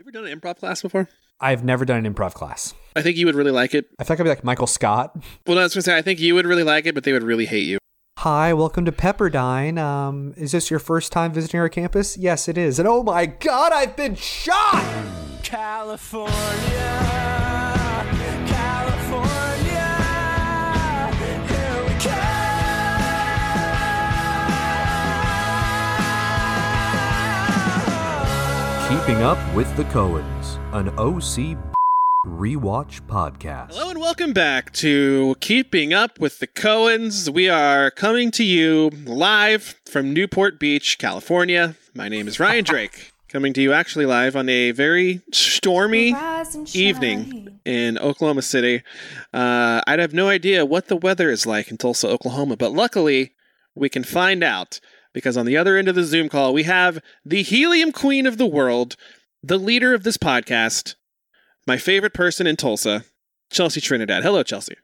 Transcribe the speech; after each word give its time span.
you 0.00 0.04
ever 0.04 0.12
done 0.12 0.32
an 0.32 0.40
improv 0.40 0.58
class 0.58 0.80
before? 0.80 1.08
I've 1.40 1.62
never 1.62 1.84
done 1.84 2.04
an 2.04 2.14
improv 2.14 2.32
class. 2.32 2.72
I 2.96 3.02
think 3.02 3.18
you 3.18 3.26
would 3.26 3.34
really 3.34 3.50
like 3.50 3.74
it. 3.74 3.86
I 3.98 4.04
feel 4.04 4.14
like 4.14 4.20
I'd 4.20 4.24
be 4.24 4.28
like 4.30 4.44
Michael 4.44 4.66
Scott. 4.66 5.14
Well, 5.46 5.56
no, 5.56 5.60
I 5.60 5.64
was 5.64 5.74
going 5.74 5.80
to 5.80 5.82
say, 5.82 5.96
I 5.96 6.00
think 6.00 6.20
you 6.20 6.34
would 6.34 6.46
really 6.46 6.62
like 6.62 6.86
it, 6.86 6.94
but 6.94 7.04
they 7.04 7.12
would 7.12 7.22
really 7.22 7.44
hate 7.44 7.66
you. 7.66 7.76
Hi, 8.18 8.54
welcome 8.54 8.86
to 8.86 8.92
Pepperdine. 8.92 9.78
Um, 9.78 10.32
is 10.38 10.52
this 10.52 10.70
your 10.70 10.80
first 10.80 11.12
time 11.12 11.34
visiting 11.34 11.60
our 11.60 11.68
campus? 11.68 12.16
Yes, 12.16 12.48
it 12.48 12.56
is. 12.56 12.78
And 12.78 12.88
oh 12.88 13.02
my 13.02 13.26
god, 13.26 13.72
I've 13.72 13.94
been 13.94 14.14
shot! 14.14 14.82
California, 15.42 16.32
California, 16.32 17.09
Keeping 28.90 29.22
Up 29.22 29.38
with 29.54 29.76
the 29.76 29.84
Cohens, 29.84 30.58
an 30.72 30.88
OC 30.98 31.56
rewatch 32.26 33.00
podcast. 33.02 33.68
Hello 33.72 33.90
and 33.90 34.00
welcome 34.00 34.32
back 34.32 34.72
to 34.72 35.36
Keeping 35.38 35.94
Up 35.94 36.18
with 36.18 36.40
the 36.40 36.48
Cohens. 36.48 37.32
We 37.32 37.48
are 37.48 37.92
coming 37.92 38.32
to 38.32 38.42
you 38.42 38.90
live 39.06 39.76
from 39.88 40.12
Newport 40.12 40.58
Beach, 40.58 40.98
California. 40.98 41.76
My 41.94 42.08
name 42.08 42.26
is 42.26 42.40
Ryan 42.40 42.64
Drake, 42.64 43.12
coming 43.28 43.52
to 43.52 43.62
you 43.62 43.72
actually 43.72 44.06
live 44.06 44.34
on 44.34 44.48
a 44.48 44.72
very 44.72 45.20
stormy 45.30 46.16
evening 46.74 47.60
in 47.64 47.96
Oklahoma 47.96 48.42
City. 48.42 48.82
Uh, 49.32 49.82
I'd 49.86 50.00
have 50.00 50.14
no 50.14 50.28
idea 50.28 50.66
what 50.66 50.88
the 50.88 50.96
weather 50.96 51.30
is 51.30 51.46
like 51.46 51.70
in 51.70 51.76
Tulsa, 51.76 52.08
Oklahoma, 52.08 52.56
but 52.56 52.72
luckily 52.72 53.30
we 53.76 53.88
can 53.88 54.02
find 54.02 54.42
out 54.42 54.80
because 55.12 55.36
on 55.36 55.46
the 55.46 55.56
other 55.56 55.76
end 55.76 55.88
of 55.88 55.94
the 55.94 56.04
Zoom 56.04 56.28
call, 56.28 56.52
we 56.52 56.64
have 56.64 57.00
the 57.24 57.42
helium 57.42 57.92
queen 57.92 58.26
of 58.26 58.38
the 58.38 58.46
world, 58.46 58.96
the 59.42 59.58
leader 59.58 59.94
of 59.94 60.02
this 60.02 60.16
podcast, 60.16 60.94
my 61.66 61.76
favorite 61.76 62.14
person 62.14 62.46
in 62.46 62.56
Tulsa, 62.56 63.04
Chelsea 63.50 63.80
Trinidad. 63.80 64.22
Hello, 64.22 64.42
Chelsea. 64.42 64.76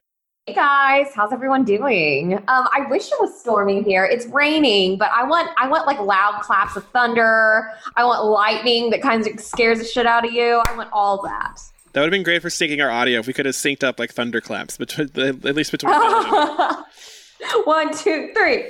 Hey 0.47 0.55
guys, 0.55 1.09
how's 1.13 1.33
everyone 1.33 1.65
doing? 1.65 2.35
Um, 2.35 2.45
I 2.47 2.87
wish 2.89 3.11
it 3.11 3.21
was 3.21 3.37
storming 3.41 3.83
here. 3.83 4.05
It's 4.05 4.27
raining, 4.27 4.97
but 4.97 5.11
I 5.13 5.25
want 5.25 5.51
I 5.59 5.67
want 5.67 5.89
like 5.89 5.99
loud 5.99 6.41
claps 6.41 6.77
of 6.77 6.85
thunder. 6.91 7.69
I 7.97 8.05
want 8.05 8.25
lightning 8.25 8.91
that 8.91 9.03
kind 9.03 9.27
of 9.27 9.41
scares 9.41 9.81
the 9.81 9.85
shit 9.85 10.07
out 10.07 10.25
of 10.25 10.31
you. 10.31 10.63
I 10.65 10.77
want 10.77 10.89
all 10.93 11.21
that. 11.23 11.61
That 11.93 12.01
would 12.01 12.07
have 12.07 12.11
been 12.13 12.23
great 12.23 12.43
for 12.43 12.49
syncing 12.49 12.81
our 12.81 12.91
audio 12.91 13.19
if 13.19 13.27
we 13.27 13.33
could 13.33 13.47
have 13.47 13.57
synced 13.57 13.83
up 13.83 13.99
like 13.99 14.13
thunderclaps 14.13 14.77
between 14.77 15.11
at 15.17 15.57
least 15.57 15.73
between. 15.73 15.93
One, 17.65 17.93
two, 17.97 18.31
three. 18.33 18.69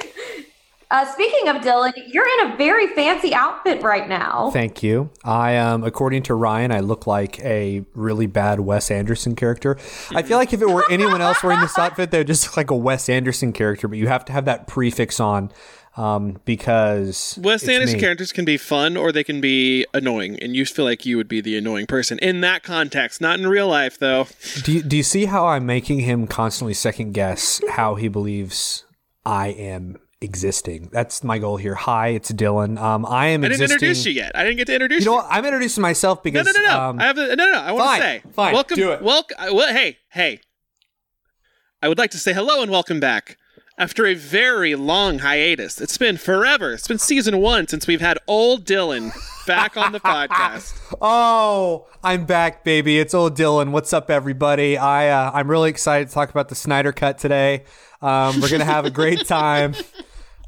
Uh, 0.89 1.05
speaking 1.05 1.49
of 1.49 1.57
Dylan, 1.57 1.93
you're 2.07 2.29
in 2.39 2.53
a 2.53 2.57
very 2.57 2.87
fancy 2.95 3.35
outfit 3.35 3.83
right 3.83 4.09
now. 4.09 4.51
Thank 4.53 4.85
you. 4.85 5.11
I 5.25 5.57
um, 5.57 5.83
according 5.83 6.23
to 6.25 6.35
Ryan, 6.35 6.71
I 6.71 6.81
look 6.81 7.07
like 7.07 7.41
a 7.41 7.85
really 7.95 8.27
bad 8.27 8.61
Wes 8.61 8.91
Anderson 8.91 9.35
character. 9.35 9.77
I 10.15 10.23
feel 10.23 10.39
like 10.39 10.53
if 10.53 10.63
it 10.63 10.69
were 10.69 10.85
anyone 10.91 11.21
else 11.21 11.43
wearing 11.43 11.61
this 11.61 11.77
outfit, 11.77 12.13
they 12.13 12.19
would 12.19 12.29
just 12.29 12.47
look 12.47 12.57
like 12.57 12.71
a 12.71 12.77
Wes 12.77 13.09
Anderson 13.09 13.53
character. 13.53 13.89
But 13.89 13.99
you 13.99 14.07
have 14.07 14.25
to 14.27 14.33
have 14.33 14.45
that 14.45 14.69
prefix 14.69 15.19
on 15.19 15.51
um, 15.97 16.41
because 16.45 17.37
Wes 17.43 17.65
it's 17.65 17.71
Anderson 17.71 17.97
me. 17.97 18.01
characters 18.01 18.31
can 18.31 18.45
be 18.45 18.57
fun 18.57 18.97
or 18.97 19.11
they 19.11 19.25
can 19.25 19.41
be 19.41 19.87
annoying, 19.93 20.39
and 20.41 20.55
you 20.55 20.65
feel 20.67 20.85
like 20.85 21.05
you 21.05 21.17
would 21.17 21.29
be 21.29 21.41
the 21.41 21.57
annoying 21.57 21.87
person 21.87 22.19
in 22.21 22.43
that 22.43 22.63
context. 22.63 23.21
Not 23.21 23.41
in 23.41 23.49
real 23.49 23.67
life, 23.69 23.99
though. 23.99 24.29
Do 24.63 24.73
you, 24.73 24.83
do 24.83 24.97
you 24.97 25.03
see 25.03 25.25
how 25.25 25.47
I'm 25.47 25.67
making 25.67 26.01
him 26.01 26.29
constantly 26.29 26.75
second 26.75 27.13
guess 27.13 27.61
how 27.71 27.97
he 27.97 28.07
believes 28.07 28.85
I 29.25 29.49
am 29.49 29.99
existing? 30.21 30.89
That's 30.93 31.23
my 31.23 31.39
goal 31.39 31.57
here. 31.57 31.75
Hi, 31.75 32.09
it's 32.09 32.31
Dylan. 32.33 32.79
Um, 32.81 33.05
I 33.07 33.29
am 33.29 33.45
existing. 33.45 33.45
I 33.45 33.49
didn't 33.49 33.53
existing. 33.53 33.75
introduce 33.75 34.07
you 34.07 34.13
yet. 34.13 34.33
I 34.35 34.45
didn't 34.45 34.57
get 34.57 34.67
to 34.69 34.75
introduce 34.75 35.05
You 35.05 35.11
You 35.11 35.17
know 35.19 35.23
what? 35.23 35.27
I'm 35.31 35.45
introducing 35.45 35.83
myself 35.83 36.19
No, 36.19 36.23
because 36.25 36.47
no, 36.47 36.53
no, 36.53 36.69
no. 36.69 36.81
Um, 36.81 37.01
I 37.01 37.05
have 37.05 37.17
to, 37.17 37.27
no, 37.37 37.45
no, 37.47 37.53
no. 37.53 37.59
I 37.61 37.73
want 37.73 37.85
fine, 37.87 38.01
to 38.01 38.07
say, 38.07 38.23
fine, 38.33 38.55
welcome, 38.55 38.77
do 38.77 38.93
it. 38.93 39.03
welcome. 39.03 39.37
Well, 39.55 39.73
hey, 39.75 39.99
hey. 40.11 40.41
I 41.83 41.89
would 41.89 41.99
like 41.99 42.11
to 42.13 42.19
say 42.19 42.33
hello 42.33 42.63
and 42.63 42.71
welcome 42.71 43.01
back. 43.01 43.37
After 43.79 44.07
a 44.07 44.15
very 44.15 44.75
long 44.75 45.19
hiatus, 45.19 45.83
it's 45.83 45.99
been 45.99 46.17
forever. 46.17 46.73
It's 46.73 46.89
been 46.89 46.99
season 46.99 47.39
one 47.43 47.69
since 47.69 47.87
we've 47.87 48.01
had 48.01 48.17
old 48.27 48.65
Dylan 48.65 49.13
back 49.47 49.77
on 49.77 49.93
the 49.93 50.01
podcast. 50.01 50.73
Oh, 51.01 51.89
I'm 52.05 52.25
back, 52.27 52.63
baby. 52.65 52.99
It's 53.01 53.13
old 53.13 53.37
Dylan. 53.37 53.73
What's 53.73 53.93
up, 53.93 54.09
everybody? 54.09 54.79
I 54.79 55.09
uh, 55.09 55.33
I'm 55.35 55.51
really 55.51 55.69
excited 55.69 56.07
to 56.09 56.15
talk 56.15 56.31
about 56.31 56.49
the 56.49 56.55
Snyder 56.55 56.93
Cut 56.93 57.19
today. 57.19 57.65
Um, 58.01 58.41
we're 58.41 58.49
gonna 58.49 58.65
have 58.65 58.85
a 58.87 58.91
great 58.91 59.27
time. 59.27 59.75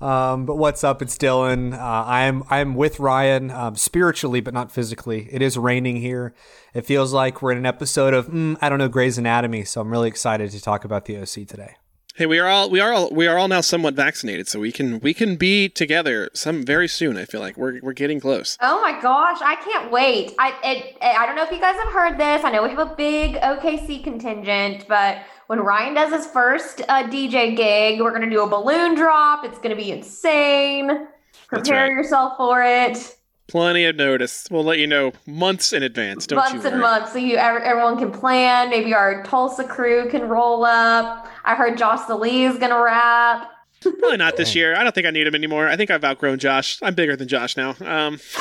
Um, 0.01 0.47
but 0.47 0.57
what's 0.57 0.85
up? 0.85 1.03
It's 1.03 1.17
Dylan. 1.19 1.75
Uh, 1.75 2.05
I'm 2.07 2.45
I'm 2.49 2.75
with 2.75 3.01
Ryan 3.01 3.51
um, 3.51 3.75
spiritually, 3.77 4.41
but 4.41 4.55
not 4.55 4.71
physically. 4.71 5.29
It 5.31 5.43
is 5.43 5.59
raining 5.59 5.97
here. 5.97 6.35
It 6.73 6.87
feels 6.87 7.13
like 7.13 7.43
we're 7.43 7.53
in 7.53 7.59
an 7.59 7.67
episode 7.67 8.15
of 8.15 8.29
mm, 8.29 8.57
I 8.61 8.69
don't 8.69 8.79
know 8.79 8.89
Grey's 8.89 9.19
Anatomy. 9.19 9.65
So 9.65 9.81
I'm 9.81 9.91
really 9.91 10.09
excited 10.09 10.51
to 10.53 10.61
talk 10.61 10.85
about 10.85 11.07
the 11.07 11.19
OC 11.19 11.47
today. 11.49 11.77
Hey, 12.15 12.27
we 12.27 12.41
are 12.41 12.49
all 12.49 12.69
we 12.69 12.81
are 12.81 12.93
all 12.93 13.11
we 13.11 13.29
are 13.29 13.39
all 13.39 13.47
now 13.47 13.61
somewhat 13.61 13.95
vaccinated, 13.95 14.49
so 14.49 14.59
we 14.59 14.73
can 14.73 14.99
we 15.01 15.15
can 15.15 15.37
be 15.37 15.69
together 15.69 16.31
some 16.35 16.65
very 16.65 16.89
soon. 16.89 17.17
I 17.17 17.25
feel 17.25 17.41
like 17.41 17.57
we're 17.57 17.79
we're 17.81 17.93
getting 17.93 18.19
close. 18.19 18.59
Oh 18.61 18.81
my 18.81 19.01
gosh, 19.01 19.39
I 19.41 19.55
can't 19.57 19.93
wait. 19.93 20.35
I 20.37 20.53
it, 20.65 20.97
I 21.01 21.27
don't 21.27 21.37
know 21.37 21.45
if 21.45 21.53
you 21.53 21.61
guys 21.61 21.77
have 21.77 21.93
heard 21.93 22.19
this. 22.19 22.45
I 22.45 22.51
know 22.51 22.65
we 22.65 22.71
have 22.71 22.79
a 22.81 22.95
big 22.97 23.35
OKC 23.37 24.03
contingent, 24.03 24.87
but 24.89 25.19
when 25.49 25.61
Ryan 25.61 25.95
does 25.95 26.13
his 26.13 26.27
first 26.27 26.83
uh, 26.89 27.05
DJ 27.05 27.57
gig, 27.57 28.01
we're 28.01 28.13
gonna 28.13 28.31
do 28.31 28.43
a 28.43 28.47
balloon 28.47 28.95
drop. 28.95 29.45
It's 29.45 29.59
gonna 29.59 29.77
be 29.77 29.91
insane. 29.91 31.09
Prepare 31.49 31.85
right. 31.85 31.91
yourself 31.91 32.37
for 32.37 32.63
it. 32.63 33.17
Plenty 33.49 33.87
of 33.87 33.97
notice. 33.97 34.47
We'll 34.51 34.63
let 34.63 34.79
you 34.79 34.87
know 34.87 35.13
months 35.27 35.73
in 35.73 35.83
advance. 35.83 36.27
Don't 36.27 36.37
months 36.37 36.67
and 36.67 36.79
months, 36.79 37.13
so 37.13 37.19
you 37.19 37.37
everyone 37.37 37.97
can 37.97 38.13
plan. 38.13 38.69
Maybe 38.69 38.93
our 38.93 39.23
Tulsa 39.25 39.65
crew 39.65 40.11
can 40.11 40.29
roll 40.29 40.67
up. 40.67 41.27
I 41.47 41.55
heard 41.55 41.79
Josh 41.79 42.07
the 42.07 42.15
Lee 42.15 42.45
is 42.45 42.59
gonna 42.59 42.81
rap. 42.81 43.51
Probably 43.81 44.17
not 44.17 44.37
this 44.37 44.55
year. 44.55 44.75
I 44.77 44.83
don't 44.83 44.95
think 44.95 45.07
I 45.07 45.11
need 45.11 45.27
him 45.27 45.35
anymore. 45.35 45.69
I 45.69 45.77
think 45.77 45.91
I've 45.91 46.05
outgrown 46.05 46.39
Josh. 46.39 46.79
I'm 46.83 46.95
bigger 46.95 47.15
than 47.17 47.29
Josh 47.29 47.57
now. 47.57 47.71
Um, 47.81 48.17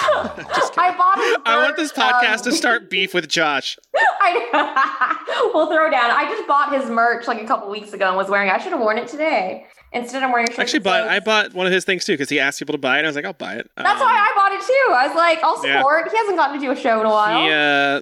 just. 0.55 0.77
I 0.77 0.95
bought 0.97 1.17
his 1.17 1.37
I 1.45 1.63
want 1.63 1.75
this 1.77 1.91
podcast 1.91 2.37
um, 2.39 2.43
to 2.45 2.51
start 2.53 2.89
beef 2.89 3.13
with 3.13 3.27
Josh. 3.27 3.77
I 3.95 5.49
we'll 5.53 5.67
throw 5.67 5.89
down. 5.91 6.11
I 6.11 6.25
just 6.29 6.47
bought 6.47 6.73
his 6.79 6.89
merch 6.89 7.27
like 7.27 7.41
a 7.41 7.45
couple 7.45 7.69
weeks 7.69 7.93
ago 7.93 8.07
and 8.07 8.17
was 8.17 8.29
wearing. 8.29 8.49
I 8.49 8.57
should 8.57 8.71
have 8.71 8.79
worn 8.81 8.97
it 8.97 9.07
today. 9.07 9.65
Instead, 9.93 10.21
I'm 10.23 10.31
wearing. 10.31 10.47
a 10.49 10.51
shirt 10.51 10.59
Actually, 10.59 10.79
bought 10.79 11.03
says- 11.03 11.11
I 11.11 11.19
bought 11.19 11.53
one 11.53 11.65
of 11.65 11.71
his 11.71 11.85
things 11.85 12.03
too 12.03 12.13
because 12.13 12.29
he 12.29 12.39
asked 12.39 12.59
people 12.59 12.73
to 12.73 12.79
buy 12.79 12.95
it. 12.95 12.99
and 12.99 13.07
I 13.07 13.09
was 13.09 13.15
like, 13.15 13.25
I'll 13.25 13.33
buy 13.33 13.55
it. 13.55 13.69
That's 13.77 13.89
Um, 14.01 14.07
why 14.07 14.13
I 14.15 14.33
bought 14.35 14.51
it 14.51 14.61
too. 14.65 14.93
I 14.93 15.07
was 15.07 15.15
like, 15.15 15.39
I'll 15.43 15.65
Yeah. 15.65 15.79
support. 15.79 16.09
He 16.11 16.17
hasn't 16.17 16.35
gotten 16.37 16.59
to 16.59 16.65
do 16.65 16.71
a 16.71 16.75
show 16.75 16.99
in 16.99 17.05
a 17.05 17.09
while. 17.09 17.41
He 17.43 17.51
uh, 17.51 18.01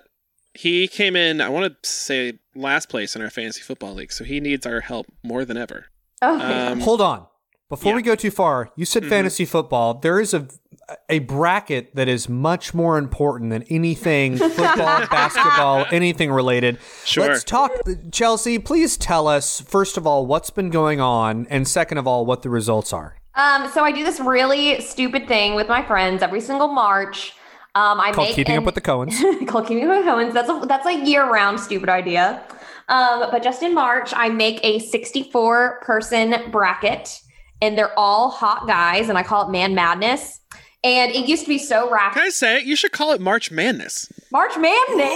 he 0.54 0.88
came 0.88 1.16
in. 1.16 1.42
I 1.42 1.50
want 1.50 1.82
to 1.84 1.90
say 1.90 2.40
last 2.56 2.88
place 2.90 3.16
in 3.16 3.22
our 3.22 3.30
fantasy 3.30 3.62
football 3.62 3.94
league, 3.94 4.12
so 4.14 4.24
he 4.24 4.40
needs 4.40 4.66
our 4.66 4.80
help 4.80 5.08
more 5.22 5.44
than 5.46 5.58
ever. 5.58 5.88
Um, 6.32 6.80
Hold 6.82 7.02
on. 7.02 7.26
Before 7.70 7.92
yeah. 7.94 7.96
we 7.96 8.02
go 8.04 8.16
too 8.16 8.30
far, 8.32 8.70
you 8.76 8.86
said 8.86 9.04
Mhm. 9.04 9.10
fantasy 9.10 9.44
football. 9.46 9.96
There 9.96 10.20
is 10.20 10.34
a 10.34 10.48
a 11.10 11.18
bracket 11.18 11.96
that 11.96 12.08
is 12.08 12.30
much 12.30 12.72
more 12.76 13.00
important 13.00 13.50
than 13.50 13.64
anything 13.72 14.38
football, 14.38 15.08
basketball, 15.08 15.84
anything 15.92 16.32
related. 16.32 16.78
Sure. 17.06 17.28
Let's 17.28 17.44
talk 17.44 17.72
Chelsea, 18.12 18.60
please 18.60 18.98
tell 18.98 19.28
us 19.28 19.62
first 19.62 19.98
of 19.98 20.06
all 20.06 20.28
what's 20.28 20.52
been 20.52 20.70
going 20.70 21.02
on 21.02 21.48
and 21.50 21.68
second 21.68 21.98
of 21.98 22.06
all 22.06 22.24
what 22.28 22.44
the 22.44 22.52
results 22.52 22.94
are. 22.94 23.16
Um, 23.34 23.68
so 23.74 23.84
I 23.84 23.92
do 23.92 24.04
this 24.04 24.20
really 24.20 24.80
stupid 24.80 25.28
thing 25.28 25.56
with 25.56 25.68
my 25.68 25.82
friends 25.84 26.22
every 26.22 26.40
single 26.42 26.68
March. 26.68 27.34
Um, 27.74 28.00
I 28.00 28.12
Called 28.12 28.28
make 28.28 28.36
Keeping 28.36 28.54
an- 28.54 28.60
Up 28.60 28.66
with 28.66 28.76
the 28.76 28.82
Cohens. 28.82 29.48
called 29.48 29.68
Keeping 29.68 29.90
Up 29.90 29.98
with 29.98 30.06
the 30.06 30.12
Cohens. 30.12 30.34
That's 30.34 30.50
a 30.50 30.66
that's 30.68 30.86
a 30.86 31.04
year 31.04 31.28
round 31.30 31.60
stupid 31.60 31.90
idea. 31.90 32.44
Um, 32.88 33.26
but 33.32 33.42
just 33.44 33.64
in 33.64 33.74
March, 33.74 34.14
I 34.16 34.30
make 34.30 34.60
a 34.64 34.80
64 34.80 35.80
person 35.82 36.36
bracket, 36.52 37.20
and 37.62 37.78
they're 37.78 37.98
all 37.98 38.30
hot 38.30 38.68
guys, 38.68 39.10
and 39.10 39.18
I 39.18 39.24
call 39.24 39.48
it 39.48 39.52
Man 39.52 39.74
Madness. 39.76 40.40
And 40.84 41.12
it 41.12 41.28
used 41.28 41.44
to 41.46 41.50
be 41.50 41.58
so 41.58 41.90
ratchet. 41.90 42.14
Can. 42.14 42.24
I 42.28 42.30
say 42.30 42.58
it? 42.58 42.66
You 42.66 42.76
should 42.76 42.92
call 42.92 43.12
it 43.14 43.20
March 43.20 43.50
Madness. 43.50 44.08
March 44.32 44.56
Madness. 44.56 45.10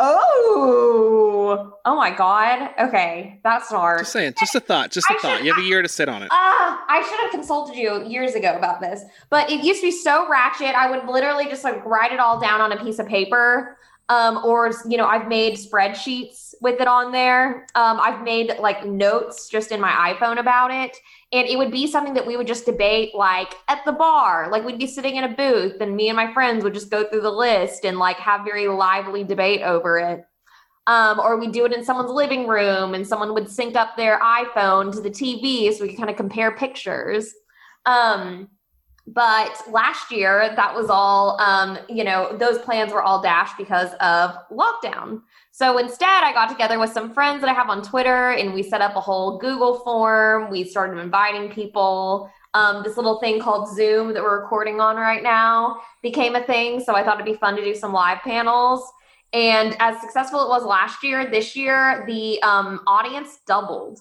Oh, 0.00 1.72
oh 1.84 1.96
my 1.96 2.10
God. 2.14 2.70
Okay, 2.78 3.40
that's 3.42 3.68
smart. 3.68 3.98
Just 4.00 4.12
saying. 4.12 4.34
Just 4.38 4.54
a 4.54 4.60
thought. 4.60 4.92
Just 4.92 5.10
a 5.10 5.14
I 5.14 5.18
thought. 5.18 5.36
should- 5.38 5.46
You 5.46 5.52
have 5.54 5.62
a 5.62 5.66
year 5.66 5.82
to 5.82 5.88
sit 5.88 6.08
on 6.08 6.22
it. 6.22 6.28
Ah, 6.30 6.84
I 6.88 7.02
should 7.02 7.18
have 7.20 7.30
consulted 7.32 7.74
you 7.76 8.04
years 8.06 8.34
ago 8.36 8.54
about 8.56 8.80
this. 8.80 9.02
But 9.30 9.50
it 9.50 9.64
used 9.64 9.80
to 9.80 9.88
be 9.88 9.90
so 9.90 10.28
ratchet. 10.28 10.74
I 10.74 10.88
would 10.90 11.08
literally 11.12 11.46
just 11.46 11.64
like 11.64 11.84
write 11.84 12.12
it 12.12 12.20
all 12.20 12.38
down 12.38 12.60
on 12.60 12.70
a 12.72 12.76
piece 12.82 13.00
of 13.00 13.08
paper. 13.08 13.76
Um, 14.10 14.38
or 14.44 14.72
you 14.88 14.96
know, 14.96 15.06
I've 15.06 15.28
made 15.28 15.54
spreadsheets 15.54 16.54
with 16.60 16.80
it 16.80 16.88
on 16.88 17.12
there. 17.12 17.66
Um, 17.74 18.00
I've 18.00 18.22
made 18.22 18.54
like 18.58 18.86
notes 18.86 19.48
just 19.48 19.70
in 19.70 19.80
my 19.80 20.14
iPhone 20.14 20.38
about 20.38 20.70
it. 20.70 20.96
And 21.30 21.46
it 21.46 21.58
would 21.58 21.70
be 21.70 21.86
something 21.86 22.14
that 22.14 22.26
we 22.26 22.36
would 22.36 22.46
just 22.46 22.64
debate 22.64 23.14
like 23.14 23.54
at 23.68 23.84
the 23.84 23.92
bar. 23.92 24.50
Like 24.50 24.64
we'd 24.64 24.78
be 24.78 24.86
sitting 24.86 25.16
in 25.16 25.24
a 25.24 25.34
booth 25.34 25.80
and 25.80 25.94
me 25.94 26.08
and 26.08 26.16
my 26.16 26.32
friends 26.32 26.64
would 26.64 26.72
just 26.72 26.90
go 26.90 27.04
through 27.04 27.20
the 27.20 27.30
list 27.30 27.84
and 27.84 27.98
like 27.98 28.16
have 28.16 28.44
very 28.44 28.66
lively 28.66 29.24
debate 29.24 29.60
over 29.62 29.98
it. 29.98 30.24
Um, 30.86 31.20
or 31.20 31.36
we 31.36 31.48
do 31.48 31.66
it 31.66 31.74
in 31.74 31.84
someone's 31.84 32.10
living 32.10 32.46
room 32.46 32.94
and 32.94 33.06
someone 33.06 33.34
would 33.34 33.50
sync 33.50 33.76
up 33.76 33.94
their 33.94 34.18
iPhone 34.20 34.90
to 34.92 35.02
the 35.02 35.10
TV 35.10 35.70
so 35.70 35.82
we 35.82 35.90
could 35.90 35.98
kind 35.98 36.08
of 36.08 36.16
compare 36.16 36.56
pictures. 36.56 37.34
Um, 37.84 38.48
But 39.14 39.62
last 39.70 40.10
year, 40.10 40.52
that 40.54 40.74
was 40.74 40.90
all, 40.90 41.40
um, 41.40 41.78
you 41.88 42.04
know, 42.04 42.36
those 42.36 42.58
plans 42.58 42.92
were 42.92 43.02
all 43.02 43.22
dashed 43.22 43.56
because 43.56 43.92
of 44.00 44.36
lockdown. 44.50 45.22
So 45.50 45.78
instead, 45.78 46.24
I 46.24 46.32
got 46.32 46.48
together 46.48 46.78
with 46.78 46.92
some 46.92 47.14
friends 47.14 47.40
that 47.40 47.48
I 47.48 47.54
have 47.54 47.70
on 47.70 47.82
Twitter 47.82 48.32
and 48.32 48.52
we 48.52 48.62
set 48.62 48.82
up 48.82 48.96
a 48.96 49.00
whole 49.00 49.38
Google 49.38 49.78
form. 49.78 50.50
We 50.50 50.64
started 50.64 50.98
inviting 50.98 51.50
people. 51.50 52.30
Um, 52.52 52.82
this 52.82 52.96
little 52.96 53.18
thing 53.18 53.40
called 53.40 53.74
Zoom 53.74 54.12
that 54.12 54.22
we're 54.22 54.42
recording 54.42 54.80
on 54.80 54.96
right 54.96 55.22
now 55.22 55.80
became 56.02 56.34
a 56.34 56.42
thing. 56.42 56.80
So 56.80 56.94
I 56.94 57.02
thought 57.02 57.14
it'd 57.14 57.32
be 57.32 57.38
fun 57.38 57.56
to 57.56 57.64
do 57.64 57.74
some 57.74 57.92
live 57.92 58.18
panels. 58.18 58.90
And 59.32 59.74
as 59.80 60.00
successful 60.00 60.42
it 60.42 60.48
was 60.48 60.64
last 60.64 61.02
year, 61.02 61.30
this 61.30 61.56
year 61.56 62.04
the 62.06 62.42
um, 62.42 62.80
audience 62.86 63.38
doubled. 63.46 64.00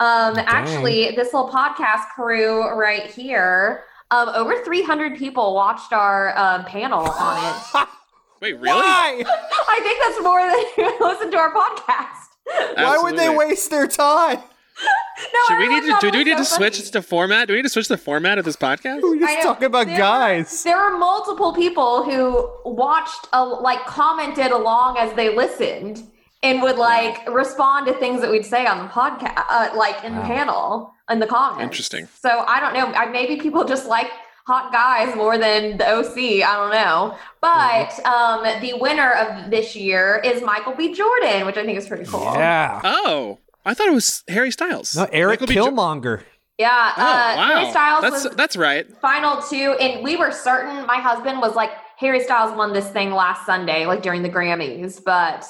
Um, 0.00 0.34
actually, 0.38 1.10
this 1.10 1.34
little 1.34 1.50
podcast 1.50 2.08
crew 2.14 2.66
right 2.70 3.10
here, 3.10 3.84
um, 4.10 4.28
over 4.30 4.62
300 4.64 5.16
people 5.16 5.54
watched 5.54 5.92
our 5.92 6.36
um, 6.36 6.64
panel 6.64 7.00
on 7.08 7.54
it. 7.54 7.88
Wait, 8.42 8.54
really? 8.54 8.80
Why? 8.80 9.22
I 9.68 9.80
think 9.82 10.00
that's 10.02 10.22
more 10.22 10.40
than 10.40 10.98
listen 11.08 11.30
to 11.30 11.36
our 11.36 11.52
podcast. 11.52 12.76
Why 12.76 12.98
would 13.02 13.16
they 13.18 13.28
waste 13.28 13.70
their 13.70 13.86
time? 13.86 14.38
No, 14.38 15.40
Should 15.48 15.58
we 15.58 15.68
need 15.68 15.82
to 15.82 15.96
do, 16.00 16.10
do 16.10 16.18
we 16.18 16.24
was 16.24 16.26
need 16.26 16.36
to 16.38 16.44
so 16.46 16.56
switch 16.56 16.78
funny. 16.78 16.90
the 16.90 17.02
format? 17.02 17.48
Do 17.48 17.52
we 17.52 17.58
need 17.58 17.64
to 17.64 17.68
switch 17.68 17.88
the 17.88 17.98
format 17.98 18.38
of 18.38 18.46
this 18.46 18.56
podcast? 18.56 19.02
We're 19.02 19.18
just 19.18 19.42
talking 19.42 19.66
about 19.66 19.86
There- 19.88 19.98
guys. 19.98 20.62
There 20.62 20.78
were 20.78 20.96
multiple 20.96 21.52
people 21.52 22.02
who 22.02 22.50
watched, 22.64 23.28
uh, 23.34 23.60
like, 23.60 23.84
commented 23.84 24.52
along 24.52 24.96
as 24.96 25.12
they 25.14 25.36
listened 25.36 26.02
and 26.42 26.62
would 26.62 26.76
like 26.76 27.28
respond 27.28 27.86
to 27.86 27.92
things 27.94 28.20
that 28.22 28.30
we'd 28.30 28.46
say 28.46 28.66
on 28.66 28.78
the 28.78 28.92
podcast, 28.92 29.44
uh, 29.50 29.70
like 29.76 30.02
in 30.04 30.14
the 30.14 30.22
panel 30.22 30.94
in 31.10 31.18
the 31.18 31.26
comments. 31.26 31.62
Interesting. 31.62 32.08
So 32.20 32.44
I 32.46 32.60
don't 32.60 32.72
know. 32.72 32.86
I, 32.86 33.06
maybe 33.06 33.36
people 33.36 33.64
just 33.64 33.86
like 33.86 34.10
hot 34.46 34.72
guys 34.72 35.14
more 35.14 35.38
than 35.38 35.76
the 35.76 35.88
OC. 35.88 36.42
I 36.42 36.56
don't 36.56 36.70
know. 36.72 37.16
But 37.40 38.04
um, 38.06 38.60
the 38.60 38.74
winner 38.80 39.12
of 39.12 39.50
this 39.50 39.76
year 39.76 40.20
is 40.24 40.42
Michael 40.42 40.74
B. 40.74 40.94
Jordan, 40.94 41.46
which 41.46 41.56
I 41.56 41.64
think 41.64 41.78
is 41.78 41.86
pretty 41.86 42.04
cool. 42.04 42.32
Yeah. 42.34 42.80
Oh, 42.82 43.38
I 43.64 43.74
thought 43.74 43.88
it 43.88 43.94
was 43.94 44.24
Harry 44.28 44.50
Styles. 44.50 44.96
No, 44.96 45.06
Eric 45.12 45.40
Michael 45.40 45.46
B. 45.48 45.54
Jo- 45.54 45.70
Killmonger. 45.70 46.22
Yeah. 46.58 46.92
Oh, 46.96 47.02
uh, 47.02 47.04
wow. 47.04 47.46
Harry 47.58 47.70
Styles 47.70 48.02
that's 48.02 48.24
was 48.24 48.36
that's 48.36 48.56
right. 48.56 48.86
final 49.00 49.40
two, 49.42 49.76
and 49.80 50.02
we 50.02 50.16
were 50.16 50.30
certain. 50.30 50.86
My 50.86 50.96
husband 50.96 51.40
was 51.40 51.54
like, 51.54 51.70
Harry 51.98 52.20
Styles 52.20 52.56
won 52.56 52.72
this 52.72 52.88
thing 52.90 53.12
last 53.12 53.44
Sunday, 53.44 53.86
like 53.86 54.02
during 54.02 54.22
the 54.22 54.30
Grammys, 54.30 55.02
but. 55.04 55.44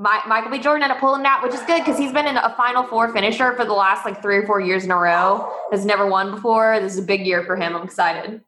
My, 0.00 0.22
Michael 0.26 0.50
B. 0.50 0.58
Jordan 0.58 0.82
ended 0.84 0.96
up 0.96 1.00
pulling 1.00 1.20
it 1.20 1.26
out, 1.26 1.42
which 1.42 1.52
is 1.52 1.60
good 1.62 1.80
because 1.80 1.98
he's 1.98 2.10
been 2.12 2.26
in 2.26 2.38
a 2.38 2.54
Final 2.56 2.84
Four 2.84 3.12
finisher 3.12 3.54
for 3.54 3.66
the 3.66 3.74
last 3.74 4.06
like 4.06 4.22
three 4.22 4.36
or 4.38 4.46
four 4.46 4.58
years 4.58 4.82
in 4.84 4.90
a 4.90 4.96
row. 4.96 5.52
Has 5.72 5.84
never 5.84 6.06
won 6.06 6.30
before. 6.30 6.80
This 6.80 6.94
is 6.94 6.98
a 7.00 7.02
big 7.02 7.26
year 7.26 7.44
for 7.44 7.54
him. 7.54 7.76
I'm 7.76 7.82
excited. 7.82 8.40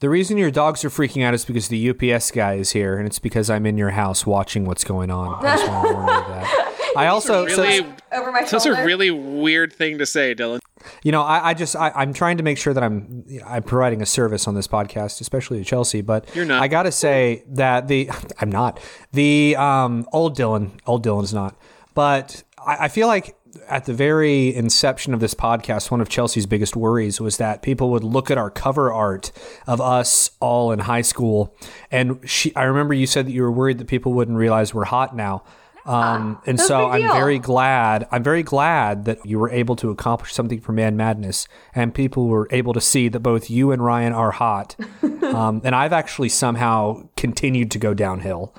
The 0.00 0.10
reason 0.10 0.36
your 0.36 0.50
dogs 0.50 0.84
are 0.84 0.90
freaking 0.90 1.24
out 1.24 1.34
is 1.34 1.44
because 1.44 1.68
the 1.68 1.90
UPS 1.90 2.32
guy 2.32 2.54
is 2.54 2.72
here, 2.72 2.98
and 2.98 3.06
it's 3.06 3.20
because 3.20 3.48
I'm 3.48 3.64
in 3.66 3.78
your 3.78 3.90
house 3.90 4.26
watching 4.26 4.64
what's 4.64 4.82
going 4.82 5.12
on. 5.12 5.44
I 5.44 5.56
just 5.56 5.68
want 5.68 5.86
to 5.88 5.94
warn 5.94 6.06
you 6.08 6.12
that. 6.14 6.92
I 6.96 7.06
also, 7.06 7.46
so- 7.46 7.62
Really, 7.62 7.86
Over 8.12 8.32
my 8.32 8.40
that's 8.40 8.50
shoulder. 8.64 8.82
a 8.82 8.84
really 8.84 9.12
weird 9.12 9.72
thing 9.72 9.98
to 9.98 10.06
say, 10.06 10.34
Dylan. 10.34 10.58
You 11.02 11.12
know, 11.12 11.22
I, 11.22 11.50
I 11.50 11.54
just, 11.54 11.76
I, 11.76 11.90
I'm 11.94 12.12
trying 12.12 12.36
to 12.38 12.42
make 12.42 12.58
sure 12.58 12.74
that 12.74 12.82
I'm, 12.82 13.24
I'm 13.46 13.62
providing 13.62 14.02
a 14.02 14.06
service 14.06 14.46
on 14.48 14.54
this 14.54 14.66
podcast, 14.66 15.20
especially 15.20 15.58
to 15.58 15.64
Chelsea. 15.64 16.00
But 16.00 16.34
You're 16.34 16.44
not. 16.44 16.62
I 16.62 16.68
got 16.68 16.84
to 16.84 16.92
say 16.92 17.44
that 17.48 17.88
the, 17.88 18.10
I'm 18.40 18.50
not 18.50 18.80
the 19.12 19.56
um, 19.56 20.06
old 20.12 20.36
Dylan, 20.36 20.78
old 20.86 21.04
Dylan's 21.04 21.34
not. 21.34 21.56
But 21.94 22.42
I, 22.58 22.84
I 22.84 22.88
feel 22.88 23.06
like 23.06 23.36
at 23.68 23.84
the 23.84 23.94
very 23.94 24.54
inception 24.54 25.14
of 25.14 25.20
this 25.20 25.34
podcast, 25.34 25.90
one 25.90 26.00
of 26.00 26.08
Chelsea's 26.08 26.46
biggest 26.46 26.76
worries 26.76 27.20
was 27.20 27.36
that 27.36 27.62
people 27.62 27.90
would 27.90 28.04
look 28.04 28.30
at 28.30 28.38
our 28.38 28.50
cover 28.50 28.92
art 28.92 29.32
of 29.66 29.80
us 29.80 30.30
all 30.40 30.72
in 30.72 30.80
high 30.80 31.02
school, 31.02 31.54
and 31.90 32.18
she. 32.28 32.54
I 32.56 32.64
remember 32.64 32.94
you 32.94 33.06
said 33.06 33.26
that 33.26 33.32
you 33.32 33.42
were 33.42 33.52
worried 33.52 33.78
that 33.78 33.88
people 33.88 34.12
wouldn't 34.14 34.36
realize 34.36 34.72
we're 34.72 34.84
hot 34.84 35.14
now. 35.14 35.44
Um, 35.84 36.40
and 36.46 36.58
That's 36.58 36.68
so 36.68 36.88
I'm 36.90 37.00
deal. 37.02 37.12
very 37.14 37.38
glad. 37.38 38.06
I'm 38.12 38.22
very 38.22 38.42
glad 38.42 39.04
that 39.06 39.24
you 39.26 39.38
were 39.38 39.50
able 39.50 39.74
to 39.76 39.90
accomplish 39.90 40.32
something 40.32 40.60
for 40.60 40.72
Man 40.72 40.96
Madness, 40.96 41.48
and 41.74 41.92
people 41.94 42.28
were 42.28 42.46
able 42.50 42.72
to 42.72 42.80
see 42.80 43.08
that 43.08 43.20
both 43.20 43.50
you 43.50 43.72
and 43.72 43.84
Ryan 43.84 44.12
are 44.12 44.30
hot. 44.30 44.76
um, 45.22 45.60
and 45.64 45.74
I've 45.74 45.92
actually 45.92 46.28
somehow 46.28 47.08
continued 47.16 47.70
to 47.72 47.78
go 47.78 47.94
downhill. 47.94 48.54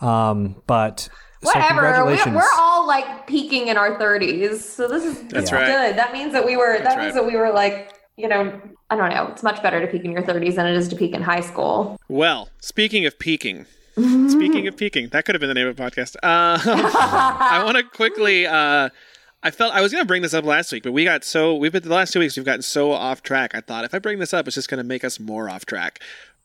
Um, 0.00 0.62
but 0.66 1.08
so 1.42 1.48
Whatever. 1.48 1.64
we, 1.66 1.68
congratulations. 2.16 2.34
we're 2.36 2.60
all 2.60 2.86
like 2.86 3.26
peaking 3.26 3.68
in 3.68 3.76
our 3.76 3.98
30s, 3.98 4.58
so 4.60 4.86
this 4.88 5.04
is 5.04 5.20
That's 5.22 5.32
this 5.32 5.52
right. 5.52 5.66
good. 5.66 5.96
That 5.98 6.12
means 6.12 6.32
that 6.32 6.44
we 6.46 6.56
were. 6.56 6.74
That 6.74 6.84
That's 6.84 6.96
means 6.96 7.14
right. 7.14 7.22
that 7.22 7.26
we 7.26 7.36
were 7.36 7.50
like, 7.52 7.92
you 8.16 8.28
know, 8.28 8.60
I 8.90 8.96
don't 8.96 9.10
know. 9.10 9.26
It's 9.28 9.42
much 9.42 9.62
better 9.62 9.80
to 9.80 9.86
peak 9.86 10.04
in 10.04 10.12
your 10.12 10.22
30s 10.22 10.54
than 10.56 10.66
it 10.66 10.76
is 10.76 10.88
to 10.88 10.96
peak 10.96 11.12
in 11.14 11.22
high 11.22 11.40
school. 11.40 11.96
Well, 12.08 12.48
speaking 12.60 13.06
of 13.06 13.18
peaking, 13.18 13.66
speaking 14.30 14.66
of 14.66 14.76
peaking, 14.76 15.08
that 15.08 15.24
could 15.24 15.34
have 15.34 15.40
been 15.40 15.48
the 15.48 15.54
name 15.54 15.66
of 15.66 15.76
the 15.76 15.82
podcast. 15.82 16.16
Uh, 16.16 16.58
I 16.64 17.62
want 17.64 17.76
to 17.76 17.82
quickly. 17.82 18.46
Uh, 18.46 18.90
I 19.42 19.50
felt 19.52 19.72
I 19.72 19.80
was 19.80 19.92
going 19.92 20.02
to 20.02 20.06
bring 20.08 20.22
this 20.22 20.34
up 20.34 20.44
last 20.44 20.72
week, 20.72 20.82
but 20.82 20.92
we 20.92 21.04
got 21.04 21.24
so 21.24 21.54
we've 21.54 21.72
been 21.72 21.82
the 21.82 21.94
last 21.94 22.12
two 22.12 22.18
weeks. 22.18 22.36
We've 22.36 22.44
gotten 22.44 22.62
so 22.62 22.92
off 22.92 23.22
track. 23.22 23.54
I 23.54 23.60
thought 23.60 23.84
if 23.84 23.94
I 23.94 23.98
bring 23.98 24.18
this 24.18 24.34
up, 24.34 24.46
it's 24.46 24.54
just 24.56 24.68
going 24.68 24.78
to 24.78 24.84
make 24.84 25.04
us 25.04 25.20
more 25.20 25.48
off 25.48 25.64
track. 25.64 26.00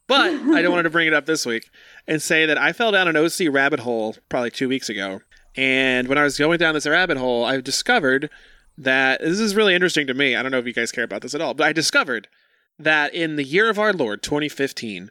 But 0.08 0.32
I 0.32 0.62
don't 0.62 0.72
wanted 0.72 0.84
to 0.84 0.90
bring 0.90 1.08
it 1.08 1.14
up 1.14 1.26
this 1.26 1.46
week 1.46 1.70
and 2.08 2.22
say 2.22 2.46
that 2.46 2.58
I 2.58 2.74
fell 2.74 2.92
down 2.92 3.08
an 3.08 3.16
OC 3.16 3.48
rabbit 3.50 3.80
hole 3.80 4.16
probably 4.30 4.52
two 4.52 4.68
weeks 4.68 4.90
ago. 4.90 5.22
And 5.56 6.08
when 6.08 6.18
I 6.18 6.24
was 6.24 6.38
going 6.38 6.58
down 6.58 6.74
this 6.74 6.88
rabbit 6.88 7.18
hole, 7.18 7.46
I 7.46 7.62
discovered 7.62 8.30
that 8.78 9.22
this 9.22 9.40
is 9.40 9.56
really 9.56 9.76
interesting 9.76 10.08
to 10.08 10.14
me. 10.14 10.36
I 10.36 10.44
don't 10.44 10.52
know 10.52 10.58
if 10.58 10.66
you 10.66 10.74
guys 10.74 10.92
care 10.92 11.04
about 11.04 11.22
this 11.22 11.34
at 11.34 11.42
all, 11.42 11.54
but 11.54 11.66
I 11.66 11.74
discovered 11.74 12.28
that 12.80 13.14
in 13.14 13.36
the 13.36 13.44
year 13.44 13.70
of 13.70 13.80
our 13.80 13.94
Lord 13.94 14.24
2015, 14.24 15.10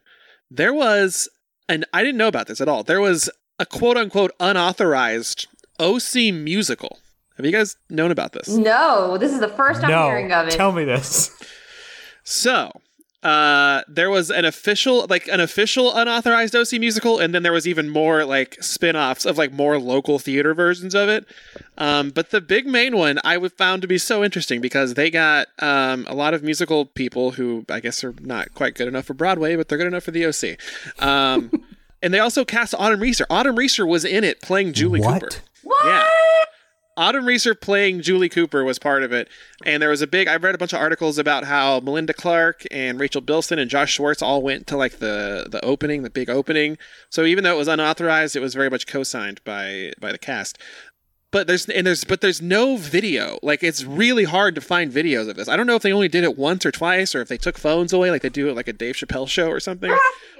there 0.50 0.75
was, 0.75 1.29
and 1.69 1.85
I 1.93 2.03
didn't 2.03 2.19
know 2.19 2.29
about 2.29 2.47
this 2.47 2.61
at 2.61 2.69
all, 2.69 2.82
there 2.82 3.00
was 3.00 3.31
a 3.59 3.67
quote 3.67 3.97
unquote 3.97 4.32
unauthorized 4.41 5.47
OC 5.79 6.32
musical. 6.32 6.99
Have 7.37 7.47
you 7.47 7.53
guys 7.53 7.76
known 7.88 8.11
about 8.11 8.32
this? 8.32 8.49
No, 8.49 9.17
this 9.19 9.32
is 9.32 9.41
the 9.41 9.49
first 9.49 9.82
I'm 9.82 9.91
no, 9.91 10.06
hearing 10.06 10.32
of 10.32 10.49
it. 10.49 10.53
tell 10.53 10.73
me 10.73 10.85
this. 10.85 11.31
So, 12.25 12.70
uh, 13.23 13.83
there 13.89 14.11
was 14.11 14.31
an 14.31 14.45
official, 14.45 15.07
like 15.09 15.29
an 15.29 15.39
official 15.41 15.95
unauthorized 15.95 16.55
OC 16.57 16.73
musical, 16.81 17.19
and 17.19 17.35
then 17.35 17.43
there 17.43 17.53
was 17.53 17.69
even 17.69 17.89
more 17.89 18.25
like 18.25 18.61
spin-offs 18.63 19.25
of 19.25 19.39
like 19.39 19.53
more 19.53 19.79
local 19.79 20.19
theater 20.19 20.55
versions 20.55 20.95
of 20.95 21.09
it. 21.09 21.25
Um, 21.79 22.11
but 22.11 22.31
the 22.31 22.41
big 22.41 22.67
main 22.67 22.97
one 22.97 23.19
I 23.25 23.35
w- 23.35 23.49
found 23.49 23.83
to 23.83 23.89
be 23.89 23.99
so 23.99 24.25
interesting 24.25 24.61
because 24.61 24.95
they 24.95 25.11
got 25.11 25.49
um, 25.61 26.05
a 26.09 26.15
lot 26.15 26.35
of 26.35 26.43
musical 26.43 26.85
people 26.87 27.33
who 27.33 27.65
I 27.71 27.81
guess 27.81 28.03
are 28.03 28.15
not 28.21 28.55
quite 28.55 28.75
good 28.75 28.89
enough 28.89 29.05
for 29.07 29.15
Broadway, 29.15 29.57
but 29.57 29.69
they're 29.69 29.79
good 29.79 29.87
enough 29.87 30.05
for 30.05 30.11
the 30.11 30.27
OC. 30.27 30.59
Um, 31.03 31.51
and 32.03 32.13
they 32.13 32.19
also 32.19 32.45
cast 32.45 32.75
Autumn 32.77 33.01
Reeser. 33.01 33.27
Autumn 33.31 33.57
Reeser 33.57 33.87
was 33.87 34.05
in 34.05 34.25
it 34.25 34.43
playing 34.43 34.73
Julie 34.73 35.01
What? 35.01 35.23
Cooper. 35.23 35.37
what? 35.63 35.87
Yeah. 35.87 36.06
Autumn 36.96 37.25
Reeser 37.25 37.55
playing 37.55 38.03
Julie 38.03 38.29
Cooper 38.29 38.65
was 38.65 38.79
part 38.79 39.03
of 39.03 39.13
it. 39.13 39.29
And 39.65 39.82
there 39.82 39.89
was 39.89 40.03
a 40.03 40.06
big, 40.06 40.29
I 40.29 40.37
read 40.37 40.55
a 40.55 40.58
bunch 40.58 40.72
of 40.72 40.81
articles 40.81 41.17
about 41.17 41.44
how 41.44 41.81
Melinda 41.81 42.13
Clarke 42.13 42.65
and 42.70 43.01
Rachel 43.01 43.20
Bilson 43.20 43.58
and 43.58 43.70
Josh 43.70 43.93
Schwartz 43.93 44.20
all 44.20 44.43
went 44.43 44.67
to 44.67 44.77
like 44.77 44.99
the, 44.99 45.46
the 45.51 45.65
opening, 45.65 46.03
the 46.03 46.11
big 46.11 46.29
opening. 46.29 46.77
So 47.08 47.25
even 47.25 47.44
though 47.44 47.55
it 47.55 47.58
was 47.58 47.69
unauthorized, 47.69 48.37
it 48.37 48.41
was 48.41 48.55
very 48.55 48.69
much 48.69 48.87
co-signed 48.87 49.41
by, 49.44 49.93
by 50.01 50.13
the 50.13 50.19
cast. 50.19 50.58
But 51.32 51.46
there's, 51.48 51.67
and 51.69 51.86
there's, 51.86 52.05
but 52.05 52.20
there's 52.20 52.41
no 52.41 52.77
video. 52.77 53.39
Like 53.43 53.62
it's 53.65 53.82
really 53.84 54.24
hard 54.24 54.55
to 54.55 54.60
find 54.60 54.93
videos 54.93 55.29
of 55.29 55.34
this. 55.36 55.48
I 55.48 55.56
don't 55.56 55.67
know 55.67 55.74
if 55.77 55.82
they 55.82 55.93
only 55.93 56.08
did 56.08 56.22
it 56.24 56.39
once 56.39 56.65
or 56.65 56.70
twice 56.70 57.15
or 57.15 57.20
if 57.22 57.29
they 57.29 57.39
took 57.39 57.58
phones 57.58 57.93
away, 57.93 58.10
like 58.10 58.22
they 58.22 58.29
do 58.29 58.48
it 58.48 58.55
like 58.55 58.69
a 58.69 58.72
Dave 58.72 58.94
Chappelle 58.96 59.27
show 59.29 59.48
or 59.48 59.58
something. 59.58 59.91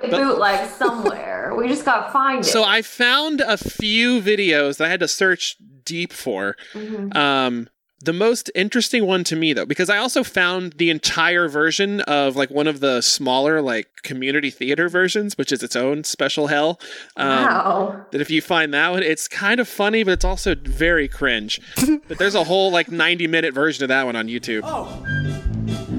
Bootleg 0.03 0.69
somewhere. 0.71 1.55
we 1.57 1.67
just 1.69 1.85
gotta 1.85 2.13
find 2.13 2.41
it. 2.41 2.45
So 2.45 2.63
I 2.65 2.83
found 2.83 3.41
a 3.41 3.57
few 3.57 4.21
videos 4.21 4.77
that 4.77 4.87
I 4.87 4.89
had 4.91 5.01
to 5.01 5.09
search 5.09 5.57
deep 5.85 6.13
for. 6.13 6.57
Mhm. 6.75 7.17
Um, 7.17 7.69
the 8.03 8.13
most 8.13 8.51
interesting 8.55 9.07
one 9.07 9.25
to 9.25 9.37
me, 9.37 9.53
though, 9.53 9.67
because 9.67 9.89
I 9.89 9.99
also 9.99 10.25
found 10.25 10.75
the 10.75 10.91
entire 10.91 11.49
version 11.49 12.01
of 12.03 12.37
like 12.37 12.51
one 12.51 12.67
of 12.67 12.81
the 12.81 13.01
smaller 13.01 13.63
like 13.63 13.89
community 14.03 14.51
theater 14.51 14.89
versions, 14.89 15.39
which 15.39 15.53
is 15.53 15.63
its 15.63 15.77
own 15.77 16.05
special 16.05 16.49
hell. 16.49 16.81
Um, 17.17 17.29
wow. 17.29 18.07
That 18.11 18.21
if 18.21 18.31
you 18.31 18.43
find 18.43 18.75
that 18.75 18.91
one, 18.91 19.03
it's 19.03 19.29
kind 19.29 19.61
of 19.61 19.69
funny, 19.69 20.03
but 20.03 20.13
it's 20.13 20.25
also 20.25 20.55
very 20.55 21.09
cringe. 21.09 21.61
but 22.09 22.19
there's 22.19 22.35
a 22.35 22.45
whole 22.45 22.71
like 22.71 22.91
90 22.91 23.27
minute 23.27 23.55
version 23.55 23.85
of 23.85 23.89
that 23.89 24.05
one 24.05 24.17
on 24.17 24.27
YouTube. 24.27 24.63
Oh, 24.65 25.05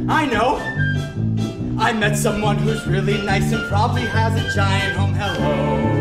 I 0.10 0.26
know. 0.26 0.60
I 1.80 1.92
met 1.92 2.16
someone 2.16 2.58
who's 2.58 2.86
really 2.86 3.20
nice 3.24 3.52
and 3.52 3.68
probably 3.68 4.04
has 4.04 4.34
a 4.36 4.56
giant 4.56 4.96
home. 4.96 5.14
Hello. 5.14 5.94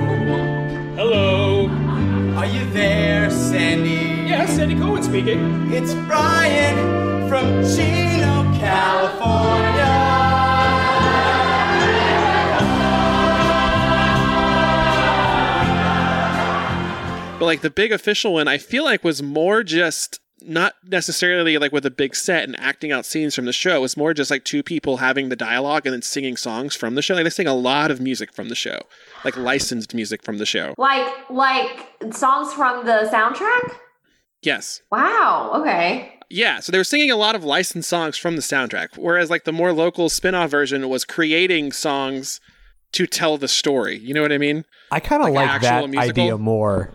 Hello. 0.96 1.81
Are 2.42 2.46
you 2.46 2.68
there, 2.72 3.30
Sandy? 3.30 4.28
Yeah, 4.28 4.46
Sandy 4.46 4.74
Cohen 4.74 5.00
speaking. 5.04 5.72
It's 5.72 5.94
Brian 5.94 7.28
from 7.28 7.62
Chino, 7.62 8.42
California. 8.58 9.84
But 17.38 17.46
like 17.46 17.60
the 17.60 17.70
big 17.70 17.92
official 17.92 18.32
one, 18.32 18.48
I 18.48 18.58
feel 18.58 18.82
like 18.82 19.04
was 19.04 19.22
more 19.22 19.62
just 19.62 20.18
not 20.44 20.74
necessarily 20.84 21.58
like 21.58 21.70
with 21.70 21.86
a 21.86 21.90
big 21.90 22.16
set 22.16 22.42
and 22.44 22.58
acting 22.58 22.90
out 22.90 23.06
scenes 23.06 23.36
from 23.36 23.44
the 23.44 23.52
show. 23.52 23.76
It 23.76 23.80
was 23.80 23.96
more 23.96 24.14
just 24.14 24.32
like 24.32 24.44
two 24.44 24.64
people 24.64 24.96
having 24.96 25.28
the 25.28 25.36
dialogue 25.36 25.86
and 25.86 25.92
then 25.92 26.02
singing 26.02 26.36
songs 26.36 26.74
from 26.74 26.96
the 26.96 27.02
show. 27.02 27.14
Like 27.14 27.22
they 27.22 27.30
sing 27.30 27.46
a 27.46 27.54
lot 27.54 27.92
of 27.92 28.00
music 28.00 28.32
from 28.32 28.48
the 28.48 28.56
show, 28.56 28.82
like 29.24 29.36
licensed 29.36 29.94
music 29.94 30.22
from 30.22 30.38
the 30.38 30.46
show. 30.46 30.74
Like 30.78 31.06
like 31.30 31.88
songs 32.12 32.52
from 32.52 32.84
the 32.86 33.08
soundtrack? 33.12 33.76
Yes. 34.42 34.82
Wow. 34.90 35.52
Okay. 35.56 36.18
Yeah, 36.28 36.60
so 36.60 36.72
they 36.72 36.78
were 36.78 36.84
singing 36.84 37.10
a 37.10 37.16
lot 37.16 37.34
of 37.34 37.44
licensed 37.44 37.88
songs 37.90 38.16
from 38.16 38.36
the 38.36 38.42
soundtrack, 38.42 38.96
whereas 38.96 39.28
like 39.28 39.44
the 39.44 39.52
more 39.52 39.72
local 39.72 40.08
spin-off 40.08 40.50
version 40.50 40.88
was 40.88 41.04
creating 41.04 41.72
songs 41.72 42.40
to 42.92 43.06
tell 43.06 43.36
the 43.36 43.48
story. 43.48 43.98
You 43.98 44.14
know 44.14 44.22
what 44.22 44.32
I 44.32 44.38
mean? 44.38 44.64
I 44.90 44.98
kind 45.00 45.22
of 45.22 45.28
Like 45.28 45.42
an 45.44 45.48
like, 45.48 45.62
actual 45.62 45.82
that 45.82 45.90
musical? 45.90 46.22
idea 46.24 46.38
more. 46.38 46.90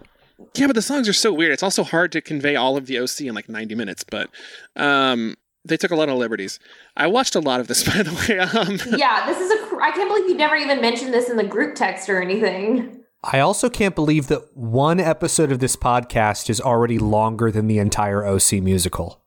Yeah, 0.56 0.66
but 0.68 0.76
the 0.76 0.82
songs 0.82 1.08
are 1.08 1.14
so 1.14 1.32
weird. 1.32 1.52
It's 1.52 1.62
also 1.64 1.84
hard 1.84 2.12
to 2.14 2.22
convey 2.22 2.56
all 2.56 2.78
of 2.78 2.88
the 2.88 2.98
OC 3.00 3.22
in 3.22 3.36
like 3.36 3.48
90 3.48 3.76
minutes, 3.76 4.04
but 4.04 4.30
um 4.76 5.36
they 5.68 5.78
took 5.78 5.92
a 5.92 5.96
lot 5.96 6.10
of 6.10 6.18
liberties. 6.18 6.60
I 6.96 7.08
watched 7.08 7.36
a 7.36 7.40
lot 7.40 7.60
of 7.60 7.68
this 7.68 7.84
by 7.90 8.04
the 8.04 8.14
way. 8.14 8.40
Um 8.40 8.98
Yeah, 8.98 9.26
this 9.26 9.40
is 9.40 9.52
a. 9.52 9.66
cr- 9.68 9.82
I 9.82 9.92
can't 9.92 10.10
believe 10.10 10.28
you 10.30 10.36
never 10.36 10.56
even 10.56 10.82
mentioned 10.82 11.14
this 11.14 11.30
in 11.30 11.38
the 11.38 11.44
group 11.44 11.76
text 11.76 12.10
or 12.10 12.22
anything. 12.22 13.04
I 13.24 13.40
also 13.40 13.70
can't 13.70 13.96
believe 13.96 14.28
that 14.28 14.56
one 14.56 15.00
episode 15.00 15.52
of 15.52 15.60
this 15.60 15.76
podcast 15.76 16.50
is 16.50 16.62
already 16.62 17.00
longer 17.00 17.52
than 17.52 17.68
the 17.68 17.80
entire 17.80 18.26
OC 18.26 18.54
musical. 18.62 19.22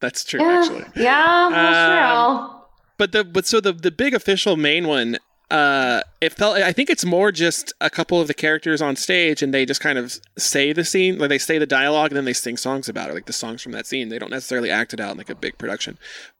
that's 0.00 0.24
true 0.24 0.40
Yeah, 0.40 0.60
actually. 0.60 0.84
yeah, 1.02 1.48
that's 1.50 1.78
Um, 1.78 2.48
true. 2.48 2.58
But 2.98 3.12
the 3.12 3.24
but 3.24 3.46
so 3.46 3.60
the 3.60 3.72
the 3.72 3.90
big 3.90 4.14
official 4.14 4.56
main 4.56 4.86
one, 4.86 5.18
uh, 5.52 6.00
it 6.22 6.32
felt. 6.32 6.56
I 6.56 6.72
think 6.72 6.88
it's 6.88 7.04
more 7.04 7.30
just 7.30 7.74
a 7.78 7.90
couple 7.90 8.18
of 8.18 8.26
the 8.26 8.32
characters 8.32 8.80
on 8.80 8.96
stage, 8.96 9.42
and 9.42 9.52
they 9.52 9.66
just 9.66 9.82
kind 9.82 9.98
of 9.98 10.18
say 10.38 10.72
the 10.72 10.82
scene, 10.82 11.18
like 11.18 11.28
they 11.28 11.36
say 11.36 11.58
the 11.58 11.66
dialogue, 11.66 12.10
and 12.10 12.16
then 12.16 12.24
they 12.24 12.32
sing 12.32 12.56
songs 12.56 12.88
about 12.88 13.10
it, 13.10 13.14
like 13.14 13.26
the 13.26 13.34
songs 13.34 13.62
from 13.62 13.72
that 13.72 13.86
scene. 13.86 14.08
They 14.08 14.18
don't 14.18 14.30
necessarily 14.30 14.70
act 14.70 14.94
it 14.94 15.00
out 15.00 15.12
in 15.12 15.18
like 15.18 15.30
a 15.30 15.36
big 15.36 15.58
production, 15.58 15.98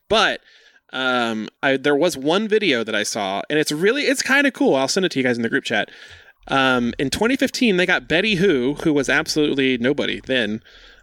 but. 0.08 0.40
Um, 0.94 1.48
I 1.62 1.78
there 1.78 1.96
was 1.96 2.18
one 2.18 2.48
video 2.48 2.84
that 2.84 2.94
I 2.94 3.02
saw, 3.02 3.40
and 3.48 3.58
it's 3.58 3.72
really 3.72 4.02
it's 4.02 4.20
kind 4.20 4.46
of 4.46 4.52
cool. 4.52 4.74
I'll 4.74 4.88
send 4.88 5.06
it 5.06 5.12
to 5.12 5.18
you 5.18 5.24
guys 5.24 5.38
in 5.38 5.42
the 5.42 5.48
group 5.48 5.64
chat. 5.64 5.90
Um, 6.48 6.92
in 6.98 7.08
2015, 7.08 7.78
they 7.78 7.86
got 7.86 8.08
Betty 8.08 8.34
Who, 8.34 8.74
who 8.74 8.92
was 8.92 9.08
absolutely 9.08 9.78
nobody 9.78 10.20
then. 10.20 10.60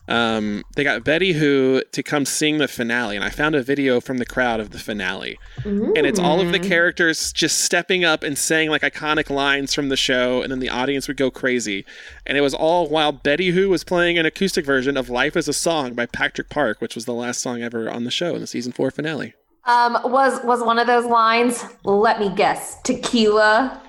Um, 0.10 0.63
they 0.75 0.84
got 0.84 1.04
Betty 1.04 1.34
Who 1.34 1.84
to 1.92 2.04
come 2.04 2.25
sing 2.25 2.58
the 2.58 2.68
finale, 2.68 3.16
and 3.16 3.24
I 3.24 3.30
found 3.30 3.56
a 3.56 3.62
video 3.63 4.01
from 4.01 4.18
the 4.18 4.25
crowd 4.25 4.60
of 4.60 4.72
the 4.72 4.80
finale 4.80 5.38
and 5.66 5.98
it's 6.06 6.20
all 6.20 6.39
of 6.42 6.51
the 6.51 6.60
characters 6.60 7.32
just 7.32 7.60
stepping 7.60 8.04
up 8.04 8.24
and 8.24 8.38
saying 8.38 8.70
like 8.70 8.82
iconic 8.82 9.30
lines 9.30 9.74
from 9.74 9.89
the 9.89 9.98
show 9.98 10.42
and 10.42 10.51
then 10.51 10.60
the 10.60 10.70
audience 10.70 11.08
would 11.08 11.18
go 11.18 11.30
crazy 11.30 11.86
and 12.25 12.38
it 12.38 12.42
was 12.42 12.54
all 12.54 12.88
while 12.88 13.12
betty 13.12 13.50
who 13.51 13.70
was 13.70 13.84
playing 13.84 14.18
an 14.18 14.25
acoustic 14.25 14.66
version 14.66 14.98
of 14.98 15.10
life 15.10 15.36
as 15.36 15.48
a 15.48 15.54
song 15.54 15.94
by 15.94 16.06
patrick 16.06 16.50
park 16.50 16.82
which 16.82 16.96
was 16.96 17.06
the 17.06 17.13
last 17.13 17.42
song 17.42 17.62
ever 17.62 17.89
on 17.89 18.04
the 18.04 18.12
show 18.12 18.34
in 18.36 18.42
the 18.42 18.48
season 18.48 18.72
four 18.72 18.89
finale 18.92 19.34
Um, 19.66 19.98
was 20.06 20.44
was 20.44 20.62
one 20.63 20.80
of 20.80 20.88
those 20.88 21.06
lines? 21.06 21.63
Let 21.84 22.20
me 22.20 22.30
guess, 22.34 22.78
tequila. 22.84 23.82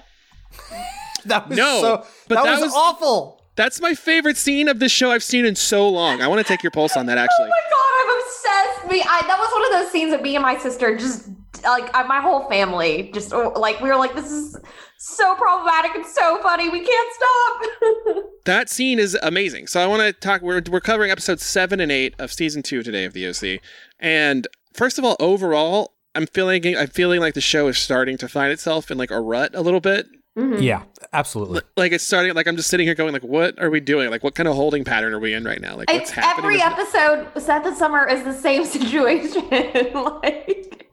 That 1.27 1.49
was 1.49 1.59
No, 1.59 1.81
so, 1.81 2.07
but 2.29 2.37
that, 2.37 2.45
that 2.45 2.51
was, 2.53 2.61
was- 2.63 2.75
awful. 2.75 3.40
That's 3.57 3.81
my 3.81 3.95
favorite 3.95 4.37
scene 4.37 4.69
of 4.69 4.79
this 4.79 4.93
show 4.93 5.11
i've 5.11 5.23
seen 5.23 5.45
in 5.45 5.55
so 5.55 5.89
long 5.89 6.21
i 6.23 6.29
want 6.29 6.41
to 6.41 6.47
take 6.47 6.63
your 6.63 6.71
pulse 6.71 6.97
on 6.97 7.07
that 7.07 7.19
oh 7.19 7.23
actually 7.23 7.47
Oh 7.47 7.49
my 7.49 7.71
god, 7.71 7.91
I'm 8.01 8.19
obsessed. 8.21 8.91
Me, 8.91 9.03
I, 9.03 9.27
that 9.27 9.39
was 9.39 9.51
one 9.53 9.65
of 9.67 9.83
those 9.83 9.93
scenes 9.93 10.11
that 10.13 10.23
me 10.23 10.37
and 10.37 10.43
my 10.43 10.59
sister 10.59 10.97
just 10.97 11.29
like 11.65 11.95
I, 11.95 12.03
my 12.05 12.21
whole 12.21 12.49
family 12.49 13.11
just 13.13 13.33
oh, 13.33 13.53
like 13.57 13.81
we 13.81 13.89
were 13.89 13.97
like, 13.97 14.15
this 14.15 14.31
is 14.31 14.57
so 14.99 15.35
problematic 15.35 15.95
and 15.95 16.07
so 16.07 16.41
funny. 16.43 16.69
We 16.69 16.85
can't 16.85 17.15
stop. 17.15 18.25
that 18.45 18.69
scene 18.69 18.99
is 18.99 19.17
amazing. 19.23 19.67
So 19.67 19.81
I 19.81 19.87
want 19.87 20.03
to 20.03 20.13
talk. 20.13 20.43
We're 20.43 20.63
we're 20.71 20.81
covering 20.81 21.11
episodes 21.11 21.45
seven 21.45 21.81
and 21.81 21.91
eight 21.93 22.15
of 22.19 22.33
season 22.33 22.63
two 22.63 22.83
today 22.83 23.05
of 23.05 23.13
the 23.13 23.29
OC. 23.29 23.61
And 23.99 24.47
first 24.73 24.99
of 24.99 25.05
all, 25.05 25.17
overall, 25.21 25.95
I'm 26.15 26.27
feeling 26.27 26.77
I'm 26.77 26.89
feeling 26.89 27.21
like 27.21 27.35
the 27.35 27.41
show 27.41 27.69
is 27.69 27.79
starting 27.79 28.19
to 28.19 28.29
find 28.29 28.53
itself 28.53 28.91
in 28.91 28.99
like 28.99 29.11
a 29.11 29.21
rut 29.21 29.55
a 29.55 29.63
little 29.63 29.81
bit. 29.81 30.07
Mhm. 30.39 30.63
Yeah, 30.63 30.83
absolutely. 31.13 31.61
Like 31.77 31.93
it's 31.93 32.05
starting. 32.05 32.35
Like 32.35 32.47
I'm 32.47 32.57
just 32.57 32.69
sitting 32.71 32.87
here 32.87 32.95
going, 32.95 33.13
like, 33.13 33.25
what 33.25 33.59
are 33.61 33.69
we 33.71 33.81
doing? 33.81 34.11
Like, 34.11 34.23
what 34.23 34.35
kind 34.35 34.49
of 34.49 34.55
holding 34.55 34.85
pattern 34.85 35.13
are 35.13 35.19
we 35.19 35.35
in 35.35 35.45
right 35.45 35.61
now? 35.61 35.77
Like, 35.77 35.89
what's 35.91 36.03
It's 36.03 36.11
happening? 36.13 36.45
every 36.45 36.57
Is- 36.57 36.63
episode. 36.63 37.43
Seth 37.43 37.67
and 37.67 37.77
Summer 37.77 38.07
is 38.09 38.23
the 38.25 38.33
same 38.33 38.65
situation. 38.77 39.43
like, 39.95 40.89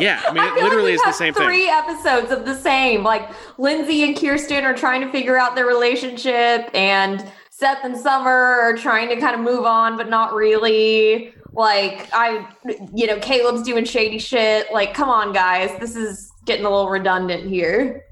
Yeah, 0.00 0.20
I 0.26 0.32
mean, 0.32 0.42
it 0.44 0.54
feel 0.54 0.64
literally 0.64 0.90
like 0.90 0.94
is 0.96 1.00
the 1.00 1.06
have 1.06 1.14
same 1.14 1.32
thing. 1.34 1.44
three 1.44 1.68
episodes 1.68 2.30
of 2.32 2.44
the 2.44 2.54
same. 2.56 3.04
Like 3.04 3.30
Lindsay 3.58 4.02
and 4.02 4.16
Kirsten 4.20 4.64
are 4.64 4.74
trying 4.74 5.00
to 5.02 5.10
figure 5.12 5.38
out 5.38 5.54
their 5.54 5.66
relationship, 5.66 6.68
and 6.74 7.24
Seth 7.50 7.84
and 7.84 7.96
Summer 7.96 8.30
are 8.30 8.76
trying 8.76 9.08
to 9.10 9.16
kind 9.16 9.34
of 9.36 9.40
move 9.40 9.64
on, 9.64 9.96
but 9.96 10.08
not 10.10 10.34
really. 10.34 11.32
Like 11.54 12.08
I, 12.12 12.48
you 12.94 13.06
know, 13.06 13.18
Caleb's 13.20 13.62
doing 13.62 13.84
shady 13.84 14.18
shit. 14.18 14.72
Like, 14.72 14.94
come 14.94 15.08
on, 15.10 15.32
guys, 15.32 15.70
this 15.78 15.94
is 15.94 16.32
getting 16.46 16.64
a 16.64 16.70
little 16.70 16.88
redundant 16.88 17.48
here. 17.48 18.04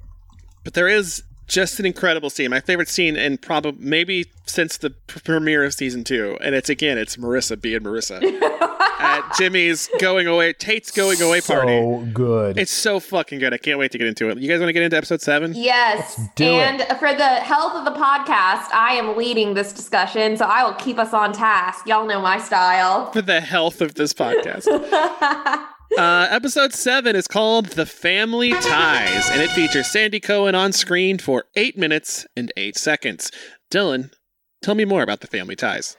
But 0.65 0.75
there 0.75 0.89
is 0.89 1.23
just 1.51 1.81
an 1.81 1.87
incredible 1.87 2.31
scene. 2.31 2.51
My 2.51 2.61
favorite 2.61 2.89
scene, 2.89 3.17
and 3.17 3.41
probably 3.41 3.75
maybe 3.85 4.27
since 4.47 4.79
the 4.79 4.91
premiere 4.91 5.65
of 5.65 5.75
season 5.75 6.05
two. 6.05 6.39
And 6.41 6.55
it's 6.55 6.69
again, 6.69 6.97
it's 6.97 7.17
Marissa 7.17 7.61
being 7.61 7.81
Marissa 7.81 8.23
at 9.01 9.35
Jimmy's 9.37 9.91
going 9.99 10.27
away, 10.27 10.53
Tate's 10.53 10.91
going 10.91 11.21
away 11.21 11.41
party. 11.41 11.79
So 11.79 12.09
good. 12.13 12.59
It's 12.59 12.71
so 12.71 13.01
fucking 13.01 13.41
good. 13.41 13.53
I 13.53 13.59
can't 13.59 13.79
wait 13.79 13.91
to 13.93 13.99
get 13.99 14.07
into 14.07 14.29
it. 14.29 14.39
You 14.39 14.49
guys 14.49 14.61
want 14.61 14.69
to 14.69 14.73
get 14.73 14.83
into 14.83 14.97
episode 14.97 15.21
seven? 15.21 15.53
Yes. 15.55 16.21
do 16.37 16.45
it. 16.45 16.49
and 16.49 16.99
for 16.99 17.13
the 17.13 17.27
health 17.27 17.75
of 17.75 17.85
the 17.85 17.99
podcast, 17.99 18.73
I 18.73 18.95
am 18.95 19.17
leading 19.17 19.55
this 19.55 19.73
discussion, 19.73 20.37
so 20.37 20.45
I 20.45 20.63
will 20.65 20.75
keep 20.75 20.99
us 20.99 21.13
on 21.13 21.33
task. 21.33 21.87
Y'all 21.87 22.07
know 22.07 22.21
my 22.21 22.39
style. 22.39 23.11
For 23.13 23.23
the 23.23 23.41
health 23.41 23.81
of 23.81 23.95
this 23.95 24.13
podcast. 24.13 24.67
uh, 25.99 26.29
episode 26.31 26.73
seven 26.73 27.17
is 27.17 27.27
called 27.27 27.67
The 27.67 27.87
Family 27.87 28.51
Ties, 28.51 29.31
and 29.31 29.43
it 29.43 29.51
features 29.51 29.91
Sandy 29.91 30.21
Cohen 30.21 30.55
on 30.55 30.73
screen 30.73 31.19
for 31.19 31.45
eight 31.57 31.77
minutes 31.77 32.27
and 32.37 32.53
eight 32.57 32.77
seconds. 32.77 33.31
Dylan, 33.71 34.13
tell 34.63 34.75
me 34.75 34.85
more 34.85 35.03
about 35.03 35.21
The 35.21 35.27
Family 35.27 35.57
Ties. 35.57 35.97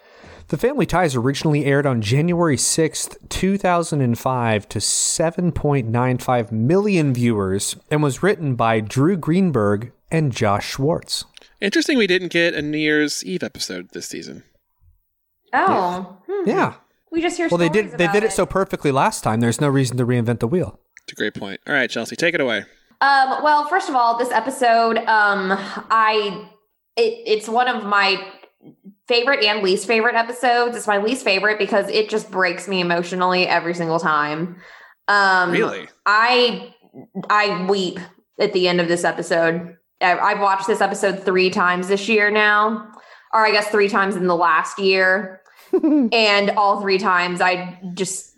The 0.47 0.57
Family 0.57 0.85
Ties 0.85 1.15
originally 1.15 1.65
aired 1.65 1.85
on 1.85 2.01
January 2.01 2.57
6th, 2.57 3.17
2005 3.29 4.69
to 4.69 4.79
7.95 4.79 6.51
million 6.51 7.13
viewers 7.13 7.75
and 7.89 8.03
was 8.03 8.21
written 8.21 8.55
by 8.55 8.81
Drew 8.81 9.15
Greenberg 9.15 9.93
and 10.09 10.33
Josh 10.33 10.71
Schwartz. 10.71 11.23
Interesting 11.61 11.97
we 11.97 12.07
didn't 12.07 12.33
get 12.33 12.53
a 12.53 12.61
New 12.61 12.77
Year's 12.77 13.23
Eve 13.23 13.43
episode 13.43 13.89
this 13.93 14.07
season. 14.07 14.43
Oh, 15.53 16.17
hmm. 16.27 16.49
Yeah. 16.49 16.73
We 17.11 17.21
just 17.21 17.37
hear. 17.37 17.47
Well, 17.49 17.57
they 17.57 17.69
did 17.69 17.97
they 17.97 18.07
did 18.07 18.23
it 18.23 18.31
so 18.31 18.45
perfectly 18.45 18.91
last 18.91 19.23
time. 19.23 19.39
There's 19.39 19.61
no 19.61 19.69
reason 19.69 19.97
to 19.97 20.05
reinvent 20.05 20.39
the 20.39 20.47
wheel. 20.47 20.79
It's 21.03 21.13
a 21.13 21.15
great 21.15 21.33
point. 21.33 21.59
All 21.67 21.73
right, 21.73 21.89
Chelsea, 21.89 22.15
take 22.15 22.33
it 22.33 22.41
away. 22.41 22.63
Um, 23.01 23.43
well, 23.43 23.65
first 23.65 23.89
of 23.89 23.95
all, 23.95 24.17
this 24.17 24.31
episode, 24.31 24.97
um, 24.99 25.51
I 25.89 26.47
it, 26.95 27.23
it's 27.25 27.47
one 27.49 27.67
of 27.67 27.83
my 27.83 28.23
favorite 29.07 29.43
and 29.43 29.63
least 29.63 29.87
favorite 29.87 30.15
episodes. 30.15 30.77
It's 30.77 30.87
my 30.87 30.99
least 30.99 31.23
favorite 31.23 31.57
because 31.57 31.89
it 31.89 32.09
just 32.09 32.31
breaks 32.31 32.67
me 32.67 32.79
emotionally 32.79 33.47
every 33.47 33.73
single 33.73 33.99
time. 33.99 34.57
Um, 35.07 35.51
Really? 35.51 35.87
I 36.05 36.73
I 37.29 37.65
weep 37.67 37.99
at 38.39 38.53
the 38.53 38.67
end 38.67 38.79
of 38.79 38.87
this 38.87 39.03
episode. 39.03 39.77
I've 39.99 40.39
watched 40.39 40.67
this 40.67 40.81
episode 40.81 41.23
three 41.23 41.49
times 41.49 41.87
this 41.87 42.07
year 42.09 42.31
now, 42.31 42.91
or 43.33 43.45
I 43.45 43.51
guess 43.51 43.67
three 43.67 43.89
times 43.89 44.15
in 44.15 44.27
the 44.27 44.35
last 44.35 44.79
year, 44.79 45.40
and 46.11 46.51
all 46.51 46.81
three 46.81 46.97
times 46.97 47.41
I 47.41 47.79
just 47.93 48.35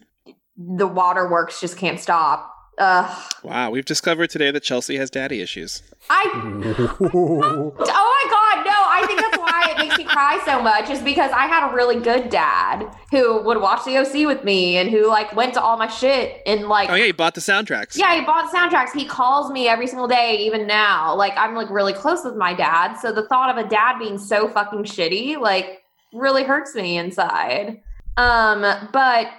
the 0.57 0.87
waterworks 0.87 1.59
just 1.59 1.77
can't 1.77 1.99
stop. 1.99 2.49
Ugh. 2.79 3.23
Wow, 3.43 3.69
we've 3.69 3.85
discovered 3.85 4.31
today 4.31 4.49
that 4.49 4.63
Chelsea 4.63 4.97
has 4.97 5.11
daddy 5.11 5.41
issues. 5.41 5.83
I 6.09 6.23
oh 6.33 7.71
my 7.77 8.29
god, 8.31 8.65
no! 8.65 8.73
I 8.73 9.03
think 9.05 9.21
that's 9.21 9.37
why 9.37 9.67
it 9.69 9.77
makes 9.77 9.95
me 9.95 10.03
cry 10.05 10.41
so 10.43 10.59
much 10.59 10.89
is 10.89 10.99
because 11.01 11.29
I 11.31 11.45
had 11.45 11.69
a 11.71 11.75
really 11.75 11.99
good 11.99 12.29
dad 12.29 12.91
who 13.11 13.43
would 13.43 13.61
watch 13.61 13.85
the 13.85 13.97
OC 13.97 14.27
with 14.27 14.43
me 14.43 14.77
and 14.77 14.89
who 14.89 15.07
like 15.07 15.35
went 15.35 15.53
to 15.53 15.61
all 15.61 15.77
my 15.77 15.87
shit 15.87 16.41
and 16.47 16.67
like 16.67 16.89
Oh 16.89 16.95
yeah, 16.95 17.05
he 17.05 17.11
bought 17.11 17.35
the 17.35 17.41
soundtracks. 17.41 17.95
yeah, 17.95 18.15
he 18.15 18.25
bought 18.25 18.51
the 18.51 18.57
soundtracks. 18.57 18.91
He 18.91 19.05
calls 19.05 19.51
me 19.51 19.67
every 19.67 19.85
single 19.85 20.07
day, 20.07 20.37
even 20.37 20.65
now. 20.65 21.15
Like 21.15 21.33
I'm 21.35 21.53
like 21.53 21.69
really 21.69 21.93
close 21.93 22.25
with 22.25 22.35
my 22.35 22.55
dad, 22.55 22.95
so 22.95 23.11
the 23.11 23.27
thought 23.27 23.55
of 23.55 23.63
a 23.63 23.69
dad 23.69 23.99
being 23.99 24.17
so 24.17 24.47
fucking 24.47 24.85
shitty 24.85 25.39
like 25.39 25.82
really 26.13 26.43
hurts 26.43 26.75
me 26.75 26.98
inside. 26.98 27.82
Um, 28.17 28.62
but 28.91 29.29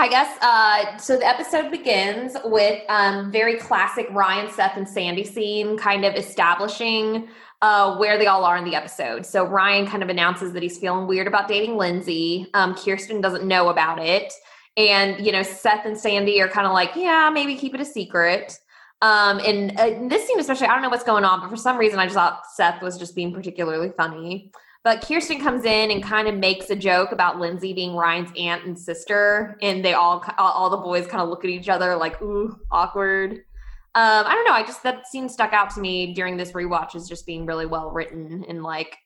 I 0.00 0.06
guess 0.06 0.38
uh 0.40 0.96
so 0.96 1.18
the 1.18 1.26
episode 1.26 1.72
begins 1.72 2.36
with 2.44 2.82
um 2.88 3.32
very 3.32 3.56
classic 3.56 4.06
Ryan, 4.12 4.48
Seth, 4.50 4.76
and 4.76 4.88
Sandy 4.88 5.24
scene, 5.24 5.76
kind 5.76 6.04
of 6.04 6.14
establishing 6.14 7.28
uh 7.62 7.96
where 7.96 8.16
they 8.16 8.28
all 8.28 8.44
are 8.44 8.56
in 8.56 8.64
the 8.64 8.76
episode. 8.76 9.26
So 9.26 9.44
Ryan 9.44 9.88
kind 9.88 10.04
of 10.04 10.08
announces 10.08 10.52
that 10.52 10.62
he's 10.62 10.78
feeling 10.78 11.08
weird 11.08 11.26
about 11.26 11.48
dating 11.48 11.76
Lindsay. 11.76 12.46
Um 12.54 12.76
Kirsten 12.76 13.20
doesn't 13.20 13.44
know 13.44 13.70
about 13.70 13.98
it. 13.98 14.32
And 14.76 15.24
you 15.26 15.32
know, 15.32 15.42
Seth 15.42 15.84
and 15.84 15.98
Sandy 15.98 16.40
are 16.40 16.48
kind 16.48 16.68
of 16.68 16.72
like, 16.72 16.94
yeah, 16.94 17.28
maybe 17.34 17.56
keep 17.56 17.74
it 17.74 17.80
a 17.80 17.84
secret. 17.84 18.56
Um, 19.00 19.38
and 19.44 19.78
uh, 19.78 20.08
this 20.08 20.26
scene 20.26 20.40
especially, 20.40 20.66
I 20.66 20.74
don't 20.74 20.82
know 20.82 20.88
what's 20.88 21.04
going 21.04 21.24
on, 21.24 21.40
but 21.40 21.50
for 21.50 21.56
some 21.56 21.76
reason, 21.76 22.00
I 22.00 22.06
just 22.06 22.14
thought 22.14 22.42
Seth 22.54 22.82
was 22.82 22.98
just 22.98 23.14
being 23.14 23.32
particularly 23.32 23.92
funny. 23.96 24.50
But 24.88 25.06
Kirsten 25.06 25.38
comes 25.38 25.66
in 25.66 25.90
and 25.90 26.02
kind 26.02 26.28
of 26.28 26.34
makes 26.34 26.70
a 26.70 26.74
joke 26.74 27.12
about 27.12 27.38
Lindsay 27.38 27.74
being 27.74 27.94
Ryan's 27.94 28.30
aunt 28.38 28.64
and 28.64 28.78
sister, 28.78 29.58
and 29.60 29.84
they 29.84 29.92
all 29.92 30.24
all 30.38 30.50
all 30.52 30.70
the 30.70 30.78
boys 30.78 31.06
kind 31.06 31.20
of 31.20 31.28
look 31.28 31.44
at 31.44 31.50
each 31.50 31.68
other 31.68 31.94
like, 31.94 32.22
"Ooh, 32.22 32.58
awkward." 32.70 33.32
Um, 33.32 34.24
I 34.26 34.32
don't 34.34 34.46
know. 34.46 34.54
I 34.54 34.62
just 34.62 34.82
that 34.84 35.06
scene 35.06 35.28
stuck 35.28 35.52
out 35.52 35.68
to 35.74 35.80
me 35.80 36.14
during 36.14 36.38
this 36.38 36.52
rewatch 36.52 36.94
as 36.94 37.06
just 37.06 37.26
being 37.26 37.44
really 37.44 37.66
well 37.66 37.90
written 37.90 38.46
and 38.48 38.62
like 38.62 38.96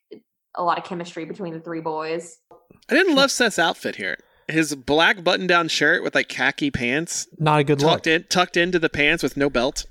a 0.55 0.63
lot 0.63 0.79
of 0.79 0.85
chemistry 0.85 1.25
between 1.25 1.53
the 1.53 1.59
three 1.59 1.81
boys. 1.81 2.39
I 2.89 2.95
didn't 2.95 3.17
love 3.17 3.33
Seth's 3.33 3.59
outfit 3.59 3.97
here. 3.97 4.19
His 4.47 4.77
black 4.77 5.25
button-down 5.25 5.67
shirt 5.67 6.05
with 6.05 6.15
like 6.15 6.29
khaki 6.29 6.71
pants 6.71 7.27
Not 7.41 7.59
a 7.59 7.65
good 7.65 7.81
tucked 7.81 8.07
look. 8.07 8.15
in, 8.15 8.25
tucked 8.29 8.57
into 8.57 8.79
the 8.79 8.89
pants 8.89 9.25
with 9.25 9.37
no 9.37 9.51
belt. 9.51 9.87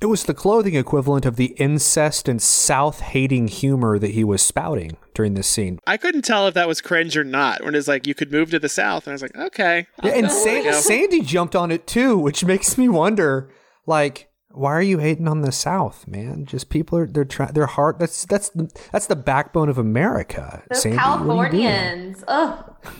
It 0.00 0.06
was 0.06 0.24
the 0.24 0.32
clothing 0.32 0.74
equivalent 0.76 1.26
of 1.26 1.36
the 1.36 1.54
incest 1.58 2.26
and 2.26 2.40
South 2.40 3.00
hating 3.00 3.48
humor 3.48 3.98
that 3.98 4.12
he 4.12 4.24
was 4.24 4.40
spouting 4.40 4.96
during 5.12 5.34
this 5.34 5.46
scene. 5.46 5.78
I 5.86 5.98
couldn't 5.98 6.22
tell 6.22 6.46
if 6.48 6.54
that 6.54 6.66
was 6.66 6.80
cringe 6.80 7.18
or 7.18 7.24
not. 7.24 7.62
When 7.62 7.74
it's 7.74 7.86
like 7.86 8.06
you 8.06 8.14
could 8.14 8.32
move 8.32 8.50
to 8.52 8.58
the 8.58 8.70
south, 8.70 9.06
and 9.06 9.12
I 9.12 9.14
was 9.14 9.20
like, 9.22 9.36
okay, 9.36 9.86
Yeah, 10.02 10.12
and 10.12 10.26
There 10.30 10.72
Sa- 10.72 10.80
Sandy 10.80 11.20
jumped 11.20 11.54
on 11.54 11.70
it 11.70 11.86
too, 11.86 12.16
which 12.16 12.44
makes 12.46 12.78
me 12.78 12.88
wonder, 12.88 13.50
like, 13.86 14.30
why 14.52 14.72
are 14.72 14.82
you 14.82 14.98
hating 14.98 15.28
on 15.28 15.42
the 15.42 15.52
South, 15.52 16.08
man? 16.08 16.46
Just 16.46 16.70
people 16.70 16.96
are 16.98 17.06
they're 17.06 17.24
trying 17.26 17.52
their 17.52 17.66
heart. 17.66 17.98
That's 17.98 18.24
that's 18.24 18.50
that's 18.90 19.06
the 19.06 19.16
backbone 19.16 19.68
of 19.68 19.76
America. 19.76 20.62
Those 20.70 20.82
Sandy, 20.82 20.96
what 20.96 21.04
are 21.06 21.18
you 21.18 21.50
doing? 21.52 22.14
Californians. 22.14 22.24
Ugh. 22.26 22.76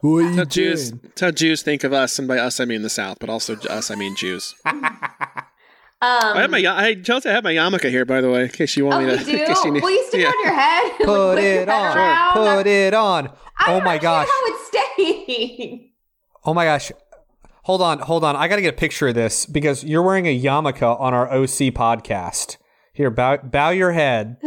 What 0.00 0.18
are 0.18 0.24
That's 0.24 0.36
how 0.36 0.44
Jews, 0.44 0.90
doing? 0.90 1.00
that's 1.04 1.20
how 1.22 1.30
Jews 1.30 1.62
think 1.62 1.82
of 1.82 1.92
us, 1.92 2.18
and 2.18 2.28
by 2.28 2.38
us 2.38 2.60
I 2.60 2.64
mean 2.66 2.82
the 2.82 2.90
South, 2.90 3.16
but 3.18 3.30
also 3.30 3.56
us 3.70 3.90
I 3.90 3.94
mean 3.94 4.14
Jews. 4.14 4.54
I 6.02 6.32
have 6.36 6.44
Um, 6.46 6.50
my 6.50 6.58
ya- 6.58 6.74
I 6.76 6.94
Chelsea, 6.94 7.28
I 7.28 7.32
have 7.32 7.44
my 7.44 7.52
yarmulke 7.54 7.88
here, 7.88 8.04
by 8.04 8.20
the 8.20 8.30
way, 8.30 8.42
in 8.42 8.48
case 8.50 8.76
you 8.76 8.84
want 8.86 9.04
oh, 9.04 9.06
me 9.06 9.16
to. 9.18 9.24
do? 9.24 9.30
in 9.30 9.46
case 9.46 9.64
you 9.64 9.70
need- 9.70 9.82
Will 9.82 9.90
you 9.90 10.04
stick 10.08 10.20
Yeah. 10.20 10.28
on 10.28 10.44
your 10.44 10.52
head? 10.54 10.92
Put 11.04 11.38
it 11.38 11.68
on. 11.68 11.96
around? 11.96 12.32
Put 12.34 12.66
it 12.66 12.94
on. 12.94 13.30
I 13.58 13.72
Oh 13.72 13.80
my 13.80 13.96
gosh. 13.98 14.28
How 14.28 14.40
it's 14.44 14.66
staying. 14.68 15.82
Oh 16.48 16.54
my 16.54 16.64
gosh. 16.64 16.92
Hold 17.64 17.82
on, 17.82 17.98
hold 17.98 18.22
on. 18.22 18.36
I 18.36 18.46
got 18.46 18.54
to 18.56 18.62
get 18.62 18.74
a 18.74 18.76
picture 18.76 19.08
of 19.08 19.16
this 19.16 19.46
because 19.46 19.82
you're 19.82 20.02
wearing 20.02 20.26
a 20.26 20.40
yarmulke 20.40 20.82
on 21.00 21.12
our 21.12 21.26
OC 21.32 21.72
podcast. 21.74 22.56
Here, 22.92 23.10
bow, 23.10 23.38
bow 23.38 23.70
your 23.70 23.90
head. 23.90 24.36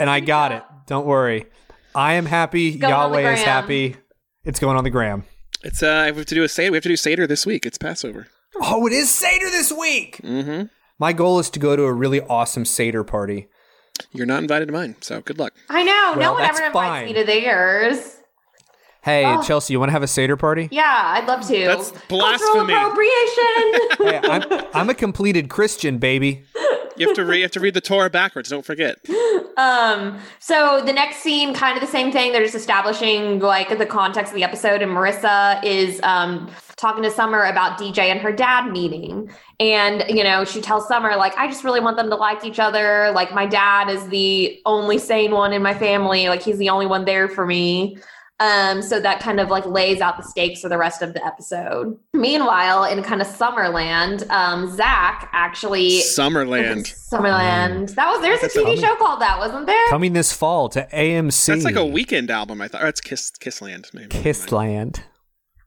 and 0.00 0.10
I 0.10 0.18
got 0.18 0.50
it. 0.50 0.64
Don't 0.88 1.06
worry. 1.06 1.46
I 1.94 2.14
am 2.14 2.26
happy. 2.26 2.76
Going 2.76 2.92
on 2.92 3.12
the 3.12 3.18
Yahweh 3.20 3.32
is 3.34 3.42
happy. 3.42 3.96
It's 4.42 4.58
going 4.58 4.76
on 4.76 4.82
the 4.82 4.90
gram. 4.90 5.22
It's 5.62 5.82
uh, 5.84 6.08
we 6.10 6.16
have 6.18 6.26
to 6.26 6.34
do 6.34 6.42
a 6.42 6.48
seder. 6.48 6.72
We 6.72 6.76
have 6.78 6.82
to 6.82 6.88
do 6.88 6.96
seder 6.96 7.26
this 7.28 7.46
week. 7.46 7.64
It's 7.64 7.78
Passover. 7.78 8.26
Oh, 8.56 8.86
it 8.86 8.92
is 8.92 9.10
Seder 9.12 9.50
this 9.50 9.72
week. 9.72 10.20
Mm-hmm. 10.22 10.66
My 10.98 11.12
goal 11.12 11.38
is 11.38 11.50
to 11.50 11.58
go 11.58 11.74
to 11.76 11.82
a 11.84 11.92
really 11.92 12.20
awesome 12.20 12.64
Seder 12.64 13.04
party. 13.04 13.48
You're 14.12 14.26
not 14.26 14.42
invited 14.42 14.66
to 14.66 14.72
mine, 14.72 14.96
so 15.00 15.20
good 15.20 15.38
luck. 15.38 15.52
I 15.68 15.82
know. 15.84 16.14
no 16.20 16.32
one 16.32 16.42
that's 16.42 16.58
ever 16.58 16.66
invites 16.68 16.88
fine. 16.88 17.06
me 17.06 17.12
to 17.14 17.24
theirs. 17.24 18.16
Hey, 19.02 19.24
Oh. 19.26 19.42
Chelsea, 19.42 19.72
you 19.74 19.78
want 19.80 19.88
to 19.90 19.92
have 19.92 20.02
a 20.02 20.06
Seder 20.08 20.36
party? 20.36 20.68
Yeah, 20.70 20.82
I'd 20.86 21.26
love 21.26 21.46
to. 21.48 21.64
That's 21.64 21.90
Cultural 21.90 22.08
blasphemy. 22.66 22.72
appropriation. 22.74 23.80
Hey, 23.98 24.20
I'm, 24.22 24.66
I'm 24.74 24.90
a 24.90 24.94
completed 24.94 25.48
Christian, 25.48 25.98
baby. 25.98 26.44
You 26.96 27.06
have 27.08 27.16
to 27.16 27.24
read. 27.24 27.38
You 27.38 27.42
have 27.42 27.50
to 27.52 27.60
read 27.60 27.74
the 27.74 27.80
Torah 27.80 28.08
backwards. 28.10 28.50
Don't 28.50 28.64
forget. 28.64 28.96
um, 29.56 30.18
so 30.38 30.80
the 30.84 30.92
next 30.92 31.16
scene, 31.18 31.52
kind 31.54 31.76
of 31.76 31.80
the 31.80 31.90
same 31.90 32.12
thing. 32.12 32.32
They're 32.32 32.42
just 32.42 32.54
establishing 32.54 33.40
like 33.40 33.76
the 33.78 33.86
context 33.86 34.32
of 34.32 34.36
the 34.36 34.44
episode, 34.44 34.80
and 34.82 34.90
Marissa 34.92 35.62
is 35.64 36.00
um 36.02 36.50
talking 36.76 37.02
to 37.04 37.10
Summer 37.10 37.44
about 37.44 37.78
DJ 37.78 37.98
and 37.98 38.20
her 38.20 38.32
dad 38.32 38.70
meeting. 38.70 39.30
And, 39.60 40.04
you 40.08 40.24
know, 40.24 40.44
she 40.44 40.60
tells 40.60 40.88
Summer, 40.88 41.16
like, 41.16 41.36
I 41.36 41.46
just 41.46 41.64
really 41.64 41.80
want 41.80 41.96
them 41.96 42.10
to 42.10 42.16
like 42.16 42.44
each 42.44 42.58
other. 42.58 43.12
Like, 43.14 43.32
my 43.32 43.46
dad 43.46 43.88
is 43.88 44.06
the 44.08 44.60
only 44.66 44.98
sane 44.98 45.32
one 45.32 45.52
in 45.52 45.62
my 45.62 45.74
family. 45.74 46.28
Like, 46.28 46.42
he's 46.42 46.58
the 46.58 46.68
only 46.68 46.86
one 46.86 47.04
there 47.04 47.28
for 47.28 47.46
me. 47.46 47.98
Um, 48.40 48.82
so 48.82 49.00
that 49.00 49.20
kind 49.20 49.38
of 49.38 49.48
like 49.48 49.64
lays 49.64 50.00
out 50.00 50.16
the 50.16 50.24
stakes 50.24 50.60
for 50.60 50.68
the 50.68 50.76
rest 50.76 51.02
of 51.02 51.14
the 51.14 51.24
episode. 51.24 51.96
Meanwhile, 52.12 52.84
in 52.84 53.02
kind 53.04 53.20
of 53.20 53.28
Summerland, 53.28 54.28
um, 54.28 54.74
Zach 54.74 55.30
actually 55.32 56.00
Summerland. 56.00 56.92
Summerland. 57.12 57.94
That 57.94 58.10
was 58.10 58.20
there's 58.22 58.42
a 58.42 58.48
TV 58.48 58.64
coming. 58.64 58.80
show 58.80 58.96
called 58.96 59.20
that, 59.20 59.38
wasn't 59.38 59.66
there? 59.66 59.88
Coming 59.88 60.14
this 60.14 60.32
fall 60.32 60.68
to 60.70 60.86
AMC. 60.92 61.46
That's 61.46 61.64
like 61.64 61.76
a 61.76 61.78
Weeknd 61.78 62.28
album. 62.28 62.60
I 62.60 62.66
thought. 62.66 62.82
Or 62.82 62.88
it's 62.88 63.00
Kiss 63.00 63.30
Kissland. 63.30 63.94
Maybe. 63.94 64.08
Kissland. 64.08 65.00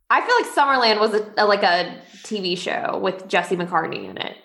I 0.10 0.22
feel 0.26 0.36
like 0.36 0.56
Summerland 0.56 1.00
was 1.00 1.14
a, 1.14 1.34
a, 1.38 1.46
like 1.46 1.64
a 1.64 2.00
TV 2.24 2.58
show 2.58 3.00
with 3.02 3.28
Jesse 3.28 3.56
McCartney 3.56 4.10
in 4.10 4.18
it. 4.18 4.38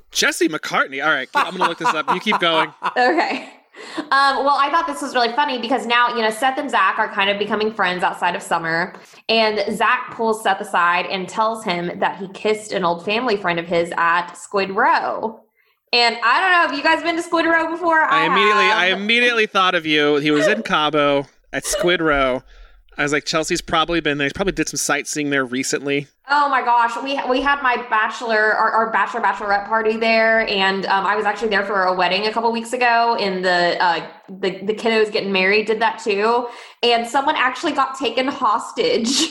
Jesse 0.10 0.48
McCartney. 0.48 1.04
All 1.04 1.10
right, 1.10 1.28
I'm 1.34 1.56
gonna 1.56 1.68
look 1.68 1.78
this 1.78 1.88
up. 1.88 2.08
You 2.14 2.20
keep 2.20 2.38
going. 2.40 2.72
Okay. 2.96 3.48
Um, 3.96 4.44
well, 4.44 4.56
I 4.58 4.68
thought 4.70 4.86
this 4.86 5.00
was 5.00 5.14
really 5.14 5.32
funny 5.32 5.58
because 5.58 5.86
now, 5.86 6.14
you 6.14 6.20
know, 6.20 6.28
Seth 6.28 6.58
and 6.58 6.70
Zach 6.70 6.98
are 6.98 7.08
kind 7.08 7.30
of 7.30 7.38
becoming 7.38 7.72
friends 7.72 8.02
outside 8.02 8.36
of 8.36 8.42
summer. 8.42 8.94
And 9.30 9.74
Zach 9.74 10.12
pulls 10.14 10.42
Seth 10.42 10.60
aside 10.60 11.06
and 11.06 11.26
tells 11.26 11.64
him 11.64 11.98
that 11.98 12.18
he 12.18 12.28
kissed 12.28 12.72
an 12.72 12.84
old 12.84 13.02
family 13.02 13.36
friend 13.36 13.58
of 13.58 13.66
his 13.66 13.90
at 13.96 14.34
Squid 14.34 14.70
Roe. 14.70 15.40
And 15.92 16.16
I 16.22 16.40
don't 16.40 16.50
know, 16.50 16.68
have 16.68 16.74
you 16.74 16.82
guys 16.82 17.02
been 17.02 17.16
to 17.16 17.22
Squid 17.22 17.46
Roe 17.46 17.70
before? 17.70 18.02
I 18.02 18.26
immediately, 18.26 18.64
I 18.64 18.86
immediately 18.88 19.46
thought 19.46 19.74
of 19.74 19.86
you. 19.86 20.16
He 20.16 20.30
was 20.30 20.46
in 20.46 20.62
Cabo 20.62 21.26
at 21.52 21.64
Squid 21.64 22.00
Roe. 22.02 22.42
I 22.98 23.02
was 23.02 23.12
like, 23.12 23.24
Chelsea's 23.24 23.62
probably 23.62 24.00
been 24.00 24.18
there. 24.18 24.26
He's 24.26 24.32
probably 24.32 24.52
did 24.52 24.68
some 24.68 24.76
sightseeing 24.76 25.30
there 25.30 25.44
recently. 25.44 26.08
Oh 26.28 26.48
my 26.48 26.62
gosh, 26.62 26.94
we 27.02 27.20
we 27.28 27.40
had 27.40 27.62
my 27.62 27.76
bachelor 27.88 28.54
our, 28.54 28.70
our 28.70 28.92
bachelor 28.92 29.20
bachelorette 29.20 29.66
party 29.66 29.96
there, 29.96 30.46
and 30.46 30.86
um, 30.86 31.04
I 31.06 31.16
was 31.16 31.24
actually 31.24 31.48
there 31.48 31.64
for 31.64 31.82
a 31.84 31.94
wedding 31.94 32.26
a 32.26 32.32
couple 32.32 32.52
weeks 32.52 32.72
ago. 32.72 33.16
And 33.18 33.44
the 33.44 33.82
uh, 33.82 34.08
the 34.28 34.64
the 34.64 34.74
kiddos 34.74 35.10
getting 35.10 35.32
married 35.32 35.66
did 35.66 35.80
that 35.80 36.00
too, 36.02 36.48
and 36.82 37.06
someone 37.06 37.34
actually 37.36 37.72
got 37.72 37.98
taken 37.98 38.28
hostage. 38.28 39.30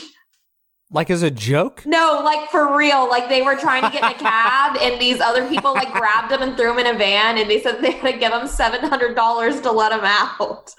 Like 0.94 1.08
as 1.08 1.22
a 1.22 1.30
joke? 1.30 1.86
No, 1.86 2.20
like 2.22 2.50
for 2.50 2.76
real. 2.76 3.08
Like 3.08 3.30
they 3.30 3.40
were 3.40 3.56
trying 3.56 3.82
to 3.82 3.88
get 3.88 4.04
in 4.04 4.10
a 4.10 4.18
cab, 4.18 4.76
and 4.78 5.00
these 5.00 5.20
other 5.20 5.48
people 5.48 5.72
like 5.72 5.90
grabbed 5.90 6.30
them 6.30 6.42
and 6.42 6.54
threw 6.54 6.66
them 6.66 6.80
in 6.80 6.94
a 6.94 6.98
van, 6.98 7.38
and 7.38 7.48
they 7.48 7.62
said 7.62 7.80
they 7.80 7.92
had 7.92 8.12
to 8.12 8.18
give 8.18 8.30
them 8.30 8.46
seven 8.46 8.82
hundred 8.82 9.16
dollars 9.16 9.62
to 9.62 9.72
let 9.72 9.88
them 9.88 10.04
out. 10.04 10.74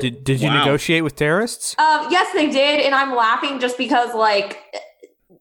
Did, 0.00 0.24
did 0.24 0.40
you 0.40 0.48
Wow. 0.48 0.58
negotiate 0.64 1.04
with 1.04 1.14
terrorists? 1.16 1.76
Um, 1.78 2.08
yes, 2.10 2.32
they 2.32 2.50
did, 2.50 2.80
and 2.80 2.94
I'm 2.94 3.14
laughing 3.14 3.60
just 3.60 3.78
because 3.78 4.14
like 4.14 4.58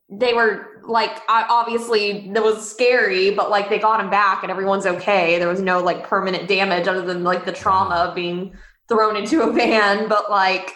they 0.10 0.34
were 0.34 0.68
like 0.84 1.22
I, 1.28 1.46
obviously 1.50 2.30
that 2.34 2.44
was 2.44 2.70
scary, 2.70 3.32
but 3.32 3.50
like 3.50 3.70
they 3.70 3.80
got 3.80 4.00
him 4.00 4.10
back 4.10 4.44
and 4.44 4.52
everyone's 4.52 4.86
okay. 4.86 5.38
There 5.40 5.48
was 5.50 5.62
no 5.62 5.82
like 5.82 6.08
permanent 6.08 6.48
damage 6.48 6.88
other 6.88 7.02
than 7.02 7.24
like 7.24 7.46
the 7.46 7.52
trauma 7.52 7.96
of 7.96 8.16
being 8.16 8.56
thrown 8.88 9.16
into 9.18 9.42
a 9.42 9.52
van. 9.52 10.08
But 10.08 10.30
like 10.30 10.76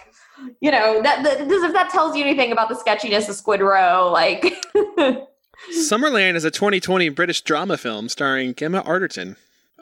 you 0.59 0.71
know 0.71 1.01
that, 1.03 1.23
that 1.23 1.41
if 1.41 1.73
that 1.73 1.89
tells 1.91 2.15
you 2.15 2.23
anything 2.25 2.51
about 2.51 2.67
the 2.67 2.75
sketchiness 2.75 3.29
of 3.29 3.35
Squid 3.35 3.61
Roe, 3.61 4.09
like 4.11 4.53
Summerland 5.71 6.35
is 6.35 6.43
a 6.43 6.51
2020 6.51 7.09
British 7.09 7.41
drama 7.41 7.77
film 7.77 8.09
starring 8.09 8.55
Gemma 8.55 8.81
Arterton. 8.83 9.35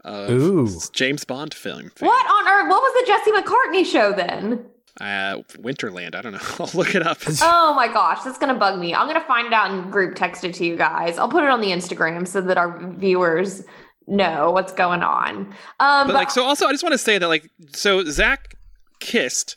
Of 0.03 0.29
Ooh. 0.29 0.69
James 0.93 1.25
Bond 1.25 1.53
film. 1.53 1.91
what 1.99 2.25
on 2.27 2.47
earth? 2.47 2.69
What 2.69 2.81
was 2.81 2.93
the 3.01 3.07
Jesse 3.07 3.31
McCartney 3.31 3.85
show 3.85 4.13
then? 4.13 4.65
Uh, 4.99 5.41
Winterland. 5.61 6.15
I 6.15 6.21
don't 6.21 6.33
know. 6.33 6.39
I'll 6.59 6.69
look 6.73 6.95
it 6.95 7.05
up. 7.05 7.19
Oh 7.41 7.73
my 7.73 7.87
gosh, 7.87 8.21
that's 8.23 8.37
gonna 8.37 8.55
bug 8.55 8.79
me. 8.79 8.93
I'm 8.93 9.07
gonna 9.07 9.23
find 9.25 9.47
it 9.47 9.53
out 9.53 9.71
and 9.71 9.91
group 9.91 10.15
text 10.15 10.43
it 10.43 10.53
to 10.55 10.65
you 10.65 10.75
guys. 10.75 11.17
I'll 11.17 11.29
put 11.29 11.43
it 11.43 11.49
on 11.49 11.61
the 11.61 11.69
Instagram 11.69 12.27
so 12.27 12.41
that 12.41 12.57
our 12.57 12.79
viewers 12.95 13.63
know 14.07 14.51
what's 14.51 14.73
going 14.73 15.03
on. 15.03 15.53
Um, 15.79 16.07
but 16.07 16.13
like 16.13 16.31
so 16.31 16.43
also 16.43 16.65
i 16.65 16.71
just 16.71 16.83
want 16.83 16.93
to 16.93 16.97
say 16.97 17.17
that 17.19 17.27
like 17.27 17.49
so 17.73 18.03
zach 18.05 18.55
kissed 18.99 19.55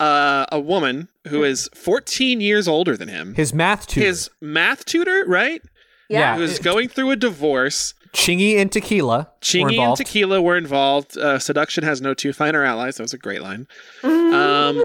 uh, 0.00 0.46
a 0.50 0.58
woman 0.58 1.08
who 1.28 1.44
is 1.44 1.68
14 1.74 2.40
years 2.40 2.66
older 2.66 2.96
than 2.96 3.08
him 3.08 3.34
His 3.34 3.52
math 3.54 3.86
tutor. 3.86 4.06
his 4.06 4.30
math 4.40 4.84
tutor 4.86 5.24
right 5.26 5.62
yeah, 6.08 6.18
yeah. 6.18 6.36
who's 6.36 6.58
going 6.58 6.88
through 6.88 7.10
a 7.12 7.16
divorce 7.16 7.94
Chingy 8.12 8.56
and 8.58 8.70
Tequila. 8.70 9.18
were 9.18 9.24
chingy 9.40 9.78
and 9.78 9.96
tequila 9.96 10.42
were 10.42 10.56
involved. 10.56 11.16
Uh, 11.16 11.38
seduction 11.38 11.84
has 11.84 12.00
no 12.00 12.14
two 12.14 12.32
finer 12.32 12.64
allies. 12.64 12.96
That 12.96 13.04
was 13.04 13.14
a 13.14 13.18
great 13.18 13.42
line. 13.42 13.66
Um 14.02 14.84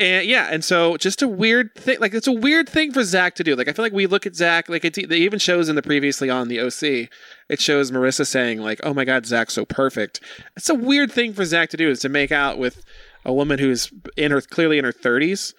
and 0.00 0.26
yeah 0.26 0.48
and 0.50 0.64
so 0.64 0.96
just 0.96 1.22
a 1.22 1.28
weird 1.28 1.72
thing 1.76 1.98
like 2.00 2.14
it's 2.14 2.26
a 2.26 2.32
weird 2.32 2.68
thing 2.68 2.90
for 2.92 3.04
zach 3.04 3.34
to 3.36 3.44
do. 3.44 3.54
Like 3.54 3.68
i 3.68 3.72
feel 3.72 3.84
like 3.84 3.92
we 3.92 4.06
look 4.06 4.26
at 4.26 4.34
zach 4.34 4.68
like 4.68 4.84
it, 4.84 4.96
it 4.98 5.12
even 5.12 5.38
shows 5.38 5.68
in 5.68 5.76
the 5.76 5.82
previously 5.82 6.28
on 6.30 6.48
the 6.48 6.58
oc 6.60 6.82
it 6.82 7.60
shows 7.60 7.90
marissa 7.92 8.26
saying 8.26 8.60
like 8.60 8.80
oh 8.82 8.94
my 8.94 9.04
god 9.04 9.26
zach's 9.26 9.54
so 9.54 9.64
perfect. 9.64 10.20
It's 10.56 10.68
a 10.70 10.74
weird 10.74 11.12
thing 11.12 11.32
for 11.32 11.44
zach 11.44 11.70
to 11.70 11.76
do 11.76 11.90
is 11.90 12.00
to 12.00 12.08
make 12.08 12.32
out 12.32 12.58
with 12.58 12.82
a 13.24 13.32
woman 13.32 13.58
who's 13.58 13.92
in 14.16 14.32
her 14.32 14.40
clearly 14.40 14.78
in 14.78 14.84
her 14.84 14.92
30s 14.92 15.52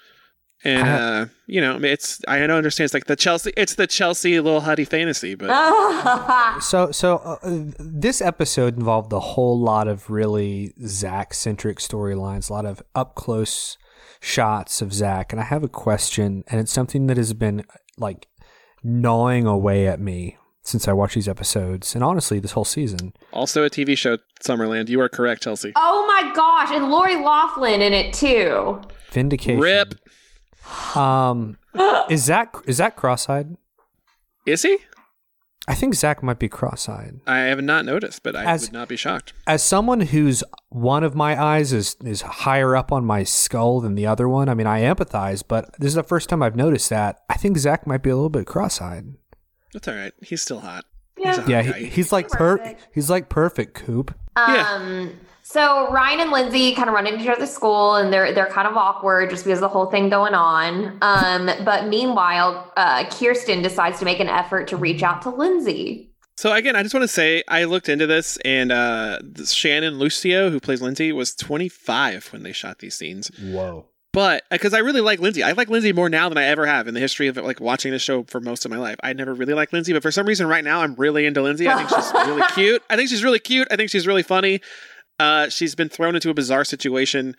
and 0.64 0.88
uh, 0.88 1.26
you 1.48 1.60
know, 1.62 1.80
it's 1.82 2.22
I 2.28 2.40
don't 2.40 2.52
understand. 2.52 2.86
It's 2.86 2.94
like 2.94 3.06
the 3.06 3.16
Chelsea. 3.16 3.52
It's 3.58 3.76
the 3.76 3.88
Chelsea 3.88 4.40
little 4.40 4.62
huddy 4.62 4.86
fantasy, 4.86 5.36
but 5.36 5.50
So, 6.62 6.92
so 6.92 7.18
uh, 7.18 7.38
this 7.80 8.22
episode 8.22 8.78
involved 8.78 9.12
a 9.14 9.20
whole 9.20 9.60
lot 9.60 9.88
of 9.88 10.10
really 10.10 10.74
Zach 10.86 11.34
centric 11.34 11.80
storylines, 11.80 12.50
a 12.50 12.54
lot 12.54 12.66
of 12.66 12.82
up 12.94 13.16
close 13.16 13.78
shots 14.20 14.82
of 14.82 14.94
Zach. 14.94 15.34
And 15.34 15.42
I 15.42 15.46
have 15.46 15.64
a 15.64 15.70
question, 15.70 16.44
and 16.48 16.60
it's 16.60 16.72
something 16.72 17.08
that 17.08 17.18
has 17.18 17.34
been 17.34 17.66
like 17.98 18.28
gnawing 18.84 19.48
away 19.48 19.88
at 19.88 20.00
me 20.00 20.38
since 20.64 20.88
I 20.88 20.94
watched 20.94 21.16
these 21.16 21.28
episodes, 21.28 21.96
and 21.96 22.04
honestly, 22.04 22.40
this 22.40 22.52
whole 22.52 22.66
season. 22.66 23.14
Also 23.34 23.64
a 23.64 23.70
TV 23.70 23.98
show, 23.98 24.20
Summerland. 24.44 24.90
You 24.90 25.02
are 25.02 25.10
correct, 25.10 25.42
Chelsea. 25.44 25.74
Oh 25.76 26.06
my 26.06 26.32
gosh, 26.36 26.70
and 26.72 26.92
Lori 26.92 27.16
Laughlin 27.16 27.82
in 27.82 27.94
it 27.94 28.14
too. 28.14 28.80
Vindication. 29.12 29.60
Rip. 29.60 29.96
Um, 30.96 31.58
is 32.10 32.24
Zach 32.26 32.56
is 32.66 32.78
Zach 32.78 32.96
cross-eyed? 32.96 33.56
Is 34.46 34.64
he? 34.64 34.78
I 35.68 35.76
think 35.76 35.94
Zach 35.94 36.24
might 36.24 36.40
be 36.40 36.50
cross-eyed. 36.50 37.22
I 37.28 37.40
have 37.42 37.62
not 37.62 37.86
noticed, 37.86 38.24
but 38.24 38.36
I 38.36 38.44
As- 38.46 38.64
would 38.64 38.74
not 38.74 38.88
be 38.90 38.96
shocked. 38.96 39.34
As 39.46 39.64
someone 39.64 40.02
whose 40.02 40.44
one 40.70 41.04
of 41.04 41.14
my 41.16 41.42
eyes 41.42 41.72
is 41.72 41.96
is 42.04 42.22
higher 42.22 42.76
up 42.76 42.92
on 42.92 43.06
my 43.06 43.24
skull 43.24 43.80
than 43.80 43.96
the 43.96 44.08
other 44.08 44.28
one, 44.28 44.50
I 44.50 44.54
mean, 44.56 44.68
I 44.68 44.82
empathize, 44.82 45.44
but 45.48 45.74
this 45.80 45.90
is 45.90 45.96
the 45.96 46.04
first 46.04 46.30
time 46.30 46.42
I've 46.42 46.56
noticed 46.56 46.90
that. 46.90 47.20
I 47.30 47.36
think 47.36 47.58
Zach 47.58 47.86
might 47.86 48.02
be 48.02 48.10
a 48.10 48.16
little 48.16 48.30
bit 48.30 48.48
cross-eyed. 48.48 49.14
That's 49.72 49.88
all 49.88 49.96
right. 49.96 50.14
He's 50.22 50.42
still 50.42 50.60
hot. 50.60 50.86
Yeah. 51.18 51.46
Yeah, 51.48 51.62
he, 51.62 51.86
he's 51.86 52.12
like 52.12 52.30
per- 52.30 52.58
Perfect. 52.58 52.88
he's 52.94 53.10
like 53.10 53.30
perfect, 53.30 53.76
Coop. 53.76 54.16
Yeah. 54.36 55.08
So 55.52 55.92
Ryan 55.92 56.22
and 56.22 56.32
Lindsay 56.32 56.74
kind 56.76 56.88
of 56.88 56.96
run 56.96 57.06
into 57.06 57.24
each 57.24 57.28
other's 57.28 57.50
school, 57.50 57.96
and 57.96 58.14
they're 58.14 58.34
they're 58.34 58.48
kind 58.48 58.70
of 58.70 58.78
awkward 58.78 59.30
just 59.30 59.44
because 59.44 59.58
of 59.58 59.64
the 59.64 59.68
whole 59.68 59.88
thing 59.88 60.08
going 60.08 60.34
on. 60.34 60.98
Um, 61.02 61.50
but 61.66 61.88
meanwhile, 61.88 62.72
uh, 62.78 63.04
Kirsten 63.10 63.62
decides 63.62 64.00
to 64.00 64.06
make 64.06 64.22
an 64.22 64.30
effort 64.30 64.70
to 64.70 64.78
reach 64.78 65.04
out 65.04 65.22
to 65.24 65.30
Lindsay. 65.30 66.10
So 66.38 66.54
again, 66.54 66.78
I 66.78 66.84
just 66.84 66.94
want 66.94 67.04
to 67.04 67.10
say 67.10 67.44
I 67.50 67.66
looked 67.66 67.90
into 67.90 68.08
this, 68.08 68.38
and 68.46 68.72
uh, 68.72 69.20
Shannon 69.46 70.00
Lucio, 70.00 70.52
who 70.52 70.62
plays 70.62 70.82
Lindsay, 70.82 71.12
was 71.12 71.36
25 71.36 72.28
when 72.32 72.44
they 72.44 72.54
shot 72.54 72.80
these 72.80 72.96
scenes. 72.96 73.30
Whoa. 73.38 73.88
But 74.14 74.44
because 74.52 74.74
I 74.74 74.80
really 74.80 75.00
like 75.00 75.20
Lindsay, 75.20 75.44
I 75.44 75.52
like 75.52 75.70
Lindsay 75.70 75.94
more 75.94 76.10
now 76.10 76.28
than 76.28 76.38
I 76.38 76.44
ever 76.46 76.66
have 76.66 76.88
in 76.88 76.94
the 76.94 77.00
history 77.00 77.28
of 77.28 77.38
like 77.38 77.62
watching 77.62 77.92
this 77.92 78.02
show 78.02 78.24
for 78.24 78.42
most 78.42 78.66
of 78.66 78.72
my 78.72 78.78
life. 78.78 78.98
I 79.04 79.14
never 79.14 79.34
really 79.34 79.54
liked 79.54 79.72
Lindsay, 79.72 79.94
but 79.94 80.02
for 80.02 80.12
some 80.12 80.26
reason, 80.26 80.48
right 80.48 80.64
now, 80.64 80.82
I'm 80.82 80.96
really 80.96 81.26
into 81.26 81.42
Lindsay. 81.42 81.68
I 81.68 81.78
think 81.78 81.90
she's 81.90 82.14
really 82.28 82.44
cute. 82.54 82.84
I 82.90 82.98
think 82.98 83.10
she's 83.10 83.24
really 83.24 83.40
cute. 83.40 83.70
I 83.72 83.78
think 83.78 83.90
she's 83.90 84.08
really 84.08 84.24
funny. 84.24 84.62
Uh, 85.22 85.50
she's 85.50 85.76
been 85.76 85.88
thrown 85.88 86.16
into 86.16 86.32
a 86.32 86.34
bizarre 86.34 86.66
situation, 86.66 87.36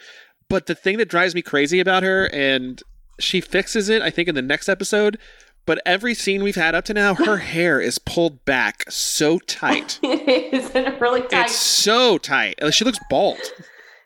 but 0.49 0.67
the 0.67 0.75
thing 0.75 0.99
that 0.99 1.09
drives 1.09 1.35
me 1.35 1.43
crazy 1.43 1.81
about 1.81 2.05
her, 2.05 2.27
and 2.33 2.81
she 3.19 3.41
fixes 3.41 3.89
it, 3.89 4.01
I 4.03 4.09
think, 4.09 4.29
in 4.29 4.37
the 4.37 4.43
next 4.43 4.69
episode. 4.69 5.19
But 5.67 5.83
every 5.85 6.15
scene 6.15 6.45
we've 6.45 6.55
had 6.55 6.77
up 6.77 6.85
to 6.87 6.95
now, 6.95 7.15
her 7.15 7.37
hair 7.55 7.81
is 7.81 7.99
pulled 7.99 8.45
back 8.45 8.85
so 8.89 9.41
tight. 9.41 9.99
it 10.03 10.55
is 10.55 10.71
in 10.71 10.87
a 10.87 10.97
really 11.01 11.23
tight. 11.23 11.47
It's 11.47 11.57
so 11.57 12.19
tight. 12.19 12.55
She 12.73 12.85
looks 12.85 13.01
bald. 13.11 13.41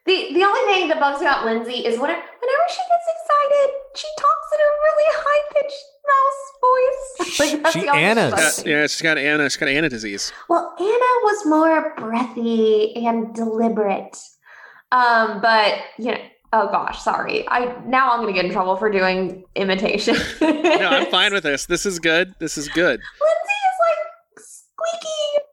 The 0.06 0.32
the 0.32 0.44
only 0.44 0.72
thing 0.72 0.88
that 0.88 0.98
bugs 0.98 1.20
me 1.20 1.26
about 1.26 1.44
Lindsay 1.44 1.84
is 1.84 2.00
whenever, 2.00 2.22
whenever 2.22 2.66
she 2.70 2.80
gets 2.80 3.06
excited, 3.12 3.74
she 3.94 4.08
talks 4.16 4.48
in 4.54 4.60
a 4.60 4.70
really 4.86 5.08
high 5.20 5.52
pitched 5.52 5.84
mouse 6.08 7.26
voice. 7.28 7.38
Like, 7.38 7.62
that's 7.62 7.72
she 7.74 7.80
the 7.82 7.92
Anna's. 7.92 8.56
Funny. 8.56 8.70
Yeah, 8.70 8.80
yeah, 8.80 8.86
she's 8.86 9.02
got 9.02 9.18
Anna. 9.18 9.44
She's 9.44 9.56
got 9.56 9.68
Anna 9.68 9.88
disease. 9.88 10.32
Well, 10.48 10.74
Anna 10.78 11.12
was 11.22 11.46
more 11.46 11.94
breathy 11.96 12.94
and 13.06 13.34
deliberate. 13.34 14.16
Um, 14.92 15.40
but 15.40 15.78
you 15.98 16.12
know, 16.12 16.18
oh 16.52 16.68
gosh, 16.70 17.02
sorry. 17.02 17.46
I 17.48 17.76
now 17.86 18.12
I'm 18.12 18.20
gonna 18.20 18.32
get 18.32 18.44
in 18.44 18.52
trouble 18.52 18.76
for 18.76 18.90
doing 18.90 19.44
imitation. 19.54 20.16
No, 20.40 20.88
I'm 20.88 21.06
fine 21.10 21.32
with 21.32 21.42
this. 21.42 21.66
This 21.66 21.86
is 21.86 21.98
good. 21.98 22.34
This 22.38 22.58
is 22.58 22.68
good. 22.68 23.00
Lindsay 23.00 23.58
is 23.66 23.78
like 23.88 24.44
squeaky, 24.46 25.46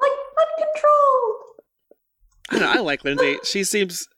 like 0.00 0.12
uncontrolled. 0.38 1.36
I 2.50 2.58
don't 2.58 2.74
know. 2.74 2.80
I 2.80 2.84
like 2.84 3.04
Lindsay. 3.04 3.38
She 3.44 3.64
seems 3.64 4.06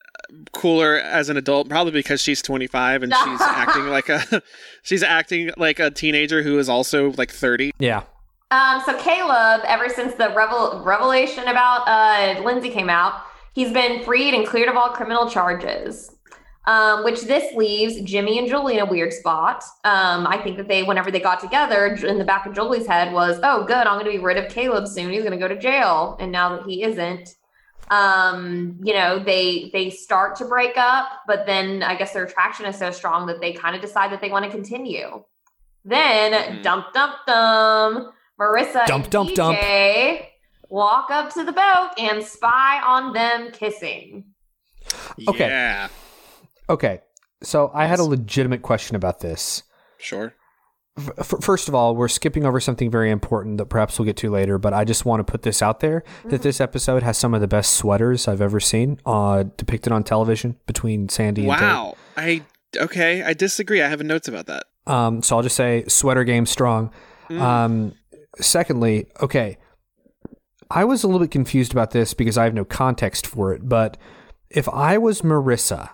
cooler 0.53 0.97
as 0.97 1.29
an 1.29 1.37
adult, 1.37 1.69
probably 1.69 1.91
because 1.91 2.21
she's 2.21 2.41
25 2.41 3.03
and 3.03 3.13
she's 3.13 3.41
acting 3.41 3.87
like 3.87 4.09
a 4.09 4.41
she's 4.83 5.03
acting 5.03 5.51
like 5.57 5.79
a 5.79 5.91
teenager 5.91 6.43
who 6.43 6.57
is 6.59 6.69
also 6.69 7.11
like 7.13 7.31
30. 7.31 7.71
Yeah. 7.79 8.03
Um, 8.51 8.81
so 8.85 8.97
Caleb, 8.99 9.61
ever 9.65 9.87
since 9.87 10.13
the 10.15 10.29
revel- 10.35 10.81
revelation 10.83 11.47
about 11.47 11.87
uh, 11.87 12.41
Lindsay 12.43 12.69
came 12.69 12.89
out, 12.89 13.21
he's 13.53 13.71
been 13.71 14.03
freed 14.03 14.33
and 14.33 14.45
cleared 14.45 14.67
of 14.67 14.75
all 14.75 14.89
criminal 14.89 15.29
charges. 15.29 16.11
Um, 16.67 17.03
which 17.03 17.23
this 17.23 17.55
leaves 17.55 17.99
Jimmy 18.01 18.37
and 18.37 18.47
Julie 18.47 18.75
in 18.75 18.81
a 18.81 18.85
weird 18.85 19.13
spot. 19.13 19.63
Um, 19.83 20.27
I 20.27 20.39
think 20.43 20.57
that 20.57 20.67
they, 20.67 20.83
whenever 20.83 21.09
they 21.09 21.19
got 21.19 21.39
together, 21.39 21.87
in 21.87 22.19
the 22.19 22.23
back 22.23 22.45
of 22.45 22.53
Julie's 22.53 22.85
head 22.85 23.11
was, 23.13 23.39
"Oh, 23.41 23.63
good, 23.63 23.87
I'm 23.87 23.95
going 23.99 24.05
to 24.05 24.11
be 24.11 24.23
rid 24.23 24.37
of 24.37 24.47
Caleb 24.51 24.87
soon. 24.87 25.11
He's 25.11 25.23
going 25.23 25.31
to 25.31 25.39
go 25.39 25.47
to 25.47 25.57
jail." 25.57 26.15
And 26.19 26.31
now 26.31 26.55
that 26.55 26.67
he 26.67 26.83
isn't, 26.83 27.35
um, 27.91 28.79
you 28.83 28.93
know, 28.93 29.19
they 29.19 29.69
they 29.73 29.89
start 29.91 30.35
to 30.37 30.45
break 30.45 30.77
up, 30.77 31.07
but 31.27 31.45
then 31.45 31.83
I 31.83 31.95
guess 31.95 32.13
their 32.13 32.23
attraction 32.23 32.65
is 32.65 32.77
so 32.77 32.89
strong 32.89 33.27
that 33.27 33.39
they 33.41 33.53
kind 33.53 33.75
of 33.75 33.81
decide 33.81 34.11
that 34.11 34.21
they 34.21 34.29
want 34.29 34.45
to 34.45 34.51
continue. 34.51 35.23
Then, 35.85 36.31
Mhm. 36.33 36.63
dump, 36.63 36.93
dump, 36.93 37.15
dump. 37.27 38.13
Marissa 38.39 38.85
Dump, 38.87 39.03
and 39.03 39.11
dump, 39.11 39.33
dump. 39.35 39.57
DJ 39.59 40.25
walk 40.69 41.11
up 41.11 41.31
to 41.33 41.43
the 41.43 41.51
boat 41.51 41.89
and 41.99 42.23
spy 42.23 42.81
on 42.83 43.13
them 43.13 43.51
kissing. 43.51 44.23
Okay. 45.27 45.47
Yeah. 45.47 45.89
Okay. 46.69 47.01
So 47.43 47.69
I 47.73 47.85
had 47.85 47.99
a 47.99 48.03
legitimate 48.03 48.61
question 48.63 48.95
about 48.95 49.19
this. 49.19 49.63
Sure. 49.97 50.33
First 50.97 51.69
of 51.69 51.75
all, 51.75 51.95
we're 51.95 52.09
skipping 52.09 52.45
over 52.45 52.59
something 52.59 52.91
very 52.91 53.11
important 53.11 53.57
that 53.59 53.67
perhaps 53.67 53.97
we'll 53.97 54.05
get 54.05 54.17
to 54.17 54.29
later, 54.29 54.57
but 54.57 54.73
I 54.73 54.83
just 54.83 55.05
want 55.05 55.25
to 55.25 55.31
put 55.31 55.43
this 55.43 55.61
out 55.61 55.79
there 55.79 56.03
that 56.25 56.41
this 56.41 56.59
episode 56.59 57.01
has 57.01 57.17
some 57.17 57.33
of 57.33 57.39
the 57.39 57.47
best 57.47 57.75
sweaters 57.75 58.27
I've 58.27 58.41
ever 58.41 58.59
seen 58.59 58.99
uh, 59.05 59.43
depicted 59.55 59.93
on 59.93 60.03
television 60.03 60.57
between 60.65 61.07
Sandy 61.07 61.47
and 61.47 61.51
Tate. 61.51 61.61
Wow. 61.61 61.95
I 62.17 62.43
okay. 62.75 63.23
I 63.23 63.33
disagree. 63.33 63.81
I 63.81 63.87
have 63.87 64.01
notes 64.03 64.27
about 64.27 64.47
that. 64.47 64.65
Um, 64.85 65.23
so 65.23 65.37
I'll 65.37 65.43
just 65.43 65.55
say 65.55 65.85
sweater 65.87 66.25
game 66.25 66.45
strong. 66.45 66.91
Um, 67.29 67.93
secondly, 68.41 69.07
okay, 69.21 69.57
I 70.69 70.83
was 70.83 71.03
a 71.03 71.07
little 71.07 71.21
bit 71.21 71.31
confused 71.31 71.71
about 71.71 71.91
this 71.91 72.13
because 72.13 72.37
I 72.37 72.43
have 72.43 72.53
no 72.53 72.65
context 72.65 73.25
for 73.25 73.53
it. 73.53 73.67
But 73.67 73.97
if 74.49 74.67
I 74.69 74.97
was 74.97 75.21
Marissa 75.21 75.91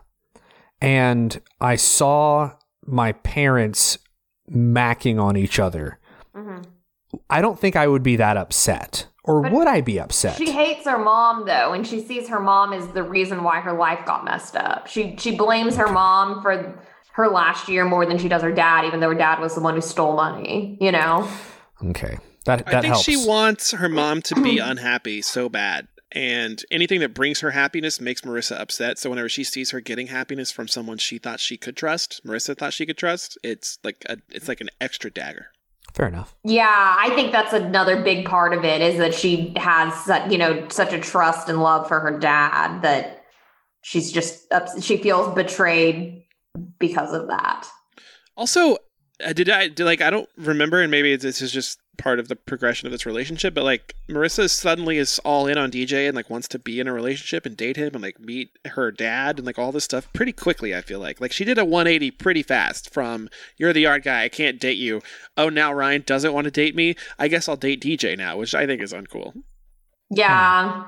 and 0.81 1.39
I 1.61 1.75
saw 1.75 2.53
my 2.85 3.11
parents 3.11 3.99
macking 4.51 5.21
on 5.21 5.35
each 5.37 5.59
other, 5.59 5.99
Mhm. 6.35 6.63
I 7.29 7.41
don't 7.41 7.59
think 7.59 7.75
I 7.75 7.87
would 7.87 8.03
be 8.03 8.15
that 8.17 8.37
upset. 8.37 9.07
Or 9.23 9.41
But 9.41 9.51
would 9.51 9.67
I 9.67 9.81
be 9.81 9.99
upset? 9.99 10.37
She 10.37 10.51
hates 10.51 10.85
her 10.85 10.97
mom 10.97 11.45
though, 11.45 11.73
and 11.73 11.85
she 11.85 11.99
sees 12.01 12.29
her 12.29 12.39
mom 12.39 12.71
as 12.73 12.87
the 12.89 13.03
reason 13.03 13.43
why 13.43 13.59
her 13.59 13.73
life 13.73 14.05
got 14.05 14.23
messed 14.23 14.55
up. 14.55 14.87
She 14.87 15.15
she 15.17 15.35
blames 15.35 15.75
her 15.75 15.87
mom 15.91 16.41
for 16.41 16.79
her 17.13 17.27
last 17.27 17.67
year 17.67 17.83
more 17.83 18.05
than 18.05 18.17
she 18.17 18.29
does 18.29 18.41
her 18.41 18.51
dad, 18.53 18.85
even 18.85 18.99
though 19.01 19.09
her 19.09 19.15
dad 19.15 19.39
was 19.39 19.55
the 19.55 19.61
one 19.61 19.73
who 19.75 19.81
stole 19.81 20.15
money. 20.15 20.77
You 20.79 20.91
know. 20.93 21.27
okay, 21.89 22.17
that 22.45 22.65
that 22.67 22.75
I 22.75 22.81
think 22.81 22.85
helps. 22.93 23.03
she 23.03 23.17
wants 23.27 23.71
her 23.71 23.89
mom 23.89 24.21
to 24.23 24.35
be 24.41 24.59
unhappy 24.71 25.21
so 25.21 25.49
bad. 25.49 25.87
And 26.11 26.63
anything 26.71 27.01
that 27.01 27.13
brings 27.13 27.41
her 27.41 27.51
happiness 27.51 27.99
makes 27.99 28.21
Marissa 28.21 28.59
upset. 28.59 28.97
So 28.97 29.09
whenever 29.09 29.27
she 29.27 29.43
sees 29.43 29.71
her 29.71 29.81
getting 29.81 30.07
happiness 30.07 30.51
from 30.51 30.67
someone 30.67 30.97
she 30.97 31.17
thought 31.17 31.39
she 31.39 31.57
could 31.57 31.75
trust, 31.75 32.21
Marissa 32.25 32.57
thought 32.57 32.73
she 32.73 32.85
could 32.85 32.97
trust, 32.97 33.37
it's 33.43 33.77
like 33.83 34.03
a 34.07 34.17
it's 34.29 34.47
like 34.47 34.61
an 34.61 34.69
extra 34.79 35.11
dagger. 35.11 35.47
Fair 35.93 36.07
enough. 36.07 36.35
Yeah, 36.43 36.95
I 36.99 37.09
think 37.15 37.31
that's 37.31 37.53
another 37.53 38.03
big 38.03 38.25
part 38.25 38.53
of 38.53 38.63
it 38.63 38.81
is 38.81 38.97
that 38.99 39.13
she 39.13 39.53
has, 39.57 39.93
su- 40.05 40.29
you 40.29 40.37
know, 40.37 40.67
such 40.69 40.93
a 40.93 40.99
trust 40.99 41.49
and 41.49 41.61
love 41.61 41.87
for 41.87 41.99
her 41.99 42.19
dad 42.19 42.81
that 42.83 43.23
she's 43.81 44.11
just 44.11 44.45
she 44.81 44.97
feels 44.97 45.33
betrayed 45.33 46.23
because 46.79 47.13
of 47.13 47.27
that. 47.27 47.67
Also, 48.35 48.77
uh, 49.25 49.33
did 49.33 49.49
I 49.49 49.69
did 49.69 49.85
like 49.85 50.01
I 50.01 50.09
don't 50.09 50.29
remember, 50.37 50.81
and 50.81 50.91
maybe 50.91 51.15
this 51.15 51.41
is 51.41 51.51
just 51.51 51.79
part 51.97 52.19
of 52.19 52.27
the 52.27 52.35
progression 52.35 52.85
of 52.85 52.91
this 52.91 53.05
relationship, 53.05 53.53
but 53.53 53.63
like 53.63 53.95
Marissa 54.09 54.49
suddenly 54.49 54.97
is 54.97 55.19
all 55.19 55.47
in 55.47 55.57
on 55.57 55.71
DJ 55.71 56.07
and 56.07 56.15
like 56.15 56.29
wants 56.29 56.47
to 56.49 56.59
be 56.59 56.79
in 56.79 56.87
a 56.87 56.93
relationship 56.93 57.45
and 57.45 57.57
date 57.57 57.77
him 57.77 57.93
and 57.93 58.01
like 58.01 58.19
meet 58.19 58.51
her 58.65 58.91
dad 58.91 59.37
and 59.37 59.45
like 59.45 59.59
all 59.59 59.71
this 59.71 59.83
stuff 59.83 60.11
pretty 60.13 60.31
quickly. 60.31 60.75
I 60.75 60.81
feel 60.81 60.99
like 60.99 61.19
like 61.19 61.31
she 61.31 61.45
did 61.45 61.57
a 61.57 61.65
180 61.65 62.11
pretty 62.11 62.43
fast 62.43 62.93
from 62.93 63.29
you're 63.57 63.73
the 63.73 63.85
art 63.85 64.03
guy, 64.03 64.23
I 64.23 64.29
can't 64.29 64.59
date 64.59 64.77
you. 64.77 65.01
Oh, 65.35 65.49
now 65.49 65.73
Ryan 65.73 66.03
doesn't 66.05 66.33
want 66.33 66.45
to 66.45 66.51
date 66.51 66.75
me. 66.75 66.95
I 67.19 67.27
guess 67.27 67.47
I'll 67.47 67.55
date 67.55 67.81
DJ 67.81 68.17
now, 68.17 68.37
which 68.37 68.55
I 68.55 68.65
think 68.65 68.81
is 68.81 68.93
uncool. 68.93 69.33
Yeah. 70.09 70.85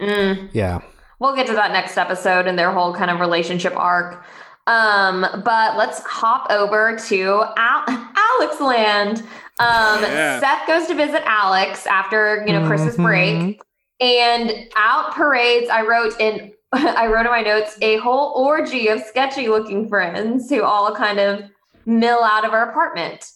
Mm. 0.00 0.50
Yeah. 0.52 0.80
We'll 1.18 1.36
get 1.36 1.46
to 1.46 1.52
that 1.52 1.72
next 1.72 1.96
episode 1.96 2.46
and 2.46 2.58
their 2.58 2.72
whole 2.72 2.94
kind 2.94 3.10
of 3.10 3.20
relationship 3.20 3.76
arc. 3.76 4.24
Um, 4.66 5.26
but 5.44 5.76
let's 5.76 6.00
hop 6.00 6.46
over 6.50 6.96
to 7.08 7.44
Al- 7.56 8.12
Alex 8.16 8.60
Land. 8.60 9.22
Um, 9.62 10.02
Yeah. 10.02 10.40
Seth 10.40 10.66
goes 10.66 10.86
to 10.88 10.94
visit 10.94 11.22
Alex 11.24 11.86
after 11.86 12.44
you 12.46 12.52
know 12.52 12.66
Christmas 12.66 12.96
break, 12.96 13.60
and 14.00 14.68
out 14.76 15.14
parades. 15.14 15.68
I 15.70 15.82
wrote 15.82 16.18
in 16.20 16.52
I 16.72 17.06
wrote 17.06 17.26
in 17.26 17.32
my 17.32 17.42
notes 17.42 17.76
a 17.82 17.98
whole 17.98 18.32
orgy 18.36 18.88
of 18.88 19.00
sketchy 19.02 19.48
looking 19.48 19.88
friends 19.88 20.48
who 20.48 20.62
all 20.62 20.94
kind 20.94 21.18
of 21.18 21.44
mill 21.86 22.22
out 22.22 22.44
of 22.44 22.52
our 22.52 22.70
apartment. 22.70 23.30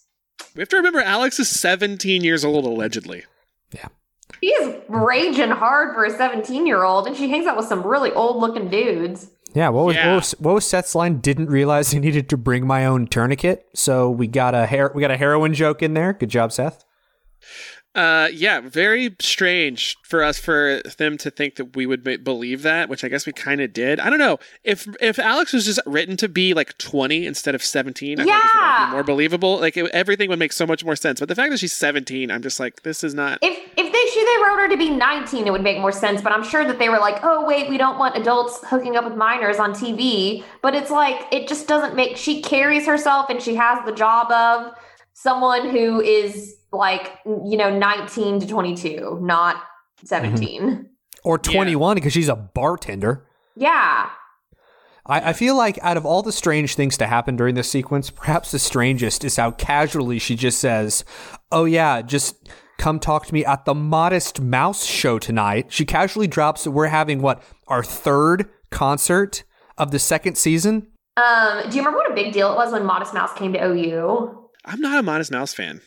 We 0.55 0.61
have 0.61 0.69
to 0.71 0.77
remember 0.77 1.01
Alex 1.01 1.39
is 1.39 1.49
17 1.49 2.25
years 2.25 2.45
old 2.45 2.65
allegedly. 2.65 3.25
Yeah. 3.75 3.89
She's 4.43 4.75
raging 4.89 5.51
hard 5.51 5.95
for 5.95 6.05
a 6.05 6.11
17 6.11 6.67
year 6.67 6.83
old, 6.83 7.07
and 7.07 7.17
she 7.17 7.29
hangs 7.29 7.47
out 7.47 7.57
with 7.57 7.67
some 7.67 7.83
really 7.87 8.13
old 8.13 8.37
looking 8.39 8.69
dudes. 8.69 9.31
Yeah, 9.55 9.71
what 9.71 9.87
was, 9.87 9.97
Yeah. 9.97 10.09
what 10.11 10.15
was 10.17 10.31
what 10.39 10.55
was 10.55 10.67
Seth's 10.67 10.95
line? 10.95 11.19
Didn't 11.19 11.49
realize 11.49 11.95
I 11.95 11.99
needed 11.99 12.29
to 12.31 12.37
bring 12.37 12.67
my 12.67 12.85
own 12.85 13.07
tourniquet, 13.07 13.67
so 13.75 14.11
we 14.11 14.27
got 14.27 14.55
a 14.55 14.67
hair 14.67 14.91
we 14.95 15.01
got 15.01 15.11
a 15.11 15.17
heroin 15.17 15.55
joke 15.55 15.83
in 15.83 15.95
there. 15.95 16.13
Good 16.13 16.29
job, 16.31 16.53
Seth. 16.53 16.85
Uh, 17.97 18.29
yeah, 18.33 18.61
very 18.61 19.17
strange 19.21 19.97
for 20.03 20.23
us 20.23 20.39
for 20.39 20.83
them 20.99 21.17
to 21.17 21.31
think 21.31 21.57
that 21.57 21.75
we 21.75 21.87
would 21.87 22.05
believe 22.23 22.61
that, 22.63 22.91
which 22.91 23.03
I 23.03 23.09
guess 23.09 23.25
we 23.27 23.33
kind 23.33 23.61
of 23.63 23.73
did. 23.73 23.99
I 24.01 24.11
don't 24.11 24.19
know 24.19 24.39
if 24.65 24.87
if 25.01 25.19
Alex 25.19 25.55
was 25.55 25.65
just 25.65 25.81
written 25.87 26.17
to 26.19 26.29
be 26.29 26.53
like 26.53 26.77
twenty 26.77 27.27
instead 27.27 27.55
of 27.55 27.65
seventeen. 27.65 28.21
I 28.21 28.25
think 28.25 28.37
this 28.37 28.53
would 28.55 28.61
all 28.61 28.69
Yeah. 28.69 28.87
be 28.87 28.93
more 28.93 29.03
believable. 29.03 29.59
Like 29.59 29.77
it, 29.79 29.91
everything 29.93 30.29
would 30.29 30.39
make 30.39 30.53
so 30.53 30.67
much 30.67 30.85
more 30.85 30.95
sense. 30.95 31.21
But 31.21 31.31
the 31.31 31.35
fact 31.35 31.51
that 31.53 31.59
she's 31.59 31.73
seventeen, 31.73 32.31
I'm 32.31 32.43
just 32.43 32.61
like, 32.61 32.83
this 32.83 33.03
is 33.03 33.15
not. 33.15 33.39
If 33.41 33.57
if 33.79 33.93
they 33.93 34.07
she 34.13 34.25
they 34.25 34.43
wrote 34.45 34.59
her 34.59 34.69
to 34.69 34.77
be 34.77 34.91
19, 34.91 35.47
it 35.47 35.51
would 35.51 35.63
make 35.63 35.79
more 35.79 35.91
sense. 35.93 36.21
But 36.21 36.33
I'm 36.33 36.45
sure 36.45 36.65
that 36.67 36.79
they 36.79 36.91
were 36.91 36.99
like, 36.99 37.21
oh 37.23 37.47
wait, 37.47 37.71
we 37.71 37.79
don't 37.79 37.99
want 37.99 38.15
adults 38.17 38.61
hooking 38.67 38.97
up 38.97 39.05
with 39.05 39.15
minors 39.17 39.59
on 39.59 39.73
TV. 39.73 40.45
But 40.61 40.75
it's 40.75 40.91
like 40.91 41.17
it 41.33 41.49
just 41.49 41.67
doesn't 41.67 41.97
make. 41.97 42.19
She 42.19 42.43
carries 42.43 42.87
herself, 42.87 43.31
and 43.31 43.41
she 43.41 43.55
has 43.55 43.83
the 43.87 43.93
job 43.93 44.31
of 44.31 44.75
someone 45.15 45.71
who 45.71 46.01
is 46.03 46.57
like 46.77 47.19
you 47.25 47.57
know 47.57 47.77
19 47.77 48.41
to 48.41 48.47
22, 48.47 49.19
not 49.23 49.63
17. 50.05 50.91
Or 51.25 51.39
21 51.39 51.97
because 51.97 52.13
she's 52.13 52.29
a 52.29 52.37
bartender. 52.37 53.27
Yeah. 53.57 54.11
I, 55.07 55.31
I 55.31 55.33
feel 55.33 55.57
like 55.57 55.79
out 55.83 55.97
of 55.97 56.07
all 56.07 56.23
the 56.23 56.33
strange 56.33 56.75
things 56.75 56.97
to 56.99 57.07
happen 57.07 57.37
during 57.37 57.55
this 57.57 57.71
sequence, 57.71 58.11
perhaps 58.11 58.53
the 58.53 58.59
strangest 58.59 59.25
is 59.25 59.37
how 59.37 59.51
casually 59.53 60.19
she 60.19 60.37
just 60.37 60.59
says, 60.59 61.05
Oh, 61.51 61.65
yeah, 61.65 62.03
just 62.03 62.49
come 62.79 63.01
talk 63.01 63.27
to 63.27 63.35
me 63.35 63.45
at 63.45 63.65
the 63.65 63.75
Modest 63.75 64.41
Mouse 64.41 64.85
show 64.85 65.19
tonight. 65.19 65.67
She 65.71 65.85
casually 65.85 66.27
drops 66.29 66.65
that 66.65 66.71
we're 66.71 66.89
having 66.89 67.23
what, 67.23 67.43
our 67.67 67.83
third 67.83 68.49
concert 68.71 69.45
of 69.79 69.91
the 69.91 69.99
second 69.99 70.37
season? 70.37 70.89
Um, 71.17 71.69
do 71.71 71.77
you 71.77 71.83
remember 71.83 71.99
what 71.99 72.11
a 72.11 72.15
big 72.15 72.33
deal 72.33 72.53
it 72.53 72.57
was 72.57 72.73
when 72.73 72.85
Modest 72.85 73.15
Mouse 73.15 73.33
came 73.33 73.53
to 73.55 73.65
OU? 73.65 74.49
I'm 74.65 74.81
not 74.81 74.99
a 74.99 75.03
Modest 75.03 75.31
Mouse 75.31 75.55
fan. 75.55 75.81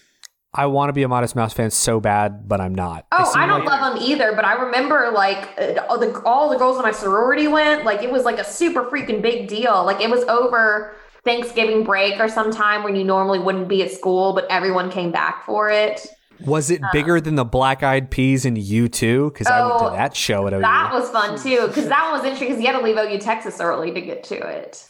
I 0.53 0.65
want 0.65 0.89
to 0.89 0.93
be 0.93 1.03
a 1.03 1.07
Modest 1.07 1.35
Mouse 1.35 1.53
fan 1.53 1.69
so 1.69 1.99
bad, 1.99 2.47
but 2.47 2.59
I'm 2.59 2.73
not. 2.73 3.05
Oh, 3.11 3.23
seem 3.31 3.41
I 3.43 3.45
don't 3.45 3.65
like- 3.65 3.79
love 3.81 3.93
them 3.95 4.03
either, 4.03 4.33
but 4.35 4.45
I 4.45 4.53
remember 4.53 5.11
like 5.13 5.49
uh, 5.59 5.85
all 5.87 5.99
the 5.99 6.19
all 6.25 6.49
the 6.49 6.57
girls 6.57 6.77
in 6.77 6.83
my 6.83 6.91
sorority 6.91 7.47
went. 7.47 7.85
Like 7.85 8.01
it 8.01 8.11
was 8.11 8.23
like 8.23 8.39
a 8.39 8.43
super 8.43 8.83
freaking 8.85 9.21
big 9.21 9.47
deal. 9.47 9.83
Like 9.85 10.01
it 10.01 10.09
was 10.09 10.23
over 10.23 10.95
Thanksgiving 11.23 11.83
break 11.83 12.19
or 12.19 12.27
sometime 12.27 12.83
when 12.83 12.95
you 12.95 13.03
normally 13.03 13.37
wouldn't 13.39 13.67
be 13.67 13.83
at 13.83 13.91
school, 13.91 14.33
but 14.33 14.47
everyone 14.49 14.89
came 14.89 15.11
back 15.11 15.45
for 15.45 15.69
it. 15.69 16.07
Was 16.45 16.71
it 16.71 16.81
bigger 16.93 17.19
than 17.19 17.35
the 17.35 17.43
Black 17.43 17.83
Eyed 17.83 18.09
Peas 18.09 18.45
and 18.45 18.55
U2? 18.57 19.31
Because 19.33 19.47
I 19.47 19.59
went 19.61 19.73
Oh, 19.81 19.89
to 19.89 19.95
that 19.97 20.15
show 20.15 20.47
at 20.47 20.53
OU. 20.53 20.61
That 20.61 20.91
was 20.93 21.09
fun 21.09 21.37
too, 21.37 21.67
because 21.67 21.89
that 21.89 22.03
one 22.05 22.13
was 22.13 22.21
interesting 22.23 22.47
because 22.47 22.61
you 22.61 22.67
had 22.71 22.79
to 22.79 22.83
leave 22.83 22.97
OU 22.97 23.19
Texas 23.19 23.59
early 23.59 23.91
to 23.91 23.99
get 24.01 24.23
to 24.23 24.35
it. 24.35 24.87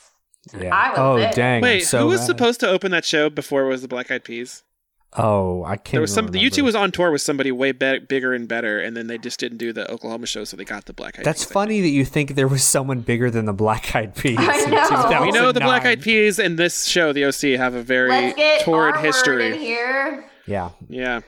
yeah. 0.57 0.73
I 0.73 0.89
was 0.91 0.99
oh, 0.99 1.17
there. 1.17 1.31
dang. 1.33 1.61
Wait, 1.63 1.81
so 1.81 2.01
who 2.01 2.05
was 2.07 2.21
mad. 2.21 2.27
supposed 2.27 2.59
to 2.59 2.69
open 2.69 2.91
that 2.91 3.03
show 3.03 3.31
before 3.31 3.63
it 3.65 3.67
was 3.69 3.81
the 3.81 3.87
Black 3.87 4.11
Eyed 4.11 4.23
Peas? 4.23 4.61
Oh, 5.17 5.63
I 5.63 5.75
can't. 5.77 5.93
There 5.93 6.01
was 6.01 6.13
some. 6.13 6.25
even 6.25 6.33
The 6.33 6.39
remember. 6.39 6.55
U2 6.57 6.63
was 6.63 6.75
on 6.75 6.91
tour 6.91 7.09
with 7.11 7.21
somebody 7.21 7.51
way 7.51 7.71
be- 7.71 7.97
bigger 7.99 8.33
and 8.33 8.47
better, 8.47 8.79
and 8.79 8.95
then 8.95 9.07
they 9.07 9.17
just 9.17 9.39
didn't 9.39 9.57
do 9.57 9.73
the 9.73 9.89
Oklahoma 9.91 10.27
show, 10.27 10.43
so 10.43 10.55
they 10.55 10.65
got 10.65 10.85
the 10.85 10.93
Black 10.93 11.15
Eyed 11.15 11.23
peas. 11.23 11.25
That's 11.25 11.45
Peas. 11.45 11.51
funny 11.51 11.81
that 11.81 11.89
you 11.89 12.05
think 12.05 12.35
there 12.35 12.47
was 12.47 12.63
someone 12.63 13.01
bigger 13.01 13.31
than 13.31 13.45
the 13.45 13.53
Black 13.53 13.95
Eyed 13.95 14.13
Peas. 14.15 14.37
I 14.39 15.09
know. 15.09 15.21
We 15.23 15.31
know 15.31 15.51
the 15.51 15.61
Black 15.61 15.83
Eyed 15.85 16.01
Peas 16.03 16.37
and 16.37 16.59
this 16.59 16.85
show, 16.85 17.11
the 17.11 17.25
OC, 17.25 17.57
have 17.57 17.73
a 17.73 17.81
very 17.81 18.09
Let's 18.11 18.63
torrid 18.63 18.95
our 18.95 18.99
in 18.99 19.05
history. 19.05 19.57
here. 19.57 20.25
Yeah. 20.45 20.69
Yeah. 20.87 21.21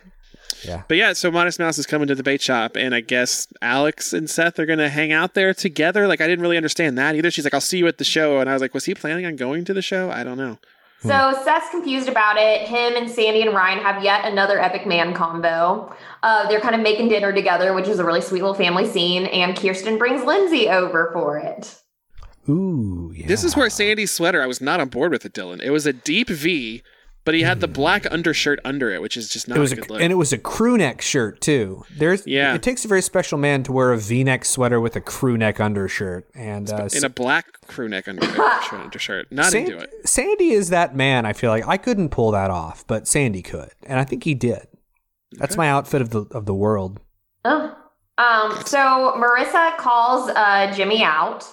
Yeah. 0.63 0.83
But 0.87 0.97
yeah, 0.97 1.13
so 1.13 1.31
Modest 1.31 1.57
Mouse 1.57 1.79
is 1.79 1.87
coming 1.87 2.07
to 2.07 2.13
the 2.13 2.21
bait 2.21 2.39
shop, 2.39 2.75
and 2.75 2.93
I 2.93 3.01
guess 3.01 3.47
Alex 3.63 4.13
and 4.13 4.29
Seth 4.29 4.59
are 4.59 4.67
going 4.67 4.77
to 4.77 4.89
hang 4.89 5.11
out 5.11 5.33
there 5.33 5.55
together. 5.55 6.07
Like, 6.07 6.21
I 6.21 6.27
didn't 6.27 6.43
really 6.43 6.57
understand 6.57 6.99
that 6.99 7.15
either. 7.15 7.31
She's 7.31 7.45
like, 7.45 7.55
I'll 7.55 7.61
see 7.61 7.79
you 7.79 7.87
at 7.87 7.97
the 7.97 8.03
show. 8.03 8.39
And 8.39 8.47
I 8.47 8.53
was 8.53 8.61
like, 8.61 8.75
was 8.75 8.85
he 8.85 8.93
planning 8.93 9.25
on 9.25 9.35
going 9.37 9.65
to 9.65 9.73
the 9.73 9.81
show? 9.81 10.11
I 10.11 10.23
don't 10.23 10.37
know. 10.37 10.59
So 11.03 11.33
Seth's 11.43 11.69
confused 11.69 12.07
about 12.07 12.37
it. 12.37 12.67
Him 12.67 12.95
and 12.95 13.09
Sandy 13.09 13.41
and 13.41 13.55
Ryan 13.55 13.79
have 13.79 14.03
yet 14.03 14.23
another 14.23 14.59
epic 14.59 14.85
man 14.85 15.15
combo. 15.15 15.95
Uh, 16.21 16.47
they're 16.47 16.59
kind 16.59 16.75
of 16.75 16.81
making 16.81 17.09
dinner 17.09 17.33
together, 17.33 17.73
which 17.73 17.87
is 17.87 17.97
a 17.97 18.05
really 18.05 18.21
sweet 18.21 18.41
little 18.41 18.53
family 18.53 18.87
scene. 18.87 19.25
And 19.25 19.57
Kirsten 19.57 19.97
brings 19.97 20.23
Lindsay 20.23 20.69
over 20.69 21.09
for 21.11 21.37
it. 21.37 21.81
Ooh, 22.47 23.11
yeah. 23.15 23.27
This 23.27 23.43
is 23.43 23.55
where 23.55 23.69
Sandy's 23.69 24.11
sweater, 24.11 24.41
I 24.41 24.47
was 24.47 24.61
not 24.61 24.79
on 24.79 24.89
board 24.89 25.11
with 25.11 25.25
it, 25.25 25.33
Dylan. 25.33 25.61
It 25.61 25.71
was 25.71 25.85
a 25.85 25.93
deep 25.93 26.29
V, 26.29 26.83
but 27.23 27.33
he 27.33 27.41
had 27.43 27.59
the 27.59 27.67
black 27.67 28.11
undershirt 28.11 28.59
under 28.65 28.91
it, 28.91 29.01
which 29.01 29.15
is 29.17 29.29
just 29.29 29.47
not 29.47 29.55
Hmm. 29.55 29.59
it 29.59 29.61
was 29.61 29.71
a 29.71 29.75
a, 29.75 29.77
good 29.77 29.89
look. 29.89 30.01
and 30.01 30.11
it 30.11 30.15
was 30.15 30.33
a 30.33 30.37
crew 30.37 30.77
neck 30.77 31.01
shirt 31.01 31.39
too. 31.41 31.83
There's 31.95 32.25
Yeah. 32.25 32.53
It 32.55 32.63
takes 32.63 32.83
a 32.85 32.87
very 32.87 33.01
special 33.01 33.37
man 33.37 33.63
to 33.63 33.71
wear 33.71 33.91
a 33.93 33.97
V-neck 33.97 34.43
sweater 34.45 34.79
with 34.79 34.95
a 34.95 35.01
crew 35.01 35.37
neck 35.37 35.59
undershirt, 35.59 36.27
and 36.35 36.71
uh, 36.71 36.87
in 36.93 37.03
a 37.05 37.09
black 37.09 37.45
crew 37.67 37.87
neck 37.87 38.07
under- 38.07 38.25
undershirt. 38.71 39.31
Not 39.31 39.45
San- 39.51 39.65
into 39.65 39.77
it. 39.77 39.91
Sandy 40.05 40.51
is 40.51 40.69
that 40.69 40.95
man. 40.95 41.25
I 41.25 41.33
feel 41.33 41.49
like 41.51 41.67
I 41.67 41.77
couldn't 41.77 42.09
pull 42.09 42.31
that 42.31 42.49
off, 42.51 42.85
but 42.87 43.07
Sandy 43.07 43.41
could, 43.41 43.71
and 43.83 43.99
I 43.99 44.03
think 44.03 44.23
he 44.23 44.33
did. 44.33 44.67
That's 45.33 45.55
my 45.55 45.69
outfit 45.69 46.01
of 46.01 46.09
the 46.09 46.25
of 46.31 46.45
the 46.45 46.53
world. 46.53 46.99
Oh. 47.45 47.75
Um, 48.17 48.51
so 48.65 48.77
Marissa 49.17 49.77
calls 49.77 50.29
uh, 50.29 50.71
Jimmy 50.75 51.01
out. 51.03 51.45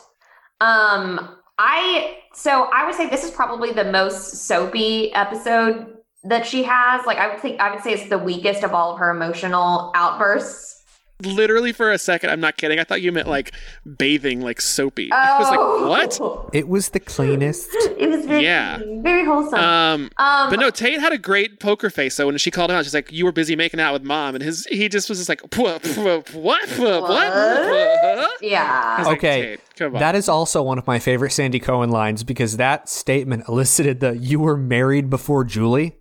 Um, 0.61 1.37
I 1.59 2.18
so 2.33 2.68
I 2.73 2.87
would 2.87 2.94
say 2.94 3.09
this 3.09 3.25
is 3.25 3.31
probably 3.31 3.73
the 3.73 3.85
most 3.85 4.47
soapy 4.47 5.12
episode 5.12 5.99
that 6.25 6.47
she 6.47 6.62
has. 6.62 7.05
Like 7.07 7.18
I 7.18 7.29
would 7.29 7.40
think 7.40 7.61
I 7.61 7.73
would 7.73 7.83
say 7.83 7.92
it's 7.92 8.09
the 8.09 8.18
weakest 8.18 8.62
of 8.62 8.73
all 8.73 8.92
of 8.92 8.99
her 8.99 9.11
emotional 9.11 9.92
outbursts. 9.94 10.78
Literally 11.24 11.72
for 11.72 11.90
a 11.90 11.98
second, 11.98 12.31
I'm 12.31 12.38
not 12.38 12.57
kidding. 12.57 12.78
I 12.78 12.85
thought 12.85 13.02
you 13.02 13.11
meant 13.11 13.26
like 13.26 13.52
bathing, 13.96 14.40
like 14.40 14.61
soapy. 14.61 15.11
I 15.11 15.38
was 15.40 15.50
like, 15.50 15.59
what? 15.88 16.20
Oh. 16.20 16.48
It 16.52 16.68
was 16.68 16.90
the 16.90 17.00
cleanest. 17.00 17.68
It 17.72 18.09
was 18.09 18.24
very, 18.24 18.44
Yeah. 18.44 18.78
very 19.02 19.24
wholesome. 19.24 19.59
Um, 19.59 20.11
um, 20.18 20.50
but 20.50 20.61
no, 20.61 20.70
Tate 20.70 21.00
had 21.00 21.12
a 21.12 21.18
great 21.18 21.59
poker 21.59 21.90
face. 21.90 22.14
So 22.14 22.26
when 22.26 22.38
she 22.38 22.52
called 22.52 22.70
him 22.70 22.76
out, 22.76 22.85
she's 22.85 22.94
like, 22.94 23.11
"You 23.11 23.24
were 23.24 23.33
busy 23.33 23.57
making 23.57 23.81
out 23.81 23.92
with 23.94 24.04
mom," 24.04 24.37
and 24.37 24.44
his 24.44 24.64
he 24.66 24.88
just 24.88 25.09
was 25.09 25.18
just 25.18 25.28
like, 25.28 25.40
"What? 25.57 25.85
What? 25.96 26.68
What? 26.78 26.78
what? 26.78 28.42
Yeah. 28.42 28.98
was 28.98 29.07
like, 29.09 29.18
Okay, 29.18 29.59
come 29.76 29.94
on. 29.94 30.00
That 30.00 30.14
is 30.14 30.28
also 30.28 30.62
one 30.62 30.78
of 30.78 30.87
my 30.87 31.00
favorite 31.00 31.33
Sandy 31.33 31.59
Cohen 31.59 31.90
lines 31.90 32.22
because 32.22 32.57
that 32.59 32.88
statement 32.88 33.48
elicited 33.48 33.98
the 34.00 34.16
"you 34.16 34.38
were 34.38 34.57
married 34.57 35.11
before 35.11 35.44
Julie." 35.44 35.96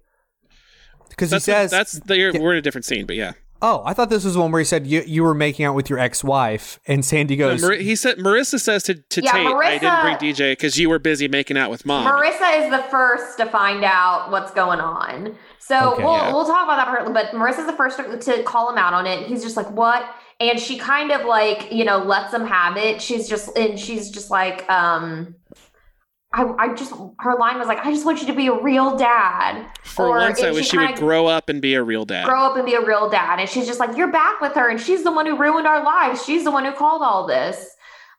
Because 1.09 1.31
he 1.31 1.35
that's 1.35 1.45
says, 1.45 1.71
that's 1.71 1.91
the, 2.01 2.37
we're 2.39 2.51
in 2.51 2.59
a 2.59 2.61
different 2.61 2.85
scene, 2.85 3.07
but 3.07 3.15
yeah. 3.15 3.31
"Oh, 3.61 3.81
I 3.85 3.93
thought 3.93 4.09
this 4.09 4.23
was 4.23 4.37
one 4.37 4.51
where 4.51 4.59
he 4.59 4.65
said 4.65 4.85
you 4.87 5.01
you 5.05 5.23
were 5.23 5.33
making 5.33 5.65
out 5.65 5.73
with 5.75 5.89
your 5.89 5.99
ex-wife," 5.99 6.79
and 6.87 7.03
Sandy 7.03 7.35
goes, 7.35 7.61
Mar- 7.61 7.73
he 7.73 7.95
said 7.95 8.17
Marissa 8.17 8.59
says 8.59 8.83
to, 8.83 8.95
to 8.95 9.21
Yeah, 9.21 9.31
Tate, 9.31 9.47
"I 9.47 9.77
didn't 9.77 10.01
bring 10.01 10.17
DJ 10.17 10.51
because 10.53 10.77
you 10.77 10.89
were 10.89 10.99
busy 10.99 11.27
making 11.27 11.57
out 11.57 11.69
with 11.71 11.85
mom." 11.85 12.05
Marissa 12.05 12.63
is 12.65 12.71
the 12.71 12.83
first 12.89 13.37
to 13.37 13.45
find 13.45 13.83
out 13.83 14.31
what's 14.31 14.51
going 14.51 14.79
on. 14.79 15.35
So 15.59 15.93
Okay. 15.93 16.03
we'll 16.03 16.13
Yeah. 16.13 16.31
we'll 16.33 16.45
talk 16.45 16.63
about 16.63 16.77
that 16.77 16.87
part, 16.87 17.13
but 17.13 17.31
Marissa's 17.31 17.65
the 17.65 17.73
first 17.73 17.97
to, 17.97 18.17
to 18.17 18.43
call 18.43 18.71
him 18.71 18.77
out 18.77 18.93
on 18.93 19.05
it. 19.05 19.27
He's 19.27 19.43
just 19.43 19.57
like, 19.57 19.69
"What?" 19.71 20.05
And 20.39 20.59
she 20.59 20.77
kind 20.77 21.11
of 21.11 21.25
like, 21.25 21.71
you 21.71 21.83
know, 21.83 21.97
lets 21.97 22.31
him 22.33 22.45
have 22.45 22.77
it. 22.77 23.01
She's 23.01 23.27
just 23.27 23.57
and 23.57 23.79
she's 23.79 24.11
just 24.11 24.29
like, 24.29 24.69
um 24.69 25.35
I, 26.33 26.43
I 26.59 26.73
just 26.75 26.93
her 27.19 27.37
line 27.37 27.57
was 27.57 27.67
like, 27.67 27.79
I 27.79 27.91
just 27.91 28.05
want 28.05 28.21
you 28.21 28.27
to 28.27 28.33
be 28.33 28.47
a 28.47 28.61
real 28.61 28.97
dad. 28.97 29.65
For 29.83 30.07
Or 30.07 30.17
once, 30.17 30.41
I 30.41 30.51
wish 30.51 30.65
she 30.65 30.71
she 30.71 30.77
would 30.77 30.95
grow 30.95 31.25
up 31.25 31.49
and 31.49 31.61
be 31.61 31.73
a 31.73 31.83
real 31.83 32.05
dad. 32.05 32.25
grow 32.25 32.41
up 32.41 32.57
and 32.57 32.65
be 32.65 32.73
a 32.73 32.85
real 32.85 33.09
dad. 33.09 33.39
And 33.39 33.49
she's 33.49 33.65
just 33.65 33.79
like, 33.79 33.95
You're 33.95 34.11
back 34.11 34.41
with 34.41 34.53
her, 34.53 34.69
and 34.69 34.79
she's 34.79 35.03
the 35.03 35.11
one 35.11 35.25
who 35.25 35.37
ruined 35.37 35.65
our 35.65 35.83
lives. 35.83 36.23
She's 36.25 36.43
the 36.43 36.51
one 36.51 36.65
who 36.65 36.73
called 36.73 37.01
all 37.01 37.25
this. 37.25 37.69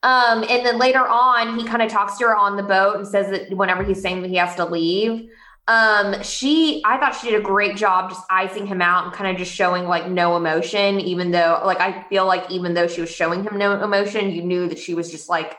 Um, 0.03 0.44
and 0.49 0.64
then 0.64 0.79
later 0.79 1.07
on, 1.07 1.59
he 1.59 1.64
kind 1.64 1.83
of 1.83 1.90
talks 1.90 2.18
to 2.18 2.25
her 2.29 2.37
on 2.37 2.57
the 2.57 2.62
boat 2.62 2.97
and 2.97 3.07
says 3.07 3.31
that 3.31 3.55
whenever 3.57 3.83
he's 3.83 4.01
saying 4.01 4.23
that 4.23 4.29
he 4.29 4.37
has 4.37 4.55
to 4.57 4.64
leave, 4.64 5.29
um, 5.66 6.23
she 6.23 6.83
I 6.87 6.99
thought 6.99 7.14
she 7.14 7.31
did 7.31 7.38
a 7.38 7.42
great 7.42 7.77
job 7.77 8.09
just 8.09 8.23
icing 8.31 8.66
him 8.66 8.81
out 8.81 9.05
and 9.05 9.12
kind 9.12 9.31
of 9.31 9.37
just 9.37 9.53
showing 9.55 9.85
like 9.85 10.09
no 10.09 10.37
emotion, 10.37 10.99
even 10.99 11.31
though 11.31 11.61
like 11.64 11.81
I 11.81 12.05
feel 12.09 12.27
like 12.27 12.51
even 12.51 12.73
though 12.73 12.87
she 12.87 13.03
was 13.03 13.11
showing 13.11 13.44
him 13.44 13.59
no 13.59 13.83
emotion, 13.83 14.31
you 14.31 14.42
knew 14.42 14.66
that 14.68 14.79
she 14.79 14.94
was 14.94 15.11
just 15.11 15.29
like 15.29 15.57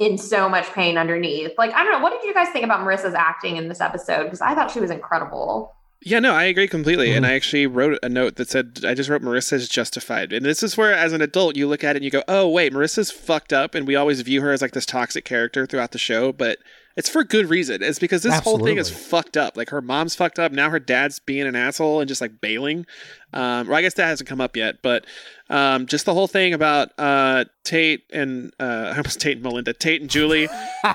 in 0.00 0.16
so 0.18 0.48
much 0.48 0.66
pain 0.72 0.98
underneath. 0.98 1.52
Like, 1.58 1.72
I 1.74 1.84
don't 1.84 1.92
know, 1.92 2.00
what 2.00 2.10
did 2.10 2.26
you 2.26 2.34
guys 2.34 2.48
think 2.48 2.64
about 2.64 2.80
Marissa's 2.80 3.14
acting 3.14 3.56
in 3.56 3.68
this 3.68 3.80
episode? 3.80 4.24
Because 4.24 4.40
I 4.40 4.54
thought 4.54 4.70
she 4.70 4.80
was 4.80 4.90
incredible. 4.90 5.76
Yeah, 6.02 6.18
no, 6.20 6.32
I 6.32 6.44
agree 6.44 6.66
completely. 6.66 7.08
Mm-hmm. 7.08 7.18
And 7.18 7.26
I 7.26 7.34
actually 7.34 7.66
wrote 7.66 7.98
a 8.02 8.08
note 8.08 8.36
that 8.36 8.48
said, 8.48 8.80
I 8.86 8.94
just 8.94 9.10
wrote 9.10 9.20
Marissa's 9.20 9.68
justified. 9.68 10.32
And 10.32 10.46
this 10.46 10.62
is 10.62 10.74
where, 10.74 10.94
as 10.94 11.12
an 11.12 11.20
adult, 11.20 11.56
you 11.56 11.68
look 11.68 11.84
at 11.84 11.96
it 11.96 11.98
and 11.98 12.04
you 12.04 12.10
go, 12.10 12.24
oh, 12.26 12.48
wait, 12.48 12.72
Marissa's 12.72 13.10
fucked 13.10 13.52
up. 13.52 13.74
And 13.74 13.86
we 13.86 13.94
always 13.94 14.22
view 14.22 14.40
her 14.40 14.50
as 14.50 14.62
like 14.62 14.72
this 14.72 14.86
toxic 14.86 15.26
character 15.26 15.66
throughout 15.66 15.92
the 15.92 15.98
show. 15.98 16.32
But 16.32 16.58
it's 16.96 17.08
for 17.08 17.22
good 17.24 17.48
reason. 17.48 17.82
It's 17.82 17.98
because 17.98 18.22
this 18.22 18.38
whole 18.40 18.58
thing 18.58 18.78
is 18.78 18.90
fucked 18.90 19.36
up. 19.36 19.56
Like 19.56 19.70
her 19.70 19.80
mom's 19.80 20.14
fucked 20.14 20.38
up. 20.38 20.52
Now 20.52 20.70
her 20.70 20.80
dad's 20.80 21.18
being 21.18 21.46
an 21.46 21.54
asshole 21.54 22.00
and 22.00 22.08
just 22.08 22.20
like 22.20 22.40
bailing. 22.40 22.86
Um, 23.32 23.70
or 23.70 23.74
I 23.74 23.82
guess 23.82 23.94
that 23.94 24.06
hasn't 24.06 24.28
come 24.28 24.40
up 24.40 24.56
yet. 24.56 24.82
But 24.82 25.06
um, 25.48 25.86
just 25.86 26.04
the 26.04 26.14
whole 26.14 26.26
thing 26.26 26.52
about 26.52 26.90
uh, 26.98 27.44
Tate 27.64 28.04
and, 28.12 28.52
uh, 28.58 28.64
I 28.94 28.96
almost 28.96 29.20
Tate 29.20 29.36
and 29.36 29.44
Melinda, 29.44 29.72
Tate 29.72 30.00
and 30.00 30.10
Julie. 30.10 30.48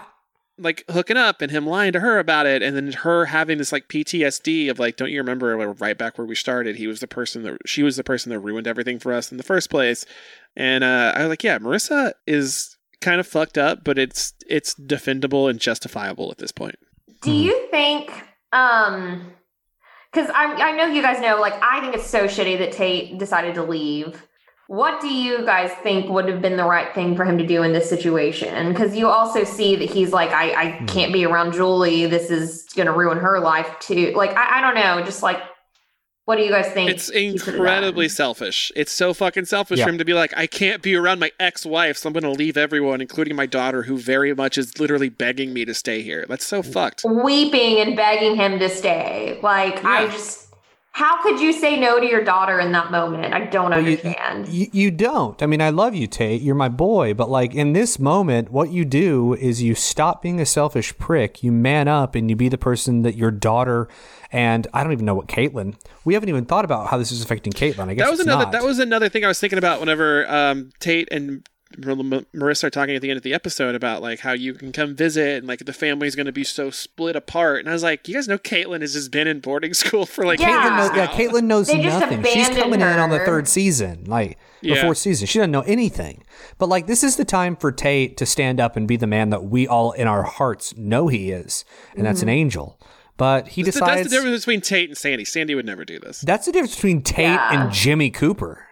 like 0.57 0.85
hooking 0.89 1.17
up 1.17 1.41
and 1.41 1.51
him 1.51 1.67
lying 1.67 1.91
to 1.91 1.99
her 1.99 2.17
about 2.17 2.45
it 2.45 2.61
and 2.61 2.75
then 2.77 2.91
her 2.91 3.25
having 3.25 3.57
this 3.57 3.73
like 3.73 3.89
PTSD 3.89 4.69
of 4.69 4.79
like 4.79 4.95
don't 4.95 5.11
you 5.11 5.19
remember 5.19 5.57
right 5.57 5.97
back 5.97 6.17
where 6.17 6.25
we 6.25 6.35
started 6.35 6.77
he 6.77 6.87
was 6.87 7.01
the 7.01 7.07
person 7.07 7.43
that 7.43 7.57
she 7.65 7.83
was 7.83 7.97
the 7.97 8.05
person 8.05 8.29
that 8.29 8.39
ruined 8.39 8.65
everything 8.65 8.97
for 8.97 9.11
us 9.11 9.31
in 9.31 9.37
the 9.37 9.43
first 9.43 9.69
place 9.69 10.05
and 10.55 10.81
uh 10.81 11.11
I 11.13 11.23
was 11.23 11.29
like 11.29 11.43
yeah 11.43 11.59
Marissa 11.59 12.13
is 12.25 12.74
kind 13.05 13.19
of 13.19 13.27
fucked 13.27 13.57
up 13.57 13.83
but 13.83 13.97
it's 13.97 14.33
it's 14.47 14.73
defendable 14.75 15.49
and 15.49 15.59
justifiable 15.59 16.31
at 16.31 16.37
this 16.39 16.51
point 16.51 16.75
Do 17.21 17.31
you 17.31 17.67
think 17.71 18.11
um 18.51 19.31
because 20.11 20.29
I 20.33 20.45
I 20.45 20.71
know 20.77 20.85
you 20.85 21.01
guys 21.01 21.19
know. 21.19 21.41
Like, 21.41 21.55
I 21.61 21.81
think 21.81 21.93
it's 21.93 22.07
so 22.07 22.23
shitty 22.25 22.57
that 22.59 22.71
Tate 22.71 23.17
decided 23.19 23.53
to 23.55 23.63
leave. 23.63 24.25
What 24.67 25.01
do 25.01 25.09
you 25.09 25.45
guys 25.45 25.71
think 25.83 26.09
would 26.09 26.29
have 26.29 26.41
been 26.41 26.55
the 26.55 26.63
right 26.63 26.95
thing 26.95 27.17
for 27.17 27.25
him 27.25 27.37
to 27.37 27.45
do 27.45 27.63
in 27.63 27.73
this 27.73 27.89
situation? 27.89 28.69
Because 28.71 28.95
you 28.95 29.09
also 29.09 29.43
see 29.43 29.75
that 29.75 29.89
he's 29.89 30.11
like, 30.13 30.31
I, 30.31 30.45
I 30.53 30.71
Hmm. 30.77 30.85
can't 30.85 31.11
be 31.13 31.25
around 31.25 31.51
Julie. 31.51 32.05
This 32.07 32.31
is 32.31 32.63
going 32.77 32.85
to 32.87 32.93
ruin 32.93 33.17
her 33.17 33.41
life 33.41 33.69
too. 33.81 34.13
Like, 34.15 34.31
I, 34.37 34.59
I 34.59 34.61
don't 34.61 34.75
know. 34.75 35.03
Just 35.05 35.21
like, 35.21 35.39
what 36.25 36.37
do 36.37 36.43
you 36.43 36.49
guys 36.49 36.67
think? 36.67 36.89
It's 36.89 37.09
he 37.11 37.37
should 37.37 37.45
have 37.45 37.55
incredibly 37.55 38.09
selfish. 38.09 38.71
It's 38.75 38.91
so 38.91 39.13
fucking 39.13 39.45
selfish 39.45 39.77
Yeah. 39.77 39.85
for 39.85 39.91
him 39.91 39.99
to 39.99 40.05
be 40.05 40.13
like, 40.13 40.33
I 40.35 40.47
can't 40.47 40.81
be 40.81 40.95
around 40.95 41.19
my 41.19 41.31
ex-wife, 41.39 41.97
so 41.97 42.07
I'm 42.09 42.13
going 42.13 42.23
to 42.23 42.31
leave 42.31 42.57
everyone, 42.57 42.99
including 42.99 43.35
my 43.35 43.45
daughter, 43.45 43.83
who 43.83 43.97
very 43.97 44.33
much 44.33 44.57
is 44.57 44.79
literally 44.79 45.09
begging 45.09 45.53
me 45.53 45.65
to 45.65 45.73
stay 45.75 46.01
here. 46.01 46.25
That's 46.27 46.43
so 46.45 46.63
mm. 46.63 46.73
fucked. 46.73 47.03
weeping 47.05 47.79
and 47.79 47.95
begging 47.95 48.35
him 48.35 48.57
to 48.57 48.69
stay. 48.69 49.39
Like, 49.43 49.85
I 49.85 50.07
just, 50.07 50.44
how 50.97 51.21
could 51.21 51.41
you 51.41 51.51
say 51.51 51.77
no 51.77 51.99
to 51.99 52.05
your 52.05 52.23
daughter 52.23 52.57
in 52.57 52.71
that 52.71 52.89
moment? 52.89 53.33
I 53.33 53.41
don't 53.47 53.71
Well, 53.71 53.81
you- 53.81 53.97
understand. 53.97 54.47
You, 54.47 54.67
you 54.71 54.91
don't. 54.91 55.43
I 55.43 55.45
mean, 55.45 55.61
I 55.61 55.69
love 55.69 55.93
you, 55.93 56.07
Tate. 56.07 56.41
You're 56.41 56.55
my 56.55 56.69
boy. 56.69 57.13
But 57.13 57.29
like 57.29 57.53
in 57.53 57.73
this 57.73 57.99
moment, 57.99 58.49
what 58.49 58.69
you 58.71 58.85
do 58.85 59.33
is 59.33 59.61
you 59.61 59.75
stop 59.75 60.21
being 60.21 60.39
a 60.39 60.45
selfish 60.45 60.97
prick. 60.97 61.43
You 61.43 61.51
man 61.51 61.89
up 61.89 62.15
and 62.15 62.29
you 62.29 62.37
be 62.37 62.47
the 62.47 62.57
person 62.57 63.01
that 63.01 63.15
your 63.17 63.29
daughter 63.29 63.89
and 64.31 64.67
I 64.73 64.83
don't 64.83 64.93
even 64.93 65.05
know 65.05 65.15
what 65.15 65.27
Caitlyn. 65.27 65.75
We 66.05 66.13
haven't 66.13 66.29
even 66.29 66.45
thought 66.45 66.63
about 66.65 66.87
how 66.87 66.97
this 66.97 67.11
is 67.11 67.21
affecting 67.21 67.51
Caitlyn. 67.51 67.89
I 67.89 67.93
guess 67.93 68.05
That 68.05 68.11
was 68.11 68.19
it's 68.21 68.27
another. 68.27 68.43
not. 68.45 68.51
That 68.53 68.63
was 68.63 68.79
another 68.79 69.09
thing 69.09 69.25
I 69.25 69.27
was 69.27 69.39
thinking 69.39 69.57
about 69.59 69.81
whenever 69.81 70.25
um, 70.29 70.69
Tate 70.79 71.09
and 71.11 71.27
Mar- 71.27 71.37
Mar- 71.37 71.43
Marissa 71.77 72.65
are 72.65 72.69
talking 72.69 72.95
at 72.95 73.01
the 73.01 73.09
end 73.09 73.17
of 73.17 73.23
the 73.23 73.33
episode 73.33 73.75
about 73.75 74.01
like 74.01 74.19
how 74.19 74.31
you 74.33 74.53
can 74.53 74.71
come 74.71 74.95
visit 74.95 75.37
and 75.39 75.47
like 75.47 75.59
the 75.65 75.73
family's 75.73 76.15
going 76.15 76.25
to 76.25 76.31
be 76.31 76.43
so 76.43 76.69
split 76.71 77.15
apart. 77.15 77.59
And 77.59 77.69
I 77.69 77.73
was 77.73 77.83
like, 77.83 78.07
you 78.07 78.13
guys 78.15 78.27
know 78.27 78.37
Caitlyn 78.37 78.81
has 78.81 78.93
just 78.93 79.11
been 79.11 79.27
in 79.27 79.39
boarding 79.39 79.73
school 79.73 80.05
for 80.05 80.25
like 80.25 80.39
Yeah. 80.39 80.47
Caitlyn 80.69 80.77
knows, 80.77 80.95
yeah, 80.97 81.05
now. 81.05 81.11
Caitlyn 81.11 81.43
knows 81.43 81.67
nothing. 81.67 82.23
She's 82.23 82.47
abandoned 82.47 82.57
coming 82.63 82.81
in 82.81 82.87
on 82.99 83.09
the 83.09 83.19
third 83.19 83.47
season, 83.47 84.05
like 84.05 84.37
the 84.61 84.69
Yeah. 84.69 84.81
fourth 84.83 84.97
season. 84.97 85.27
She 85.27 85.39
doesn't 85.39 85.51
know 85.51 85.61
anything. 85.61 86.23
But 86.57 86.69
like 86.69 86.87
this 86.87 87.03
is 87.03 87.15
the 87.17 87.25
time 87.25 87.55
for 87.55 87.71
Tate 87.71 88.17
to 88.17 88.25
stand 88.25 88.59
up 88.59 88.75
and 88.75 88.87
be 88.87 88.97
the 88.97 89.07
man 89.07 89.29
that 89.29 89.45
we 89.45 89.67
all 89.67 89.91
in 89.91 90.07
our 90.07 90.23
hearts 90.23 90.75
know 90.77 91.07
he 91.07 91.31
is, 91.31 91.65
and 91.95 92.05
that's 92.05 92.21
an 92.21 92.27
Mm-hmm. 92.27 92.35
angel. 92.35 92.79
But 93.17 93.47
he 93.49 93.63
That's 93.63 93.75
the- 93.75 93.79
decides 93.81 94.01
That's 94.01 94.09
the 94.09 94.15
difference 94.17 94.41
between 94.41 94.59
Tate 94.61 94.89
and 94.89 94.97
Sandy. 94.97 95.23
Sandy 95.23 95.55
would 95.55 95.65
never 95.65 95.85
do 95.85 95.99
this. 95.99 96.19
That's 96.19 96.45
the 96.47 96.51
difference 96.51 96.75
between 96.75 97.01
Tate 97.01 97.23
Yeah. 97.27 97.63
and 97.63 97.71
Jimmy 97.71 98.09
Cooper. 98.09 98.64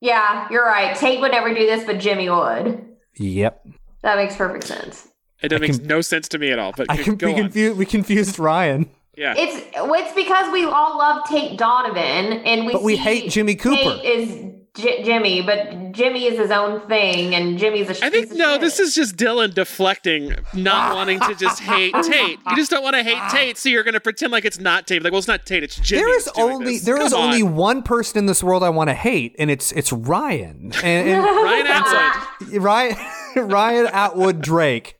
Yeah, 0.00 0.46
you're 0.50 0.64
right. 0.64 0.96
Tate 0.96 1.20
would 1.20 1.32
never 1.32 1.52
do 1.54 1.66
this, 1.66 1.84
but 1.84 1.98
Jimmy 1.98 2.30
would. 2.30 2.84
Yep. 3.16 3.66
That 4.02 4.16
makes 4.16 4.36
perfect 4.36 4.64
sense. 4.64 5.08
It 5.42 5.52
I 5.52 5.58
makes 5.58 5.78
can- 5.78 5.86
no 5.86 6.00
sense 6.00 6.28
to 6.28 6.38
me 6.38 6.50
at 6.52 6.58
all. 6.58 6.72
But 6.76 6.86
I 6.90 6.96
g- 6.96 7.04
can 7.04 7.16
go 7.16 7.28
be 7.28 7.34
confused. 7.34 7.76
We 7.78 7.86
confused 7.86 8.38
Ryan. 8.38 8.88
Yeah. 9.16 9.34
It's 9.36 9.66
it's 9.74 10.14
because 10.14 10.52
we 10.52 10.64
all 10.64 10.96
love 10.98 11.24
Tate 11.28 11.58
Donovan, 11.58 12.00
and 12.44 12.66
we 12.66 12.72
But 12.72 12.82
we 12.84 12.94
see 12.96 13.02
hate 13.02 13.30
Jimmy 13.32 13.56
Cooper. 13.56 13.76
Tate 14.00 14.04
is 14.04 14.54
J- 14.78 15.02
Jimmy, 15.02 15.42
but 15.42 15.92
Jimmy 15.92 16.26
is 16.26 16.38
his 16.38 16.50
own 16.50 16.80
thing, 16.88 17.34
and 17.34 17.58
Jimmy's 17.58 17.88
a. 17.88 18.04
I 18.04 18.10
think 18.10 18.26
piece 18.26 18.32
of 18.32 18.38
no. 18.38 18.52
shit. 18.52 18.60
This 18.60 18.78
is 18.78 18.94
just 18.94 19.16
Dylan 19.16 19.52
deflecting, 19.52 20.34
not 20.54 20.94
wanting 20.96 21.20
to 21.20 21.34
just 21.34 21.60
hate 21.60 21.94
Tate. 22.02 22.38
You 22.48 22.56
just 22.56 22.70
don't 22.70 22.82
want 22.82 22.94
to 22.96 23.02
hate 23.02 23.20
Tate, 23.30 23.58
so 23.58 23.68
you're 23.68 23.82
going 23.82 23.94
to 23.94 24.00
pretend 24.00 24.32
like 24.32 24.44
it's 24.44 24.58
not 24.60 24.86
Tate. 24.86 25.02
Like, 25.02 25.12
well, 25.12 25.18
it's 25.18 25.28
not 25.28 25.44
Tate. 25.44 25.62
It's 25.64 25.76
Jimmy. 25.76 26.02
There 26.02 26.16
is 26.16 26.28
only 26.36 26.72
this. 26.74 26.84
there 26.84 27.00
is 27.02 27.12
Come 27.12 27.20
only 27.22 27.42
on. 27.42 27.56
one 27.56 27.82
person 27.82 28.18
in 28.18 28.26
this 28.26 28.42
world 28.42 28.62
I 28.62 28.68
want 28.70 28.88
to 28.88 28.94
hate, 28.94 29.34
and 29.38 29.50
it's 29.50 29.72
it's 29.72 29.92
Ryan 29.92 30.72
and, 30.82 31.08
and 31.08 31.24
Ryan 31.24 31.66
Atwood. 31.66 32.52
Ryan 32.62 32.96
Ryan 33.36 33.86
Atwood 33.88 34.40
Drake. 34.40 34.94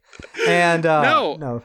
And 0.48 0.84
uh, 0.84 1.02
No. 1.02 1.36
no, 1.36 1.62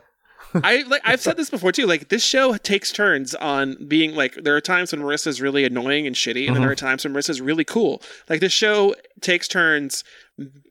I 0.55 0.83
like 0.87 1.01
I've 1.03 1.21
said 1.21 1.37
this 1.37 1.49
before 1.49 1.71
too. 1.71 1.85
Like 1.85 2.09
this 2.09 2.23
show 2.23 2.55
takes 2.57 2.91
turns 2.91 3.33
on 3.35 3.77
being 3.87 4.15
like 4.15 4.35
there 4.35 4.55
are 4.55 4.61
times 4.61 4.91
when 4.91 5.01
Marissa's 5.01 5.41
really 5.41 5.63
annoying 5.63 6.05
and 6.07 6.15
shitty, 6.15 6.47
and 6.47 6.55
then 6.55 6.61
there 6.61 6.63
mm-hmm. 6.63 6.71
are 6.71 6.75
times 6.75 7.03
when 7.03 7.13
Marissa's 7.13 7.41
really 7.41 7.63
cool. 7.63 8.01
Like 8.29 8.39
this 8.39 8.53
show 8.53 8.95
takes 9.21 9.47
turns 9.47 10.03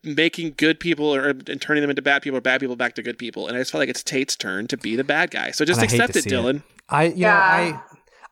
making 0.03 0.55
good 0.57 0.81
people 0.81 1.15
or 1.15 1.29
and 1.31 1.61
turning 1.61 1.81
them 1.81 1.91
into 1.91 2.03
bad 2.03 2.23
people 2.23 2.39
or 2.39 2.41
bad 2.41 2.61
people 2.61 2.77
back 2.77 2.95
to 2.95 3.03
good 3.03 3.19
people. 3.19 3.47
And 3.47 3.57
I 3.57 3.61
just 3.61 3.73
felt 3.73 3.81
like 3.81 3.89
it's 3.89 4.03
Tate's 4.03 4.37
turn 4.37 4.67
to 4.69 4.77
be 4.77 4.97
the 4.97 5.05
bad 5.05 5.31
guy. 5.31 5.51
So 5.51 5.65
just 5.65 5.81
And 5.81 5.89
I 5.89 5.93
hate 5.93 6.01
accept 6.01 6.17
it, 6.17 6.23
see 6.25 6.31
Dylan. 6.31 6.63
I 6.89 7.05
you 7.05 7.15
Yeah. 7.17 7.73
know 7.75 7.81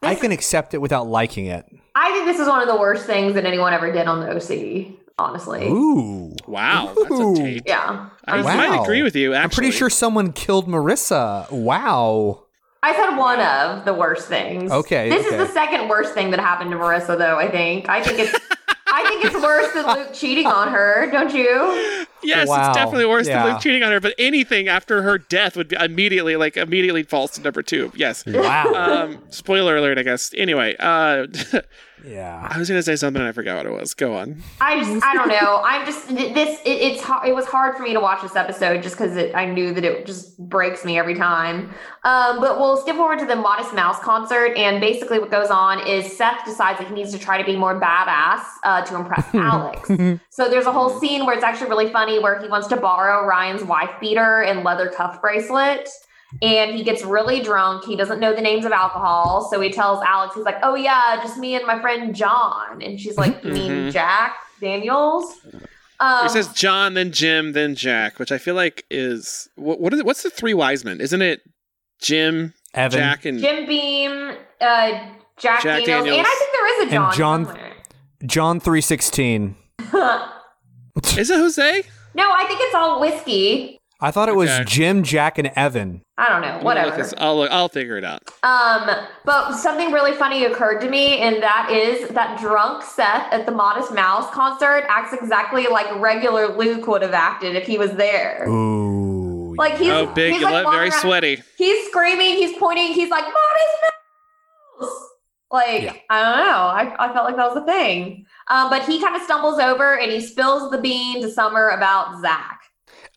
I 0.02 0.10
I 0.12 0.14
can 0.14 0.32
accept 0.32 0.74
it 0.74 0.78
without 0.78 1.06
liking 1.06 1.46
it. 1.46 1.66
I 1.94 2.10
think 2.12 2.26
this 2.26 2.38
is 2.38 2.48
one 2.48 2.62
of 2.62 2.68
the 2.68 2.76
worst 2.76 3.04
things 3.04 3.34
that 3.34 3.44
anyone 3.44 3.72
ever 3.72 3.92
did 3.92 4.06
on 4.06 4.20
the 4.20 4.30
OC. 4.30 4.99
Honestly, 5.20 5.66
Ooh, 5.68 6.34
Wow, 6.46 6.94
that's 6.96 7.10
Ooh. 7.10 7.32
a 7.34 7.36
Tate. 7.36 7.62
yeah. 7.66 8.08
I 8.26 8.42
Wow. 8.42 8.56
might 8.56 8.82
agree 8.82 9.02
with 9.02 9.14
you. 9.14 9.34
Actually, 9.34 9.42
I'm 9.44 9.50
pretty 9.50 9.70
sure 9.72 9.90
someone 9.90 10.32
killed 10.32 10.66
Marissa. 10.66 11.50
Wow. 11.50 12.44
I 12.82 12.94
said 12.94 13.16
one 13.16 13.40
of 13.40 13.84
the 13.84 13.92
worst 13.92 14.26
things. 14.28 14.72
Okay, 14.72 15.10
This 15.10 15.26
okay. 15.26 15.36
is 15.36 15.46
the 15.48 15.52
second 15.52 15.88
worst 15.88 16.14
thing 16.14 16.30
that 16.30 16.40
happened 16.40 16.70
to 16.70 16.76
Marissa, 16.78 17.18
though. 17.18 17.36
I 17.38 17.48
think. 17.50 17.88
I 17.88 18.02
think 18.02 18.18
it's. 18.20 18.34
I 18.92 19.06
think 19.08 19.24
it's 19.24 19.40
worse 19.40 19.72
than 19.72 19.86
Luke 19.86 20.12
cheating 20.12 20.46
on 20.48 20.68
her. 20.72 21.08
Don't 21.12 21.32
you? 21.32 22.06
Yes, 22.24 22.48
Wow. 22.48 22.68
it's 22.70 22.76
definitely 22.76 23.06
worse 23.06 23.28
Yeah. 23.28 23.44
than 23.44 23.52
Luke 23.52 23.62
cheating 23.62 23.82
on 23.84 23.92
her. 23.92 24.00
But 24.00 24.14
anything 24.18 24.66
after 24.66 25.02
her 25.02 25.16
death 25.16 25.56
would 25.56 25.68
be 25.68 25.76
immediately 25.76 26.34
like 26.36 26.56
immediately 26.56 27.02
falls 27.04 27.30
to 27.32 27.40
number 27.40 27.62
two. 27.62 27.92
Yes. 27.94 28.24
Wow. 28.26 28.72
Um, 28.74 29.18
spoiler 29.30 29.76
alert, 29.76 29.96
I 29.98 30.02
guess. 30.02 30.32
Anyway, 30.36 30.74
uh, 30.80 31.26
yeah. 32.06 32.46
I 32.50 32.58
was 32.58 32.68
gonna 32.68 32.82
say 32.82 32.96
something 32.96 33.20
and 33.20 33.28
I 33.28 33.32
forgot 33.32 33.56
what 33.56 33.66
it 33.66 33.72
was. 33.72 33.94
Go 33.94 34.14
on. 34.16 34.42
I 34.60 34.78
just. 34.80 35.04
I 35.04 35.14
don't 35.14 35.28
know. 35.28 35.60
I'm 35.64 35.84
just. 35.86 36.08
This. 36.08 36.60
It, 36.60 36.68
it's. 36.70 37.02
har- 37.02 37.26
It 37.26 37.34
was 37.34 37.46
hard 37.46 37.76
for 37.76 37.82
me 37.82 37.92
to 37.92 38.00
watch 38.00 38.22
this 38.22 38.36
episode 38.36 38.82
just 38.82 38.96
because 38.98 39.16
I 39.34 39.44
knew 39.46 39.72
that 39.74 39.84
it 39.84 40.06
just 40.06 40.38
breaks 40.38 40.84
me 40.84 40.98
every 40.98 41.14
time. 41.14 41.70
Um, 42.04 42.40
but 42.40 42.58
we'll 42.58 42.76
skip 42.78 42.96
forward 42.96 43.18
to 43.20 43.26
the 43.26 43.36
Modest 43.36 43.74
Mouse 43.74 43.98
concert, 44.00 44.56
and 44.56 44.80
basically 44.80 45.18
what 45.18 45.30
goes 45.30 45.50
on 45.50 45.86
is 45.86 46.16
Seth 46.16 46.44
decides 46.44 46.78
that 46.78 46.88
he 46.88 46.94
needs 46.94 47.12
to 47.12 47.18
try 47.18 47.38
to 47.38 47.44
be 47.44 47.56
more 47.56 47.80
badass 47.80 48.42
uh, 48.64 48.82
to 48.86 48.96
impress 48.96 49.26
Alex. 49.34 49.88
So 50.30 50.48
there's 50.48 50.66
a 50.66 50.72
whole 50.72 50.98
scene 51.00 51.26
where 51.26 51.34
it's 51.34 51.44
actually 51.44 51.68
really 51.70 51.90
funny 51.92 52.18
where 52.18 52.40
he 52.40 52.48
wants 52.48 52.68
to 52.68 52.76
borrow 52.76 53.26
Ryan's 53.26 53.62
wife 53.64 53.90
beater 54.00 54.42
and 54.42 54.64
leather 54.64 54.88
cuff 54.88 55.20
bracelet. 55.20 55.88
And 56.42 56.74
he 56.76 56.82
gets 56.84 57.02
really 57.04 57.40
drunk. 57.42 57.84
He 57.84 57.96
doesn't 57.96 58.20
know 58.20 58.34
the 58.34 58.40
names 58.40 58.64
of 58.64 58.72
alcohol. 58.72 59.48
So 59.50 59.60
he 59.60 59.70
tells 59.70 60.02
Alex, 60.04 60.34
he's 60.36 60.44
like, 60.44 60.58
Oh, 60.62 60.74
yeah, 60.74 61.16
just 61.22 61.36
me 61.38 61.54
and 61.56 61.66
my 61.66 61.80
friend 61.80 62.14
John. 62.14 62.80
And 62.82 63.00
she's 63.00 63.16
like, 63.16 63.42
You 63.44 63.52
mean 63.52 63.70
Mhm. 63.72 63.92
Jack 63.92 64.36
Daniels? 64.60 65.24
Um, 65.98 66.26
It 66.26 66.30
says 66.30 66.48
John, 66.52 66.94
then 66.94 67.12
Jim, 67.12 67.52
then 67.52 67.74
Jack, 67.74 68.18
which 68.18 68.30
I 68.32 68.38
feel 68.38 68.54
like 68.54 68.84
is 68.90 69.48
what, 69.56 69.80
what 69.80 69.92
is 69.92 70.00
it? 70.00 70.06
What's 70.06 70.22
the 70.22 70.30
three 70.30 70.54
wise 70.54 70.84
men? 70.84 71.00
Isn't 71.00 71.20
it 71.22 71.40
Jim, 72.00 72.54
Evan. 72.74 72.98
Jack, 73.00 73.24
and 73.26 73.38
Jim 73.38 73.66
Beam, 73.66 74.10
uh, 74.60 74.90
Jack, 75.36 75.62
Jack 75.62 75.84
Daniels, 75.84 75.86
Daniels. 75.86 76.18
And 76.18 76.26
I 76.26 76.36
think 76.38 76.52
there 76.52 76.72
is 76.74 76.78
a 76.78 76.82
And 76.82 76.90
John. 76.92 77.12
John- 77.14 77.44
somewhere. 77.46 77.72
John 78.26 78.60
three 78.60 78.80
sixteen. 78.80 79.56
is 81.16 81.30
it 81.30 81.36
Jose? 81.38 81.82
no, 82.14 82.30
I 82.32 82.44
think 82.46 82.60
it's 82.62 82.74
all 82.74 83.00
whiskey. 83.00 83.79
I 84.02 84.10
thought 84.10 84.28
it 84.28 84.34
was 84.34 84.50
Okay. 84.50 84.64
Jim, 84.64 85.02
Jack, 85.02 85.38
and 85.38 85.50
Evan. 85.54 86.02
I 86.16 86.28
don't 86.28 86.40
know. 86.40 86.46
I'm 86.48 86.52
gonna 86.54 86.64
Whatever. 86.64 87.02
look 87.02 87.14
I'll 87.18 87.36
look, 87.36 87.50
I'll 87.50 87.68
figure 87.68 87.98
it 87.98 88.04
out. 88.04 88.22
Um, 88.42 88.90
but 89.24 89.52
something 89.56 89.92
really 89.92 90.12
funny 90.12 90.44
occurred 90.44 90.80
to 90.80 90.88
me, 90.88 91.18
and 91.18 91.42
that 91.42 91.70
is 91.70 92.08
that 92.10 92.38
drunk 92.40 92.82
Seth 92.82 93.32
at 93.32 93.46
the 93.46 93.52
Modest 93.52 93.92
Mouse 93.92 94.30
concert 94.32 94.84
acts 94.88 95.12
exactly 95.12 95.66
like 95.66 95.94
regular 96.00 96.56
Luke 96.56 96.86
would 96.86 97.02
have 97.02 97.12
acted 97.14 97.56
if 97.56 97.66
he 97.66 97.76
was 97.78 97.92
there. 97.92 98.46
Ooh. 98.48 99.54
Like 99.56 99.76
he's 99.78 99.90
oh, 99.90 100.06
big, 100.06 100.34
he's 100.34 100.42
like 100.42 100.66
very 100.66 100.88
around- 100.88 101.00
sweaty. 101.00 101.42
He's 101.58 101.86
screaming, 101.88 102.36
he's 102.36 102.56
pointing, 102.56 102.92
he's 102.94 103.10
like 103.10 103.24
Modest 103.24 103.76
Mouse. 104.80 105.06
Like 105.52 105.82
Yeah. 105.82 105.94
I 106.08 106.22
don't 106.22 106.46
know, 106.46 106.52
I, 106.96 107.06
I 107.10 107.12
felt 107.12 107.26
like 107.26 107.36
that 107.36 107.52
was 107.52 107.62
a 107.62 107.66
thing. 107.66 108.24
Um, 108.48 108.70
but 108.70 108.84
he 108.84 109.00
kind 109.00 109.16
of 109.16 109.22
stumbles 109.22 109.58
over 109.58 109.98
and 109.98 110.10
he 110.10 110.20
spills 110.20 110.70
the 110.70 110.78
bean 110.78 111.20
to 111.22 111.30
Summer 111.30 111.68
about 111.70 112.20
Zach. 112.20 112.59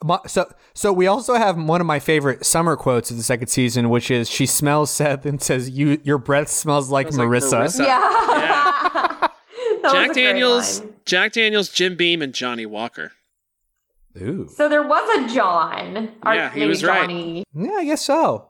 Mo- 0.04 0.22
So, 0.28 0.52
so 0.74 0.92
we 0.94 1.08
also 1.08 1.36
have 1.36 1.58
one 1.58 1.82
of 1.82 1.88
my 1.88 2.00
favorite 2.00 2.46
summer 2.46 2.76
quotes 2.76 3.10
of 3.10 3.18
the 3.18 3.24
second 3.24 3.48
season, 3.48 3.90
which 3.90 4.12
is 4.12 4.30
she 4.30 4.46
smells 4.46 4.92
Seth 4.92 5.26
and 5.26 5.42
says, 5.42 5.70
"You, 5.70 6.00
your 6.04 6.18
breath 6.18 6.50
smells 6.50 6.90
like 6.90 7.12
Smells 7.12 7.18
like 7.18 7.28
Marissa." 7.44 7.64
Marissa. 7.66 7.86
Yeah. 7.86 9.28
That 9.84 9.92
was 9.92 9.94
a 9.94 10.06
Jack 10.08 10.14
Daniels. 10.16 10.82
Jack 11.06 11.32
Daniels, 11.34 11.68
Jim 11.70 11.96
Beam, 11.98 12.22
and 12.22 12.34
Johnnie 12.34 12.66
Walker. 12.66 13.12
Ooh, 14.22 14.48
So 14.48 14.70
there 14.70 14.84
was 14.84 15.10
a 15.32 15.34
John. 15.36 16.10
Or 16.26 16.34
Yeah, 16.36 16.52
he 16.52 16.60
maybe 16.62 16.70
was 16.70 16.84
right. 16.86 17.02
Johnny. 17.02 17.44
yeah, 17.54 17.72
I 17.74 17.84
guess 17.86 18.02
so. 18.06 18.50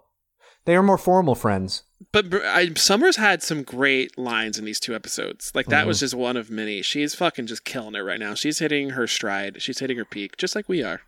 They 0.66 0.76
are 0.76 0.84
more 0.84 0.98
formal 1.00 1.34
friends. 1.36 1.84
But 2.12 2.34
I, 2.36 2.74
Summers 2.76 3.16
had 3.16 3.42
some 3.42 3.64
great 3.64 4.16
lines 4.18 4.60
in 4.60 4.66
these 4.66 4.80
two 4.80 4.94
episodes. 4.94 5.52
Like 5.56 5.66
that 5.68 5.80
Mm-hmm. 5.80 5.88
was 5.88 6.02
just 6.02 6.14
one 6.14 6.38
of 6.38 6.52
many. 6.52 6.82
She's 6.84 7.16
fucking 7.16 7.48
just 7.48 7.64
killing 7.66 7.96
it 7.96 8.00
right 8.02 8.20
now. 8.20 8.36
She's 8.36 8.60
hitting 8.60 8.92
her 8.92 9.08
stride. 9.08 9.60
She's 9.62 9.80
hitting 9.80 9.98
her 9.98 10.06
peak, 10.06 10.38
just 10.38 10.56
like 10.56 10.70
we 10.70 10.84
are. 10.84 11.02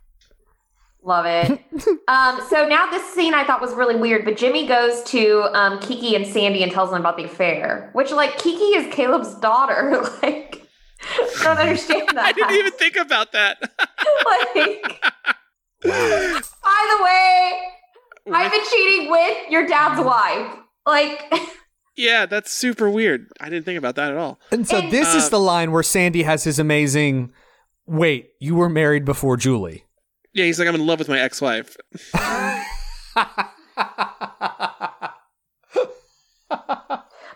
Love 1.06 1.26
it. 1.28 1.52
um, 2.08 2.42
so 2.50 2.68
now 2.68 2.90
this 2.90 3.04
scene 3.14 3.36
I 3.36 3.44
thought 3.46 3.62
was 3.62 3.74
really 3.76 3.96
weird, 3.96 4.26
but 4.26 4.36
Jimmy 4.38 4.66
goes 4.68 5.04
to 5.04 5.44
um, 5.54 5.80
Kiki 5.80 6.16
and 6.16 6.26
Sandy 6.26 6.64
and 6.64 6.72
tells 6.72 6.90
them 6.90 7.00
about 7.00 7.16
the 7.16 7.26
affair, 7.26 7.92
which 7.94 8.12
like 8.12 8.40
Kiki 8.40 8.76
is 8.76 8.92
Caleb's 8.92 9.36
daughter. 9.36 10.02
like, 10.24 10.68
I 11.20 11.44
don't 11.44 11.58
understand 11.58 12.08
that. 12.10 12.18
I 12.26 12.32
didn't 12.32 12.56
even 12.56 12.72
think 12.72 12.96
about 12.96 13.34
that. 13.34 13.58
like, 14.26 15.04
by 15.84 16.98
the 16.98 17.04
way, 17.04 17.62
I've 18.34 18.52
been 18.52 18.66
cheating 18.72 19.12
with 19.12 19.50
your 19.52 19.68
dad's 19.68 20.04
wife. 20.04 20.58
Like, 20.88 21.22
Yeah, 21.96 22.26
that's 22.26 22.52
super 22.52 22.90
weird. 22.90 23.28
I 23.40 23.50
didn't 23.50 23.66
think 23.66 23.78
about 23.78 23.96
that 23.96 24.12
at 24.12 24.18
all. 24.18 24.40
And 24.52 24.68
so 24.68 24.80
And- 24.80 24.92
this 24.92 25.14
is 25.14 25.26
Uh, 25.26 25.30
the 25.30 25.40
line 25.40 25.72
where 25.72 25.84
Sandy 25.84 26.24
has 26.24 26.44
his 26.46 26.58
amazing. 26.58 27.32
Wait, 27.86 28.32
you 28.40 28.56
were 28.56 28.70
married 28.70 29.06
before 29.06 29.38
Julie. 29.38 29.85
Yeah, 30.36 30.46
he's 30.46 30.60
like, 30.60 30.68
I'm 30.68 30.76
in 30.76 30.86
love 30.86 31.00
with 31.00 31.08
my 31.10 31.20
ex-wife. 31.20 31.76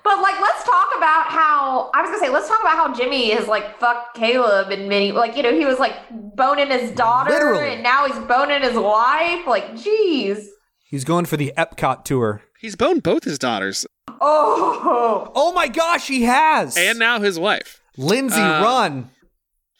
But 0.01 0.21
like, 0.21 0.39
let's 0.41 0.63
talk 0.63 0.87
about 0.97 1.25
how 1.27 1.91
I 1.93 2.01
was 2.01 2.09
gonna 2.09 2.19
say. 2.19 2.29
Let's 2.29 2.47
talk 2.47 2.61
about 2.61 2.75
how 2.77 2.93
Jimmy 2.93 3.31
is 3.31 3.47
like 3.47 3.79
fuck 3.79 4.13
Caleb 4.15 4.71
and 4.71 4.87
many 4.87 5.11
like 5.11 5.35
you 5.35 5.43
know 5.43 5.51
he 5.53 5.65
was 5.65 5.77
like 5.77 5.93
boning 6.11 6.69
his 6.71 6.91
daughter 6.91 7.31
Literally. 7.31 7.73
and 7.73 7.83
now 7.83 8.07
he's 8.07 8.17
boning 8.25 8.61
his 8.61 8.75
wife. 8.77 9.45
Like, 9.45 9.71
jeez. 9.73 10.45
He's 10.85 11.03
going 11.03 11.25
for 11.25 11.37
the 11.37 11.53
Epcot 11.57 12.03
tour. 12.05 12.41
He's 12.59 12.75
boned 12.75 13.03
both 13.03 13.23
his 13.23 13.37
daughters 13.37 13.85
Oh, 14.21 15.31
Oh 15.35 15.53
my 15.53 15.67
gosh, 15.67 16.07
he 16.07 16.23
has. 16.23 16.75
and 16.77 16.97
now 16.97 17.19
his 17.19 17.37
wife. 17.39 17.81
Lindsay, 17.97 18.39
Uh, 18.41 18.63
run. 18.63 19.09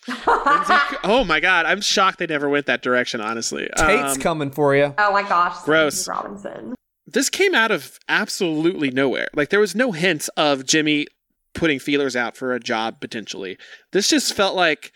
Lindsay- 0.09 0.97
oh 1.03 1.23
my 1.23 1.39
god, 1.39 1.65
I'm 1.65 1.81
shocked 1.81 2.19
they 2.19 2.27
never 2.27 2.49
went 2.49 2.65
that 2.67 2.81
direction. 2.81 3.21
Honestly, 3.21 3.69
Tate's 3.77 4.15
Um, 4.15 4.21
coming 4.21 4.51
for 4.51 4.75
you. 4.75 4.93
oh 4.97 5.11
my 5.11 5.23
gosh, 5.23 5.63
Gross. 5.63 6.07
Robinson. 6.07 6.75
this 7.07 7.29
came 7.29 7.55
out 7.55 7.71
of 7.71 7.99
absolutely 8.07 8.91
nowhere. 8.91 9.27
Like 9.33 9.49
there 9.49 9.59
was 9.59 9.75
no 9.75 9.91
hints 9.91 10.27
of 10.37 10.65
Jimmy 10.65 11.07
putting 11.55 11.79
feelers 11.79 12.15
out 12.15 12.37
for 12.37 12.53
a 12.53 12.59
job 12.59 12.99
potentially. 13.01 13.57
This 13.91 14.07
just 14.07 14.33
felt 14.33 14.55
like, 14.55 14.91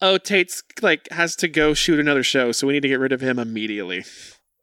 oh, 0.00 0.18
Tate's 0.18 0.62
like 0.82 1.08
has 1.10 1.34
to 1.36 1.48
go 1.48 1.74
shoot 1.74 1.98
another 1.98 2.22
show, 2.22 2.52
so 2.52 2.66
we 2.66 2.72
need 2.74 2.82
to 2.82 2.88
get 2.88 3.00
rid 3.00 3.12
of 3.12 3.20
him 3.20 3.38
immediately. 3.38 4.04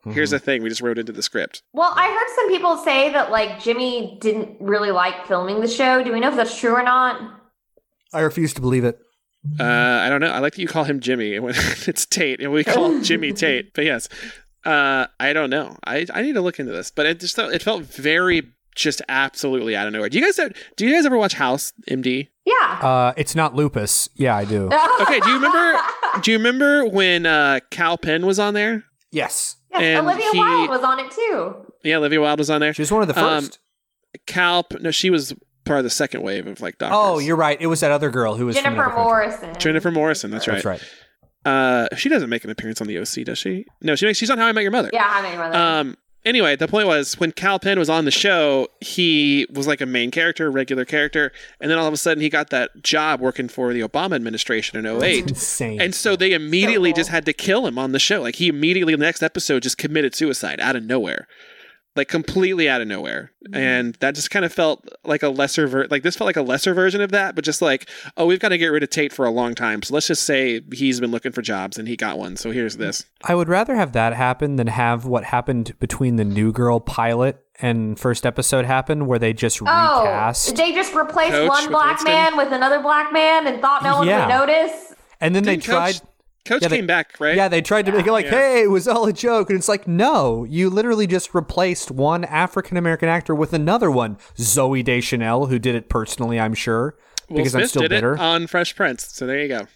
Here's 0.05 0.29
Mm-hmm. 0.29 0.35
the 0.35 0.39
thing: 0.39 0.63
we 0.63 0.69
just 0.69 0.81
wrote 0.81 0.97
into 0.97 1.13
the 1.13 1.21
script. 1.23 1.61
Well, 1.71 1.93
I 1.95 2.07
heard 2.07 2.35
some 2.35 2.49
people 2.49 2.75
say 2.77 3.09
that 3.13 3.31
like 3.31 3.61
Jimmy 3.61 4.17
didn't 4.21 4.57
really 4.59 4.91
like 4.91 5.27
filming 5.27 5.61
the 5.61 5.67
show. 5.67 6.03
Do 6.03 6.11
we 6.11 6.19
know 6.19 6.29
if 6.29 6.35
that's 6.35 6.57
true 6.59 6.73
or 6.75 6.83
not? 6.83 7.39
I 8.13 8.19
refuse 8.19 8.53
to 8.55 8.61
believe 8.61 8.83
it. 8.83 8.99
Uh, 9.59 9.63
I 9.63 10.09
don't 10.09 10.21
know. 10.21 10.31
I 10.31 10.39
like 10.39 10.55
that 10.55 10.61
you 10.61 10.67
call 10.67 10.83
him 10.85 10.99
Jimmy 10.99 11.37
when 11.39 11.53
it's 11.87 12.05
Tate, 12.05 12.39
and 12.41 12.51
we 12.51 12.63
call 12.63 12.99
Jimmy 13.01 13.33
Tate. 13.33 13.73
But 13.73 13.85
yes, 13.85 14.07
uh, 14.65 15.07
I 15.19 15.33
don't 15.33 15.49
know. 15.49 15.75
I 15.85 16.05
I 16.13 16.21
need 16.21 16.33
to 16.33 16.41
look 16.41 16.59
into 16.59 16.71
this, 16.71 16.91
but 16.91 17.05
it 17.05 17.19
just 17.19 17.35
felt, 17.35 17.53
it 17.53 17.61
felt 17.61 17.83
very 17.83 18.43
just 18.75 19.01
absolutely 19.09 19.75
out 19.75 19.85
of 19.85 19.93
nowhere. 19.93 20.09
Do 20.09 20.17
you 20.17 20.23
guys 20.25 20.39
do 20.77 20.85
you 20.87 20.93
guys 20.95 21.05
ever 21.05 21.17
watch 21.17 21.33
House 21.33 21.73
MD? 21.89 22.29
Yeah. 22.45 22.53
Uh, 22.81 23.13
it's 23.17 23.35
not 23.35 23.53
lupus. 23.55 24.09
Yeah, 24.15 24.35
I 24.35 24.45
do. 24.45 24.69
Okay, 25.01 25.19
do 25.19 25.29
you 25.29 25.35
remember? 25.35 25.79
do 26.21 26.31
you 26.31 26.37
remember 26.37 26.85
when 26.87 27.25
uh, 27.25 27.59
Kal 27.71 27.97
Penn 27.97 28.25
was 28.25 28.39
on 28.39 28.53
there? 28.53 28.85
yes. 29.11 29.57
Yes, 29.71 29.81
and 29.81 30.05
Olivia 30.07 30.31
he- 30.31 30.39
Wilde 30.39 30.69
was 30.69 30.83
on 30.83 30.99
it 30.99 31.11
too. 31.11 31.55
Yeah, 31.83 31.97
Olivia 31.97 32.21
Wilde 32.21 32.37
was 32.39 32.49
on 32.51 32.61
there. 32.61 32.73
She 32.75 32.83
was 32.83 32.91
one 32.91 33.01
of 33.01 33.07
the 33.07 33.19
Um, 33.19 33.43
first. 33.45 33.59
Cal, 34.27 34.65
no, 34.79 34.91
she 34.91 35.09
was 35.09 35.33
part 35.65 35.79
of 35.79 35.83
the 35.83 35.89
second 35.89 36.21
wave 36.21 36.47
of 36.47 36.61
like 36.61 36.77
doctors. 36.77 36.97
oh, 36.99 37.19
you're 37.19 37.35
right. 37.35 37.57
It 37.59 37.67
was 37.67 37.79
that 37.81 37.91
other 37.91 38.09
girl 38.09 38.35
who 38.35 38.45
was 38.45 38.55
Jennifer 38.55 38.73
another 38.73 38.89
country. 38.89 39.03
Morrison. 39.03 39.55
Jennifer 39.59 39.91
Morrison. 39.91 40.31
That's 40.31 40.47
right. 40.47 40.63
That's 40.63 40.65
right. 40.65 40.83
Uh, 41.45 41.95
she 41.95 42.09
doesn't 42.09 42.29
make 42.29 42.43
an 42.43 42.49
appearance 42.49 42.79
on 42.79 42.87
the 42.87 42.97
OC, 42.97 43.25
does 43.25 43.37
she? 43.37 43.65
No, 43.81 43.95
she 43.95 44.05
makes. 44.05 44.17
She's 44.17 44.29
on 44.29 44.37
How 44.37 44.47
I 44.47 44.51
Met 44.53 44.61
Your 44.61 44.71
Mother. 44.71 44.89
Yeah, 44.93 45.03
How 45.03 45.19
I 45.19 45.21
know 45.23 45.29
your 45.29 45.39
mother. 45.39 45.57
Um. 45.57 45.97
Anyway, 46.25 46.55
the 46.55 46.69
point 46.69 46.87
was 46.87 47.19
when 47.19 47.33
Kal 47.33 47.59
Penn 47.59 47.77
was 47.77 47.89
on 47.89 48.05
the 48.05 48.11
show, 48.11 48.69
he 48.79 49.45
was 49.51 49.67
like 49.67 49.81
a 49.81 49.85
main 49.85 50.09
character, 50.09 50.49
regular 50.49 50.85
character, 50.85 51.33
and 51.59 51.69
then 51.69 51.77
all 51.77 51.85
of 51.85 51.93
a 51.93 51.97
sudden 51.97 52.21
he 52.21 52.29
got 52.29 52.49
that 52.49 52.81
job 52.81 53.19
working 53.19 53.49
for 53.49 53.73
the 53.73 53.81
Obama 53.81 54.15
administration 54.15 54.79
in 54.79 55.03
08. 55.03 55.27
Insane. 55.31 55.81
And 55.81 55.93
so 55.93 56.15
they 56.15 56.31
immediately 56.31 56.91
cool. 56.91 56.95
just 56.95 57.09
had 57.09 57.25
to 57.25 57.33
kill 57.33 57.67
him 57.67 57.77
on 57.77 57.91
the 57.91 57.99
show. 57.99 58.21
Like 58.21 58.35
he 58.35 58.47
immediately, 58.47 58.95
the 58.95 59.03
next 59.03 59.21
episode, 59.21 59.63
just 59.63 59.77
committed 59.77 60.15
suicide 60.15 60.61
out 60.61 60.77
of 60.77 60.85
nowhere, 60.85 61.27
like 61.95 62.07
completely 62.07 62.67
out 62.67 62.81
of 62.81 62.87
nowhere. 62.87 63.31
Mm-hmm. 63.45 63.55
And 63.55 63.95
that 63.95 64.15
just 64.15 64.31
kind 64.31 64.43
of 64.45 64.51
felt 64.51 64.87
like 65.03 65.21
a 65.21 65.29
lesser 65.29 65.67
ver- 65.67 65.87
like 65.91 66.01
this 66.03 66.15
felt 66.15 66.25
like 66.25 66.37
a 66.37 66.41
lesser 66.41 66.73
version 66.73 67.01
of 67.01 67.11
that, 67.11 67.35
but 67.35 67.43
just 67.43 67.61
like, 67.61 67.87
oh, 68.17 68.25
we've 68.25 68.39
got 68.39 68.49
to 68.49 68.57
get 68.57 68.67
rid 68.67 68.81
of 68.83 68.89
Tate 68.89 69.13
for 69.13 69.25
a 69.25 69.29
long 69.31 69.53
time. 69.53 69.83
So 69.83 69.93
let's 69.93 70.07
just 70.07 70.23
say 70.23 70.61
he's 70.73 70.99
been 70.99 71.11
looking 71.11 71.31
for 71.31 71.41
jobs 71.41 71.77
and 71.77 71.87
he 71.87 71.95
got 71.95 72.17
one. 72.17 72.35
So 72.35 72.51
here's 72.51 72.77
this. 72.77 73.05
I 73.23 73.35
would 73.35 73.47
rather 73.47 73.75
have 73.75 73.91
that 73.93 74.13
happen 74.13 74.55
than 74.55 74.67
have 74.67 75.05
what 75.05 75.23
happened 75.25 75.77
between 75.79 76.15
the 76.15 76.25
New 76.25 76.51
Girl 76.51 76.79
pilot 76.79 77.39
and 77.61 77.99
first 77.99 78.25
episode 78.25 78.65
happen, 78.65 79.05
where 79.05 79.19
they 79.19 79.31
just 79.31 79.61
oh, 79.61 79.65
recast, 79.65 80.55
they 80.55 80.73
just 80.73 80.95
replaced 80.95 81.31
Coach 81.33 81.47
one 81.49 81.69
black 81.69 81.87
Winston? 81.99 82.11
man 82.11 82.37
with 82.37 82.51
another 82.51 82.81
black 82.81 83.13
man 83.13 83.45
and 83.45 83.61
thought 83.61 83.83
no 83.83 83.97
one 83.97 84.07
Yeah. 84.07 84.25
would 84.25 84.47
notice. 84.47 84.95
and 85.21 85.35
then 85.35 85.43
they 85.43 85.57
Didn't 85.57 85.65
Coach- 85.65 85.75
tried. 85.75 85.93
Coach 85.93 86.07
Yeah, 86.49 86.57
they- 86.59 86.77
came 86.77 86.87
back, 86.87 87.19
right? 87.19 87.35
Yeah, 87.35 87.47
they 87.47 87.61
tried 87.61 87.85
to 87.85 87.91
make 87.91 88.05
it 88.05 88.11
like, 88.11 88.25
Yeah. 88.25 88.31
hey, 88.31 88.63
it 88.63 88.69
was 88.69 88.87
all 88.87 89.05
a 89.05 89.13
joke. 89.13 89.49
And 89.49 89.57
it's 89.57 89.69
like, 89.69 89.87
no, 89.87 90.43
you 90.43 90.69
literally 90.69 91.07
just 91.07 91.33
replaced 91.33 91.89
one 91.91 92.25
African 92.25 92.75
American 92.77 93.07
actor 93.09 93.33
with 93.33 93.53
another 93.53 93.89
one, 93.89 94.17
Zooey 94.37 94.83
Deschanel, 94.83 95.47
who 95.47 95.57
did 95.59 95.75
it 95.75 95.89
personally, 95.89 96.39
I'm 96.39 96.53
sure, 96.53 96.95
Will 97.29 97.37
because 97.37 97.51
Smith 97.53 97.61
I'm 97.63 97.67
still 97.69 97.81
did 97.83 97.89
bitter. 97.91 98.13
it 98.15 98.19
on 98.19 98.47
Fresh 98.47 98.75
Prince. 98.75 99.07
So 99.13 99.25
there 99.25 99.39
you 99.39 99.47
go. 99.47 99.67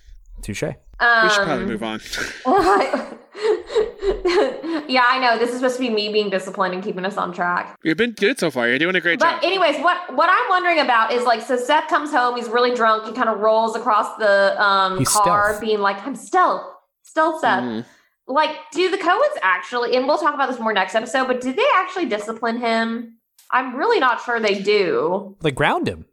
Touche. 0.42 0.64
We 1.00 1.30
should 1.30 1.40
Um, 1.42 1.46
probably 1.46 1.66
move 1.66 1.84
on. 1.84 2.00
yeah, 4.90 5.04
I 5.08 5.20
know. 5.22 5.38
This 5.38 5.50
is 5.52 5.58
supposed 5.58 5.76
to 5.78 5.82
be 5.82 5.90
me 5.90 6.12
being 6.12 6.30
disciplined 6.30 6.74
and 6.74 6.84
keeping 6.84 7.06
us 7.06 7.18
on 7.18 7.34
track. 7.34 7.78
You've 7.84 7.98
been 7.98 8.12
good 8.14 8.40
so 8.40 8.50
far. 8.50 8.68
You're 8.68 8.80
doing 8.80 8.96
a 8.96 9.02
great 9.02 9.20
But 9.20 9.26
job. 9.34 9.42
But 9.42 9.48
anyways, 9.48 9.78
what 9.84 10.16
what 10.16 10.30
I'm 10.32 10.50
wondering 10.50 10.80
about 10.80 11.12
is 11.12 11.24
like, 11.24 11.42
so 11.42 11.56
Seth 11.58 11.88
comes 11.88 12.12
home, 12.12 12.36
he's 12.36 12.50
really 12.50 12.74
drunk, 12.74 13.06
he 13.06 13.12
kind 13.14 13.30
of 13.30 13.40
rolls 13.40 13.76
across 13.76 14.16
the 14.18 14.60
um 14.62 14.98
He's 14.98 15.10
car, 15.10 15.50
stealth. 15.50 15.62
being 15.62 15.80
like, 15.80 16.06
"I'm 16.06 16.16
stealth, 16.16 16.64
stealth, 17.04 17.42
Seth." 17.42 17.64
Mhm. 17.64 17.86
Like, 18.28 18.58
do 18.72 18.90
the 18.92 18.98
Cohens 18.98 19.38
actually? 19.42 19.96
And 19.96 20.08
we'll 20.08 20.18
talk 20.18 20.34
about 20.34 20.50
this 20.50 20.60
more 20.60 20.74
next 20.74 20.96
episode. 20.96 21.28
But 21.28 21.42
did 21.42 21.56
they 21.56 21.66
actually 21.76 22.06
discipline 22.08 22.58
him? 22.58 23.20
I'm 23.52 23.76
really 23.76 24.00
not 24.00 24.22
sure 24.24 24.40
they 24.40 24.60
do. 24.62 25.38
Like, 25.42 25.56
ground 25.56 25.88
him. 25.88 26.06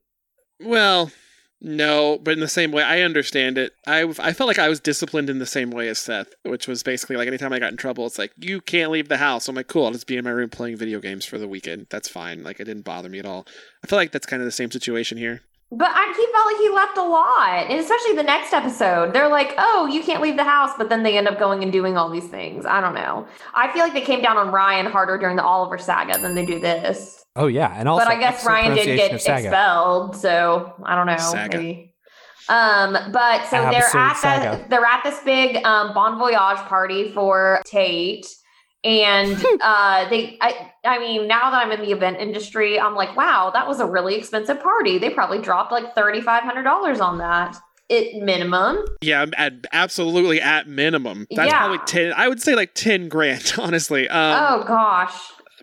Well, 0.61 1.11
no, 1.65 2.19
but 2.23 2.35
in 2.35 2.41
the 2.41 2.49
same 2.49 2.73
way, 2.73 2.83
I 2.83 3.01
understand 3.01 3.57
it. 3.57 3.73
I 3.87 4.03
I 4.19 4.35
felt 4.35 4.49
like 4.49 4.59
I 4.59 4.69
was 4.69 4.81
disciplined 4.81 5.31
in 5.31 5.39
the 5.39 5.47
same 5.47 5.71
way 5.71 5.89
as 5.89 5.99
Seth, 5.99 6.29
which 6.43 6.69
was 6.69 6.83
basically 6.83 7.17
like 7.17 7.27
anytime 7.27 7.55
I 7.55 7.59
got 7.59 7.71
in 7.71 7.79
trouble, 7.79 8.05
it's 8.05 8.19
like 8.19 8.33
you 8.39 8.61
can't 8.61 8.91
leave 8.91 9.09
the 9.09 9.17
house. 9.17 9.49
I'm 9.49 9.57
like, 9.57 9.67
cool, 9.67 9.87
I'll 9.87 9.93
just 9.93 10.07
be 10.07 10.19
in 10.19 10.25
my 10.25 10.31
room 10.31 10.51
playing 10.51 10.77
video 10.77 11.01
games 11.01 11.25
for 11.25 11.39
the 11.39 11.49
weekend. 11.49 11.87
That's 11.89 12.07
fine. 12.07 12.43
Like 12.43 12.61
it 12.61 12.65
didn't 12.65 12.85
bother 12.85 13.09
me 13.09 13.19
at 13.19 13.25
all. 13.25 13.47
I 13.83 13.87
feel 13.87 13.99
like 13.99 14.13
that's 14.13 14.27
kind 14.27 14.43
of 14.43 14.47
the 14.47 14.53
same 14.53 14.71
situation 14.71 15.17
here. 15.17 15.41
But 15.71 15.91
I, 15.91 16.13
he 16.15 16.33
felt 16.33 16.47
like 16.47 16.57
he 16.59 16.69
left 16.69 16.99
a 16.99 17.03
lot, 17.03 17.71
and 17.71 17.81
especially 17.81 18.15
the 18.15 18.23
next 18.23 18.53
episode, 18.53 19.15
they're 19.15 19.31
like, 19.31 19.55
"Oh, 19.57 19.89
you 19.91 20.03
can't 20.03 20.21
leave 20.23 20.37
the 20.37 20.45
house," 20.45 20.73
but 20.77 20.91
then 20.91 21.03
they 21.03 21.17
end 21.17 21.29
up 21.29 21.39
going 21.39 21.63
and 21.63 21.73
doing 21.73 21.97
all 21.97 22.11
these 22.11 22.29
things. 22.29 22.67
I 22.67 22.83
don't 22.83 22.95
know. 22.95 23.27
I 23.55 23.73
feel 23.73 23.83
like 23.83 23.95
they 23.95 24.03
came 24.03 24.21
down 24.21 24.37
on 24.37 24.53
Ryan 24.53 24.85
harder 24.85 25.17
during 25.17 25.37
the 25.37 25.43
Oliver 25.43 25.79
saga 25.79 26.19
than 26.19 26.35
they 26.35 26.45
do 26.45 26.61
this. 26.61 27.24
Oh, 27.37 27.47
yeah. 27.47 27.75
And 27.77 27.89
also, 27.89 28.05
but 28.05 28.13
I 28.15 28.19
guess 28.21 28.45
Ryan 28.45 28.75
did 28.75 28.97
get 28.97 29.13
expelled, 29.13 30.17
so 30.17 30.73
I 30.85 30.95
don't 30.95 31.07
know. 31.07 31.17
Saga. 31.17 31.57
Maybe. 31.59 31.95
Um, 32.49 32.93
but 33.11 33.47
so 33.47 33.57
they're 33.71 33.97
at 33.97 34.17
saga. 34.19 34.63
the, 34.63 34.69
they're 34.69 34.85
at 34.85 35.03
this 35.03 35.19
big 35.25 35.65
um, 35.65 35.95
bon 35.95 36.19
voyage 36.19 36.59
party 36.69 37.11
for 37.11 37.63
Tate, 37.65 38.27
and 38.85 39.33
uh, 39.63 40.09
they 40.11 40.37
I 40.43 40.71
I 40.85 40.99
mean 40.99 41.27
now 41.27 41.51
that 41.51 41.65
I'm 41.65 41.73
in 41.73 41.81
the 41.81 41.91
event 41.91 42.19
industry, 42.19 42.79
I'm 42.79 42.95
like, 42.95 43.17
wow, 43.17 43.51
that 43.55 43.67
was 43.67 43.81
a 43.81 43.87
really 43.87 44.15
expensive 44.15 44.63
party. 44.63 44.99
They 44.99 45.09
probably 45.11 45.39
dropped 45.39 45.73
like 45.73 45.95
thirty 45.95 46.21
five 46.21 46.43
hundred 46.43 46.65
dollars 46.65 47.01
on 47.01 47.19
that. 47.19 47.57
It 47.89 48.23
minimum. 48.23 48.85
Yeah, 49.03 49.27
at 49.37 49.55
absolutely 49.73 50.41
at 50.41 50.69
minimum. 50.69 51.27
That's 51.31 51.51
Yeah. 51.51 51.59
probably 51.59 51.79
ten. 51.87 52.13
I 52.15 52.29
would 52.29 52.43
say 52.43 52.55
like 52.55 52.75
ten 52.75 53.09
grand, 53.09 53.55
honestly. 53.59 54.07
Um, 54.09 54.39
oh 54.61 54.65
gosh. 54.67 55.15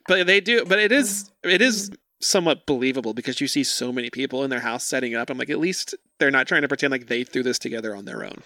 But 0.07 0.27
they 0.27 0.41
do. 0.41 0.65
But 0.65 0.79
it 0.79 0.91
is 0.91 1.31
mm-hmm. 1.43 1.49
it 1.49 1.61
is 1.61 1.91
somewhat 2.19 2.65
believable 2.65 3.13
because 3.13 3.41
you 3.41 3.47
see 3.47 3.63
so 3.63 3.91
many 3.91 4.09
people 4.09 4.43
in 4.43 4.49
their 4.49 4.59
house 4.59 4.83
setting 4.83 5.15
up. 5.15 5.29
I'm 5.29 5.37
like, 5.37 5.49
at 5.49 5.59
least 5.59 5.95
they're 6.19 6.31
not 6.31 6.47
trying 6.47 6.61
to 6.61 6.67
pretend 6.67 6.91
like 6.91 7.07
they 7.07 7.23
threw 7.23 7.43
this 7.43 7.59
together 7.59 7.95
on 7.95 8.05
their 8.05 8.23
own. 8.23 8.43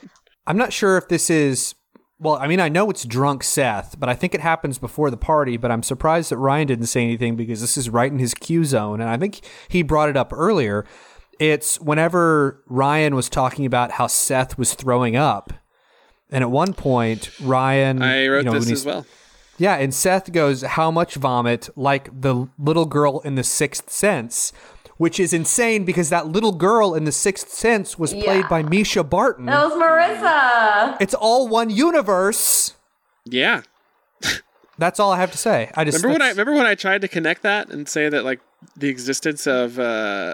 I'm 0.47 0.57
not 0.57 0.73
sure 0.73 0.97
if 0.97 1.07
this 1.07 1.29
is. 1.29 1.75
Well, 2.17 2.37
I 2.37 2.47
mean, 2.47 2.61
I 2.61 2.69
know 2.69 2.89
it's 2.89 3.03
drunk 3.03 3.43
Seth, 3.43 3.99
but 3.99 4.07
I 4.07 4.13
think 4.13 4.33
it 4.33 4.39
happens 4.39 4.77
before 4.77 5.11
the 5.11 5.17
party. 5.17 5.57
But 5.57 5.71
I'm 5.71 5.83
surprised 5.83 6.31
that 6.31 6.37
Ryan 6.37 6.67
didn't 6.67 6.85
say 6.85 7.03
anything 7.03 7.35
because 7.35 7.59
this 7.61 7.77
is 7.77 7.89
right 7.89 8.11
in 8.11 8.19
his 8.19 8.33
cue 8.33 8.63
zone. 8.63 9.01
And 9.01 9.09
I 9.09 9.17
think 9.17 9.41
he 9.67 9.83
brought 9.83 10.09
it 10.09 10.15
up 10.15 10.31
earlier. 10.31 10.85
It's 11.39 11.79
whenever 11.81 12.63
Ryan 12.67 13.15
was 13.15 13.27
talking 13.27 13.65
about 13.65 13.91
how 13.91 14.07
Seth 14.07 14.57
was 14.57 14.73
throwing 14.73 15.17
up. 15.17 15.51
And 16.31 16.41
at 16.43 16.49
one 16.49 16.73
point, 16.73 17.29
Ryan. 17.41 18.01
I 18.01 18.27
wrote 18.27 18.45
you 18.45 18.51
know, 18.51 18.59
this 18.59 18.71
as 18.71 18.85
well. 18.85 19.05
Yeah, 19.57 19.75
and 19.75 19.93
Seth 19.93 20.31
goes, 20.31 20.61
How 20.63 20.91
much 20.91 21.15
vomit? 21.15 21.69
Like 21.75 22.09
the 22.21 22.47
little 22.59 22.85
girl 22.85 23.19
in 23.21 23.35
The 23.35 23.43
Sixth 23.43 23.89
Sense, 23.89 24.51
which 24.97 25.19
is 25.19 25.33
insane 25.33 25.85
because 25.85 26.09
that 26.09 26.27
little 26.27 26.51
girl 26.51 26.93
in 26.93 27.05
The 27.05 27.11
Sixth 27.11 27.49
Sense 27.49 27.97
was 27.97 28.13
played 28.13 28.41
Yeah. 28.43 28.47
by 28.49 28.63
Mischa 28.63 29.07
Barton. 29.09 29.45
That 29.45 29.63
was 29.63 29.73
Marissa. 29.73 30.97
It's 31.01 31.13
all 31.13 31.47
one 31.47 31.69
universe. 31.69 32.73
Yeah. 33.25 33.61
That's 34.77 34.99
all 34.99 35.11
I 35.13 35.17
have 35.19 35.31
to 35.31 35.37
say. 35.37 35.71
I 35.75 35.85
just 35.85 36.03
Remember 36.03 36.13
when 36.19 36.21
I 36.21 36.29
remember 36.31 36.53
when 36.53 36.65
I 36.65 36.75
tried 36.75 36.99
to 37.01 37.07
connect 37.07 37.43
that 37.43 37.69
and 37.69 37.87
say 37.87 38.09
that 38.09 38.25
like 38.25 38.41
the 38.75 38.89
existence 38.89 39.47
of 39.47 39.79
uh 39.79 40.33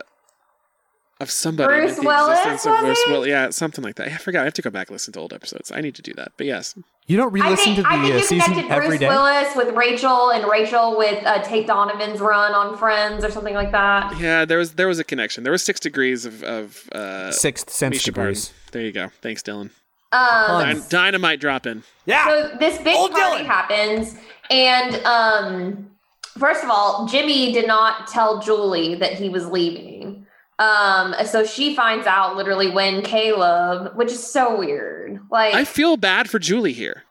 of 1.22 1.32
somebody. 1.32 1.67
Bruce 1.82 1.95
the 1.97 2.01
Willis, 2.03 2.39
existence 2.39 2.65
of 2.65 2.80
Bruce? 2.82 3.03
Willis. 3.07 3.28
Yeah, 3.30 3.49
something 3.51 3.84
like 3.84 3.95
that. 3.95 4.07
I 4.07 4.17
forgot. 4.17 4.41
I 4.41 4.43
have 4.45 4.53
to 4.55 4.61
go 4.61 4.69
back 4.69 4.88
and 4.89 4.95
listen 4.95 5.13
to 5.13 5.19
old 5.19 5.34
episodes. 5.34 5.72
I 5.72 5.82
need 5.82 5.95
to 5.95 6.01
do 6.01 6.13
that. 6.15 6.32
But 6.38 6.47
yes, 6.47 6.76
You 7.07 7.17
don't 7.17 7.32
re-listen 7.32 7.76
think, 7.76 7.76
to 7.78 7.82
the 7.84 7.88
I 7.89 8.01
think 8.01 8.13
uh, 8.13 8.17
you 8.17 8.24
season 8.24 8.53
connected 8.53 8.72
every 8.72 8.88
Bruce 8.89 8.99
day. 8.99 9.07
Willis 9.09 9.55
with 9.55 9.76
Rachel 9.76 10.32
and 10.32 10.49
Rachel 10.49 10.97
with 10.97 11.24
uh, 11.26 11.41
Tate 11.43 11.67
Donovan's 11.67 12.19
run 12.19 12.53
on 12.53 12.78
Friends 12.78 13.24
or 13.24 13.32
something 13.32 13.53
like 13.53 13.72
that. 13.72 14.19
yeah. 14.19 14.45
There 14.45 14.57
was 14.57 14.74
there 14.74 14.88
was 14.88 14.99
a 14.99 15.03
connection. 15.03 15.43
There 15.43 15.51
was 15.51 15.63
six 15.63 15.80
degrees 15.80 16.26
of 16.26 16.43
of 16.43 16.89
uh, 16.93 17.32
Sixth 17.32 17.69
sense 17.69 17.97
Mischa 17.97 18.13
Barton. 18.13 18.41
There 18.72 18.82
you 18.84 18.91
go. 18.91 19.09
Thanks, 19.22 19.41
Dylan. 19.43 19.69
Um, 20.13 20.22
Dyn- 20.61 20.89
dynamite 20.89 21.39
dropping. 21.39 21.84
Yeah. 22.05 22.26
So 22.28 22.55
this 22.59 22.78
big 22.80 22.97
Old 22.97 23.11
party 23.11 23.43
Dylan. 23.43 23.45
happens, 23.45 24.15
and 24.49 24.95
um, 25.05 25.89
first 26.38 26.63
of 26.63 26.69
all, 26.69 27.07
Jimmy 27.07 27.51
did 27.53 27.65
not 27.67 28.07
tell 28.07 28.39
Julie 28.41 28.95
that 28.95 29.13
he 29.13 29.30
was 29.30 29.45
leaving. 29.47 30.26
Um, 30.62 31.16
so 31.26 31.43
she 31.43 31.76
finds 31.76 32.05
out 32.05 32.38
literally 32.38 32.70
when 32.70 33.01
Caleb, 33.01 33.95
which 33.95 34.12
is 34.12 34.24
so 34.24 34.59
weird. 34.59 35.20
Like 35.32 35.55
I 35.55 35.66
feel 35.66 35.97
bad 35.97 36.30
for 36.30 36.38
Julie 36.38 36.74
here. 36.74 37.03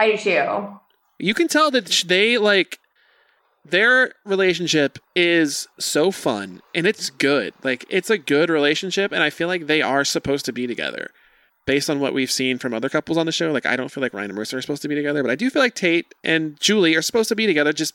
I 0.00 0.10
do 0.10 0.18
too. 0.18 0.80
You 1.20 1.32
can 1.32 1.46
tell 1.46 1.70
that 1.70 2.04
they 2.08 2.38
like 2.38 2.80
their 3.64 4.12
relationship 4.24 4.98
is 5.14 5.68
so 5.78 6.10
fun 6.10 6.60
and 6.74 6.86
it's 6.86 7.10
good. 7.10 7.54
Like 7.62 7.84
it's 7.88 8.10
a 8.10 8.18
good 8.18 8.50
relationship, 8.50 9.12
and 9.12 9.22
I 9.22 9.30
feel 9.30 9.46
like 9.46 9.68
they 9.68 9.80
are 9.80 10.04
supposed 10.04 10.44
to 10.46 10.52
be 10.52 10.66
together. 10.66 11.10
Based 11.66 11.90
on 11.90 12.00
what 12.00 12.14
we've 12.14 12.32
seen 12.32 12.58
from 12.58 12.74
other 12.74 12.88
couples 12.88 13.18
on 13.18 13.26
the 13.26 13.32
show, 13.32 13.52
like 13.52 13.66
I 13.66 13.76
don't 13.76 13.92
feel 13.92 14.02
like 14.02 14.14
Ryan 14.14 14.30
and 14.30 14.38
Marissa 14.38 14.54
are 14.54 14.62
supposed 14.62 14.82
to 14.82 14.88
be 14.88 14.96
together, 14.96 15.22
but 15.22 15.30
I 15.30 15.36
do 15.36 15.50
feel 15.50 15.62
like 15.62 15.74
Tate 15.74 16.06
and 16.24 16.58
Julie 16.58 16.96
are 16.96 17.02
supposed 17.02 17.28
to 17.28 17.36
be 17.36 17.46
together, 17.46 17.72
just 17.72 17.94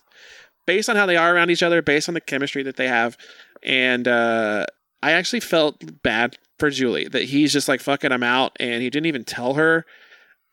based 0.66 0.90
on 0.90 0.96
how 0.96 1.08
they 1.08 1.18
are 1.18 1.36
around 1.36 1.50
each 1.50 1.64
other, 1.64 1.82
based 1.82 2.08
on 2.08 2.14
the 2.14 2.22
chemistry 2.22 2.64
that 2.64 2.78
they 2.78 2.88
have. 2.88 3.18
And 3.64 4.08
uh, 4.08 4.68
I 5.04 5.12
actually 5.12 5.42
felt 5.42 6.02
bad 6.02 6.38
for 6.58 6.70
Julie 6.70 7.10
that 7.10 7.24
he's 7.24 7.52
just 7.52 7.68
like 7.68 7.82
fucking 7.82 8.14
I'm 8.14 8.24
out, 8.24 8.54
and 8.60 8.82
he 8.82 8.90
didn't 8.90 9.08
even 9.08 9.26
tell 9.26 9.56
her. 9.56 9.86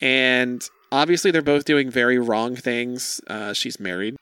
And 0.01 0.61
obviously, 0.91 1.31
they're 1.31 1.41
both 1.41 1.65
doing 1.65 1.89
very 1.89 2.19
wrong 2.19 2.57
things. 2.57 3.21
Uh, 3.29 3.53
she's 3.53 3.79
married. 3.79 4.17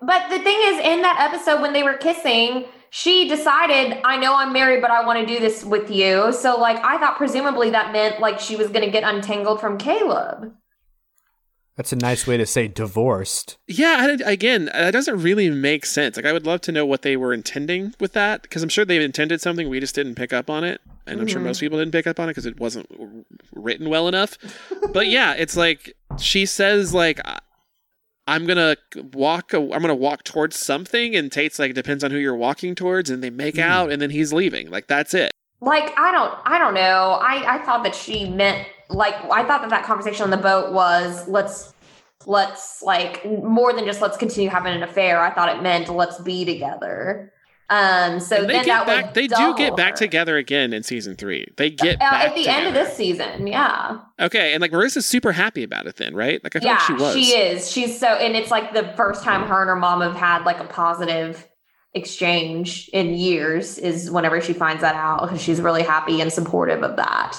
But 0.00 0.28
the 0.30 0.38
thing 0.38 0.58
is, 0.62 0.78
in 0.78 1.02
that 1.02 1.32
episode 1.32 1.60
when 1.60 1.72
they 1.72 1.82
were 1.82 1.94
kissing, 1.96 2.66
she 2.90 3.28
decided, 3.28 3.98
I 4.04 4.18
know 4.18 4.36
I'm 4.36 4.52
married, 4.52 4.82
but 4.82 4.92
I 4.92 5.04
want 5.04 5.18
to 5.18 5.26
do 5.26 5.40
this 5.40 5.64
with 5.64 5.90
you. 5.90 6.32
So, 6.32 6.60
like, 6.60 6.76
I 6.84 6.98
thought 6.98 7.16
presumably 7.16 7.70
that 7.70 7.92
meant 7.92 8.20
like 8.20 8.38
she 8.38 8.54
was 8.54 8.68
going 8.68 8.84
to 8.84 8.90
get 8.90 9.02
untangled 9.02 9.60
from 9.60 9.78
Caleb. 9.78 10.52
That's 11.76 11.92
a 11.92 11.96
nice 11.96 12.26
way 12.26 12.36
to 12.36 12.44
say 12.44 12.68
divorced. 12.68 13.56
Yeah, 13.66 13.96
I- 14.00 14.30
again, 14.30 14.66
that 14.66 14.90
doesn't 14.90 15.22
really 15.22 15.48
make 15.48 15.86
sense. 15.86 16.16
Like, 16.16 16.26
I 16.26 16.32
would 16.32 16.46
love 16.46 16.60
to 16.62 16.72
know 16.72 16.84
what 16.84 17.02
they 17.02 17.16
were 17.16 17.32
intending 17.32 17.94
with 17.98 18.12
that 18.12 18.42
because 18.42 18.62
I'm 18.62 18.68
sure 18.68 18.84
they 18.84 19.02
intended 19.02 19.40
something. 19.40 19.68
We 19.68 19.80
just 19.80 19.94
didn't 19.94 20.16
pick 20.16 20.32
up 20.32 20.50
on 20.50 20.64
it, 20.64 20.82
and 21.06 21.20
I'm 21.20 21.26
sure 21.26 21.38
mm-hmm. 21.38 21.46
most 21.46 21.60
people 21.60 21.78
didn't 21.78 21.92
pick 21.92 22.06
up 22.06 22.20
on 22.20 22.28
it 22.28 22.32
because 22.32 22.46
it 22.46 22.60
wasn't 22.60 22.88
written 23.52 23.88
well 23.88 24.06
enough. 24.06 24.36
but 24.92 25.08
yeah, 25.08 25.32
it's 25.32 25.56
like 25.56 25.94
she 26.18 26.44
says, 26.44 26.92
like, 26.92 27.20
I- 27.24 27.40
I'm 28.28 28.46
gonna 28.46 28.76
walk. 29.12 29.52
I'm 29.52 29.68
gonna 29.68 29.94
walk 29.94 30.24
towards 30.24 30.56
something, 30.56 31.16
and 31.16 31.32
Tate's 31.32 31.58
like, 31.58 31.74
depends 31.74 32.04
on 32.04 32.10
who 32.10 32.18
you're 32.18 32.36
walking 32.36 32.74
towards, 32.74 33.10
and 33.10 33.22
they 33.22 33.30
make 33.30 33.56
mm-hmm. 33.56 33.70
out, 33.70 33.90
and 33.90 34.00
then 34.00 34.10
he's 34.10 34.32
leaving. 34.32 34.70
Like, 34.70 34.86
that's 34.86 35.12
it. 35.14 35.32
Like, 35.60 35.96
I 35.96 36.10
don't, 36.10 36.34
I 36.44 36.58
don't 36.58 36.74
know. 36.74 37.18
I, 37.22 37.54
I 37.54 37.58
thought 37.64 37.84
that 37.84 37.94
she 37.94 38.28
meant 38.28 38.66
like, 38.94 39.14
I 39.30 39.44
thought 39.44 39.62
that 39.62 39.70
that 39.70 39.84
conversation 39.84 40.24
on 40.24 40.30
the 40.30 40.36
boat 40.36 40.72
was 40.72 41.26
let's, 41.28 41.72
let's 42.26 42.82
like 42.82 43.24
more 43.24 43.72
than 43.72 43.84
just 43.84 44.00
let's 44.00 44.16
continue 44.16 44.48
having 44.48 44.72
an 44.74 44.82
affair. 44.82 45.20
I 45.20 45.34
thought 45.34 45.56
it 45.56 45.62
meant 45.62 45.88
let's 45.88 46.20
be 46.20 46.44
together. 46.44 47.32
Um, 47.70 48.20
so 48.20 48.36
And 48.36 48.48
they 48.50 48.52
then 48.52 48.64
get 48.66 48.86
that 48.86 49.04
back. 49.04 49.14
They 49.14 49.26
do 49.26 49.54
get 49.56 49.76
back 49.76 49.94
her. 49.94 49.96
together 49.96 50.36
again 50.36 50.72
in 50.74 50.82
season 50.82 51.16
three. 51.16 51.46
They 51.56 51.70
get 51.70 51.96
Uh, 51.96 52.10
back 52.10 52.28
at 52.28 52.34
the 52.34 52.46
end 52.46 52.66
of 52.66 52.74
this 52.74 52.94
season. 52.94 53.46
Yeah. 53.46 53.98
Okay, 54.20 54.52
and 54.52 54.60
like 54.60 54.72
Marissa's 54.72 55.06
super 55.06 55.32
happy 55.32 55.62
about 55.62 55.86
it 55.86 55.96
then, 55.96 56.14
right? 56.14 56.42
Like 56.44 56.54
I 56.54 56.60
feel 56.60 56.68
yeah, 56.68 56.74
like 56.74 56.82
she 56.82 56.92
was. 56.92 57.14
She 57.14 57.36
is. 57.36 57.70
She's 57.70 57.98
so, 57.98 58.08
and 58.08 58.36
it's 58.36 58.50
like 58.50 58.74
the 58.74 58.92
first 58.96 59.24
time 59.24 59.48
her 59.48 59.62
and 59.62 59.68
her 59.68 59.76
mom 59.76 60.02
have 60.02 60.14
had 60.14 60.44
like 60.44 60.60
a 60.60 60.64
positive 60.64 61.48
exchange 61.94 62.88
in 62.92 63.14
years 63.14 63.78
is 63.78 64.10
whenever 64.10 64.40
she 64.40 64.52
finds 64.52 64.82
that 64.82 64.94
out 64.94 65.22
because 65.22 65.40
she's 65.40 65.60
really 65.60 65.82
happy 65.82 66.20
and 66.20 66.32
supportive 66.32 66.82
of 66.82 66.96
that. 66.96 67.38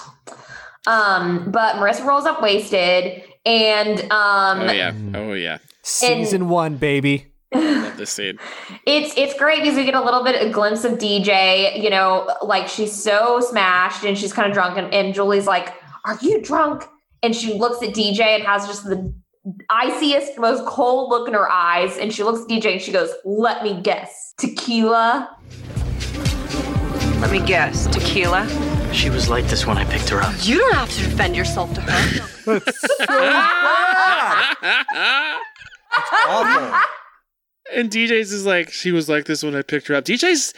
Um, 0.88 1.50
but 1.52 1.76
Marissa 1.76 2.06
rolls 2.06 2.26
up 2.26 2.42
wasted, 2.42 3.24
and 3.46 4.00
um, 4.12 4.62
Oh 4.62 4.72
yeah. 4.72 4.94
Oh 5.16 5.34
yeah. 5.34 5.60
Season 5.82 6.50
one, 6.50 6.78
baby. 6.78 7.28
Love 7.54 7.98
this 7.98 8.10
scene. 8.10 8.40
it's 8.86 9.14
it's 9.18 9.38
great 9.38 9.62
because 9.62 9.76
we 9.76 9.86
get 9.86 9.96
a 9.96 10.02
little 10.02 10.24
bit 10.24 10.42
of 10.42 10.50
a 10.50 10.52
glimpse 10.52 10.84
of 10.84 10.94
DJ. 10.94 11.82
You 11.82 11.90
know, 11.90 12.30
like 12.42 12.68
she's 12.68 12.92
so 12.92 13.40
smashed 13.40 14.04
and 14.04 14.18
she's 14.18 14.34
kind 14.34 14.48
of 14.48 14.54
drunk, 14.54 14.78
and, 14.78 14.94
and 14.94 15.14
Julie's 15.14 15.48
like, 15.48 15.74
"Are 16.06 16.18
you 16.22 16.42
drunk?" 16.42 16.86
And 17.22 17.36
she 17.36 17.54
looks 17.54 17.82
at 17.82 17.94
DJ 17.94 18.22
and 18.22 18.44
has 18.44 18.68
just 18.68 18.84
the 18.84 19.14
iciest, 19.70 20.38
most 20.38 20.66
cold 20.66 21.10
look 21.10 21.28
in 21.28 21.34
her 21.34 21.50
eyes, 21.50 21.98
and 21.98 22.14
she 22.14 22.24
looks 22.24 22.42
at 22.42 22.48
DJ 22.48 22.74
and 22.74 22.82
she 22.82 22.92
goes, 22.92 23.12
"Let 23.24 23.64
me 23.64 23.80
guess, 23.82 24.34
tequila." 24.38 25.38
Let 27.20 27.32
me 27.32 27.40
guess. 27.40 27.88
Tequila? 27.88 28.83
She 28.94 29.10
was 29.10 29.30
like 29.30 29.48
this 29.48 29.66
when 29.66 29.78
I 29.78 29.86
picked 29.86 30.10
her 30.10 30.22
up. 30.22 30.34
You 30.42 30.60
don't 30.60 30.76
have 30.76 30.90
to 30.92 31.04
defend 31.04 31.36
yourself 31.36 31.74
to 31.74 31.82
her. 31.82 32.46
Awful. 36.28 36.80
And 37.74 37.90
DJ's 37.90 38.32
is 38.32 38.46
like, 38.46 38.72
she 38.72 38.92
was 38.92 39.10
like 39.10 39.26
this 39.26 39.44
when 39.44 39.56
I 39.56 39.62
picked 39.62 39.88
her 39.88 39.96
up. 39.96 40.06
DJ's 40.06 40.54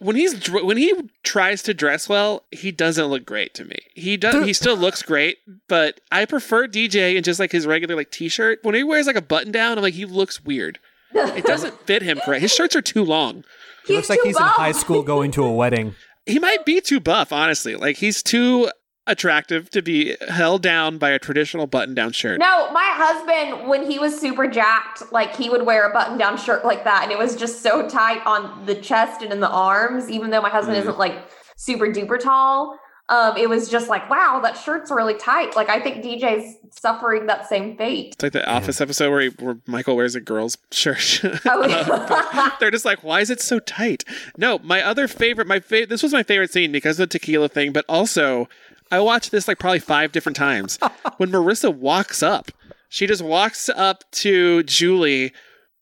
when 0.00 0.16
he's 0.16 0.50
when 0.50 0.76
he 0.76 0.92
tries 1.22 1.62
to 1.62 1.72
dress 1.72 2.08
well, 2.08 2.44
he 2.50 2.72
doesn't 2.72 3.06
look 3.06 3.24
great 3.24 3.54
to 3.54 3.64
me. 3.64 3.76
He 3.94 4.16
does. 4.16 4.44
he 4.44 4.52
still 4.52 4.76
looks 4.76 5.02
great, 5.02 5.38
but 5.68 6.00
I 6.10 6.24
prefer 6.24 6.66
DJ 6.66 7.16
in 7.16 7.22
just 7.22 7.38
like 7.38 7.52
his 7.52 7.66
regular 7.66 7.94
like 7.94 8.10
t-shirt. 8.10 8.58
When 8.62 8.74
he 8.74 8.82
wears 8.82 9.06
like 9.06 9.16
a 9.16 9.22
button 9.22 9.52
down, 9.52 9.78
I'm 9.78 9.82
like 9.82 9.94
he 9.94 10.04
looks 10.04 10.44
weird. 10.44 10.78
It 11.14 11.44
doesn't 11.44 11.78
fit 11.86 12.02
him 12.02 12.18
correct. 12.24 12.42
His 12.42 12.52
shirts 12.52 12.74
are 12.74 12.82
too 12.82 13.04
long. 13.04 13.44
He 13.86 13.94
looks 13.94 14.10
like 14.10 14.20
too 14.20 14.28
he's 14.28 14.36
in 14.36 14.42
high 14.42 14.72
school 14.72 15.02
going 15.02 15.30
to 15.32 15.44
a 15.44 15.52
wedding. 15.52 15.94
He 16.26 16.38
might 16.38 16.64
be 16.64 16.80
too 16.80 17.00
buff, 17.00 17.32
honestly. 17.32 17.74
Like 17.76 17.96
he's 17.96 18.22
too 18.22 18.70
attractive 19.08 19.68
to 19.70 19.82
be 19.82 20.16
held 20.28 20.62
down 20.62 20.96
by 20.96 21.10
a 21.10 21.18
traditional 21.18 21.66
button-down 21.66 22.12
shirt. 22.12 22.38
No, 22.38 22.70
my 22.70 22.88
husband, 22.94 23.68
when 23.68 23.90
he 23.90 23.98
was 23.98 24.16
super 24.20 24.46
jacked, 24.46 25.10
like 25.12 25.34
he 25.34 25.50
would 25.50 25.66
wear 25.66 25.90
a 25.90 25.92
button 25.92 26.16
down 26.16 26.36
shirt 26.38 26.64
like 26.64 26.84
that. 26.84 27.02
And 27.02 27.10
it 27.10 27.18
was 27.18 27.34
just 27.34 27.62
so 27.62 27.88
tight 27.88 28.24
on 28.24 28.64
the 28.64 28.76
chest 28.76 29.22
and 29.22 29.32
in 29.32 29.40
the 29.40 29.50
arms, 29.50 30.08
even 30.08 30.30
though 30.30 30.40
my 30.40 30.50
husband 30.50 30.76
Mm. 30.76 30.80
isn't 30.82 30.98
like 30.98 31.28
super 31.56 31.86
duper 31.86 32.18
tall. 32.18 32.78
Um, 33.12 33.36
it 33.36 33.46
was 33.46 33.68
just 33.68 33.90
like, 33.90 34.08
wow, 34.08 34.40
that 34.42 34.54
shirt's 34.54 34.90
really 34.90 35.12
tight. 35.12 35.54
Like 35.54 35.68
I 35.68 35.80
think 35.80 36.02
DJ's 36.02 36.56
suffering 36.70 37.26
that 37.26 37.46
same 37.46 37.76
fate. 37.76 38.14
It's 38.14 38.22
like 38.22 38.32
the 38.32 38.48
Office 38.48 38.80
episode 38.80 39.10
where, 39.10 39.20
he, 39.20 39.28
where 39.28 39.58
Michael 39.66 39.96
wears 39.96 40.14
a 40.14 40.20
girl's 40.20 40.56
shirt. 40.70 41.20
Oh, 41.44 41.66
yeah. 41.66 42.52
They're 42.60 42.70
just 42.70 42.86
like, 42.86 43.04
why 43.04 43.20
is 43.20 43.28
it 43.28 43.42
so 43.42 43.58
tight? 43.58 44.04
No, 44.38 44.58
my 44.60 44.80
other 44.80 45.06
favorite, 45.08 45.46
my 45.46 45.60
fa- 45.60 45.86
this 45.86 46.02
was 46.02 46.14
my 46.14 46.22
favorite 46.22 46.50
scene 46.52 46.72
because 46.72 46.98
of 46.98 47.10
the 47.10 47.18
tequila 47.18 47.50
thing, 47.50 47.72
but 47.72 47.84
also 47.86 48.48
I 48.90 49.00
watched 49.00 49.30
this 49.30 49.46
like 49.46 49.58
probably 49.58 49.80
five 49.80 50.12
different 50.12 50.36
times. 50.36 50.78
when 51.18 51.30
Marissa 51.30 51.74
walks 51.74 52.22
up, 52.22 52.50
she 52.88 53.06
just 53.06 53.22
walks 53.22 53.68
up 53.68 54.10
to 54.12 54.62
Julie, 54.62 55.34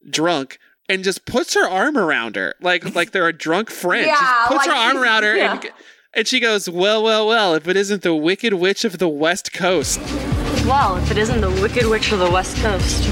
drunk, 0.08 0.58
and 0.88 1.04
just 1.04 1.26
puts 1.26 1.54
her 1.54 1.68
arm 1.68 1.96
around 1.96 2.34
her 2.34 2.54
like 2.60 2.96
like 2.96 3.12
they're 3.12 3.28
a 3.28 3.32
drunk 3.32 3.70
friend. 3.70 4.06
Yeah, 4.06 4.16
just 4.18 4.48
puts 4.48 4.66
her 4.66 4.72
arm 4.72 4.96
around 4.96 5.22
her 5.22 5.36
yeah. 5.36 5.60
And 5.60 5.70
she 6.24 6.40
goes, 6.40 6.68
Well, 6.68 7.02
well, 7.02 7.26
well, 7.26 7.54
if 7.54 7.66
it 7.68 7.76
isn't 7.76 8.02
the 8.02 8.14
Wicked 8.14 8.54
Witch 8.54 8.84
of 8.84 8.98
the 8.98 9.08
West 9.08 9.52
Coast. 9.52 10.00
well, 10.66 10.96
if 10.96 11.10
it 11.10 11.18
isn't 11.18 11.40
the 11.40 11.50
Wicked 11.62 11.86
Witch 11.86 12.12
of 12.12 12.18
the 12.18 12.30
West 12.30 12.56
Coast. 12.58 13.04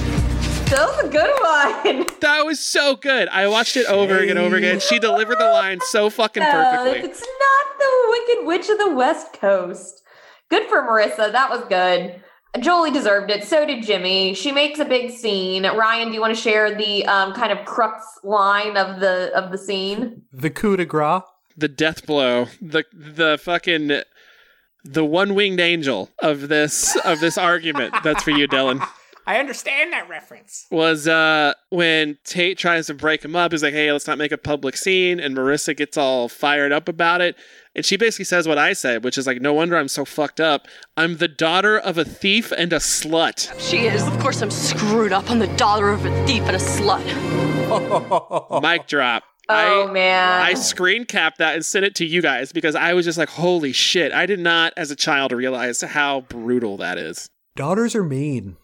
that 0.70 0.86
was 0.86 1.04
a 1.04 1.08
good 1.08 1.30
one. 1.40 2.06
That 2.20 2.44
was 2.44 2.58
so 2.60 2.96
good. 2.96 3.28
I 3.28 3.46
watched 3.48 3.76
it 3.76 3.86
over 3.86 4.18
and 4.18 4.38
over 4.38 4.56
again. 4.56 4.80
She 4.80 4.98
delivered 4.98 5.38
the 5.38 5.44
line 5.50 5.78
so 5.80 6.10
fucking 6.10 6.42
No, 6.42 6.50
perfectly. 6.50 7.08
it's 7.08 7.20
not 7.20 7.78
the 7.78 8.08
Wicked 8.10 8.46
Witch 8.46 8.68
of 8.68 8.78
the 8.78 8.92
West 8.94 9.32
Coast. 9.34 10.02
Good 10.50 10.68
for 10.68 10.82
Marissa. 10.82 11.30
That 11.32 11.48
was 11.48 11.62
good. 11.68 12.20
Julie 12.60 12.90
deserved 12.90 13.30
it. 13.30 13.44
So 13.44 13.64
did 13.66 13.84
Jimmy. 13.84 14.34
She 14.34 14.50
makes 14.52 14.78
a 14.80 14.84
big 14.84 15.10
scene. 15.12 15.64
Ryan, 15.64 16.08
do 16.08 16.14
you 16.14 16.20
want 16.20 16.34
to 16.34 16.40
share 16.40 16.74
the 16.74 17.06
um, 17.06 17.32
kind 17.34 17.52
of 17.56 17.64
crux 17.66 18.04
line 18.24 18.76
of 18.76 18.98
the 19.00 19.30
of 19.34 19.52
the 19.52 19.58
scene? 19.58 20.22
The 20.32 20.50
coup 20.50 20.76
de 20.76 20.84
grace. 20.84 21.22
The 21.58 21.68
death 21.68 22.06
blow, 22.06 22.46
the 22.62 22.84
the 22.92 23.36
fucking 23.42 24.02
the 24.84 25.04
one 25.04 25.34
winged 25.34 25.60
angel 25.60 26.10
of 26.20 26.48
this 26.48 26.96
of 27.04 27.20
this 27.20 27.36
argument. 27.36 27.94
That's 28.04 28.22
for 28.22 28.30
you, 28.30 28.46
Dylan. 28.48 28.86
I 29.26 29.40
understand 29.40 29.92
that 29.92 30.08
reference. 30.08 30.66
Was 30.70 31.06
uh 31.06 31.52
when 31.68 32.16
Tate 32.24 32.56
tries 32.56 32.86
to 32.86 32.94
break 32.94 33.22
him 33.22 33.36
up, 33.36 33.52
he's 33.52 33.62
like, 33.62 33.74
"Hey, 33.74 33.92
let's 33.92 34.06
not 34.06 34.16
make 34.16 34.32
a 34.32 34.38
public 34.38 34.74
scene," 34.74 35.20
and 35.20 35.36
Marissa 35.36 35.76
gets 35.76 35.98
all 35.98 36.30
fired 36.30 36.72
up 36.72 36.88
about 36.88 37.20
it, 37.20 37.36
and 37.74 37.84
she 37.84 37.98
basically 37.98 38.24
says 38.24 38.48
what 38.48 38.56
I 38.56 38.72
said, 38.72 39.04
which 39.04 39.18
is 39.18 39.26
like, 39.26 39.42
"No 39.42 39.52
wonder 39.52 39.76
I'm 39.76 39.88
so 39.88 40.06
fucked 40.06 40.40
up. 40.40 40.66
I'm 40.96 41.18
the 41.18 41.28
daughter 41.28 41.76
of 41.76 41.98
a 41.98 42.06
thief 42.06 42.52
and 42.56 42.72
a 42.72 42.78
slut." 42.78 43.52
She 43.60 43.86
is. 43.86 44.06
Of 44.06 44.18
course, 44.18 44.40
I'm 44.40 44.50
screwed 44.50 45.12
up. 45.12 45.30
I'm 45.30 45.40
the 45.40 45.54
daughter 45.58 45.90
of 45.90 46.06
a 46.06 46.26
thief 46.26 46.44
and 46.44 46.56
a 46.56 46.60
slut. 46.60 47.02
Mic 48.62 48.86
drop. 48.86 49.24
Oh 49.48 49.88
I, 49.88 49.92
man. 49.92 50.42
I 50.42 50.54
screen 50.54 51.04
capped 51.04 51.38
that 51.38 51.54
and 51.54 51.64
sent 51.64 51.84
it 51.84 51.94
to 51.96 52.04
you 52.04 52.20
guys 52.20 52.52
because 52.52 52.74
I 52.74 52.92
was 52.92 53.04
just 53.06 53.16
like, 53.16 53.30
holy 53.30 53.72
shit. 53.72 54.12
I 54.12 54.26
did 54.26 54.40
not, 54.40 54.72
as 54.76 54.90
a 54.90 54.96
child, 54.96 55.32
realize 55.32 55.80
how 55.80 56.22
brutal 56.22 56.76
that 56.78 56.98
is. 56.98 57.30
Daughters 57.56 57.94
are 57.94 58.04
mean. 58.04 58.56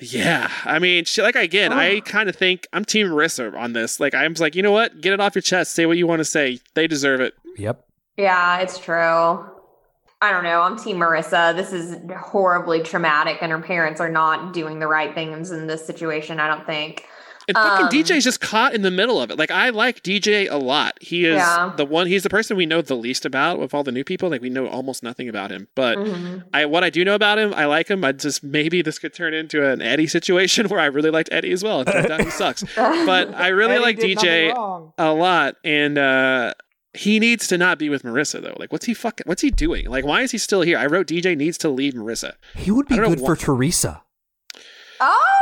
Yeah. 0.00 0.50
I 0.64 0.78
mean, 0.78 1.04
she, 1.04 1.22
like, 1.22 1.36
again, 1.36 1.72
I 1.72 2.00
kind 2.00 2.28
of 2.28 2.36
think 2.36 2.66
I'm 2.72 2.84
Team 2.84 3.08
Marissa 3.08 3.56
on 3.56 3.72
this. 3.72 4.00
Like, 4.00 4.14
I'm 4.14 4.32
just 4.32 4.40
like, 4.40 4.54
you 4.54 4.62
know 4.62 4.72
what? 4.72 5.00
Get 5.00 5.12
it 5.12 5.20
off 5.20 5.34
your 5.34 5.42
chest. 5.42 5.72
Say 5.74 5.86
what 5.86 5.96
you 5.96 6.06
want 6.06 6.20
to 6.20 6.24
say. 6.24 6.60
They 6.74 6.86
deserve 6.86 7.20
it. 7.20 7.34
Yep. 7.56 7.84
Yeah, 8.16 8.58
it's 8.58 8.78
true. 8.78 8.94
I 10.22 10.30
don't 10.32 10.44
know. 10.44 10.62
I'm 10.62 10.78
Team 10.78 10.96
Marissa. 10.96 11.54
This 11.54 11.72
is 11.72 11.96
horribly 12.16 12.82
traumatic, 12.82 13.38
and 13.42 13.52
her 13.52 13.60
parents 13.60 14.00
are 14.00 14.08
not 14.08 14.54
doing 14.54 14.78
the 14.78 14.86
right 14.86 15.14
things 15.14 15.50
in 15.50 15.66
this 15.66 15.84
situation, 15.84 16.40
I 16.40 16.48
don't 16.48 16.64
think. 16.64 17.06
And 17.46 17.56
fucking 17.56 17.86
Um, 17.86 17.90
DJ's 17.92 18.24
just 18.24 18.40
caught 18.40 18.74
in 18.74 18.82
the 18.82 18.90
middle 18.90 19.20
of 19.20 19.30
it. 19.30 19.38
Like, 19.38 19.50
I 19.50 19.68
like 19.70 20.02
DJ 20.02 20.48
a 20.50 20.56
lot. 20.56 20.96
He 21.00 21.26
is 21.26 21.36
Yeah. 21.36 21.72
the 21.76 21.84
one, 21.84 22.06
he's 22.06 22.22
the 22.22 22.30
person 22.30 22.56
we 22.56 22.64
know 22.66 22.80
the 22.80 22.94
least 22.96 23.24
about 23.26 23.60
of 23.60 23.74
all 23.74 23.82
the 23.84 23.92
new 23.92 24.04
people. 24.04 24.30
Like, 24.30 24.40
we 24.40 24.48
know 24.50 24.66
almost 24.66 25.02
nothing 25.02 25.28
about 25.28 25.50
him. 25.50 25.68
But 25.74 25.98
Mhm. 25.98 26.44
I 26.54 26.64
what 26.66 26.82
I 26.84 26.90
do 26.90 27.04
know 27.04 27.14
about 27.14 27.38
him, 27.38 27.52
I 27.54 27.66
like 27.66 27.88
him. 27.88 28.04
I 28.04 28.12
just 28.12 28.42
maybe 28.42 28.80
this 28.82 28.98
could 28.98 29.12
turn 29.14 29.34
into 29.34 29.68
an 29.68 29.82
Eddie 29.82 30.06
situation 30.06 30.68
where 30.68 30.80
I 30.80 30.86
really 30.86 31.10
liked 31.10 31.28
Eddie 31.32 31.52
as 31.52 31.62
well. 31.62 31.82
It 31.82 31.88
turns 31.88 32.10
out 32.10 32.20
he 32.22 32.30
sucks. 32.30 32.64
But 32.76 33.34
I 33.34 33.48
really 33.60 33.78
like 33.78 33.98
DJ 33.98 34.50
a 34.98 35.12
lot, 35.12 35.56
and 35.64 35.98
uh, 35.98 36.54
he 36.94 37.18
needs 37.20 37.46
to 37.48 37.58
not 37.58 37.78
be 37.78 37.88
with 37.90 38.04
Marissa 38.04 38.40
though. 38.40 38.56
Like, 38.58 38.72
what's 38.72 38.86
he 38.86 38.94
fucking? 38.94 39.24
What's 39.26 39.42
he 39.42 39.50
doing? 39.50 39.86
Like, 39.90 40.04
why 40.06 40.22
is 40.22 40.30
he 40.30 40.38
still 40.38 40.62
here? 40.62 40.78
I 40.78 40.86
wrote 40.86 41.06
DJ 41.08 41.36
needs 41.36 41.58
to 41.58 41.68
leave 41.68 41.92
Marissa. 41.94 42.32
He 42.56 42.70
would 42.70 42.86
be 42.86 42.94
I 42.94 42.98
don't 42.98 43.04
know 43.10 43.14
good 43.16 43.20
why- 43.22 43.34
for 43.34 43.36
Teresa. 43.36 44.02
Oh! 45.00 45.33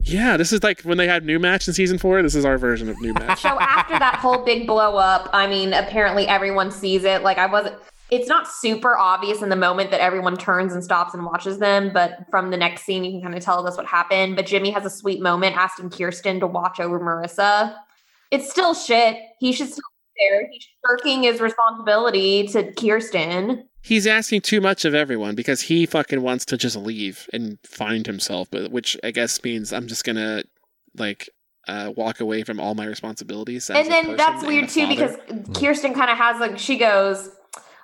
Yeah, 0.00 0.36
this 0.36 0.52
is 0.52 0.62
like 0.62 0.82
when 0.82 0.98
they 0.98 1.06
had 1.06 1.24
new 1.24 1.38
match 1.38 1.66
in 1.66 1.74
season 1.74 1.98
four. 1.98 2.22
This 2.22 2.34
is 2.34 2.44
our 2.44 2.58
version 2.58 2.88
of 2.88 3.00
new 3.00 3.14
match. 3.14 3.40
So 3.40 3.58
after 3.60 3.98
that 3.98 4.16
whole 4.16 4.44
big 4.44 4.66
blow 4.66 4.96
up, 4.96 5.28
I 5.32 5.46
mean, 5.46 5.72
apparently 5.72 6.26
everyone 6.28 6.70
sees 6.70 7.04
it. 7.04 7.22
Like 7.22 7.38
I 7.38 7.46
wasn't. 7.46 7.76
It's 8.10 8.28
not 8.28 8.46
super 8.46 8.96
obvious 8.96 9.40
in 9.42 9.48
the 9.48 9.56
moment 9.56 9.90
that 9.90 10.00
everyone 10.00 10.36
turns 10.36 10.74
and 10.74 10.84
stops 10.84 11.14
and 11.14 11.24
watches 11.24 11.58
them, 11.58 11.90
but 11.92 12.26
from 12.30 12.50
the 12.50 12.56
next 12.56 12.82
scene, 12.84 13.02
you 13.02 13.12
can 13.12 13.22
kind 13.22 13.34
of 13.34 13.42
tell 13.42 13.66
us 13.66 13.76
what 13.76 13.86
happened. 13.86 14.36
But 14.36 14.46
Jimmy 14.46 14.70
has 14.70 14.84
a 14.84 14.90
sweet 14.90 15.22
moment 15.22 15.56
asking 15.56 15.90
Kirsten 15.90 16.38
to 16.40 16.46
watch 16.46 16.80
over 16.80 17.00
Marissa. 17.00 17.74
It's 18.30 18.50
still 18.50 18.74
shit. 18.74 19.16
He 19.40 19.52
should 19.52 19.68
still 19.68 19.82
be 20.14 20.28
there. 20.28 20.48
He's 20.52 20.66
shirking 20.86 21.22
his 21.22 21.40
responsibility 21.40 22.46
to 22.48 22.72
Kirsten. 22.74 23.68
He's 23.84 24.06
asking 24.06 24.40
too 24.40 24.62
much 24.62 24.86
of 24.86 24.94
everyone 24.94 25.34
because 25.34 25.60
he 25.60 25.84
fucking 25.84 26.22
wants 26.22 26.46
to 26.46 26.56
just 26.56 26.74
leave 26.74 27.28
and 27.34 27.58
find 27.66 28.06
himself, 28.06 28.48
but 28.50 28.70
which 28.70 28.96
I 29.04 29.10
guess 29.10 29.44
means 29.44 29.74
I'm 29.74 29.88
just 29.88 30.04
gonna 30.04 30.44
like 30.96 31.28
uh, 31.68 31.92
walk 31.94 32.18
away 32.20 32.44
from 32.44 32.58
all 32.60 32.74
my 32.74 32.86
responsibilities. 32.86 33.68
and 33.68 33.86
then 33.90 34.16
that's 34.16 34.42
and 34.42 34.46
weird 34.46 34.68
too 34.70 34.86
father. 34.86 35.18
because 35.28 35.58
Kirsten 35.60 35.92
kind 35.92 36.10
of 36.10 36.16
has 36.16 36.40
like 36.40 36.58
she 36.58 36.78
goes, 36.78 37.28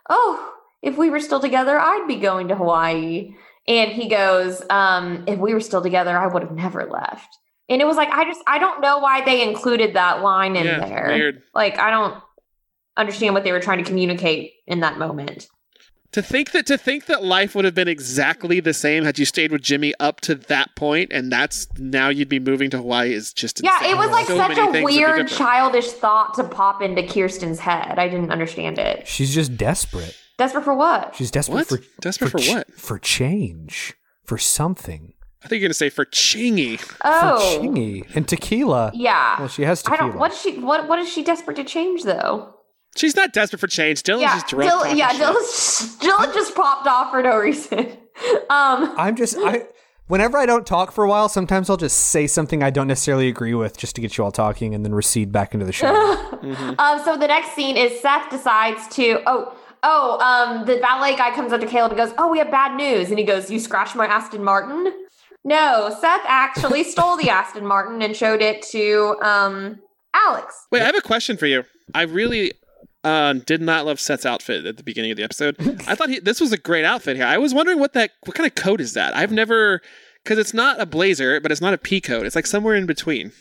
"Oh, 0.08 0.54
if 0.80 0.96
we 0.96 1.10
were 1.10 1.20
still 1.20 1.38
together, 1.38 1.78
I'd 1.78 2.06
be 2.08 2.16
going 2.16 2.48
to 2.48 2.54
Hawaii." 2.56 3.34
And 3.68 3.92
he 3.92 4.08
goes, 4.08 4.62
um, 4.70 5.24
"If 5.28 5.38
we 5.38 5.52
were 5.52 5.60
still 5.60 5.82
together, 5.82 6.16
I 6.16 6.28
would 6.28 6.42
have 6.42 6.52
never 6.52 6.88
left." 6.90 7.28
And 7.68 7.82
it 7.82 7.84
was 7.84 7.98
like 7.98 8.08
I 8.08 8.24
just 8.24 8.40
I 8.46 8.58
don't 8.58 8.80
know 8.80 9.00
why 9.00 9.22
they 9.26 9.46
included 9.46 9.94
that 9.96 10.22
line 10.22 10.56
in 10.56 10.64
Yeah, 10.64 10.80
there. 10.88 11.08
weird. 11.08 11.42
Like 11.54 11.78
I 11.78 11.90
don't 11.90 12.14
understand 12.96 13.34
what 13.34 13.44
they 13.44 13.52
were 13.52 13.60
trying 13.60 13.84
to 13.84 13.84
communicate 13.84 14.52
in 14.66 14.80
that 14.80 14.98
moment. 14.98 15.46
To 16.12 16.22
think 16.22 16.50
that 16.50 16.66
to 16.66 16.76
think 16.76 17.06
that 17.06 17.22
life 17.22 17.54
would 17.54 17.64
have 17.64 17.74
been 17.74 17.86
exactly 17.86 18.58
the 18.58 18.74
same 18.74 19.04
had 19.04 19.16
you 19.18 19.24
stayed 19.24 19.52
with 19.52 19.62
Jimmy 19.62 19.94
up 20.00 20.20
to 20.22 20.34
that 20.34 20.74
point, 20.74 21.12
and 21.12 21.30
that's 21.30 21.68
now 21.78 22.08
you'd 22.08 22.28
be 22.28 22.40
moving 22.40 22.68
to 22.70 22.78
Hawaii 22.78 23.12
is 23.12 23.32
just 23.32 23.60
insane 23.60 23.70
Yeah, 23.72 23.78
insane. 23.78 23.96
it 23.96 23.98
was 23.98 24.10
like 24.10 24.26
So 24.26 24.36
such 24.36 24.50
a 24.50 24.54
things 24.56 24.66
would 24.66 24.72
be 24.78 24.84
weird 24.98 25.28
childish 25.28 25.92
thought 25.92 26.34
to 26.34 26.44
pop 26.44 26.82
into 26.82 27.06
Kirsten's 27.06 27.60
head. 27.60 27.98
I 27.98 28.08
didn't 28.08 28.32
understand 28.32 28.78
it. 28.78 29.06
She's 29.06 29.32
just 29.32 29.56
desperate. 29.56 30.16
Desperate 30.36 30.64
for 30.64 30.74
what? 30.74 31.14
She's 31.14 31.30
desperate 31.30 31.54
What? 31.56 31.68
for 31.68 31.78
Desperate 32.00 32.30
for 32.30 32.38
ch- 32.38 32.48
what? 32.48 32.72
For 32.74 32.98
change. 32.98 33.94
For 34.24 34.36
something. 34.38 35.14
I 35.44 35.48
think 35.48 35.60
you're 35.60 35.68
gonna 35.68 35.74
say 35.74 35.90
for 35.90 36.04
Chingy. 36.06 36.80
Oh, 37.04 37.38
For 37.38 37.62
chingy 37.64 38.16
and 38.16 38.26
tequila. 38.26 38.90
yeah. 38.94 39.38
Well, 39.38 39.48
she 39.48 39.62
has 39.62 39.82
I 39.86 39.90
tequila. 39.92 40.10
don't. 40.10 40.18
What 40.18 40.32
is 40.32 40.40
she? 40.40 40.58
What 40.58 40.88
What 40.88 40.98
is 40.98 41.08
she 41.08 41.22
desperate 41.22 41.56
to 41.56 41.64
change 41.64 42.02
though? 42.02 42.54
She's 42.96 43.14
not 43.14 43.32
desperate 43.32 43.60
for 43.60 43.66
change. 43.66 44.02
Dylan's 44.02 44.22
yeah, 44.22 44.34
just 44.34 44.48
drunk. 44.48 44.70
Dylan, 44.70 44.96
yeah. 44.96 45.10
shit. 45.10 45.20
Dylan, 45.20 45.98
Dylan 46.00 46.34
just 46.34 46.54
popped 46.54 46.86
off 46.86 47.10
for 47.10 47.22
no 47.22 47.38
reason. 47.38 47.96
Um, 48.50 48.94
I'm 48.98 49.16
just 49.16 49.34
I. 49.38 49.66
Whenever 50.06 50.36
I 50.36 50.44
don't 50.44 50.66
talk 50.66 50.92
for 50.92 51.04
a 51.04 51.08
while, 51.08 51.30
sometimes 51.30 51.70
I'll 51.70 51.78
just 51.78 51.96
say 51.96 52.26
something 52.26 52.62
I 52.62 52.68
don't 52.68 52.86
necessarily 52.88 53.28
agree 53.28 53.54
with, 53.54 53.78
just 53.78 53.94
to 53.94 54.02
get 54.02 54.18
you 54.18 54.24
all 54.24 54.32
talking, 54.32 54.74
and 54.74 54.84
then 54.84 54.92
recede 54.94 55.32
back 55.32 55.54
into 55.54 55.64
the 55.64 55.72
show. 55.72 55.88
um. 56.78 57.00
So 57.02 57.16
the 57.16 57.28
next 57.28 57.54
scene 57.54 57.78
is 57.78 57.98
Seth 58.00 58.28
decides 58.28 58.88
to. 58.88 59.22
Oh. 59.26 59.56
Oh. 59.82 60.18
Um. 60.18 60.66
The 60.66 60.80
valet 60.80 61.16
guy 61.16 61.34
comes 61.34 61.50
up 61.50 61.62
to 61.62 61.66
Caleb 61.66 61.92
and 61.92 61.98
goes, 61.98 62.12
"Oh, 62.18 62.28
we 62.28 62.36
have 62.38 62.50
bad 62.50 62.76
news." 62.76 63.08
And 63.08 63.18
he 63.18 63.24
goes, 63.24 63.50
"You 63.50 63.58
scratched 63.58 63.96
my 63.96 64.04
Aston 64.04 64.44
Martin." 64.44 64.92
No, 65.44 65.96
Seth 66.00 66.22
actually 66.26 66.84
stole 66.92 67.16
the 67.16 67.30
Aston 67.30 67.64
Martin 67.64 68.02
and 68.02 68.14
showed 68.14 68.42
it 68.42 68.62
to 68.72 69.16
um 69.22 69.80
Alex. 70.14 70.66
Wait, 70.70 70.82
I 70.82 70.86
have 70.86 70.96
a 70.96 71.00
question 71.00 71.36
for 71.36 71.46
you. 71.46 71.64
I 71.94 72.02
really 72.02 72.52
uh, 73.04 73.32
did 73.34 73.60
not 73.62 73.86
love 73.86 73.98
Seth's 74.00 74.26
outfit 74.26 74.66
at 74.66 74.76
the 74.76 74.82
beginning 74.82 75.10
of 75.10 75.16
the 75.16 75.22
episode. 75.24 75.56
I 75.88 75.94
thought 75.94 76.10
he, 76.10 76.18
this 76.20 76.40
was 76.40 76.52
a 76.52 76.58
great 76.58 76.84
outfit 76.84 77.16
here. 77.16 77.26
I 77.26 77.38
was 77.38 77.54
wondering 77.54 77.78
what 77.78 77.92
that 77.94 78.10
what 78.26 78.34
kind 78.36 78.46
of 78.46 78.54
coat 78.54 78.80
is 78.80 78.92
that. 78.94 79.16
I've 79.16 79.32
never 79.32 79.80
because 80.24 80.38
it's 80.38 80.52
not 80.54 80.80
a 80.80 80.86
blazer, 80.86 81.40
but 81.40 81.50
it's 81.50 81.60
not 81.62 81.72
a 81.74 81.78
pea 81.78 82.00
coat. 82.00 82.26
It's 82.26 82.36
like 82.36 82.46
somewhere 82.46 82.74
in 82.74 82.86
between. 82.86 83.32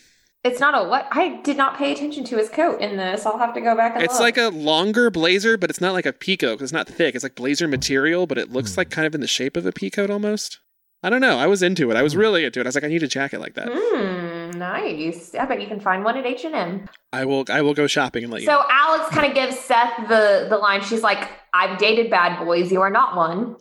It's 0.45 0.61
not 0.61 0.73
a 0.73 0.87
what? 0.87 1.07
I 1.11 1.41
did 1.41 1.57
not 1.57 1.77
pay 1.77 1.91
attention 1.91 2.23
to 2.25 2.37
his 2.37 2.47
coat 2.47 2.79
in 2.79 2.95
this. 2.95 3.25
I'll 3.25 3.37
have 3.37 3.53
to 3.55 3.59
go 3.61 3.75
back 3.75 3.95
and 3.95 4.03
It's 4.03 4.13
look. 4.13 4.21
like 4.21 4.37
a 4.37 4.47
longer 4.47 5.09
blazer, 5.09 5.57
but 5.57 5.69
it's 5.69 5.81
not 5.81 5.91
like 5.91 6.05
a 6.05 6.13
pea 6.13 6.37
coat 6.37 6.53
'cause 6.59 6.63
it's 6.63 6.71
not 6.71 6.87
thick. 6.87 7.13
It's 7.15 7.23
like 7.23 7.35
blazer 7.35 7.67
material, 7.67 8.25
but 8.25 8.37
it 8.37 8.49
looks 8.49 8.77
like 8.77 8.89
kind 8.89 9.05
of 9.05 9.13
in 9.13 9.19
the 9.19 9.27
shape 9.27 9.57
of 9.57 9.65
a 9.65 9.73
pea 9.73 9.89
coat 9.89 10.09
almost. 10.09 10.59
I 11.03 11.09
don't 11.09 11.19
know. 11.21 11.37
I 11.37 11.47
was 11.47 11.61
into 11.61 11.91
it. 11.91 11.97
I 11.97 12.03
was 12.03 12.15
really 12.15 12.45
into 12.45 12.59
it. 12.61 12.65
I 12.65 12.69
was 12.69 12.75
like, 12.75 12.83
I 12.85 12.87
need 12.87 13.03
a 13.03 13.07
jacket 13.07 13.39
like 13.41 13.55
that. 13.55 13.67
Hmm, 13.69 14.28
nice. 14.59 15.33
I 15.33 15.45
bet 15.45 15.61
you 15.61 15.67
can 15.67 15.79
find 15.79 16.03
one 16.03 16.17
at 16.17 16.25
H 16.25 16.45
and 16.45 16.53
M. 16.55 16.89
I 17.13 17.25
will. 17.25 17.45
I 17.49 17.61
will 17.61 17.73
go 17.73 17.87
shopping 17.87 18.23
and 18.23 18.31
let 18.31 18.41
you. 18.41 18.47
know. 18.47 18.61
So 18.61 18.67
Alex 18.69 19.09
kind 19.09 19.25
of 19.27 19.33
gives 19.33 19.57
Seth 19.59 20.07
the 20.07 20.47
the 20.49 20.57
line. 20.57 20.81
She's 20.81 21.01
like, 21.01 21.29
"I've 21.53 21.77
dated 21.79 22.11
bad 22.11 22.43
boys. 22.43 22.71
You 22.71 22.81
are 22.81 22.89
not 22.91 23.15
one. 23.15 23.55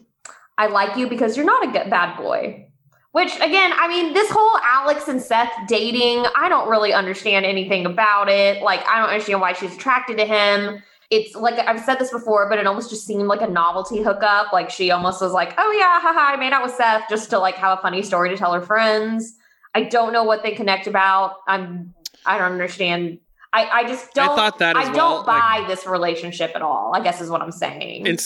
I 0.59 0.67
like 0.67 0.97
you 0.97 1.09
because 1.09 1.37
you're 1.37 1.47
not 1.47 1.65
a 1.65 1.89
bad 1.89 2.17
boy." 2.19 2.67
Which 3.13 3.35
again, 3.37 3.73
I 3.75 3.89
mean, 3.89 4.13
this 4.13 4.31
whole 4.31 4.59
Alex 4.63 5.09
and 5.09 5.21
Seth 5.21 5.51
dating, 5.67 6.27
I 6.37 6.49
don't 6.49 6.69
really 6.69 6.93
understand 6.93 7.47
anything 7.47 7.87
about 7.87 8.29
it. 8.29 8.63
Like, 8.63 8.87
I 8.87 9.01
don't 9.01 9.09
understand 9.09 9.41
why 9.41 9.55
she's 9.55 9.75
attracted 9.75 10.19
to 10.19 10.27
him. 10.27 10.83
It's 11.11 11.35
like 11.35 11.59
I've 11.67 11.81
said 11.81 11.99
this 11.99 12.11
before, 12.11 12.51
but 12.51 12.59
it 12.59 12.67
almost 12.67 12.91
just 12.91 13.07
seemed 13.07 13.27
like 13.27 13.41
a 13.41 13.49
novelty 13.49 14.03
hookup. 14.03 14.53
Like 14.53 14.69
she 14.69 14.91
almost 14.91 15.23
was 15.23 15.33
like, 15.33 15.55
"Oh 15.57 15.73
yeah, 15.79 16.01
haha, 16.01 16.35
I 16.35 16.37
made 16.37 16.53
out 16.53 16.63
with 16.63 16.75
Seth 16.75 17.05
just 17.09 17.31
to 17.31 17.39
like 17.39 17.55
have 17.55 17.79
a 17.79 17.81
funny 17.83 18.03
story 18.03 18.29
to 18.29 18.37
tell 18.37 18.53
her 18.53 18.61
friends." 18.61 19.37
I 19.75 19.85
don't 19.85 20.13
know 20.13 20.25
what 20.25 20.43
they 20.43 20.53
connect 20.53 20.87
about. 20.87 21.37
I'm 21.47 21.95
I 22.27 22.39
don't 22.39 22.53
understand. 22.53 23.19
I 23.53 23.67
I 23.67 23.85
just 23.89 24.13
don't. 24.15 24.37
thought 24.37 24.59
that 24.59 24.77
as 24.77 24.89
I 24.89 24.93
don't 24.93 25.27
buy 25.27 25.65
this 25.69 25.87
relationship 25.87 26.53
at 26.55 26.63
all. 26.63 26.93
I 26.95 27.03
guess 27.03 27.21
is 27.21 27.31
what 27.31 27.41
I'm 27.43 27.53
saying. 27.53 28.07
in, 28.07 28.17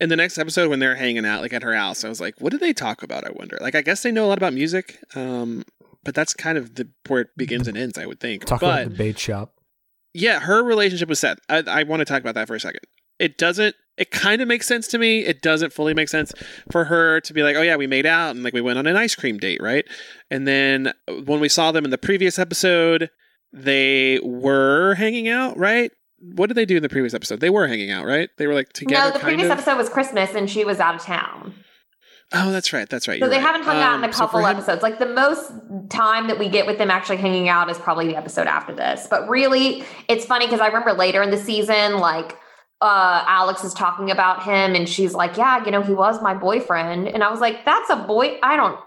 in 0.00 0.08
the 0.08 0.16
next 0.16 0.36
episode 0.38 0.68
when 0.68 0.78
they're 0.80 0.96
hanging 0.96 1.24
out 1.24 1.40
like 1.42 1.52
at 1.52 1.62
her 1.62 1.74
house 1.76 2.04
i 2.04 2.08
was 2.08 2.20
like 2.20 2.34
what 2.40 2.50
do 2.50 2.58
they 2.58 2.72
talk 2.72 3.04
about 3.04 3.24
i 3.24 3.30
wonder 3.36 3.56
like 3.60 3.76
i 3.76 3.82
guess 3.82 4.02
they 4.02 4.10
know 4.10 4.24
a 4.26 4.28
lot 4.28 4.38
about 4.38 4.52
music 4.52 4.98
um 5.14 5.62
but 6.02 6.12
that's 6.12 6.34
kind 6.34 6.58
of 6.58 6.74
the 6.74 6.88
where 7.06 7.20
it 7.20 7.28
begins 7.36 7.68
and 7.68 7.78
ends 7.78 7.96
i 7.96 8.04
would 8.04 8.18
think 8.18 8.44
Talk 8.44 8.60
but 8.62 8.82
about 8.86 8.90
the 8.90 8.96
bait 8.98 9.16
shop. 9.18 9.54
yeah 10.12 10.40
her 10.40 10.64
relationship 10.64 11.08
with 11.08 11.18
seth 11.18 11.38
i, 11.48 11.62
I 11.68 11.82
want 11.84 12.00
to 12.00 12.04
talk 12.04 12.20
about 12.20 12.34
that 12.34 12.48
for 12.48 12.56
a 12.56 12.60
second 12.60 12.80
it 13.20 13.38
doesn't 13.38 13.76
it 13.98 14.10
kind 14.10 14.40
of 14.40 14.48
makes 14.48 14.66
sense 14.66 14.86
to 14.88 14.98
me 14.98 15.20
it 15.20 15.42
doesn't 15.42 15.72
fully 15.72 15.94
make 15.94 16.08
sense 16.08 16.32
for 16.70 16.84
her 16.84 17.20
to 17.20 17.32
be 17.34 17.42
like 17.42 17.56
oh 17.56 17.62
yeah 17.62 17.76
we 17.76 17.86
made 17.86 18.06
out 18.06 18.34
and 18.34 18.42
like 18.42 18.54
we 18.54 18.60
went 18.60 18.78
on 18.78 18.86
an 18.86 18.96
ice 18.96 19.14
cream 19.14 19.38
date 19.38 19.60
right 19.62 19.84
and 20.30 20.46
then 20.46 20.92
when 21.24 21.40
we 21.40 21.48
saw 21.48 21.72
them 21.72 21.84
in 21.84 21.90
the 21.90 21.98
previous 21.98 22.38
episode 22.38 23.10
they 23.52 24.18
were 24.22 24.94
hanging 24.94 25.28
out 25.28 25.56
right 25.58 25.90
what 26.34 26.46
did 26.46 26.54
they 26.54 26.64
do 26.64 26.76
in 26.76 26.82
the 26.82 26.88
previous 26.88 27.12
episode 27.14 27.40
they 27.40 27.50
were 27.50 27.66
hanging 27.66 27.90
out 27.90 28.06
right 28.06 28.30
they 28.38 28.46
were 28.46 28.54
like 28.54 28.72
together 28.72 29.08
no, 29.08 29.12
the 29.12 29.18
previous 29.18 29.46
of 29.46 29.52
episode 29.52 29.76
was 29.76 29.88
Christmas 29.88 30.34
and 30.34 30.48
she 30.48 30.64
was 30.64 30.80
out 30.80 30.94
of 30.94 31.02
town. 31.02 31.54
Oh, 32.34 32.50
that's 32.50 32.72
right. 32.72 32.88
That's 32.88 33.08
right. 33.08 33.20
So 33.20 33.28
they 33.28 33.36
right. 33.36 33.44
haven't 33.44 33.64
hung 33.64 33.76
out 33.76 33.96
in 33.98 34.04
Um, 34.04 34.08
a 34.08 34.12
so 34.14 34.20
couple 34.20 34.40
for 34.40 34.48
him- 34.48 34.56
episodes. 34.56 34.82
Like 34.82 34.98
the 34.98 35.04
most 35.04 35.52
time 35.90 36.28
that 36.28 36.38
we 36.38 36.48
get 36.48 36.66
with 36.66 36.78
them 36.78 36.90
actually 36.90 37.18
hanging 37.18 37.50
out 37.50 37.68
is 37.68 37.76
probably 37.78 38.06
the 38.06 38.16
episode 38.16 38.46
after 38.46 38.74
this. 38.74 39.06
But 39.10 39.28
really, 39.28 39.84
it's 40.08 40.24
funny 40.24 40.46
because 40.46 40.60
I 40.60 40.68
remember 40.68 40.94
later 40.94 41.22
in 41.22 41.30
the 41.30 41.36
season, 41.36 41.98
like 41.98 42.38
uh, 42.82 43.24
Alex 43.28 43.62
is 43.62 43.72
talking 43.72 44.10
about 44.10 44.42
him, 44.42 44.74
and 44.74 44.88
she's 44.88 45.14
like, 45.14 45.36
"Yeah, 45.36 45.64
you 45.64 45.70
know, 45.70 45.82
he 45.82 45.94
was 45.94 46.20
my 46.20 46.34
boyfriend," 46.34 47.08
and 47.08 47.22
I 47.22 47.30
was 47.30 47.40
like, 47.40 47.64
"That's 47.64 47.88
a 47.90 47.96
boy." 47.96 48.38
I 48.42 48.56
don't, 48.56 48.78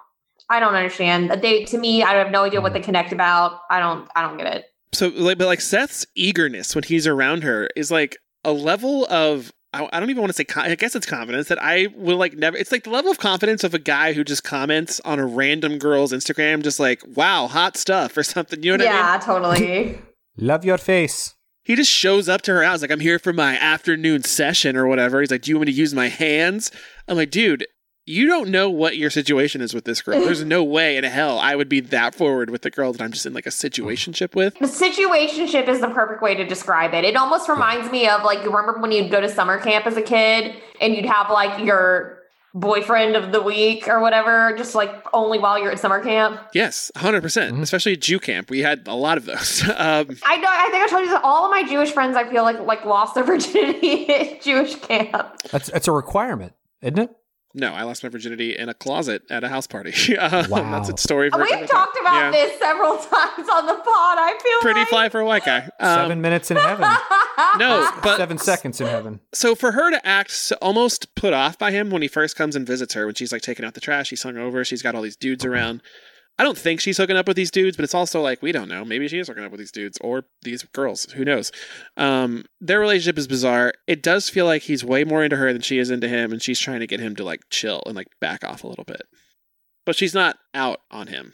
I 0.50 0.60
don't 0.60 0.76
understand. 0.76 1.32
They 1.42 1.64
to 1.66 1.78
me, 1.78 2.04
I 2.04 2.14
have 2.16 2.30
no 2.30 2.44
idea 2.44 2.60
what 2.60 2.74
they 2.74 2.82
connect 2.82 3.14
about. 3.14 3.62
I 3.70 3.80
don't, 3.80 4.10
I 4.16 4.22
don't 4.22 4.38
get 4.38 4.54
it. 4.54 4.66
So, 4.94 5.08
like, 5.16 5.38
but 5.38 5.48
like 5.48 5.62
Seth's 5.62 6.06
eagerness 6.14 6.76
when 6.76 6.84
he's 6.84 7.08
around 7.08 7.44
her 7.44 7.70
is 7.76 7.90
like 7.90 8.18
a 8.44 8.52
level 8.52 9.06
of. 9.10 9.54
I 9.74 9.88
I 9.94 10.00
don't 10.00 10.10
even 10.10 10.22
want 10.22 10.32
to 10.32 10.36
say. 10.36 10.44
con- 10.44 10.66
I 10.66 10.76
guess 10.76 10.96
it's 10.96 11.06
confidence 11.06 11.48
that 11.48 11.62
I 11.62 11.88
will 11.96 12.18
like 12.18 12.34
never. 12.34 12.58
It's 12.58 12.74
like 12.74 12.84
the 12.84 12.90
level 12.90 13.12
of 13.12 13.18
confidence 13.20 13.64
of 13.64 13.74
a 13.74 13.80
guy 13.80 14.12
who 14.12 14.26
just 14.26 14.44
comments 14.44 15.00
on 15.06 15.20
a 15.20 15.26
random 15.26 15.78
girl's 15.78 16.12
Instagram, 16.12 16.64
just 16.64 16.82
like 16.82 17.02
"Wow, 17.16 17.48
hot 17.48 17.78
stuff" 17.78 18.18
or 18.18 18.24
something. 18.24 18.62
You 18.62 18.78
know 18.78 18.84
what 18.84 18.90
I 18.90 18.94
mean? 18.94 19.02
yeah, 19.02 19.20
totally. 19.20 20.00
Love 20.38 20.66
your 20.66 20.78
face. 20.78 21.35
He 21.66 21.76
just 21.76 21.92
shows 21.92 22.30
up 22.30 22.44
to 22.44 22.54
her 22.54 22.64
house 22.64 22.82
like, 22.82 22.92
I'm 22.92 23.00
here 23.00 23.18
for 23.18 23.34
my 23.34 23.58
afternoon 23.58 24.24
session 24.24 24.78
or 24.78 24.86
whatever. 24.86 25.20
He's 25.20 25.32
like, 25.32 25.42
Do 25.42 25.50
you 25.50 25.58
want 25.58 25.68
me 25.68 25.74
to 25.74 25.78
use 25.78 25.94
my 25.94 26.08
hands? 26.08 26.72
I'm 27.08 27.18
like, 27.18 27.32
dude, 27.32 27.66
you 28.06 28.28
don't 28.28 28.50
know 28.50 28.70
what 28.70 28.98
your 28.98 29.10
situation 29.10 29.62
is 29.62 29.74
with 29.74 29.86
this 29.86 30.04
girl. 30.04 30.20
There's 30.20 30.44
no 30.44 30.64
way 30.64 30.96
in 30.96 31.04
hell 31.04 31.40
I 31.40 31.56
would 31.56 31.68
be 31.68 31.80
that 31.80 32.14
forward 32.14 32.52
with 32.52 32.62
the 32.62 32.70
girl 32.70 32.94
that 32.94 33.02
I'm 33.02 33.12
just 33.12 33.26
in 33.26 33.34
like 33.34 33.48
a 33.48 33.50
situationship 33.50 34.36
with. 34.36 34.54
The 34.60 34.68
situationship 34.68 35.68
is 35.68 35.82
the 35.82 35.88
perfect 35.88 36.22
way 36.22 36.36
to 36.36 36.46
describe 36.46 36.94
it. 36.94 37.04
It 37.04 37.16
almost 37.16 37.50
reminds 37.50 37.92
me 37.92 38.08
of 38.08 38.24
like 38.24 38.44
you 38.44 38.56
remember 38.56 38.80
when 38.80 38.92
you'd 38.92 39.10
go 39.10 39.20
to 39.20 39.28
summer 39.28 39.60
camp 39.60 39.88
as 39.88 39.98
a 39.98 40.04
kid 40.04 40.56
and 40.80 40.96
you'd 40.96 41.08
have 41.08 41.32
like 41.32 41.66
your 41.66 42.15
boyfriend 42.56 43.16
of 43.16 43.32
the 43.32 43.42
week 43.42 43.88
or 43.88 44.00
whatever, 44.00 44.56
just 44.58 44.74
like 44.74 45.06
only 45.14 45.38
while 45.38 45.60
you're 45.60 45.72
at 45.72 45.80
summer 45.80 46.02
camp. 46.02 46.40
Yes, 46.54 46.90
100%. 46.96 47.22
percent 47.22 47.54
Mm-hmm. 47.54 47.64
Especially 47.64 47.94
at 47.94 48.02
Jew 48.02 48.20
camp. 48.20 48.50
We 48.50 48.62
had 48.62 48.88
a 48.88 48.96
lot 48.96 49.18
of 49.18 49.26
those. 49.26 49.62
um, 49.64 50.18
I 50.24 50.38
know. 50.38 50.48
I 50.50 50.70
think 50.72 50.84
I 50.84 50.88
told 50.90 51.04
you 51.04 51.12
that 51.12 51.22
all 51.24 51.46
of 51.46 51.52
my 51.52 51.64
Jewish 51.64 51.92
friends, 51.92 52.16
I 52.16 52.28
feel 52.28 52.44
like 52.44 52.60
like 52.60 52.86
lost 52.86 53.14
their 53.14 53.24
virginity 53.24 54.10
at 54.14 54.42
Jewish 54.42 54.76
camp. 54.76 55.38
That's 55.52 55.70
that's 55.70 55.88
a 55.88 55.92
requirement, 55.92 56.54
isn't 56.82 56.98
it? 56.98 57.16
No, 57.56 57.74
I 57.74 57.84
lost 57.84 58.04
my 58.04 58.10
virginity 58.10 58.56
in 58.56 58.70
a 58.70 58.74
closet 58.74 59.24
at 59.30 59.44
a 59.44 59.50
house 59.50 59.66
party. 59.66 60.16
um, 60.18 60.50
Wow. 60.50 60.72
That's 60.72 60.90
a 60.90 60.98
story 61.02 61.30
for 61.30 61.38
a 61.38 61.40
We've 61.42 61.50
different 61.50 61.72
time. 61.72 61.86
talked 61.86 61.98
about 62.00 62.16
Yeah. 62.16 62.32
this 62.32 62.60
several 62.60 62.98
times 62.98 63.50
on 63.50 63.66
the 63.66 63.74
pod. 63.76 64.18
I 64.20 64.38
feel 64.44 64.60
Pretty 64.62 64.82
like. 64.82 64.90
fly 64.90 65.10
for 65.10 65.20
a 65.22 65.26
white 65.26 65.46
guy. 65.46 65.70
Um, 65.80 65.96
Seven 65.96 66.22
minutes 66.22 66.52
in 66.52 66.58
heaven. 66.58 66.86
No, 67.58 67.90
but 68.02 68.18
Seven 68.18 68.38
seconds 68.38 68.80
in 68.80 68.88
heaven. 68.88 69.20
so 69.34 69.56
for 69.56 69.72
her 69.74 69.90
to 69.92 70.06
act 70.08 70.32
so, 70.32 70.56
almost 70.62 71.14
put 71.16 71.34
off 71.34 71.58
by 71.58 71.72
him 71.72 71.90
when 71.90 72.02
he 72.02 72.08
first 72.08 72.36
comes 72.38 72.56
and 72.56 72.66
visits 72.66 72.94
her, 72.94 73.06
when 73.06 73.16
she's 73.16 73.32
like 73.34 73.42
taking 73.42 73.66
out 73.66 73.74
the 73.74 73.82
trash, 73.82 74.10
he's 74.10 74.24
hung 74.24 74.38
over, 74.38 74.64
she's 74.64 74.82
got 74.82 74.96
all 74.96 75.02
these 75.02 75.16
dudes 75.18 75.44
around. 75.46 75.82
I 76.38 76.44
don't 76.44 76.58
think 76.58 76.82
she's 76.82 76.98
hooking 76.98 77.16
up 77.16 77.28
with 77.28 77.38
these 77.38 77.50
dudes, 77.52 77.78
but 77.78 77.84
it's 77.84 77.94
also 77.96 78.22
like 78.22 78.42
we 78.42 78.52
don't 78.52 78.68
know. 78.68 78.84
Maybe 78.84 79.08
she 79.08 79.20
is 79.20 79.28
hooking 79.28 79.44
up 79.46 79.52
with 79.52 79.60
these 79.60 79.72
dudes 79.72 79.98
or 80.02 80.26
these 80.42 80.64
girls. 80.64 81.06
Who 81.14 81.24
knows? 81.24 81.52
Um, 81.96 82.44
their 82.60 82.80
relationship 82.80 83.18
is 83.18 83.28
bizarre. 83.28 83.74
It 83.88 84.04
does 84.04 84.30
feel 84.30 84.46
like 84.46 84.64
he's 84.64 84.84
way 84.84 85.04
more 85.06 85.24
into 85.24 85.38
her 85.38 85.54
than 85.54 85.62
she 85.62 85.78
is 85.80 85.90
into 85.90 86.08
him, 86.10 86.32
and 86.34 86.42
she's 86.42 86.60
trying 86.60 86.82
to 86.82 86.88
get 86.88 87.00
him 87.00 87.16
to 87.16 87.24
like 87.24 87.42
chill 87.50 87.82
and 87.86 87.96
like 87.96 88.08
back 88.20 88.44
off 88.44 88.64
a 88.64 88.68
little 88.68 88.84
bit. 88.84 89.04
But 89.86 89.96
she's 89.96 90.14
not 90.14 90.38
out 90.54 90.82
on 90.92 91.08
him. 91.08 91.34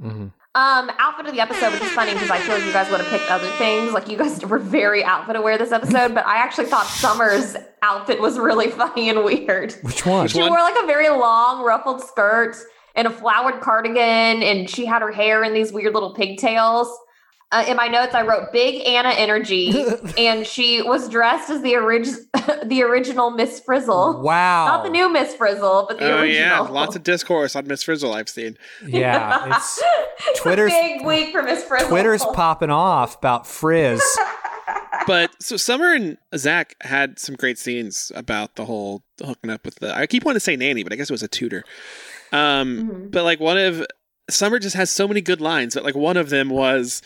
hmm 0.00 0.26
Um, 0.54 0.90
outfit 0.98 1.26
of 1.26 1.32
the 1.34 1.40
episode, 1.40 1.72
which 1.72 1.82
is 1.82 1.90
funny 1.90 2.12
because 2.12 2.30
I 2.30 2.38
feel 2.38 2.54
like 2.54 2.64
you 2.64 2.72
guys 2.72 2.90
would 2.90 3.00
have 3.00 3.08
picked 3.10 3.30
other 3.30 3.50
things. 3.58 3.92
Like 3.92 4.08
you 4.08 4.16
guys 4.16 4.44
were 4.46 4.58
very 4.60 5.02
outfit 5.02 5.34
aware 5.34 5.58
this 5.58 5.72
episode, 5.72 6.14
but 6.14 6.24
I 6.24 6.36
actually 6.36 6.66
thought 6.66 6.86
Summer's 6.86 7.56
outfit 7.82 8.20
was 8.20 8.38
really 8.38 8.70
funny 8.82 9.08
and 9.08 9.24
weird. 9.24 9.72
Which 9.82 10.06
one? 10.06 10.28
She 10.28 10.38
one? 10.40 10.50
wore 10.50 10.60
like 10.60 10.76
a 10.82 10.86
very 10.86 11.08
long 11.08 11.64
ruffled 11.64 12.00
skirt 12.02 12.56
and 12.96 13.06
a 13.06 13.10
flowered 13.10 13.60
cardigan, 13.60 14.42
and 14.42 14.68
she 14.68 14.84
had 14.86 15.02
her 15.02 15.12
hair 15.12 15.44
in 15.44 15.52
these 15.54 15.72
weird 15.72 15.94
little 15.94 16.14
pigtails. 16.14 16.88
Uh, 17.52 17.64
in 17.68 17.76
my 17.76 17.86
notes, 17.86 18.12
I 18.12 18.22
wrote 18.22 18.50
"Big 18.52 18.84
Anna 18.88 19.10
energy," 19.10 19.72
and 20.18 20.44
she 20.44 20.82
was 20.82 21.08
dressed 21.08 21.48
as 21.48 21.62
the 21.62 21.76
orig- 21.76 22.06
the 22.66 22.82
original 22.82 23.30
Miss 23.30 23.60
Frizzle, 23.60 24.20
Wow. 24.22 24.66
not 24.66 24.82
the 24.82 24.90
new 24.90 25.08
Miss 25.12 25.32
Frizzle, 25.36 25.86
but 25.88 25.98
the 26.00 26.10
Oh 26.10 26.18
original. 26.22 26.34
yeah, 26.34 26.58
lots 26.60 26.96
of 26.96 27.04
discourse 27.04 27.54
on 27.54 27.68
Miss 27.68 27.84
Frizzle 27.84 28.12
I've 28.12 28.28
seen. 28.28 28.56
Yeah, 28.84 29.46
it's 29.56 29.80
It's 30.26 30.40
a 30.40 30.42
Twitter's- 30.42 30.72
big 30.72 31.06
week 31.06 31.30
for 31.30 31.42
Miss 31.44 31.62
Frizzle. 31.62 31.88
Twitter's 31.88 32.24
popping 32.34 32.70
off 32.70 33.16
about 33.18 33.46
Frizz. 33.46 34.02
but 35.06 35.30
so 35.40 35.56
Summer 35.56 35.94
and 35.94 36.18
Zach 36.36 36.74
had 36.80 37.20
some 37.20 37.36
great 37.36 37.58
scenes 37.58 38.10
about 38.16 38.56
the 38.56 38.64
whole 38.64 39.04
hooking 39.24 39.50
up 39.50 39.64
with 39.64 39.76
the. 39.76 39.94
I 39.94 40.06
keep 40.08 40.24
wanting 40.24 40.36
to 40.36 40.40
say 40.40 40.56
nanny, 40.56 40.82
but 40.82 40.92
I 40.92 40.96
guess 40.96 41.10
it 41.10 41.14
was 41.14 41.22
a 41.22 41.28
tutor. 41.28 41.62
Um, 42.32 42.88
Mhm. 43.08 43.10
but 43.10 43.24
like 43.24 43.40
one 43.40 43.58
of 43.58 43.84
Summer 44.28 44.58
just 44.58 44.74
has 44.76 44.90
so 44.90 45.06
many 45.06 45.20
good 45.20 45.40
lines. 45.40 45.74
But 45.74 45.84
like 45.84 45.94
one 45.94 46.16
of 46.16 46.30
them 46.30 46.48
was, 46.48 47.00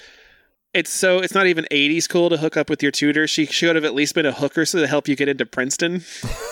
"It's 0.73 0.91
so 0.91 1.18
it's 1.18 1.35
not 1.35 1.47
even 1.47 1.66
'80s 1.71 2.09
cool 2.09 2.31
to 2.31 2.37
hook 2.39 2.57
up 2.57 2.71
with 2.71 2.83
your 2.83 2.93
tutor. 2.93 3.27
She 3.27 3.45
should 3.47 3.77
have 3.77 3.85
at 3.85 3.95
least 3.95 4.14
been 4.14 4.27
a 4.27 4.33
hooker 4.33 4.64
so 4.64 4.81
to 4.81 4.87
help 4.87 5.07
you 5.09 5.16
get 5.16 5.29
into 5.29 5.45
Princeton." 5.47 6.03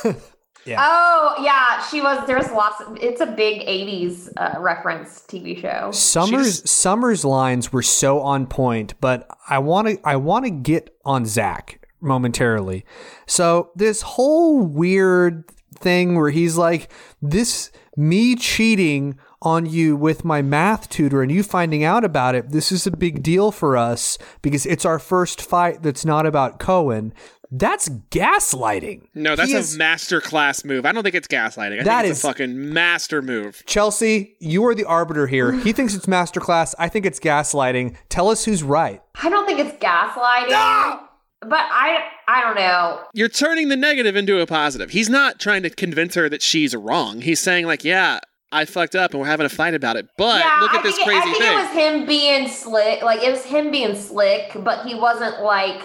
Yeah. 0.64 0.84
Oh 0.86 1.34
yeah, 1.42 1.82
she 1.86 2.02
was. 2.02 2.26
There's 2.26 2.50
lots. 2.50 2.82
Of, 2.82 2.98
it's 3.00 3.22
a 3.22 3.26
big 3.26 3.62
'80s 3.66 4.28
uh, 4.36 4.60
reference 4.60 5.20
TV 5.26 5.58
show. 5.58 5.90
Summers 5.92 6.60
just- 6.60 6.68
Summers 6.68 7.24
lines 7.24 7.72
were 7.72 7.80
so 7.80 8.20
on 8.20 8.46
point, 8.46 8.92
but 9.00 9.26
I 9.48 9.60
want 9.60 9.88
to 9.88 9.98
I 10.04 10.16
want 10.16 10.44
to 10.44 10.50
get 10.50 10.94
on 11.06 11.24
Zach 11.24 11.86
momentarily. 12.02 12.84
So 13.26 13.70
this 13.76 14.02
whole 14.02 14.60
weird 14.60 15.44
thing 15.78 16.16
where 16.16 16.28
he's 16.30 16.58
like 16.58 16.90
this 17.22 17.70
me 17.98 18.36
cheating 18.36 19.18
on 19.42 19.66
you 19.66 19.96
with 19.96 20.24
my 20.24 20.40
math 20.40 20.88
tutor 20.88 21.20
and 21.22 21.30
you 21.30 21.42
finding 21.42 21.84
out 21.84 22.04
about 22.04 22.34
it. 22.34 22.50
This 22.50 22.72
is 22.72 22.86
a 22.86 22.90
big 22.90 23.22
deal 23.22 23.50
for 23.52 23.76
us 23.76 24.16
because 24.40 24.64
it's 24.66 24.84
our 24.84 24.98
first 24.98 25.42
fight 25.42 25.82
that's 25.82 26.04
not 26.04 26.24
about 26.26 26.58
Cohen. 26.58 27.12
That's 27.50 27.88
gaslighting. 28.10 29.08
No, 29.14 29.34
that's 29.34 29.48
He 29.50 29.56
a 29.56 29.60
is- 29.60 29.76
master 29.76 30.20
class 30.20 30.64
move. 30.64 30.84
I 30.84 30.92
don't 30.92 31.02
think 31.02 31.14
it's 31.14 31.28
gaslighting. 31.28 31.80
I 31.80 31.84
That 31.84 32.02
think 32.02 32.10
it's 32.10 32.18
is- 32.18 32.24
a 32.24 32.28
fucking 32.28 32.72
master 32.74 33.22
move. 33.22 33.62
Chelsea, 33.66 34.36
you 34.38 34.66
are 34.66 34.74
the 34.74 34.84
arbiter 34.84 35.26
here. 35.26 35.52
He 35.52 35.72
thinks 35.72 35.94
it's 35.94 36.06
masterclass. 36.06 36.74
I 36.78 36.88
think 36.88 37.06
it's 37.06 37.18
gaslighting. 37.18 37.96
Tell 38.10 38.28
us 38.28 38.44
who's 38.44 38.62
right. 38.62 39.00
I 39.22 39.30
don't 39.30 39.46
think 39.46 39.60
it's 39.60 39.82
gaslighting, 39.82 41.00
but 41.40 41.60
I 41.60 42.04
I 42.26 42.42
don't 42.42 42.56
know. 42.56 43.00
You're 43.14 43.28
turning 43.28 43.68
the 43.68 43.76
negative 43.76 44.16
into 44.16 44.40
a 44.40 44.46
positive. 44.46 44.90
He's 44.90 45.08
not 45.08 45.38
trying 45.38 45.62
to 45.62 45.70
convince 45.70 46.14
her 46.14 46.28
that 46.28 46.42
she's 46.42 46.74
wrong. 46.74 47.20
He's 47.20 47.40
saying 47.40 47.66
like, 47.66 47.84
"Yeah, 47.84 48.20
I 48.52 48.64
fucked 48.64 48.94
up 48.96 49.12
and 49.12 49.20
we're 49.20 49.26
having 49.26 49.46
a 49.46 49.50
fight 49.50 49.74
about 49.74 49.96
it." 49.96 50.08
But 50.16 50.40
yeah, 50.40 50.58
look 50.60 50.74
I 50.74 50.78
at 50.78 50.82
this 50.82 50.96
think, 50.96 51.08
it, 51.08 51.10
crazy 51.10 51.20
I 51.20 51.32
think 51.32 51.38
thing. 51.38 51.52
it 51.52 51.62
was 51.62 51.70
him 51.70 52.06
being 52.06 52.48
slick. 52.48 53.02
Like 53.02 53.22
it 53.22 53.30
was 53.30 53.44
him 53.44 53.70
being 53.70 53.94
slick, 53.94 54.52
but 54.56 54.86
he 54.86 54.94
wasn't 54.94 55.42
like. 55.42 55.82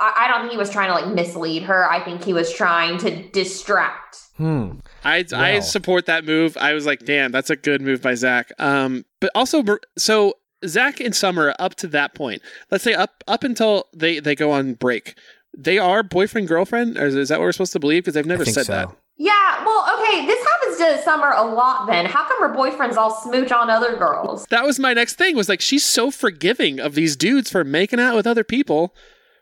I, 0.00 0.12
I 0.16 0.28
don't 0.28 0.42
think 0.42 0.52
he 0.52 0.58
was 0.58 0.70
trying 0.70 0.88
to 0.88 0.94
like 0.94 1.12
mislead 1.12 1.64
her. 1.64 1.90
I 1.90 2.04
think 2.04 2.22
he 2.22 2.32
was 2.32 2.52
trying 2.52 2.98
to 2.98 3.28
distract. 3.30 4.18
Hmm. 4.36 4.78
I 5.04 5.24
I 5.34 5.58
support 5.58 6.06
that 6.06 6.24
move. 6.24 6.56
I 6.56 6.72
was 6.72 6.86
like, 6.86 7.04
damn, 7.04 7.32
that's 7.32 7.50
a 7.50 7.56
good 7.56 7.82
move 7.82 8.00
by 8.00 8.14
Zach. 8.14 8.52
Um, 8.60 9.04
but 9.20 9.30
also, 9.34 9.64
so 9.96 10.34
Zach 10.66 11.00
and 11.00 11.14
Summer 11.14 11.54
up 11.58 11.74
to 11.76 11.86
that 11.88 12.14
point, 12.14 12.42
let's 12.70 12.84
say 12.84 12.94
up 12.94 13.22
up 13.26 13.44
until 13.44 13.84
they 13.94 14.20
they 14.20 14.34
go 14.34 14.50
on 14.50 14.74
break, 14.74 15.16
they 15.56 15.78
are 15.78 16.02
boyfriend 16.02 16.48
girlfriend. 16.48 16.96
Or 16.96 17.06
is, 17.06 17.14
is 17.14 17.28
that 17.28 17.38
what 17.38 17.44
we're 17.46 17.52
supposed 17.52 17.72
to 17.72 17.80
believe? 17.80 18.02
Because 18.02 18.14
they've 18.14 18.26
never 18.26 18.42
I 18.42 18.44
think 18.46 18.54
said 18.54 18.66
so. 18.66 18.72
that. 18.72 18.96
Yeah, 19.20 19.64
well, 19.64 19.98
okay, 19.98 20.26
this 20.26 20.46
happens 20.46 20.78
to 20.78 21.02
Summer 21.02 21.32
a 21.34 21.44
lot. 21.44 21.88
Then 21.88 22.06
how 22.06 22.26
come 22.28 22.40
her 22.40 22.54
boyfriends 22.54 22.96
all 22.96 23.10
smooch 23.10 23.50
on 23.50 23.68
other 23.68 23.96
girls? 23.96 24.46
That 24.50 24.64
was 24.64 24.78
my 24.78 24.94
next 24.94 25.14
thing. 25.14 25.34
Was 25.36 25.48
like 25.48 25.60
she's 25.60 25.84
so 25.84 26.10
forgiving 26.12 26.78
of 26.78 26.94
these 26.94 27.16
dudes 27.16 27.50
for 27.50 27.64
making 27.64 27.98
out 27.98 28.14
with 28.14 28.26
other 28.26 28.44
people 28.44 28.94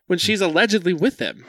when 0.06 0.18
she's 0.18 0.40
allegedly 0.40 0.94
with 0.94 1.18
them. 1.18 1.44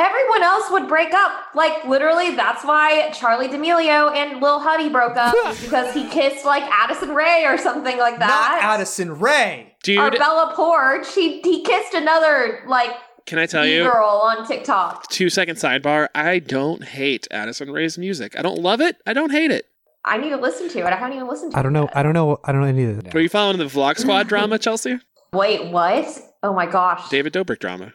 Everyone 0.00 0.42
else 0.42 0.70
would 0.70 0.88
break 0.88 1.12
up. 1.12 1.30
Like 1.54 1.84
literally, 1.84 2.34
that's 2.34 2.64
why 2.64 3.10
Charli 3.12 3.50
D'Amelio 3.50 4.14
and 4.14 4.40
Lil 4.40 4.60
Huddy 4.60 4.88
broke 4.88 5.16
up 5.16 5.34
because 5.60 5.92
he 5.92 6.08
kissed 6.08 6.44
like 6.46 6.62
Addison 6.62 7.10
Rae 7.14 7.44
or 7.44 7.58
something 7.58 7.98
like 7.98 8.18
that. 8.18 8.28
Not 8.28 8.62
Addison 8.62 9.18
Rae. 9.18 9.74
dude. 9.82 9.98
Or 9.98 10.10
Bella 10.10 10.54
Poarch. 10.56 11.12
He 11.14 11.40
he 11.42 11.62
kissed 11.62 11.92
another 11.92 12.64
like 12.66 12.90
can 13.26 13.38
I 13.38 13.44
tell 13.46 13.66
you? 13.66 13.82
girl 13.84 14.22
on 14.24 14.46
TikTok. 14.46 15.08
Two 15.08 15.28
second 15.28 15.56
sidebar. 15.56 16.08
I 16.14 16.38
don't 16.38 16.82
hate 16.82 17.28
Addison 17.30 17.70
Rae's 17.70 17.98
music. 17.98 18.38
I 18.38 18.42
don't 18.42 18.58
love 18.58 18.80
it. 18.80 18.96
I 19.06 19.12
don't 19.12 19.30
hate 19.30 19.50
it. 19.50 19.66
I 20.04 20.16
need 20.16 20.30
to 20.30 20.36
listen 20.38 20.70
to 20.70 20.78
it. 20.78 20.86
I 20.86 20.96
haven't 20.96 21.16
even 21.16 21.28
listened 21.28 21.52
to 21.52 21.58
it. 21.58 21.60
I 21.60 21.62
don't 21.62 21.74
know. 21.74 21.84
it. 21.84 21.90
I 21.94 22.02
don't 22.02 22.14
know. 22.14 22.38
I 22.42 22.52
don't 22.52 22.62
know 22.62 22.66
any 22.66 22.84
of 22.84 23.04
that. 23.04 23.14
Are 23.14 23.20
you 23.20 23.28
following 23.28 23.58
the 23.58 23.66
Vlog 23.66 23.98
Squad 23.98 24.28
drama, 24.28 24.58
Chelsea? 24.66 24.98
Wait, 25.34 25.70
what? 25.70 26.06
Oh 26.42 26.54
my 26.54 26.64
gosh. 26.66 27.08
David 27.10 27.34
Dobrik 27.34 27.58
drama. 27.58 27.92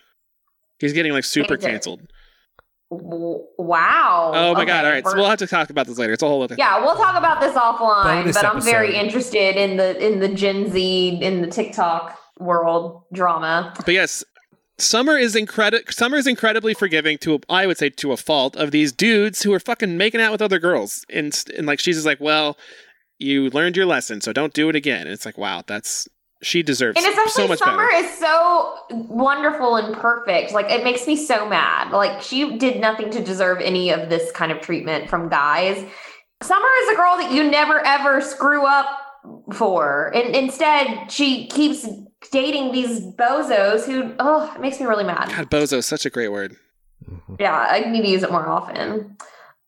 He's 0.79 0.93
getting 0.93 1.11
like 1.13 1.23
super 1.23 1.57
canceled. 1.57 2.01
Wow. 2.91 4.31
Oh 4.33 4.53
my 4.53 4.61
Okay, 4.61 4.65
god! 4.67 4.85
All 4.85 4.91
right, 4.91 5.03
so 5.03 5.11
we're- 5.11 5.21
we'll 5.21 5.29
have 5.29 5.39
to 5.39 5.47
talk 5.47 5.69
about 5.69 5.87
this 5.87 5.97
later. 5.97 6.13
It's 6.13 6.23
a 6.23 6.27
whole 6.27 6.41
other. 6.43 6.55
Yeah, 6.57 6.79
we'll 6.83 6.95
talk 6.95 7.17
about 7.17 7.41
this 7.41 7.53
offline, 7.55 8.21
Bonus 8.23 8.35
but 8.35 8.45
I'm 8.45 8.61
very 8.61 8.95
interested 8.95 9.55
in 9.55 9.77
the 9.77 9.97
in 10.03 10.19
the 10.19 10.27
Gen 10.29 10.69
Z 10.71 11.19
in 11.21 11.41
the 11.41 11.47
TikTok 11.47 12.17
world 12.39 13.03
drama. 13.13 13.73
But 13.85 13.93
yes, 13.93 14.23
Summer 14.77 15.17
is 15.17 15.35
incredible. 15.35 15.83
Summer 15.91 16.17
is 16.17 16.27
incredibly 16.27 16.73
forgiving 16.73 17.17
to, 17.19 17.39
I 17.49 17.65
would 17.65 17.77
say, 17.77 17.89
to 17.89 18.11
a 18.11 18.17
fault 18.17 18.55
of 18.55 18.71
these 18.71 18.91
dudes 18.91 19.41
who 19.41 19.53
are 19.53 19.59
fucking 19.59 19.97
making 19.97 20.21
out 20.21 20.31
with 20.31 20.41
other 20.41 20.59
girls, 20.59 21.05
and 21.09 21.33
and 21.57 21.65
like 21.65 21.79
she's 21.79 21.95
just 21.95 22.05
like, 22.05 22.19
well, 22.21 22.57
you 23.17 23.49
learned 23.49 23.75
your 23.77 23.85
lesson, 23.87 24.21
so 24.21 24.31
don't 24.31 24.53
do 24.53 24.69
it 24.69 24.75
again. 24.75 25.01
And 25.01 25.11
it's 25.11 25.25
like, 25.25 25.37
wow, 25.37 25.63
that's 25.65 26.07
she 26.41 26.63
deserves 26.63 26.97
And 26.97 27.05
especially 27.05 27.43
so 27.43 27.47
much 27.47 27.59
Summer 27.59 27.87
better. 27.87 28.05
is 28.07 28.17
so 28.17 28.77
wonderful 28.91 29.77
and 29.77 29.95
perfect. 29.95 30.51
Like 30.51 30.69
it 30.69 30.83
makes 30.83 31.07
me 31.07 31.15
so 31.15 31.47
mad. 31.47 31.91
Like 31.91 32.21
she 32.21 32.57
did 32.57 32.79
nothing 32.79 33.09
to 33.11 33.23
deserve 33.23 33.59
any 33.61 33.89
of 33.91 34.09
this 34.09 34.31
kind 34.31 34.51
of 34.51 34.61
treatment 34.61 35.09
from 35.09 35.29
guys. 35.29 35.77
Summer 36.43 36.67
is 36.83 36.89
a 36.89 36.95
girl 36.95 37.17
that 37.17 37.31
you 37.31 37.49
never 37.49 37.79
ever 37.85 38.21
screw 38.21 38.65
up 38.65 38.85
for. 39.53 40.11
And 40.13 40.35
instead 40.35 41.11
she 41.11 41.47
keeps 41.47 41.87
dating 42.31 42.71
these 42.71 43.01
bozos 43.01 43.85
who 43.85 44.13
oh, 44.19 44.51
it 44.53 44.61
makes 44.61 44.79
me 44.79 44.85
really 44.85 45.03
mad. 45.03 45.29
God, 45.29 45.49
bozo 45.49 45.77
is 45.77 45.85
such 45.85 46.05
a 46.05 46.09
great 46.09 46.29
word. 46.29 46.55
Mm-hmm. 47.09 47.35
Yeah, 47.39 47.55
I 47.55 47.81
need 47.89 48.01
to 48.01 48.09
use 48.09 48.23
it 48.23 48.31
more 48.31 48.47
often. 48.47 49.17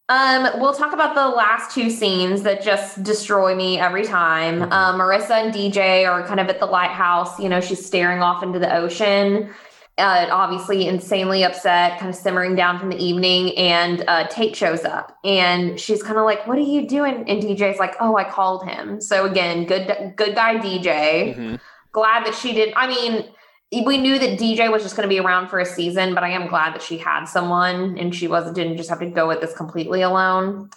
Um, 0.10 0.62
we'll 0.62 0.74
talk 0.74 0.94
about 0.94 1.16
the 1.16 1.28
last 1.28 1.74
two 1.76 1.90
scenes 1.90 2.44
that 2.44 2.62
just 2.62 3.04
destroy 3.04 3.54
me 3.56 3.78
every 3.78 4.06
time. 4.06 4.62
Um, 4.64 5.00
Marissa 5.00 5.32
and 5.32 5.54
DJ 5.54 6.10
are 6.10 6.26
kind 6.26 6.40
of 6.40 6.48
at 6.48 6.60
the 6.62 6.66
lighthouse. 6.66 7.38
You 7.40 7.50
know, 7.50 7.60
she's 7.60 7.86
staring 7.86 8.22
off 8.22 8.42
into 8.42 8.58
the 8.58 8.74
ocean. 8.74 9.54
Uh, 9.98 10.28
obviously, 10.32 10.88
insanely 10.88 11.44
upset, 11.44 12.00
kind 12.00 12.10
of 12.10 12.16
simmering 12.16 12.56
down 12.56 12.80
from 12.80 12.90
the 12.90 13.04
evening. 13.04 13.58
And 13.58 14.06
uh, 14.08 14.28
Tate 14.28 14.56
shows 14.56 14.86
up, 14.86 15.18
and 15.26 15.78
she's 15.78 16.02
kind 16.04 16.18
of 16.18 16.24
like, 16.24 16.46
"What 16.48 16.58
are 16.58 16.62
you 16.62 16.88
doing?" 16.88 17.26
And 17.28 17.42
DJ's 17.42 17.80
like, 17.80 17.96
"Oh, 18.00 18.16
I 18.16 18.24
called 18.24 18.70
him." 18.70 19.02
So 19.02 19.26
again, 19.26 19.66
good, 19.66 20.14
good 20.16 20.36
guy 20.36 20.58
DJ. 20.58 21.36
Mhm. 21.36 21.60
Glad 21.92 22.26
that 22.28 22.36
she 22.36 22.54
did. 22.54 22.74
I 22.78 22.88
mean, 22.88 23.26
we 23.72 23.98
knew 23.98 24.18
that 24.18 24.40
DJ 24.40 24.72
was 24.72 24.84
just 24.84 24.96
going 24.96 25.08
to 25.08 25.14
be 25.14 25.20
around 25.20 25.50
for 25.50 25.60
a 25.60 25.66
season, 25.66 26.14
but 26.14 26.24
I 26.24 26.30
am 26.30 26.48
glad 26.48 26.74
that 26.74 26.82
she 26.82 26.98
had 26.98 27.26
someone 27.26 27.98
and 27.98 28.16
she 28.16 28.28
wasn't 28.28 28.56
didn't 28.56 28.78
just 28.78 28.90
have 28.90 29.00
to 29.00 29.08
go 29.10 29.28
with 29.28 29.42
this 29.42 29.54
completely 29.54 30.02
alone. 30.02 30.70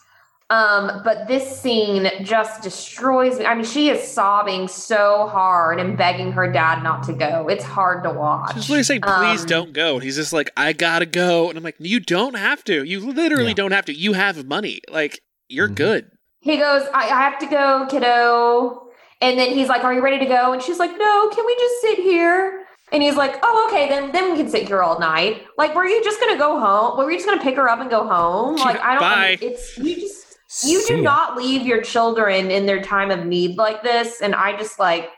Um, 0.51 1.03
but 1.05 1.28
this 1.28 1.61
scene 1.61 2.11
just 2.24 2.61
destroys 2.64 3.38
me. 3.38 3.47
I 3.47 3.55
mean, 3.55 3.64
she 3.64 3.88
is 3.88 4.03
sobbing 4.03 4.66
so 4.66 5.28
hard 5.28 5.78
and 5.78 5.97
begging 5.97 6.32
her 6.32 6.51
dad 6.51 6.82
not 6.82 7.05
to 7.05 7.12
go. 7.12 7.47
It's 7.47 7.62
hard 7.62 8.03
to 8.03 8.11
watch. 8.11 8.55
She's 8.55 8.68
literally 8.68 8.82
saying, 8.82 9.03
"Please 9.03 9.43
Um, 9.43 9.47
don't 9.47 9.72
go." 9.72 9.95
And 9.95 10.03
he's 10.03 10.16
just 10.16 10.32
like, 10.32 10.51
"I 10.57 10.72
gotta 10.72 11.07
go." 11.07 11.49
And 11.49 11.57
I'm 11.57 11.62
like, 11.62 11.76
"You 11.78 12.01
don't 12.01 12.34
have 12.36 12.64
to. 12.64 12.82
You 12.82 12.99
literally 12.99 13.51
Yeah. 13.51 13.55
don't 13.55 13.70
have 13.70 13.84
to. 13.84 13.95
You 13.95 14.14
have 14.14 14.45
money. 14.45 14.80
Like 14.91 15.20
you're 15.49 15.68
Mhm. 15.68 15.76
good." 15.76 16.11
He 16.41 16.57
goes, 16.57 16.82
I, 16.93 17.05
I 17.05 17.20
have 17.30 17.38
to 17.41 17.47
go, 17.47 17.86
kiddo. 17.88 18.88
And 19.20 19.38
then 19.38 19.51
he's 19.53 19.68
like, 19.68 19.84
Are 19.84 19.93
you 19.95 20.01
ready 20.03 20.18
to 20.18 20.24
go? 20.26 20.53
And 20.53 20.61
she's 20.62 20.78
like, 20.80 20.91
No, 20.99 21.28
can 21.32 21.45
we 21.47 21.55
just 21.61 21.80
sit 21.82 21.99
here? 21.99 22.64
And 22.93 23.03
he's 23.03 23.16
like, 23.16 23.38
Oh, 23.43 23.68
okay, 23.70 23.88
then 23.88 24.12
then 24.12 24.32
we 24.32 24.36
can 24.38 24.49
sit 24.49 24.66
here 24.66 24.82
all 24.82 24.99
night. 24.99 25.45
Like, 25.57 25.74
were 25.74 25.84
you 25.86 26.03
just 26.03 26.20
gonna 26.20 26.38
go 26.38 26.59
home? 26.59 26.99
Were 26.99 27.11
you 27.11 27.16
just 27.16 27.28
gonna 27.28 27.43
pick 27.43 27.57
her 27.57 27.68
up 27.68 27.80
and 27.80 27.88
go 27.91 28.07
home? 28.07 28.57
Like, 28.57 28.80
I 28.80 28.91
don't 28.93 29.01
Bye. 29.01 29.38
it's 29.41 29.78
you 29.78 29.97
just 29.97 30.26
you 30.64 30.80
See 30.80 30.88
do 30.88 30.97
ya. 30.97 31.03
not 31.03 31.36
leave 31.36 31.62
your 31.64 31.80
children 31.80 32.51
in 32.51 32.66
their 32.66 32.82
time 32.82 33.11
of 33.12 33.24
need 33.24 33.57
like 33.57 33.82
this. 33.84 34.20
And 34.20 34.34
I 34.34 34.57
just 34.57 34.80
like 34.80 35.09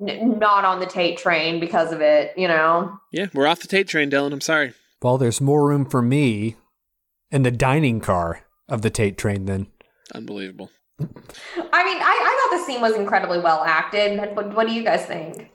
n- 0.00 0.38
not 0.38 0.64
on 0.64 0.78
the 0.78 0.86
Tate 0.86 1.18
train 1.18 1.58
because 1.58 1.90
of 1.92 2.00
it, 2.00 2.32
you 2.36 2.46
know? 2.46 2.96
Yeah, 3.10 3.26
we're 3.34 3.48
off 3.48 3.58
the 3.60 3.66
Tate 3.66 3.88
train, 3.88 4.08
Dylan. 4.08 4.32
I'm 4.32 4.40
sorry. 4.40 4.72
Well, 5.02 5.18
there's 5.18 5.40
more 5.40 5.66
room 5.66 5.84
for 5.84 6.00
me 6.00 6.54
in 7.32 7.42
the 7.42 7.50
dining 7.50 7.98
car 8.00 8.44
of 8.68 8.82
the 8.82 8.90
Tate 8.90 9.18
train 9.18 9.46
then. 9.46 9.66
Unbelievable. 10.14 10.70
I 11.00 11.04
mean, 11.84 11.98
I, 12.00 12.00
I 12.00 12.48
thought 12.50 12.58
the 12.58 12.64
scene 12.64 12.80
was 12.80 12.94
incredibly 12.94 13.40
well 13.40 13.64
acted. 13.64 14.18
What, 14.18 14.54
what 14.54 14.68
do 14.68 14.72
you 14.72 14.84
guys 14.84 15.04
think? 15.06 15.50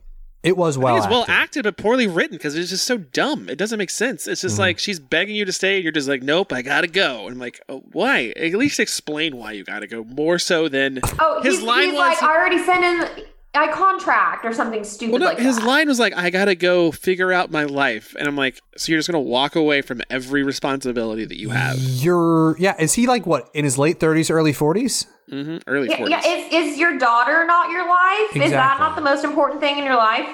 It 0.48 0.58
was 0.58 0.78
well 0.78 0.96
think 0.96 1.06
it's 1.06 1.12
well 1.12 1.22
acted. 1.22 1.34
acted, 1.36 1.64
but 1.66 1.78
poorly 1.78 2.08
written 2.08 2.38
because 2.38 2.56
it's 2.56 2.70
just 2.70 2.86
so 2.86 2.98
dumb. 2.98 3.50
It 3.50 3.58
doesn't 3.58 3.78
make 3.78 3.90
sense. 3.90 4.28
It's 4.28 4.42
just 4.42 4.56
Mhm. 4.56 4.60
like 4.60 4.80
she's 4.80 5.00
begging 5.00 5.36
you 5.36 5.46
to 5.46 5.52
stay, 5.54 5.76
and 5.76 5.84
you're 5.84 5.92
just 5.92 6.08
like, 6.08 6.24
"Nope, 6.24 6.54
I 6.54 6.62
gotta 6.62 6.88
go." 6.88 7.26
And 7.26 7.34
I'm 7.34 7.40
like, 7.40 7.60
oh, 7.70 7.84
"Why? 7.92 8.34
At 8.36 8.54
least 8.54 8.80
explain 8.80 9.38
why 9.38 9.52
you 9.54 9.64
gotta 9.64 9.88
go." 9.88 10.04
More 10.04 10.40
so 10.40 10.68
than 10.68 11.00
Oh, 11.20 11.42
His 11.42 11.56
he's, 11.58 11.64
line 11.64 11.84
he's 11.86 11.94
was- 11.94 12.00
like, 12.00 12.24
I 12.24 12.36
already 12.36 12.64
sent 12.64 12.84
in 12.84 13.26
I 13.58 13.68
contract 13.72 14.46
or 14.46 14.54
something 14.54 14.84
stupid 14.84 15.14
well, 15.14 15.20
no, 15.20 15.26
like 15.28 15.40
his 15.40 15.58
that. 15.58 15.66
line 15.66 15.88
was 15.88 16.00
like, 16.00 16.16
"I 16.16 16.30
gotta 16.30 16.56
go 16.56 16.92
figure 16.92 17.32
out 17.34 17.52
my 17.52 17.66
life," 17.66 18.16
and 18.18 18.28
I'm 18.28 18.36
like, 18.36 18.62
"So 18.78 18.92
you're 18.92 19.00
just 19.00 19.10
gonna 19.10 19.20
walk 19.22 19.56
away 19.56 19.82
from 19.82 20.02
every 20.10 20.44
responsibility 20.44 21.26
that 21.26 21.40
you 21.40 21.50
have?" 21.50 21.78
You're 21.78 22.56
yeah. 22.60 22.76
Is 22.80 22.94
he 22.94 23.08
like 23.08 23.26
what 23.26 23.50
in 23.54 23.66
his 23.66 23.78
late 23.78 24.00
thirties, 24.00 24.30
early 24.30 24.54
forties? 24.54 25.06
hmm 25.30 25.58
Early 25.68 25.90
Yeah, 25.90 25.98
40s. 25.98 26.10
yeah, 26.10 26.26
is, 26.26 26.72
is 26.72 26.78
your 26.80 26.98
daughter 26.98 27.46
not 27.46 27.70
your 27.70 27.86
life? 27.88 28.36
Is 28.38 28.52
that 28.52 28.78
not 28.80 28.96
the 28.96 29.02
most 29.02 29.26
important 29.26 29.60
thing 29.60 29.78
in 29.78 29.84
your 29.84 29.98
life? 29.98 30.28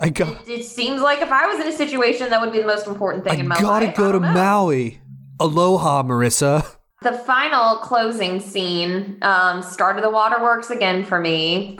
I 0.00 0.10
got 0.10 0.48
It 0.48 0.64
seems 0.64 1.00
like 1.02 1.20
if 1.22 1.32
I 1.32 1.46
was 1.46 1.58
in 1.58 1.66
a 1.66 1.72
situation, 1.76 2.30
that 2.30 2.40
would 2.40 2.52
be 2.52 2.60
the 2.60 2.66
most 2.66 2.86
important 2.86 3.24
thing 3.24 3.32
I 3.32 3.40
in 3.40 3.48
my 3.48 3.56
life. 3.56 3.62
You 3.62 3.66
gotta 3.66 3.86
life. 3.86 3.96
go 3.96 4.12
to 4.12 4.20
don't 4.20 4.22
know. 4.22 4.32
Maui. 4.34 5.00
Aloha, 5.40 6.02
Marissa. 6.04 6.76
The 7.02 7.12
final 7.12 7.76
closing 7.76 8.40
scene 8.40 9.18
um, 9.22 9.62
started 9.62 10.02
the 10.04 10.10
waterworks 10.10 10.70
again 10.70 11.04
for 11.04 11.18
me. 11.20 11.78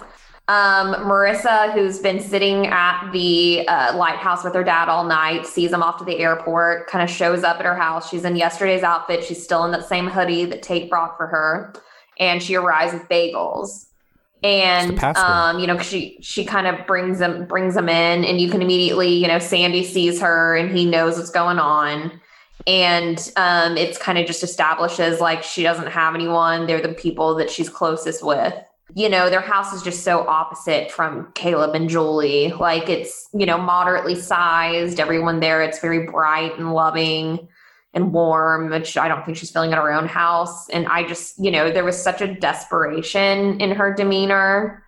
Um, 0.48 0.94
Marissa, 0.94 1.74
who's 1.74 1.98
been 1.98 2.20
sitting 2.20 2.66
at 2.68 3.10
the 3.12 3.68
uh, 3.68 3.94
lighthouse 3.94 4.44
with 4.44 4.54
her 4.54 4.64
dad 4.64 4.88
all 4.88 5.04
night, 5.04 5.46
sees 5.46 5.70
him 5.70 5.82
off 5.82 5.98
to 5.98 6.04
the 6.04 6.18
airport, 6.18 6.88
kind 6.88 7.04
of 7.04 7.14
shows 7.14 7.44
up 7.44 7.58
at 7.58 7.66
her 7.66 7.76
house. 7.76 8.08
She's 8.08 8.24
in 8.24 8.34
yesterday's 8.34 8.82
outfit. 8.82 9.22
She's 9.24 9.42
still 9.42 9.64
in 9.66 9.72
that 9.72 9.86
same 9.86 10.06
hoodie 10.06 10.46
that 10.46 10.62
Tate 10.62 10.88
brought 10.88 11.18
for 11.18 11.26
her. 11.26 11.74
And 12.18 12.42
she 12.42 12.54
arrives 12.54 12.94
with 12.94 13.02
bagels. 13.10 13.84
And 14.42 14.98
um, 15.04 15.58
you 15.58 15.66
know, 15.66 15.78
she 15.78 16.16
she 16.22 16.44
kind 16.44 16.66
of 16.68 16.86
brings 16.86 17.18
them 17.18 17.44
brings 17.46 17.74
them 17.74 17.88
in, 17.88 18.24
and 18.24 18.40
you 18.40 18.48
can 18.48 18.62
immediately, 18.62 19.12
you 19.12 19.26
know, 19.26 19.40
Sandy 19.40 19.82
sees 19.82 20.20
her 20.20 20.56
and 20.56 20.70
he 20.70 20.86
knows 20.86 21.18
what's 21.18 21.30
going 21.30 21.58
on 21.58 22.20
and 22.66 23.32
um, 23.36 23.76
it's 23.76 23.98
kind 23.98 24.18
of 24.18 24.26
just 24.26 24.42
establishes 24.42 25.20
like 25.20 25.42
she 25.42 25.62
doesn't 25.62 25.86
have 25.86 26.14
anyone 26.14 26.66
they're 26.66 26.82
the 26.82 26.92
people 26.92 27.34
that 27.34 27.50
she's 27.50 27.68
closest 27.68 28.24
with 28.24 28.54
you 28.94 29.08
know 29.08 29.28
their 29.28 29.40
house 29.40 29.72
is 29.72 29.82
just 29.82 30.02
so 30.02 30.26
opposite 30.26 30.90
from 30.90 31.30
caleb 31.34 31.74
and 31.74 31.88
julie. 31.88 32.52
Like 32.52 32.88
it's 32.88 33.28
you 33.34 33.46
know 33.46 33.58
moderately 33.58 34.14
sized 34.14 34.98
everyone 34.98 35.40
there 35.40 35.62
it's 35.62 35.78
very 35.80 36.06
bright 36.06 36.58
and 36.58 36.72
loving 36.72 37.48
and 37.94 38.12
warm 38.12 38.70
which 38.70 38.96
i 38.98 39.08
don't 39.08 39.24
think 39.24 39.36
she's 39.36 39.50
feeling 39.50 39.72
at 39.72 39.78
her 39.78 39.92
own 39.92 40.06
house. 40.06 40.68
And 40.70 40.86
i 40.88 41.06
just 41.06 41.42
you 41.42 41.50
know 41.50 41.70
there 41.70 41.84
was 41.84 42.00
such 42.00 42.20
a 42.20 42.34
desperation 42.34 43.60
in 43.60 43.72
her 43.72 43.92
demeanor 43.94 44.84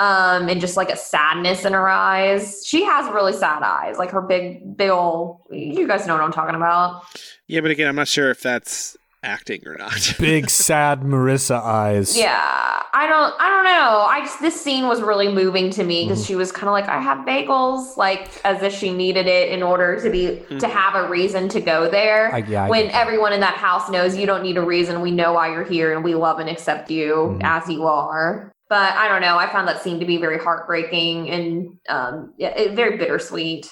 um 0.00 0.48
and 0.48 0.60
just 0.60 0.76
like 0.76 0.88
a 0.88 0.96
sadness 0.96 1.64
in 1.64 1.74
her 1.74 1.88
eyes. 1.88 2.64
She 2.66 2.84
has 2.84 3.12
really 3.12 3.34
sad 3.34 3.62
eyes 3.62 3.98
like 3.98 4.10
her 4.10 4.22
big 4.22 4.76
big 4.76 4.90
old 4.90 5.40
you 5.50 5.86
guys 5.86 6.06
know 6.06 6.14
what 6.14 6.22
i'm 6.22 6.32
talking 6.32 6.54
about. 6.54 7.04
Yeah, 7.48 7.60
but 7.60 7.70
again, 7.70 7.86
I'm 7.86 7.96
not 7.96 8.08
sure 8.08 8.30
if 8.30 8.40
that's 8.40 8.96
acting 9.22 9.62
or 9.66 9.76
not. 9.76 10.14
Big 10.18 10.50
sad 10.50 11.00
Marissa 11.02 11.60
eyes. 11.62 12.16
Yeah, 12.16 12.82
I 12.92 13.06
don't, 13.06 13.34
I 13.40 13.48
don't 13.48 13.64
know. 13.64 14.04
I 14.08 14.20
just 14.20 14.40
this 14.40 14.60
scene 14.60 14.86
was 14.86 15.00
really 15.00 15.28
moving 15.32 15.70
to 15.70 15.84
me 15.84 16.04
because 16.04 16.24
she 16.26 16.34
was 16.34 16.50
kind 16.52 16.68
of 16.68 16.72
like, 16.72 16.88
I 16.88 17.00
have 17.00 17.26
bagels, 17.26 17.96
like 17.96 18.28
as 18.44 18.62
if 18.62 18.72
she 18.74 18.92
needed 18.92 19.26
it 19.26 19.50
in 19.50 19.62
order 19.62 20.00
to 20.00 20.10
be 20.10 20.42
to 20.58 20.68
have 20.68 20.94
a 20.94 21.08
reason 21.08 21.48
to 21.50 21.60
go 21.60 21.88
there. 21.90 22.34
I- 22.34 22.38
yeah, 22.38 22.64
I 22.64 22.68
when 22.68 22.86
get 22.86 22.94
everyone 22.94 23.32
in 23.32 23.40
that 23.40 23.54
house 23.54 23.88
knows 23.90 24.16
you 24.16 24.26
don't 24.26 24.42
need 24.42 24.56
a 24.56 24.62
reason, 24.62 25.00
we 25.00 25.10
know 25.10 25.32
why 25.34 25.48
you're 25.52 25.64
here, 25.64 25.94
and 25.94 26.02
we 26.04 26.14
love 26.14 26.38
and 26.38 26.48
accept 26.48 26.90
you 26.90 27.38
Mhm. 27.38 27.40
as 27.44 27.68
you 27.68 27.86
are. 27.86 28.50
But 28.68 28.94
I 28.94 29.06
don't 29.08 29.20
know. 29.20 29.36
I 29.36 29.52
found 29.52 29.68
that 29.68 29.82
scene 29.82 30.00
to 30.00 30.06
be 30.06 30.16
very 30.16 30.38
heartbreaking 30.38 31.28
and 31.28 31.76
um, 31.90 32.32
yeah, 32.38 32.48
it, 32.56 32.72
very 32.74 32.96
bittersweet. 32.96 33.70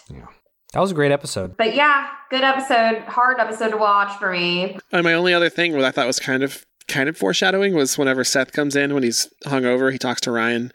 That 0.72 0.80
was 0.80 0.92
a 0.92 0.94
great 0.94 1.10
episode. 1.12 1.56
But 1.56 1.74
yeah, 1.74 2.08
good 2.30 2.42
episode. 2.44 2.98
Hard 3.08 3.40
episode 3.40 3.70
to 3.70 3.76
watch 3.76 4.16
for 4.18 4.30
me. 4.30 4.78
And 4.92 5.02
my 5.04 5.14
only 5.14 5.34
other 5.34 5.48
thing, 5.50 5.74
what 5.74 5.84
I 5.84 5.90
thought 5.90 6.06
was 6.06 6.20
kind 6.20 6.42
of 6.42 6.64
kind 6.88 7.08
of 7.08 7.16
foreshadowing, 7.16 7.74
was 7.74 7.98
whenever 7.98 8.22
Seth 8.24 8.52
comes 8.52 8.76
in 8.76 8.94
when 8.94 9.02
he's 9.02 9.28
hungover, 9.46 9.90
he 9.92 9.98
talks 9.98 10.20
to 10.22 10.30
Ryan, 10.30 10.72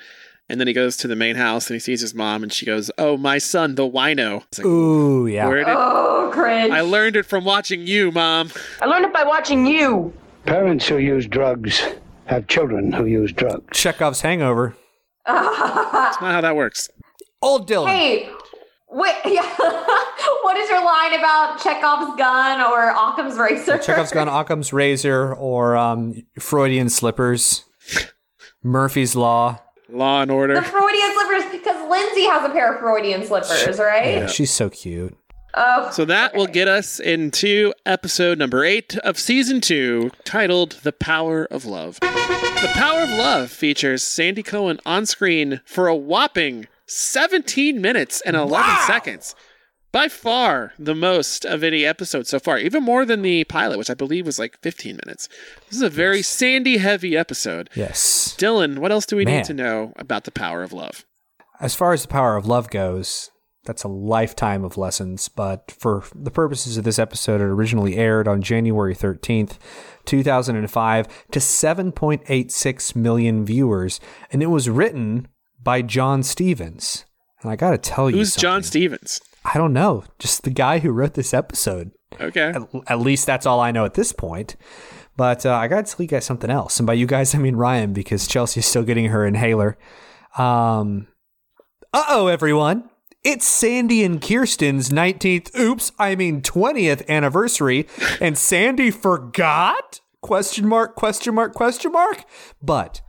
and 0.49 0.59
then 0.59 0.67
he 0.67 0.73
goes 0.73 0.97
to 0.97 1.07
the 1.07 1.15
main 1.15 1.35
house 1.37 1.67
and 1.69 1.75
he 1.75 1.79
sees 1.79 2.01
his 2.01 2.13
mom, 2.13 2.43
and 2.43 2.51
she 2.51 2.65
goes, 2.65 2.91
"Oh, 2.97 3.15
my 3.15 3.37
son, 3.37 3.75
the 3.75 3.83
wino." 3.89 4.43
It's 4.47 4.57
like, 4.59 4.65
Ooh, 4.67 5.27
yeah. 5.27 5.47
where 5.47 5.57
did 5.63 5.67
Oh, 5.69 6.29
cringe. 6.33 6.71
I 6.73 6.81
learned 6.81 7.15
it 7.15 7.25
from 7.25 7.45
watching 7.45 7.87
you, 7.87 8.11
mom? 8.11 8.51
I 8.81 8.85
learned 8.87 9.05
it 9.05 9.13
by 9.13 9.23
watching 9.23 9.65
you. 9.65 10.13
Parents 10.45 10.87
who 10.87 10.97
use 10.97 11.25
drugs 11.25 11.81
have 12.25 12.47
children 12.47 12.91
who 12.91 13.05
use 13.05 13.31
drugs. 13.31 13.65
Chekhov's 13.71 14.21
hangover. 14.21 14.75
That's 15.25 16.21
not 16.21 16.33
how 16.33 16.41
that 16.41 16.55
works. 16.55 16.89
Old 17.41 17.67
Dylan. 17.69 17.87
Hey, 17.87 18.29
wait, 18.95 19.15
yeah. 19.25 19.55
what 20.41 20.57
is 20.57 20.69
your 20.69 20.83
line 20.83 21.13
about 21.19 21.59
Chekhov's 21.61 22.17
gun 22.17 22.61
or 22.61 22.89
Occam's 22.91 23.37
razor? 23.37 23.77
Chekhov's 23.77 24.11
gun, 24.11 24.27
Occam's 24.29 24.71
razor, 24.73 25.33
or 25.35 25.75
um, 25.75 26.15
Freudian 26.39 26.89
slippers. 26.89 27.65
Murphy's 28.63 29.15
Law. 29.15 29.59
Law 29.89 30.21
and 30.23 30.31
Order, 30.31 30.55
The 30.55 30.59
Order. 30.61 30.69
Freudian 30.71 31.13
slippers, 31.13 31.51
because 31.51 31.89
Lindsay 31.89 32.23
has 32.23 32.43
a 32.49 32.51
pair 32.51 32.73
of 32.73 32.79
Freudian 32.79 33.23
slippers, 33.23 33.77
right? 33.77 34.15
Yeah, 34.15 34.27
she's 34.27 34.49
so 34.51 34.69
cute. 34.69 35.15
Oh, 35.57 35.89
So 35.91 36.03
that 36.05 36.35
will 36.35 36.47
get 36.47 36.67
us 36.67 36.99
into 36.99 37.71
episode 37.85 38.37
number 38.39 38.65
eight 38.65 38.97
of 38.97 39.17
season 39.19 39.61
two, 39.61 40.09
titled 40.25 40.79
The 40.83 40.91
Power 40.91 41.45
of 41.45 41.65
Love. 41.65 41.99
The 42.01 42.71
Power 42.73 43.01
of 43.01 43.09
Love 43.09 43.51
features 43.51 44.03
Sandy 44.03 44.43
Cohen 44.43 44.79
on 44.85 45.05
screen 45.05 45.61
for 45.63 45.87
a 45.87 45.95
whopping 45.95 46.67
17 46.87 47.81
minutes 47.81 48.21
and 48.21 48.35
11 48.35 48.75
seconds. 48.85 49.35
By 49.91 50.09
far 50.09 50.73
the 50.77 50.93
most 50.93 51.45
of 51.45 51.63
any 51.63 51.85
episode 51.85 52.27
so 52.27 52.37
far, 52.37 52.57
even 52.57 52.83
more 52.83 53.05
than 53.05 53.21
the 53.21 53.45
pilot, 53.45 53.77
which 53.77 53.89
I 53.89 53.93
believe 53.93 54.25
was 54.25 54.37
like 54.37 54.59
15 54.61 54.99
minutes. 55.05 55.29
This 55.67 55.77
is 55.77 55.81
a 55.81 55.89
very 55.89 56.21
Sandy 56.21 56.77
heavy 56.77 57.15
episode. 57.15 57.69
Yes. 57.75 58.35
Dylan, 58.37 58.79
what 58.79 58.91
else 58.91 59.05
do 59.05 59.15
we 59.15 59.23
Man. 59.23 59.37
need 59.37 59.45
to 59.45 59.53
know 59.53 59.93
about 59.95 60.25
the 60.25 60.31
power 60.31 60.63
of 60.63 60.73
love? 60.73 61.05
As 61.61 61.75
far 61.75 61.93
as 61.93 62.01
the 62.01 62.09
power 62.09 62.35
of 62.35 62.45
love 62.45 62.69
goes, 62.69 63.31
that's 63.63 63.83
a 63.83 63.87
lifetime 63.87 64.65
of 64.65 64.77
lessons. 64.77 65.29
But 65.29 65.71
for 65.79 66.03
the 66.13 66.29
purposes 66.29 66.75
of 66.75 66.83
this 66.83 66.99
episode, 66.99 67.39
it 67.39 67.45
originally 67.45 67.95
aired 67.95 68.27
on 68.27 68.41
January 68.41 68.93
13th, 68.93 69.57
2005, 70.03 71.07
to 71.31 71.39
7.86 71.39 72.95
million 72.97 73.45
viewers. 73.45 74.01
And 74.29 74.43
it 74.43 74.47
was 74.47 74.69
written 74.69 75.29
by 75.65 75.81
John 75.81 76.23
Stephens. 76.23 77.03
And 77.41 77.51
I 77.51 77.57
got 77.57 77.71
to 77.71 77.77
tell 77.77 78.09
you, 78.09 78.17
Who's 78.17 78.37
John. 78.37 78.63
Stephens? 78.63 79.19
I 79.43 79.57
don't 79.57 79.73
know. 79.73 80.05
Just 80.17 80.43
the 80.43 80.49
guy 80.49 80.79
who 80.79 80.91
wrote 80.91 81.15
this 81.15 81.33
episode. 81.33 81.91
Okay. 82.21 82.53
At, 82.55 82.61
at 82.87 82.99
least 82.99 83.25
that's 83.25 83.45
all 83.45 83.59
I 83.59 83.71
know 83.71 83.83
at 83.83 83.95
this 83.95 84.13
point. 84.13 84.55
But 85.17 85.45
uh, 85.45 85.53
I 85.53 85.67
got 85.67 85.85
to 85.85 85.91
tell 85.95 86.03
you 86.03 86.07
guys 86.07 86.25
something 86.25 86.49
else. 86.49 86.79
And 86.79 86.87
by 86.87 86.93
you 86.93 87.05
guys, 87.05 87.35
I 87.35 87.39
mean 87.39 87.57
Ryan, 87.57 87.91
because 87.91 88.27
Chelsea's 88.27 88.65
still 88.65 88.83
getting 88.83 89.07
her 89.07 89.25
inhaler. 89.25 89.77
Um, 90.37 91.07
uh 91.93 92.05
oh, 92.09 92.27
everyone. 92.27 92.89
It's 93.23 93.45
Sandy 93.45 94.03
and 94.03 94.21
Kirsten's 94.21 94.89
19th, 94.89 95.57
oops, 95.57 95.91
I 95.97 96.15
mean 96.15 96.43
20th 96.43 97.07
anniversary, 97.09 97.87
and 98.21 98.37
Sandy 98.37 98.91
forgot? 98.91 99.99
Question 100.21 100.67
mark, 100.67 100.95
question 100.95 101.33
mark, 101.33 101.55
question 101.55 101.91
mark. 101.91 102.23
But 102.61 103.01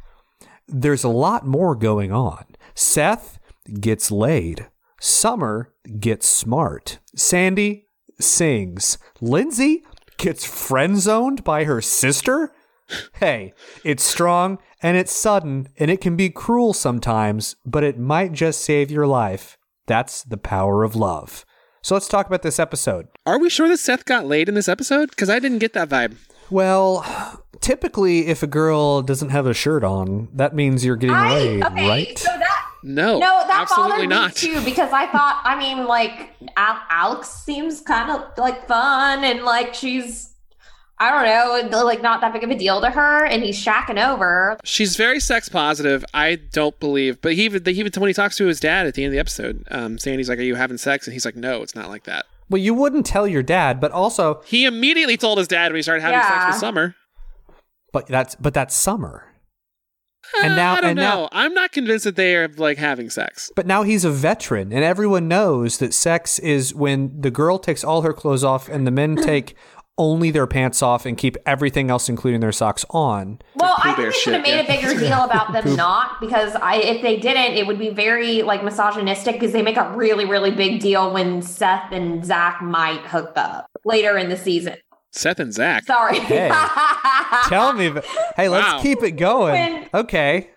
there's 0.69 1.05
a 1.05 1.09
lot 1.09 1.47
more 1.47 1.75
going 1.75 2.13
on. 2.13 2.45
Seth 2.75 3.39
gets 3.81 4.11
laid. 4.11 4.69
Summer 5.01 5.73
gets 6.01 6.27
smart. 6.27 6.99
Sandy 7.15 7.87
sings. 8.21 8.99
Lindsay 9.21 9.85
gets 10.17 10.45
friend 10.45 10.99
zoned 10.99 11.45
by 11.45 11.65
her 11.65 11.81
sister. 11.81 12.53
Hey, 13.15 13.53
it's 13.85 14.03
strong 14.03 14.59
and 14.83 14.97
it's 14.97 15.13
sudden 15.13 15.69
and 15.77 15.91
it 15.91 16.01
can 16.01 16.17
be 16.17 16.31
cruel 16.31 16.73
sometimes, 16.73 17.57
but 17.65 17.85
it 17.85 17.99
might 17.99 18.33
just 18.33 18.61
save 18.61 18.91
your 18.91 19.07
life. 19.07 19.59
That's 19.87 20.23
the 20.23 20.37
power 20.37 20.83
of 20.85 20.97
love. 20.97 21.45
So 21.83 21.95
let's 21.95 22.09
talk 22.09 22.27
about 22.27 22.43
this 22.43 22.59
episode. 22.59 23.07
Are 23.27 23.39
we 23.39 23.49
sure 23.49 23.69
that 23.69 23.79
Seth 23.79 24.05
got 24.05 24.27
laid 24.27 24.49
in 24.49 24.55
this 24.55 24.69
episode? 24.69 25.11
Because 25.11 25.31
I 25.31 25.39
didn't 25.39 25.59
get 25.59 25.73
that 25.75 25.89
vibe. 25.89 26.17
Well, 26.51 27.05
typically, 27.61 28.27
if 28.27 28.43
a 28.43 28.47
girl 28.47 29.03
doesn't 29.03 29.31
have 29.31 29.47
a 29.47 29.55
shirt 29.55 29.85
on, 29.85 30.29
that 30.35 30.55
means 30.55 30.85
you're 30.85 30.97
getting 30.97 31.17
I, 31.17 31.35
laid, 31.35 31.65
okay, 31.65 31.89
right? 31.89 32.19
so 32.19 32.31
that 32.31 32.71
No, 32.83 33.19
no, 33.19 33.45
that 33.47 33.63
absolutely 33.63 34.07
bothered 34.07 34.09
not. 34.11 34.43
me 34.43 34.55
too 34.55 34.65
because 34.65 34.93
I 34.93 35.07
thought, 35.09 35.43
I 35.45 35.59
mean, 35.59 35.87
like 35.87 36.31
Al- 36.57 36.83
Alex 36.91 37.29
seems 37.31 37.81
kind 37.81 38.11
of 38.11 38.37
like 38.39 38.67
fun 38.69 39.25
and 39.25 39.43
like 39.43 39.75
she's, 39.75 40.33
I 40.99 41.11
don't 41.11 41.71
know, 41.71 41.85
like 41.85 42.01
not 42.01 42.21
that 42.23 42.33
big 42.33 42.43
of 42.45 42.51
a 42.51 42.57
deal 42.57 42.81
to 42.81 42.89
her, 42.91 43.27
and 43.27 43.43
he's 43.43 43.63
shacking 43.63 44.03
over. 44.03 44.57
She's 44.65 44.97
very 44.97 45.21
sex 45.21 45.49
positive. 45.49 46.05
I 46.15 46.37
don't 46.37 46.79
believe, 46.81 47.21
but 47.21 47.35
he 47.35 47.45
even 47.45 47.63
he 47.65 47.81
even 47.81 47.93
when 48.01 48.09
he 48.09 48.15
talks 48.15 48.37
to 48.39 48.47
his 48.47 48.61
dad 48.61 48.87
at 48.87 48.95
the 48.95 49.05
end 49.05 49.11
of 49.11 49.13
the 49.13 49.21
episode, 49.21 49.65
um, 49.71 49.99
Sandy's 49.99 50.29
like, 50.31 50.39
"Are 50.39 50.43
you 50.43 50.55
having 50.55 50.79
sex?" 50.79 51.07
And 51.07 51.13
he's 51.13 51.27
like, 51.27 51.37
"No, 51.37 51.61
it's 51.63 51.75
not 51.75 51.89
like 51.91 52.05
that." 52.05 52.25
Well, 52.49 52.63
you 52.63 52.73
wouldn't 52.75 53.05
tell 53.05 53.27
your 53.27 53.43
dad, 53.43 53.81
but 53.81 53.91
also, 53.93 54.41
He 54.47 54.65
immediately 54.65 55.17
told 55.17 55.37
his 55.39 55.49
dad 55.49 55.73
when 55.73 55.77
he 55.77 55.83
started 55.83 56.01
having 56.03 56.23
sex 56.23 56.45
with 56.47 56.57
Summer. 56.57 56.95
But 57.97 58.07
that's 58.09 58.35
but 58.35 58.53
that's 58.53 58.75
summer. 58.75 59.25
And 60.43 60.53
Uh, 60.53 60.57
now- 60.57 60.73
I 60.75 60.81
don't 60.83 60.91
and 60.91 60.99
now- 60.99 61.15
know. 61.15 61.29
I'm 61.33 61.55
not 61.55 61.73
convinced 61.73 62.05
that 62.05 62.17
they 62.17 62.35
are 62.37 62.49
like 62.59 62.77
having 62.77 63.09
sex. 63.09 63.51
But 63.57 63.67
now 63.67 63.85
he's 63.85 64.05
a 64.05 64.11
veteran, 64.11 64.71
and 64.73 64.85
everyone 64.85 65.29
knows 65.29 65.79
that 65.79 65.95
sex 65.95 66.39
is 66.41 66.75
when 66.75 67.13
the 67.19 67.31
girl 67.31 67.59
takes 67.59 67.83
all 67.85 68.03
her 68.03 68.13
clothes 68.13 68.45
off 68.45 68.69
and 68.69 68.87
the 68.87 68.91
men 68.91 69.17
take 69.33 69.57
only 69.99 70.31
their 70.31 70.47
pants 70.47 70.83
off 70.83 71.07
and 71.07 71.17
keep 71.17 71.39
everything 71.47 71.89
else, 71.91 72.07
including 72.11 72.41
their 72.41 72.53
socks, 72.53 72.85
on. 72.91 73.39
Well, 73.55 73.73
I 73.79 73.95
think 73.95 74.13
they 74.13 74.19
should 74.19 74.35
have 74.35 74.43
made 74.43 74.57
yeah. 74.57 74.61
a 74.61 74.67
bigger 74.67 75.01
deal 75.07 75.23
about 75.25 75.55
them 75.55 75.75
not 75.75 76.21
because 76.21 76.55
I 76.57 76.77
if 76.77 77.01
they 77.01 77.17
didn't, 77.17 77.57
it 77.57 77.67
would 77.67 77.79
be 77.79 77.89
very 77.89 78.43
like 78.43 78.63
misogynistic 78.63 79.37
because 79.37 79.53
they 79.53 79.63
make 79.63 79.79
a 79.79 79.91
really 79.97 80.27
really 80.27 80.51
big 80.51 80.81
deal 80.81 81.15
when 81.15 81.41
Seth 81.41 81.93
and 81.93 82.23
Zach 82.27 82.61
might 82.61 83.01
hook 83.07 83.33
up 83.37 83.69
later 83.87 84.19
in 84.19 84.29
the 84.29 84.37
season. 84.37 84.77
Seth 85.13 85.41
and 85.41 85.53
Zach. 85.53 85.85
Sorry. 85.87 86.19
Hey, 86.21 86.49
Tell 87.49 87.73
me, 87.73 87.89
but- 87.91 88.05
hey, 88.37 88.49
let's 88.49 88.67
Wow. 88.75 88.83
keep 88.83 89.03
it 89.03 89.13
going. 89.13 89.53
When- 89.53 89.89
Okay, 89.95 90.51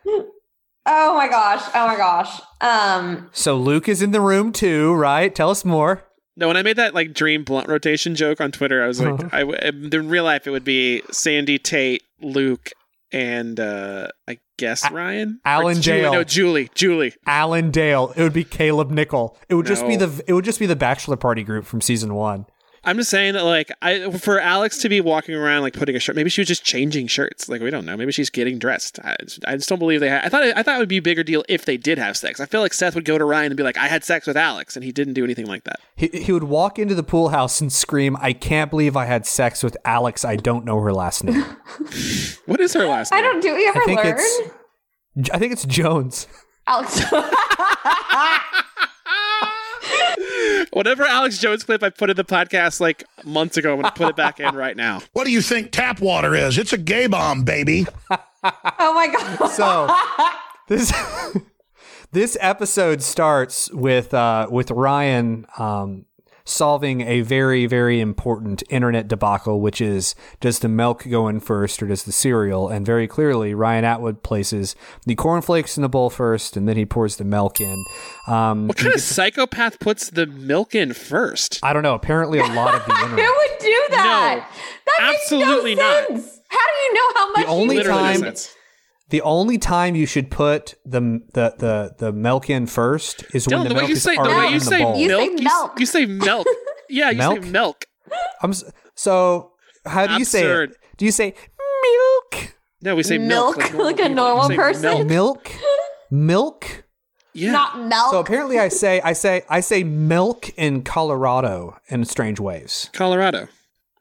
oh 0.86 1.14
my 1.16 1.28
gosh. 1.30 1.62
Oh 1.74 1.88
my 1.88 1.96
gosh. 1.96 2.42
Um. 2.62 3.30
so 3.32 3.56
Luke 3.58 3.88
is 3.88 4.02
in 4.02 4.12
the 4.12 4.22
room 4.22 4.52
too, 4.52 4.94
right? 4.94 5.34
Tell 5.34 5.50
us 5.50 5.64
more. 5.64 6.04
No, 6.36 6.48
when 6.48 6.58
I 6.58 6.62
made 6.62 6.78
that 6.78 6.94
like 6.94 7.14
dream 7.14 7.44
blunt 7.44 7.68
rotation 7.70 8.16
joke 8.16 8.42
on 8.42 8.52
Twitter, 8.52 8.84
I 8.84 8.88
was 8.88 9.00
like, 9.02 9.14
Uh-huh. 9.14 9.30
I 9.32 9.40
w- 9.42 9.58
in 9.62 10.10
real 10.10 10.24
life 10.24 10.48
it 10.48 10.52
would 10.52 10.64
be 10.64 11.02
Sandy, 11.12 11.58
Tate, 11.58 12.02
Luke, 12.22 12.72
and 13.12 13.60
uh 13.60 14.08
I 14.28 14.40
guess 14.58 14.90
Ryan, 14.92 15.40
Or 15.46 15.50
Alan 15.52 15.82
Julie, 15.82 16.02
Dale. 16.02 16.14
No, 16.14 16.24
Julie, 16.24 16.70
Julie. 16.76 17.14
Alan 17.26 17.72
Dale. 17.72 18.14
It 18.18 18.24
would 18.24 18.34
be 18.34 18.44
Caleb 18.44 18.90
Nichol. 18.92 19.38
It 19.48 19.56
would 19.56 19.66
just 19.66 19.86
be 19.88 19.96
the 19.96 20.22
it 20.28 20.34
would 20.34 20.46
just 20.46 20.60
be 20.60 20.66
the 20.66 20.76
bachelor 20.76 21.16
party 21.18 21.44
group 21.44 21.66
from 21.66 21.82
season 21.82 22.14
one. 22.16 22.46
I'm 22.84 22.98
just 22.98 23.10
saying 23.10 23.34
that 23.34 23.44
like 23.44 23.72
I 23.82 24.12
for 24.12 24.40
Alex 24.40 24.78
to 24.80 24.90
be 24.90 25.02
walking 25.02 25.36
around 25.36 25.62
like 25.62 25.74
putting 25.74 25.96
a 25.96 26.00
shirt, 26.00 26.16
maybe 26.16 26.30
she 26.30 26.42
was 26.42 26.48
just 26.48 26.64
changing 26.64 27.08
shirts. 27.08 27.50
Like 27.50 27.62
we 27.62 27.70
don't 27.70 27.86
know. 27.86 27.98
Maybe 27.98 28.12
she's 28.12 28.30
getting 28.30 28.58
dressed. 28.58 29.00
I 29.04 29.16
just, 29.24 29.46
I 29.46 29.56
just 29.56 29.70
don't 29.70 29.80
believe 29.80 30.00
they. 30.00 30.10
Had, 30.10 30.26
I 30.26 30.30
thought 30.30 30.44
I 30.44 30.64
thought 30.64 30.76
it 30.76 30.80
would 30.80 30.90
be 30.90 30.98
a 30.98 31.02
bigger 31.02 31.24
deal 31.24 31.44
if 31.50 31.66
they 31.66 31.78
did 31.78 31.98
have 31.98 32.18
sex. 32.18 32.40
I 32.40 32.46
feel 32.46 32.62
like 32.62 32.74
Seth 32.74 32.96
would 32.96 33.06
go 33.06 33.18
to 33.18 33.26
Ryan 33.26 33.52
and 33.52 33.58
be 33.58 33.64
like, 33.64 33.78
"I 33.78 33.88
had 33.88 34.04
sex 34.04 34.28
with 34.28 34.38
Alex," 34.38 34.76
and 34.76 34.84
he 34.84 34.92
didn't 34.92 35.14
do 35.14 35.24
anything 35.24 35.46
like 35.46 35.66
that. 35.66 35.80
He, 35.96 36.08
he 36.08 36.32
would 36.32 36.46
walk 36.46 36.80
into 36.80 36.96
the 36.96 37.04
pool 37.04 37.30
house 37.30 37.62
and 37.62 37.72
scream, 37.72 38.18
"I 38.22 38.34
can't 38.34 38.72
believe 38.72 38.96
I 38.96 39.06
had 39.06 39.26
sex 39.26 39.64
with 39.64 39.76
Alex. 39.86 40.24
I 40.24 40.38
don't 40.38 40.66
know 40.66 40.80
her 40.80 40.94
last 40.94 41.24
name." 41.24 41.46
What 42.46 42.60
is 42.60 42.74
her 42.74 42.88
last 42.88 43.12
name? 43.12 43.20
I 43.20 43.22
don't. 43.22 43.42
Do 43.42 43.54
we 43.54 43.68
ever 43.68 43.80
I 43.80 43.86
think 43.86 44.04
learn? 44.04 44.16
it's 44.18 45.30
I 45.32 45.38
think 45.38 45.54
it's 45.54 45.66
Jones. 45.66 46.26
Alex. 46.66 47.00
Whatever 50.72 51.04
Alex 51.04 51.38
Jones 51.38 51.64
clip 51.64 51.84
I 51.84 51.90
put 51.90 52.10
in 52.10 52.16
the 52.16 52.24
podcast 52.24 52.80
like 52.80 53.04
months 53.24 53.58
ago, 53.58 53.74
I'm 53.74 53.82
gonna 53.82 53.94
put 53.94 54.10
it 54.10 54.16
back 54.16 54.40
in 54.40 54.56
right 54.56 54.76
now. 54.76 55.02
What 55.14 55.26
do 55.26 55.32
you 55.32 55.42
think 55.42 55.72
tap 55.72 56.02
water 56.02 56.36
is? 56.36 56.58
It's 56.58 56.74
a 56.74 56.78
gay 56.78 57.08
bomb, 57.08 57.44
baby. 57.44 57.88
oh 58.12 58.94
my 58.94 59.08
god. 59.08 59.48
So 59.50 59.90
this 60.68 60.94
this 62.12 62.38
episode 62.40 63.02
starts 63.02 63.72
with 63.72 64.14
uh, 64.14 64.48
with 64.50 64.72
Ryan 64.72 65.46
um, 65.58 66.06
solving 66.50 67.02
a 67.02 67.22
very 67.22 67.66
very 67.66 68.00
important 68.00 68.64
internet 68.70 69.08
debacle, 69.08 69.62
which 69.62 69.80
is 69.82 70.16
does 70.40 70.60
the 70.60 70.68
milk 70.70 71.06
go 71.10 71.28
in 71.28 71.40
first 71.40 71.82
or 71.82 71.88
does 71.88 72.04
the 72.04 72.12
cereal? 72.12 72.68
And 72.70 72.86
very 72.86 73.08
clearly, 73.08 73.54
Ryan 73.54 73.86
Atwood 73.86 74.24
places 74.24 74.76
the 75.06 75.16
cornflakes 75.16 75.78
in 75.78 75.82
the 75.84 75.90
bowl 75.90 76.10
first, 76.10 76.58
and 76.58 76.68
then 76.68 76.78
he 76.78 76.86
pours 76.86 77.16
the 77.18 77.24
milk 77.24 77.62
in. 77.62 77.84
Um, 78.28 78.68
What 78.68 78.78
kind 78.78 78.94
of 78.94 79.02
psychopath 79.02 79.80
puts 79.80 80.10
the 80.10 80.26
milk 80.26 80.76
in 80.76 80.94
first? 80.94 81.60
I 81.64 81.74
don't 81.74 81.84
know. 81.84 81.94
Apparently, 81.96 82.40
a 82.40 82.48
lot 82.48 82.76
of 82.76 82.86
the 82.86 82.94
Who 82.96 83.04
internet. 83.06 83.30
would 83.30 83.60
do 83.60 83.86
that? 83.92 84.50
that 84.86 85.16
absolutely 85.16 85.76
makes 85.76 85.82
no 85.82 86.00
not. 86.02 86.08
sense. 86.22 86.42
How 86.50 86.58
do 86.58 86.74
you 86.84 86.94
know 86.94 87.14
how 87.16 87.32
much? 87.32 87.46
The 87.46 87.52
only 87.52 87.76
you 87.76 87.82
Literally 87.82 88.02
no 88.02 88.08
time- 88.14 88.20
sense. 88.22 88.56
The 89.10 89.22
only 89.22 89.58
time 89.58 89.96
you 89.96 90.06
should 90.06 90.30
put 90.32 90.76
the 90.86 91.22
the 91.34 91.56
the, 91.58 91.96
the 91.98 92.12
milk 92.12 92.50
in 92.50 92.68
first 92.68 93.24
is 93.34 93.48
when 93.48 93.62
Dylan, 93.62 93.64
the 93.64 93.70
the 93.70 93.76
way 93.76 93.80
milk 93.82 93.90
you 93.90 93.96
is 93.96 94.04
say 94.04 94.16
the 94.16 94.20
already 94.22 94.38
way 94.40 94.48
in 94.48 94.54
you 94.54 94.60
the 94.60 94.66
say 94.66 94.84
bowl. 94.84 94.98
You 94.98 95.08
say 95.10 95.30
milk, 95.44 95.72
you, 95.76 95.80
you 95.82 95.86
say 95.86 96.06
milk. 96.06 96.48
Yeah, 96.92 97.12
you 97.12 97.18
Milk? 97.20 97.44
say 97.44 97.50
milk. 97.52 97.86
I'm 98.42 98.50
s- 98.50 98.64
so. 98.96 99.52
How 99.86 100.08
do 100.08 100.14
you 100.18 100.26
say 100.26 100.44
it? 100.64 100.72
Do 100.98 101.06
you 101.06 101.12
say 101.12 101.36
milk? 101.84 102.56
No, 102.82 102.96
we 102.96 103.04
say 103.04 103.18
milk, 103.18 103.58
Milk, 103.58 103.72
normal 103.74 103.86
like 103.86 104.00
a 104.00 104.04
people. 104.04 104.16
normal 104.16 104.48
We 104.50 104.56
person? 104.56 104.82
Milk. 105.08 105.08
Milk, 105.08 105.52
milk. 106.10 106.84
Yeah. 107.34 107.52
Not 107.52 107.80
milk. 107.88 108.12
So 108.12 108.20
apparently, 108.20 108.58
I 108.58 108.70
say 108.70 109.02
I 109.02 109.14
say 109.14 109.44
I 109.50 109.60
say 109.60 109.84
milk 109.84 110.50
in 110.58 110.82
Colorado 110.84 111.78
in 111.90 112.06
strange 112.06 112.40
ways. 112.40 112.90
Colorado. 112.94 113.48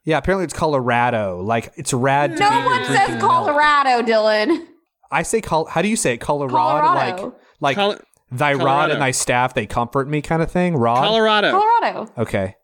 Yeah, 0.04 0.16
apparently 0.18 0.44
it's 0.44 0.54
Colorado. 0.54 1.42
Like 1.42 1.72
it's 1.76 1.92
rad. 1.92 2.30
to 2.30 2.36
be 2.38 2.40
no 2.40 2.50
here 2.50 2.64
one 2.64 2.76
drinking 2.86 2.96
says 2.96 3.08
milk. 3.10 3.20
Colorado, 3.30 4.02
Dylan. 4.02 4.66
I 5.10 5.22
say 5.22 5.40
col. 5.40 5.66
How 5.66 5.82
do 5.82 5.88
you 5.88 5.96
say 5.96 6.14
it? 6.14 6.18
Colorado? 6.18 6.56
Colorado. 6.56 7.22
Like 7.24 7.36
like 7.60 7.76
Col- 7.76 7.96
thy 8.30 8.54
rod 8.54 8.90
and 8.90 9.00
thy 9.00 9.10
staff 9.10 9.54
they 9.54 9.66
comfort 9.66 10.08
me 10.08 10.20
kind 10.22 10.42
of 10.42 10.50
thing. 10.50 10.76
Rod. 10.76 11.04
Colorado. 11.04 11.50
Colorado. 11.50 12.12
Okay. 12.18 12.56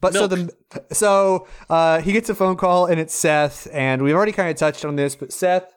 But 0.00 0.12
so 0.12 0.26
the 0.26 0.52
so 0.92 1.46
uh, 1.70 2.00
he 2.00 2.12
gets 2.12 2.28
a 2.28 2.34
phone 2.34 2.56
call 2.56 2.86
and 2.86 3.00
it's 3.00 3.14
Seth 3.14 3.66
and 3.72 4.02
we've 4.02 4.14
already 4.14 4.32
kind 4.32 4.50
of 4.50 4.56
touched 4.56 4.84
on 4.84 4.96
this, 4.96 5.16
but 5.16 5.32
Seth 5.32 5.72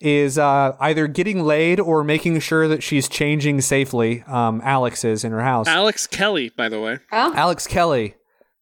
is 0.00 0.36
uh, 0.36 0.76
either 0.80 1.06
getting 1.06 1.44
laid 1.44 1.78
or 1.80 2.02
making 2.04 2.40
sure 2.40 2.66
that 2.68 2.82
she's 2.82 3.08
changing 3.08 3.60
safely. 3.60 4.22
Um, 4.24 4.60
Alex 4.64 5.04
is 5.04 5.24
in 5.24 5.30
her 5.32 5.42
house. 5.42 5.68
Alex 5.68 6.06
Kelly, 6.06 6.50
by 6.50 6.68
the 6.68 6.80
way. 6.80 6.98
Alex 7.12 7.66
Kelly. 7.66 8.16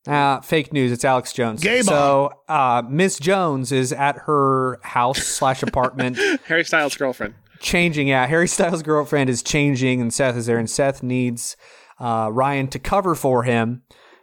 Uh, 0.07 0.41
fake 0.41 0.73
news. 0.73 0.93
It's 0.93 1.05
Alex 1.05 1.33
Jones. 1.33 1.63
Gay 1.63 1.83
so 1.83 2.33
uh, 2.49 2.83
Miss 2.89 3.19
Jones 3.19 3.71
is 3.71 3.93
at 3.93 4.17
her 4.27 4.79
house 4.83 5.19
slash 5.23 5.63
apartment 5.63 6.19
Harry 6.47 6.65
Styles' 6.65 6.97
girlfriend. 6.97 7.35
changing. 7.61 8.09
Yeah, 8.09 8.27
Harry 8.27 8.49
Styles' 8.49 8.83
girlfriend 8.83 9.29
is 9.29 9.43
changing, 9.43 10.01
and 10.01 10.13
Seth 10.13 10.37
is 10.37 10.47
there, 10.47 10.59
and 10.59 10.71
Seth 10.71 11.03
needs 11.03 11.57
uh, 11.99 12.31
Ryan 12.33 12.69
to 12.69 12.79
cover 12.79 13.15
for 13.15 13.43
him 13.43 13.83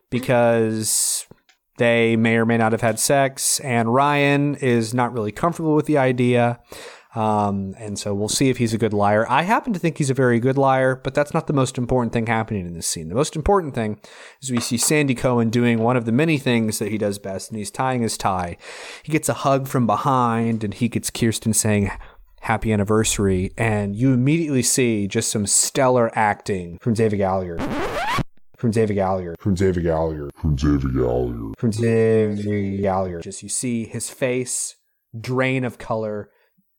because 0.09 1.27
they 1.77 2.15
may 2.15 2.37
or 2.37 2.45
may 2.45 2.57
not 2.57 2.71
have 2.71 2.81
had 2.81 2.99
sex, 2.99 3.59
and 3.59 3.93
Ryan 3.93 4.55
is 4.55 4.95
not 4.95 5.13
really 5.13 5.31
comfortable 5.31 5.75
with 5.75 5.85
the 5.85 5.97
idea. 5.99 6.59
Um, 7.15 7.73
and 7.79 7.97
so 7.97 8.13
we'll 8.13 8.29
see 8.29 8.49
if 8.49 8.57
he's 8.57 8.73
a 8.73 8.77
good 8.77 8.93
liar. 8.93 9.25
I 9.29 9.43
happen 9.43 9.73
to 9.73 9.79
think 9.79 9.97
he's 9.97 10.09
a 10.09 10.13
very 10.13 10.39
good 10.39 10.57
liar, 10.57 10.95
but 10.95 11.13
that's 11.13 11.33
not 11.33 11.47
the 11.47 11.53
most 11.53 11.77
important 11.77 12.13
thing 12.13 12.27
happening 12.27 12.65
in 12.65 12.73
this 12.73 12.87
scene. 12.87 13.09
The 13.09 13.15
most 13.15 13.35
important 13.35 13.73
thing 13.73 13.99
is 14.41 14.51
we 14.51 14.59
see 14.59 14.77
Sandy 14.77 15.15
Cohen 15.15 15.49
doing 15.49 15.79
one 15.79 15.97
of 15.97 16.05
the 16.05 16.11
many 16.11 16.37
things 16.37 16.79
that 16.79 16.91
he 16.91 16.97
does 16.97 17.17
best, 17.17 17.49
and 17.49 17.57
he's 17.57 17.71
tying 17.71 18.01
his 18.01 18.17
tie. 18.17 18.57
He 19.03 19.11
gets 19.11 19.29
a 19.29 19.33
hug 19.33 19.67
from 19.67 19.87
behind, 19.87 20.63
and 20.63 20.73
he 20.73 20.89
gets 20.89 21.09
Kirsten 21.09 21.53
saying, 21.53 21.91
Happy 22.41 22.71
anniversary. 22.71 23.51
And 23.57 23.95
you 23.95 24.13
immediately 24.13 24.61
see 24.61 25.07
just 25.07 25.31
some 25.31 25.47
stellar 25.47 26.11
acting 26.17 26.77
from 26.79 26.93
David 26.93 27.17
Gallagher. 27.17 27.57
From 28.57 28.71
David 28.71 28.95
Gallagher. 28.95 29.35
From 29.39 29.53
David 29.53 29.83
Gallagher. 29.83 30.29
From 30.35 30.55
David 30.55 30.93
Gallagher. 30.93 31.53
From 31.57 31.71
David 31.71 32.81
Gallagher. 32.81 33.21
Just 33.21 33.43
you 33.43 33.49
see 33.49 33.85
his 33.85 34.09
face 34.09 34.75
drain 35.19 35.63
of 35.63 35.77
color, 35.77 36.29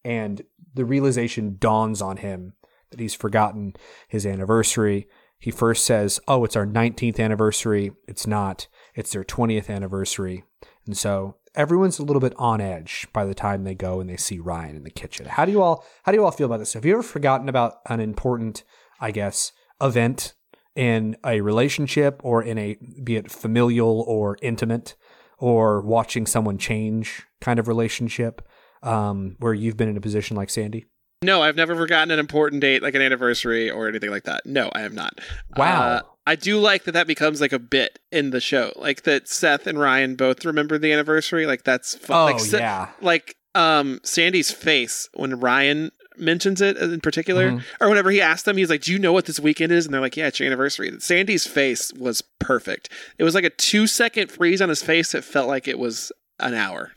and 0.04 0.42
the 0.74 0.84
realization 0.84 1.56
dawns 1.58 2.00
on 2.00 2.18
him 2.18 2.54
that 2.90 3.00
he's 3.00 3.14
forgotten 3.14 3.74
his 4.08 4.24
anniversary. 4.24 5.08
He 5.38 5.50
first 5.50 5.84
says, 5.84 6.20
Oh, 6.26 6.44
it's 6.44 6.56
our 6.56 6.66
19th 6.66 7.20
anniversary. 7.20 7.92
It's 8.06 8.26
not, 8.26 8.68
it's 8.94 9.12
their 9.12 9.24
20th 9.24 9.68
anniversary. 9.68 10.44
And 10.86 10.96
so 10.96 11.36
everyone's 11.54 11.98
a 11.98 12.04
little 12.04 12.20
bit 12.20 12.34
on 12.36 12.60
edge 12.60 13.06
by 13.12 13.24
the 13.24 13.34
time 13.34 13.64
they 13.64 13.74
go 13.74 14.00
and 14.00 14.08
they 14.08 14.16
see 14.16 14.38
Ryan 14.38 14.76
in 14.76 14.84
the 14.84 14.90
kitchen. 14.90 15.26
How 15.26 15.44
do 15.44 15.52
you 15.52 15.62
all 15.62 15.84
how 16.04 16.12
do 16.12 16.18
you 16.18 16.24
all 16.24 16.30
feel 16.30 16.46
about 16.46 16.58
this? 16.58 16.72
Have 16.72 16.84
you 16.84 16.94
ever 16.94 17.02
forgotten 17.02 17.48
about 17.48 17.80
an 17.86 18.00
important, 18.00 18.64
I 19.00 19.10
guess, 19.10 19.52
event 19.80 20.34
in 20.74 21.16
a 21.24 21.40
relationship 21.40 22.20
or 22.24 22.42
in 22.42 22.56
a 22.56 22.78
be 23.02 23.16
it 23.16 23.30
familial 23.30 24.04
or 24.06 24.38
intimate 24.40 24.94
or 25.38 25.80
watching 25.80 26.26
someone 26.26 26.58
change 26.58 27.24
kind 27.40 27.58
of 27.58 27.68
relationship 27.68 28.47
um, 28.82 29.36
where 29.38 29.54
you've 29.54 29.76
been 29.76 29.88
in 29.88 29.96
a 29.96 30.00
position 30.00 30.36
like 30.36 30.50
Sandy? 30.50 30.86
No, 31.22 31.42
I've 31.42 31.56
never 31.56 31.74
forgotten 31.74 32.10
an 32.12 32.18
important 32.20 32.60
date 32.60 32.82
like 32.82 32.94
an 32.94 33.02
anniversary 33.02 33.70
or 33.70 33.88
anything 33.88 34.10
like 34.10 34.24
that. 34.24 34.46
No, 34.46 34.70
I 34.72 34.80
have 34.80 34.92
not. 34.92 35.18
Wow. 35.56 35.80
Uh, 35.82 36.00
I 36.26 36.36
do 36.36 36.60
like 36.60 36.84
that 36.84 36.92
that 36.92 37.06
becomes 37.06 37.40
like 37.40 37.52
a 37.52 37.58
bit 37.58 37.98
in 38.12 38.30
the 38.30 38.40
show. 38.40 38.72
Like 38.76 39.02
that 39.02 39.28
Seth 39.28 39.66
and 39.66 39.80
Ryan 39.80 40.14
both 40.14 40.44
remember 40.44 40.78
the 40.78 40.92
anniversary. 40.92 41.46
Like 41.46 41.64
that's 41.64 41.94
fun. 41.96 42.16
Oh 42.32 42.36
like, 42.36 42.52
yeah. 42.52 42.90
like 43.00 43.34
um 43.56 43.98
Sandy's 44.04 44.50
face 44.52 45.08
when 45.14 45.40
Ryan 45.40 45.90
mentions 46.18 46.60
it 46.60 46.76
in 46.76 47.00
particular 47.00 47.52
Mhm. 47.52 47.62
or 47.80 47.88
whenever 47.88 48.10
he 48.10 48.20
asked 48.20 48.44
them 48.44 48.56
he's 48.56 48.68
like 48.68 48.82
do 48.82 48.92
you 48.92 48.98
know 48.98 49.12
what 49.12 49.26
this 49.26 49.38
weekend 49.38 49.70
is 49.70 49.84
and 49.86 49.94
they're 49.94 50.00
like 50.00 50.16
yeah 50.16 50.26
it's 50.26 50.40
your 50.40 50.48
anniversary 50.48 50.92
Sandy's 50.98 51.46
face 51.46 51.92
was 51.92 52.22
perfect 52.40 52.90
it 53.18 53.24
was 53.24 53.36
like 53.36 53.44
a 53.44 53.50
two 53.50 53.86
second 53.86 54.28
freeze 54.28 54.60
on 54.60 54.68
his 54.68 54.82
face 54.82 55.14
It 55.14 55.22
felt 55.22 55.46
like 55.46 55.68
it 55.68 55.78
was 55.78 56.10
an 56.40 56.54
hour 56.54 56.90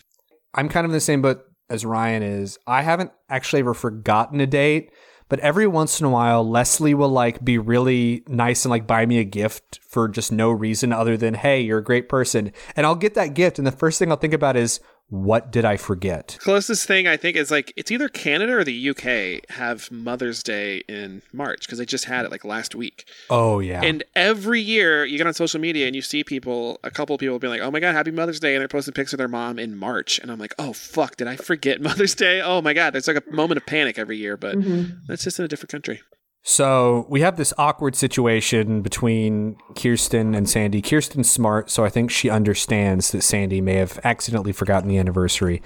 I'm 0.56 0.70
kind 0.70 0.86
of 0.86 0.90
in 0.90 0.94
the 0.94 1.00
same 1.00 1.22
boat 1.22 1.46
as 1.72 1.86
Ryan 1.86 2.22
is. 2.22 2.60
I 2.68 2.82
haven't 2.84 3.12
actually 3.30 3.62
ever 3.62 3.74
forgotten 3.74 4.40
a 4.42 4.46
date, 4.46 4.92
but 5.30 5.40
every 5.40 5.66
once 5.66 6.00
in 6.00 6.06
a 6.06 6.10
while, 6.10 6.48
Leslie 6.48 6.94
will 6.94 7.10
like 7.10 7.44
be 7.44 7.58
really 7.58 8.24
nice 8.28 8.66
and 8.66 8.70
like 8.70 8.86
buy 8.86 9.06
me 9.06 9.18
a 9.20 9.24
gift 9.24 9.80
for 9.88 10.10
just 10.10 10.32
no 10.32 10.52
reason 10.52 10.92
other 10.92 11.16
than, 11.16 11.34
hey, 11.34 11.62
you're 11.62 11.80
a 11.80 11.84
great 11.84 12.10
person. 12.10 12.52
And 12.76 12.86
I'll 12.86 12.96
get 12.96 13.14
that 13.14 13.34
gift. 13.34 13.58
And 13.58 13.66
the 13.66 13.72
first 13.72 13.98
thing 13.98 14.12
I'll 14.12 14.18
think 14.18 14.34
about 14.34 14.58
is, 14.58 14.82
what 15.12 15.52
did 15.52 15.66
I 15.66 15.76
forget? 15.76 16.38
closest 16.40 16.88
thing 16.88 17.06
I 17.06 17.18
think 17.18 17.36
is 17.36 17.52
like 17.52 17.74
it's 17.76 17.92
either 17.92 18.08
Canada 18.08 18.54
or 18.54 18.64
the 18.64 18.90
UK 18.90 19.50
have 19.58 19.92
Mother's 19.92 20.42
Day 20.42 20.84
in 20.88 21.22
March 21.34 21.66
because 21.66 21.80
they 21.80 21.86
just 21.86 22.06
had 22.06 22.24
it 22.24 22.32
like 22.32 22.46
last 22.46 22.76
week. 22.76 23.06
Oh, 23.30 23.60
yeah. 23.60 23.82
And 23.84 24.06
every 24.16 24.62
year 24.62 25.04
you 25.04 25.18
get 25.18 25.28
on 25.28 25.34
social 25.34 25.60
media 25.60 25.86
and 25.86 25.96
you 25.96 26.02
see 26.02 26.24
people, 26.24 26.80
a 26.84 26.90
couple 26.90 27.14
of 27.14 27.20
people 27.20 27.40
being 27.40 27.52
like, 27.52 27.62
"Oh 27.62 27.70
my 27.70 27.82
god, 27.82 27.94
Happy 27.94 28.12
Mother's 28.12 28.40
Day!" 28.40 28.56
and 28.56 28.62
they're 28.62 28.70
posting 28.70 28.94
pics 28.94 29.14
of 29.14 29.18
their 29.18 29.28
mom 29.28 29.60
in 29.60 29.78
March, 29.78 30.18
and 30.20 30.32
I'm 30.32 30.40
like, 30.40 30.56
"Oh 30.58 30.72
fuck, 30.72 31.18
did 31.18 31.28
I 31.28 31.36
forget 31.36 31.82
Mother's 31.90 32.16
Day?" 32.16 32.42
Oh 32.42 32.62
my 32.62 32.74
god, 32.74 32.94
there's 32.94 33.08
like 33.08 33.18
a 33.18 33.36
moment 33.36 33.58
of 33.58 33.66
panic 33.66 34.00
every 34.00 34.18
year, 34.18 34.38
but 34.38 34.56
mm-hmm. 34.56 34.96
that's 35.08 35.26
just 35.26 35.40
in 35.40 35.46
a 35.46 35.50
different 35.50 35.72
country. 35.72 36.02
So 36.44 37.06
we 37.08 37.22
have 37.22 37.38
this 37.38 37.54
awkward 37.58 37.96
situation 37.96 38.82
between 38.82 39.58
Kirsten 39.76 40.34
and 40.34 40.50
Sandy. 40.50 40.82
Kirsten's 40.82 41.30
smart, 41.30 41.70
so 41.70 41.86
I 41.86 41.90
think 41.90 42.10
she 42.10 42.32
understands 42.32 43.12
that 43.12 43.22
Sandy 43.22 43.62
may 43.62 43.76
have 43.76 44.00
accidentally 44.04 44.52
forgotten 44.52 44.90
the 44.90 44.98
anniversary. 44.98 45.62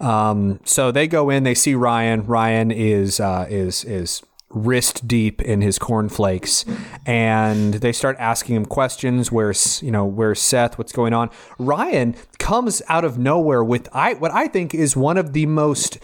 Um, 0.00 0.60
so 0.64 0.90
they 0.90 1.08
go 1.08 1.28
in, 1.28 1.42
they 1.42 1.54
see 1.54 1.74
Ryan. 1.74 2.24
Ryan 2.24 2.70
is 2.70 3.20
uh, 3.20 3.46
is 3.50 3.84
is 3.84 4.22
wrist 4.48 5.06
deep 5.06 5.42
in 5.42 5.60
his 5.60 5.78
cornflakes, 5.78 6.64
and 7.04 7.74
they 7.74 7.92
start 7.92 8.16
asking 8.18 8.56
him 8.56 8.64
questions. 8.64 9.30
Where's 9.30 9.82
you 9.82 9.90
know 9.90 10.06
where's 10.06 10.40
Seth? 10.40 10.78
What's 10.78 10.92
going 10.92 11.12
on? 11.12 11.28
Ryan 11.58 12.16
comes 12.38 12.80
out 12.88 13.04
of 13.04 13.18
nowhere 13.18 13.62
with 13.62 13.90
I 13.92 14.14
what 14.14 14.30
I 14.32 14.48
think 14.48 14.74
is 14.74 14.96
one 14.96 15.18
of 15.18 15.34
the 15.34 15.44
most 15.44 15.98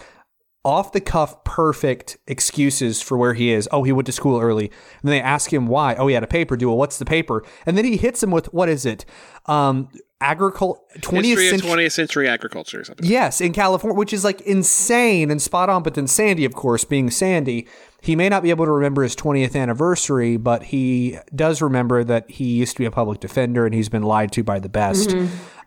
off 0.64 0.92
the 0.92 1.00
cuff 1.00 1.42
perfect 1.44 2.18
excuses 2.26 3.00
for 3.00 3.16
where 3.16 3.34
he 3.34 3.50
is. 3.50 3.68
Oh, 3.72 3.82
he 3.82 3.92
went 3.92 4.06
to 4.06 4.12
school 4.12 4.40
early. 4.40 4.66
And 4.66 5.10
then 5.10 5.12
they 5.12 5.22
ask 5.22 5.52
him 5.52 5.66
why. 5.66 5.94
Oh, 5.94 6.06
he 6.06 6.14
had 6.14 6.22
a 6.22 6.28
paper 6.28 6.56
due. 6.56 6.68
Well, 6.68 6.76
what's 6.76 6.98
the 6.98 7.04
paper? 7.04 7.42
And 7.64 7.78
then 7.78 7.84
he 7.84 7.96
hits 7.96 8.22
him 8.22 8.30
with 8.30 8.52
what 8.52 8.68
is 8.68 8.84
it? 8.84 9.04
Um 9.46 9.88
agriculture 10.22 10.82
20th 10.98 11.24
History 11.24 11.48
century 11.48 11.70
20th 11.70 11.92
century 11.92 12.28
agriculture 12.28 12.80
or 12.80 12.84
something. 12.84 13.06
Yes, 13.06 13.40
in 13.40 13.52
California, 13.54 13.96
which 13.96 14.12
is 14.12 14.22
like 14.22 14.42
insane 14.42 15.30
and 15.30 15.40
spot 15.40 15.70
on. 15.70 15.82
But 15.82 15.94
then 15.94 16.06
Sandy, 16.06 16.44
of 16.44 16.54
course, 16.54 16.84
being 16.84 17.10
Sandy, 17.10 17.66
he 18.02 18.16
may 18.16 18.28
not 18.28 18.42
be 18.42 18.50
able 18.50 18.66
to 18.66 18.72
remember 18.72 19.02
his 19.02 19.16
20th 19.16 19.56
anniversary, 19.56 20.36
but 20.36 20.64
he 20.64 21.18
does 21.34 21.62
remember 21.62 22.04
that 22.04 22.30
he 22.30 22.44
used 22.44 22.72
to 22.72 22.78
be 22.78 22.84
a 22.84 22.90
public 22.90 23.20
defender 23.20 23.64
and 23.64 23.74
he's 23.74 23.88
been 23.88 24.02
lied 24.02 24.30
to 24.32 24.42
by 24.42 24.58
the 24.58 24.68
best. 24.68 25.14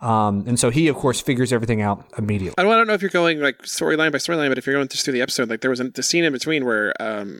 Um, 0.04 0.44
and 0.48 0.60
so 0.60 0.70
he, 0.70 0.88
of 0.90 0.96
course, 0.98 1.22
figures 1.22 1.54
everything 1.54 1.82
out 1.82 2.06
immediately. 2.18 2.56
I 2.58 2.64
don't, 2.64 2.88
know 2.88 2.94
if 2.94 3.02
you're 3.02 3.10
going 3.10 3.40
like 3.40 3.60
storyline 3.60 4.12
by 4.12 4.18
storyline, 4.18 4.50
but 4.50 4.58
if 4.58 4.68
you're 4.68 4.76
going 4.76 4.88
just 4.90 5.06
through 5.06 5.14
the 5.14 5.22
episode, 5.22 5.50
like 5.50 5.62
there 5.62 5.70
was 5.70 5.80
a, 5.80 5.86
the 5.86 6.04
scene 6.04 6.24
in 6.26 6.34
between 6.34 6.66
where 6.66 6.94
um, 7.02 7.40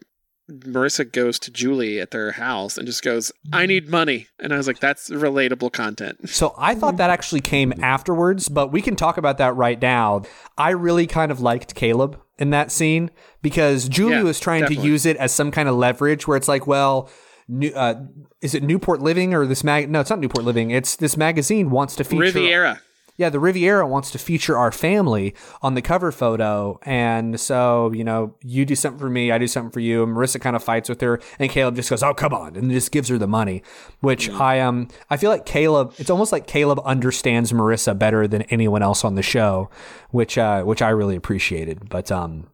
Marissa 0.50 1.10
goes 1.10 1.40
to 1.40 1.52
Julie 1.52 2.00
at 2.00 2.12
their 2.12 2.32
house 2.32 2.78
and 2.78 2.86
just 2.86 3.04
goes, 3.04 3.32
"I 3.52 3.66
need 3.66 3.90
money," 3.90 4.28
and 4.40 4.54
I 4.54 4.58
was 4.58 4.68
like, 4.68 4.80
"That's 4.80 5.10
relatable 5.10 5.72
content." 5.74 6.18
So 6.30 6.54
I 6.58 6.76
thought 6.76 6.98
that 6.98 7.10
actually 7.10 7.42
came 7.42 7.74
afterwards, 7.82 8.50
but 8.50 8.72
we 8.72 8.82
can 8.82 8.96
talk 8.96 9.18
about 9.18 9.38
that 9.40 9.56
right 9.56 9.82
now. 9.82 10.24
I 10.58 10.72
really 10.72 11.08
kind 11.08 11.32
of 11.32 11.42
liked 11.42 11.76
Caleb 11.76 12.20
in 12.38 12.50
that 12.50 12.72
scene 12.72 13.12
because 13.42 13.88
Julie 13.88 14.14
Yeah, 14.14 14.24
was 14.24 14.40
trying 14.40 14.62
definitely. 14.62 14.84
to 14.84 14.90
use 14.90 15.06
it 15.06 15.18
as 15.18 15.32
some 15.34 15.52
kind 15.52 15.70
of 15.70 15.76
leverage 15.76 16.28
where 16.28 16.36
it's 16.38 16.48
like, 16.48 16.66
well, 16.68 17.10
New, 17.48 17.72
uh, 17.72 18.06
is 18.42 18.56
it 18.56 18.64
Newport 18.64 19.02
Living 19.02 19.34
or 19.34 19.46
this 19.46 19.64
mag? 19.64 19.90
No, 19.90 20.00
it's 20.00 20.10
not 20.10 20.20
Newport 20.20 20.46
Living. 20.46 20.72
It's 20.72 20.96
this 20.96 21.18
magazine 21.18 21.70
wants 21.70 21.96
to 21.98 22.04
feature 22.04 22.22
Riviera. 22.22 22.82
Yeah, 23.16 23.30
the 23.30 23.40
Riviera 23.40 23.86
wants 23.86 24.10
to 24.12 24.18
feature 24.18 24.58
our 24.58 24.72
family 24.72 25.36
on 25.62 25.76
the 25.76 25.84
cover 25.84 26.12
photo. 26.12 26.80
And 26.82 27.40
so, 27.40 27.92
you 27.92 28.04
know, 28.04 28.36
you 28.42 28.66
do 28.66 28.76
something 28.76 29.00
for 29.00 29.10
me, 29.10 29.32
I 29.32 29.38
do 29.38 29.46
something 29.46 29.72
for 29.72 29.82
you. 29.82 30.02
And 30.02 30.16
Marissa 30.16 30.42
kind 30.42 30.56
of 30.56 30.64
fights 30.64 30.90
with 30.90 31.00
her 31.02 31.22
and 31.38 31.52
Caleb 31.52 31.76
just 31.76 31.92
goes, 31.92 32.02
Oh, 32.02 32.16
come 32.16 32.34
on, 32.34 32.56
and 32.56 32.72
just 32.72 32.92
gives 32.92 33.10
her 33.10 33.20
the 33.20 33.28
money. 33.28 33.62
Which 34.00 34.30
I 34.30 34.60
um 34.62 34.88
I 35.12 35.18
feel 35.18 35.30
like 35.30 35.46
Caleb 35.46 35.94
it's 35.98 36.10
almost 36.10 36.32
like 36.32 36.48
Caleb 36.48 36.82
understands 36.84 37.52
Marissa 37.52 37.98
better 37.98 38.28
than 38.28 38.42
anyone 38.44 38.82
else 38.82 39.06
on 39.06 39.14
the 39.14 39.22
show, 39.22 39.70
which 40.10 40.38
uh 40.38 40.64
which 40.64 40.82
I 40.82 40.90
really 40.90 41.16
appreciated. 41.16 41.90
But 41.90 42.12
um 42.12 42.48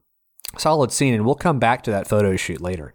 solid 0.57 0.91
scene, 0.91 1.13
and 1.13 1.25
we'll 1.25 1.35
come 1.35 1.59
back 1.59 1.83
to 1.83 1.91
that 1.91 2.07
photo 2.07 2.35
shoot 2.35 2.59
later. 2.59 2.93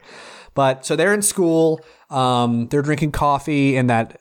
But 0.55 0.87
so 0.87 0.97
they're 0.97 1.15
in 1.15 1.23
school, 1.23 1.81
um, 2.11 2.69
they're 2.69 2.83
drinking 2.83 3.13
coffee 3.13 3.77
in 3.77 3.89
that 3.89 4.21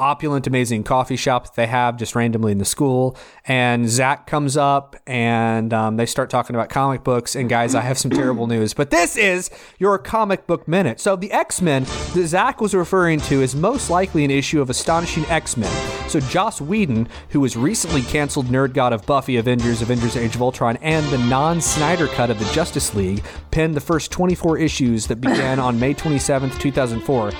opulent, 0.00 0.46
amazing 0.46 0.82
coffee 0.82 1.16
shop 1.16 1.44
that 1.44 1.54
they 1.54 1.66
have 1.66 1.96
just 1.96 2.16
randomly 2.16 2.50
in 2.50 2.58
the 2.58 2.64
school. 2.64 3.16
And 3.44 3.88
Zach 3.88 4.26
comes 4.26 4.56
up 4.56 4.96
and 5.06 5.72
um, 5.72 5.96
they 5.96 6.06
start 6.06 6.30
talking 6.30 6.56
about 6.56 6.70
comic 6.70 7.04
books. 7.04 7.36
And 7.36 7.48
guys, 7.48 7.74
I 7.74 7.82
have 7.82 7.98
some 7.98 8.10
terrible 8.10 8.46
news, 8.46 8.74
but 8.74 8.90
this 8.90 9.16
is 9.16 9.50
your 9.78 9.98
comic 9.98 10.46
book 10.46 10.66
minute. 10.66 11.00
So 11.00 11.16
the 11.16 11.30
X 11.30 11.60
Men 11.60 11.84
that 12.14 12.26
Zach 12.26 12.60
was 12.60 12.74
referring 12.74 13.20
to 13.20 13.42
is 13.42 13.54
most 13.54 13.90
likely 13.90 14.24
an 14.24 14.30
issue 14.30 14.60
of 14.60 14.70
Astonishing 14.70 15.24
X 15.26 15.56
Men. 15.56 15.70
So 16.08 16.18
Joss 16.18 16.60
Whedon, 16.60 17.08
who 17.28 17.40
was 17.40 17.56
recently 17.56 18.02
canceled 18.02 18.46
nerd 18.46 18.74
god 18.74 18.92
of 18.92 19.06
Buffy, 19.06 19.36
Avengers, 19.36 19.82
Avengers 19.82 20.16
Age 20.16 20.34
of 20.34 20.42
Ultron, 20.42 20.76
and 20.78 21.06
the 21.06 21.18
non 21.18 21.60
Snyder 21.60 22.08
cut 22.08 22.30
of 22.30 22.38
the 22.38 22.52
Justice 22.52 22.94
League, 22.94 23.22
penned 23.50 23.74
the 23.74 23.80
first 23.80 24.10
24 24.10 24.58
issues 24.58 25.06
that 25.06 25.20
began 25.20 25.60
on 25.60 25.78
May 25.78 25.94
27th, 25.94 26.58
2004. 26.58 27.32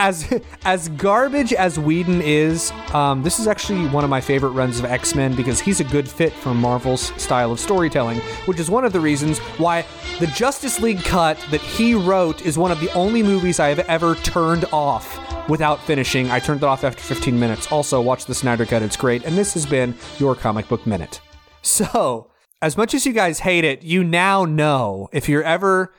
As 0.00 0.40
as 0.64 0.88
garbage 0.90 1.52
as 1.52 1.78
Whedon 1.78 2.07
is, 2.22 2.72
um, 2.92 3.22
this 3.22 3.38
is 3.38 3.46
actually 3.46 3.86
one 3.88 4.04
of 4.04 4.10
my 4.10 4.20
favorite 4.20 4.50
runs 4.50 4.78
of 4.78 4.84
X 4.84 5.14
Men 5.14 5.34
because 5.34 5.60
he's 5.60 5.80
a 5.80 5.84
good 5.84 6.08
fit 6.08 6.32
for 6.32 6.54
Marvel's 6.54 7.12
style 7.20 7.52
of 7.52 7.60
storytelling, 7.60 8.18
which 8.46 8.58
is 8.58 8.70
one 8.70 8.84
of 8.84 8.92
the 8.92 9.00
reasons 9.00 9.38
why 9.58 9.84
the 10.18 10.26
Justice 10.28 10.80
League 10.80 11.04
cut 11.04 11.38
that 11.50 11.60
he 11.60 11.94
wrote 11.94 12.44
is 12.44 12.58
one 12.58 12.72
of 12.72 12.80
the 12.80 12.92
only 12.92 13.22
movies 13.22 13.60
I 13.60 13.68
have 13.68 13.80
ever 13.80 14.14
turned 14.16 14.64
off 14.72 15.48
without 15.48 15.82
finishing. 15.82 16.30
I 16.30 16.38
turned 16.38 16.62
it 16.62 16.66
off 16.66 16.84
after 16.84 17.02
15 17.02 17.38
minutes. 17.38 17.70
Also, 17.72 18.00
watch 18.00 18.26
the 18.26 18.34
Snyder 18.34 18.66
Cut, 18.66 18.82
it's 18.82 18.96
great. 18.96 19.24
And 19.24 19.36
this 19.36 19.54
has 19.54 19.66
been 19.66 19.94
your 20.18 20.34
comic 20.34 20.68
book 20.68 20.86
minute. 20.86 21.20
So, 21.62 22.30
as 22.62 22.76
much 22.76 22.94
as 22.94 23.06
you 23.06 23.12
guys 23.12 23.40
hate 23.40 23.64
it, 23.64 23.82
you 23.82 24.04
now 24.04 24.44
know 24.44 25.08
if 25.12 25.28
you're 25.28 25.42
ever. 25.42 25.92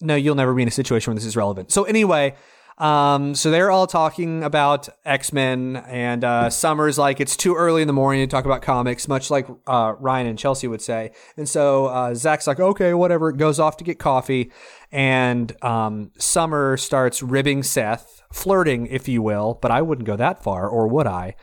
No, 0.00 0.14
you'll 0.14 0.34
never 0.34 0.52
be 0.54 0.62
in 0.62 0.68
a 0.68 0.72
situation 0.72 1.10
where 1.10 1.16
this 1.16 1.24
is 1.24 1.36
relevant. 1.36 1.70
So, 1.70 1.84
anyway. 1.84 2.34
Um, 2.78 3.34
so 3.34 3.50
they're 3.50 3.70
all 3.70 3.86
talking 3.86 4.44
about 4.44 4.88
X 5.04 5.32
Men, 5.32 5.76
and 5.88 6.22
uh, 6.22 6.50
Summer's 6.50 6.98
like 6.98 7.20
it's 7.20 7.36
too 7.36 7.54
early 7.54 7.80
in 7.80 7.86
the 7.86 7.94
morning 7.94 8.26
to 8.26 8.30
talk 8.30 8.44
about 8.44 8.60
comics, 8.60 9.08
much 9.08 9.30
like 9.30 9.48
uh, 9.66 9.94
Ryan 9.98 10.26
and 10.26 10.38
Chelsea 10.38 10.68
would 10.68 10.82
say. 10.82 11.12
And 11.38 11.48
so 11.48 11.86
uh, 11.86 12.14
Zach's 12.14 12.46
like, 12.46 12.60
okay, 12.60 12.92
whatever. 12.92 13.32
Goes 13.32 13.58
off 13.58 13.78
to 13.78 13.84
get 13.84 13.98
coffee, 13.98 14.52
and 14.92 15.52
um, 15.64 16.10
Summer 16.18 16.76
starts 16.76 17.22
ribbing 17.22 17.62
Seth, 17.62 18.22
flirting, 18.30 18.86
if 18.88 19.08
you 19.08 19.22
will. 19.22 19.58
But 19.62 19.70
I 19.70 19.80
wouldn't 19.80 20.06
go 20.06 20.16
that 20.16 20.42
far, 20.42 20.68
or 20.68 20.86
would 20.86 21.06
I? 21.06 21.34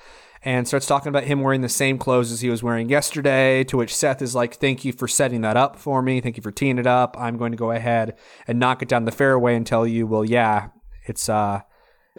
And 0.46 0.68
starts 0.68 0.86
talking 0.86 1.08
about 1.08 1.24
him 1.24 1.42
wearing 1.42 1.62
the 1.62 1.70
same 1.70 1.98
clothes 1.98 2.32
as 2.32 2.42
he 2.42 2.50
was 2.50 2.62
wearing 2.62 2.90
yesterday. 2.90 3.64
To 3.64 3.78
which 3.78 3.96
Seth 3.96 4.22
is 4.22 4.36
like, 4.36 4.54
"Thank 4.56 4.86
you 4.86 4.92
for 4.92 5.08
setting 5.08 5.42
that 5.42 5.58
up 5.58 5.80
for 5.80 6.04
me. 6.04 6.22
Thank 6.22 6.38
you 6.38 6.44
for 6.44 6.52
teeing 6.52 6.78
it 6.78 6.86
up. 6.86 7.16
I'm 7.18 7.38
going 7.38 7.54
to 7.54 7.58
go 7.58 7.72
ahead 7.72 8.20
and 8.46 8.60
knock 8.60 8.84
it 8.84 8.88
down 8.88 9.06
the 9.06 9.12
fairway 9.12 9.56
and 9.56 9.66
tell 9.66 9.88
you, 9.88 10.06
well, 10.06 10.26
yeah, 10.26 10.68
it's 11.06 11.30
uh 11.30 11.62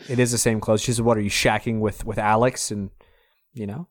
it 0.08 0.18
is 0.18 0.32
the 0.32 0.38
same 0.38 0.60
clothes. 0.60 0.82
She 0.82 0.92
says, 0.92 1.02
"What 1.02 1.16
are 1.16 1.20
you 1.22 1.30
shacking 1.30 1.80
with 1.80 2.04
with 2.04 2.18
Alex?" 2.18 2.70
And 2.70 2.90
you 3.52 3.66
know, 3.66 3.88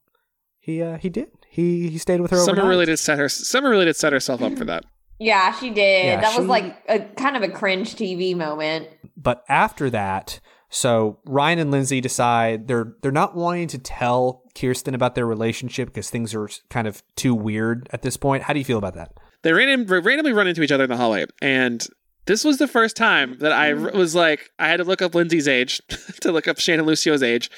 he 0.60 0.82
uh, 0.82 0.98
he 0.98 1.10
did. 1.10 1.30
He 1.50 1.90
he 1.90 1.98
stayed 1.98 2.22
with 2.22 2.32
her 2.32 2.38
Summer 2.38 2.52
overnight. 2.52 2.70
really 2.70 2.86
did 2.86 3.00
set 3.00 3.18
her. 3.18 3.30
Summer 3.30 3.70
really 3.70 3.86
did 3.86 3.96
set 3.96 4.14
herself 4.14 4.42
up 4.42 4.58
for 4.58 4.66
that. 4.66 4.86
Yeah, 5.20 5.54
she 5.54 5.70
did. 5.70 6.06
Yeah, 6.06 6.22
that 6.22 6.38
was 6.38 6.48
like 6.48 6.84
a 6.90 7.00
kind 7.00 7.38
of 7.38 7.44
a 7.44 7.50
cringe 7.50 7.96
TV 7.96 8.36
moment. 8.36 8.90
But 9.16 9.44
after 9.48 9.90
that, 9.92 10.40
so 10.70 11.20
Ryan 11.26 11.60
and 11.60 11.72
Lindsay 11.72 12.02
decide 12.02 12.68
they're 12.68 12.94
they're 13.02 13.12
not 13.12 13.36
wanting 13.36 13.68
to 13.70 13.78
tell 13.78 14.42
Kirsten 14.56 14.96
about 14.96 15.16
their 15.16 15.26
relationship 15.26 15.90
because 15.90 16.10
things 16.10 16.34
are 16.34 16.50
kind 16.70 16.88
of 16.88 17.04
too 17.16 17.34
weird 17.36 17.88
at 17.94 18.02
this 18.02 18.18
point. 18.18 18.44
How 18.44 18.54
do 18.54 18.60
you 18.60 18.66
feel 18.66 18.80
about 18.80 18.96
that? 18.96 19.14
They 19.44 19.54
ran 19.54 19.86
randomly 19.86 20.34
run 20.34 20.48
into 20.48 20.64
each 20.64 20.72
other 20.72 20.86
in 20.86 20.90
the 20.90 20.98
hallway, 20.98 21.26
and 21.42 21.86
this 22.26 22.44
was 22.44 22.58
the 22.58 22.68
first 22.68 22.96
time 22.96 23.38
that 23.40 23.52
I 23.52 23.74
was 23.74 24.16
like, 24.16 24.52
I 24.60 24.68
had 24.68 24.78
to 24.78 24.84
look 24.84 25.02
up 25.02 25.16
Lindsay's 25.16 25.48
age 25.48 25.82
to 26.22 26.32
look 26.32 26.48
up 26.48 26.60
Shannon 26.60 26.86
Lucio's 26.86 27.24
age 27.24 27.50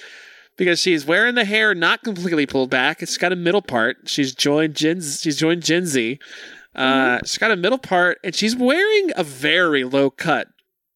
because 0.58 0.80
she's 0.80 1.06
wearing 1.06 1.36
the 1.36 1.46
hair 1.46 1.76
not 1.76 2.04
completely 2.04 2.46
pulled 2.46 2.70
back. 2.70 3.02
It's 3.02 3.18
got 3.18 3.32
a 3.32 3.36
middle 3.36 3.62
part. 3.62 3.98
She's 4.06 4.34
joined 4.34 4.76
Gen. 4.76 5.02
She's 5.02 5.38
joined 5.38 5.64
Gen 5.64 5.86
Z. 5.86 6.20
Uh, 6.74 7.20
She's 7.24 7.38
got 7.38 7.52
a 7.52 7.56
middle 7.56 7.78
part, 7.78 8.18
and 8.24 8.36
she's 8.36 8.54
wearing 8.56 9.12
a 9.16 9.24
very 9.24 9.86
low 9.86 10.10
cut 10.10 10.48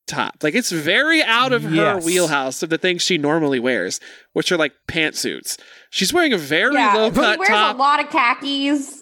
top. 0.08 0.44
Like 0.44 0.56
it's 0.56 0.72
very 0.72 1.24
out 1.24 1.54
of 1.54 1.64
her 1.64 2.00
wheelhouse 2.00 2.62
of 2.64 2.70
the 2.70 2.78
things 2.78 3.02
she 3.02 3.18
normally 3.18 3.60
wears, 3.60 4.00
which 4.34 4.52
are 4.52 4.58
like 4.58 4.74
pantsuits. 4.90 5.58
She's 5.90 6.12
wearing 6.12 6.34
a 6.34 6.38
very 6.38 6.74
yeah, 6.74 6.96
low 6.96 7.10
she 7.10 7.16
cut 7.16 7.40
wears 7.40 7.50
top. 7.50 7.76
a 7.76 7.80
lot 7.80 8.04
of 8.04 8.10
khakis. 8.10 8.99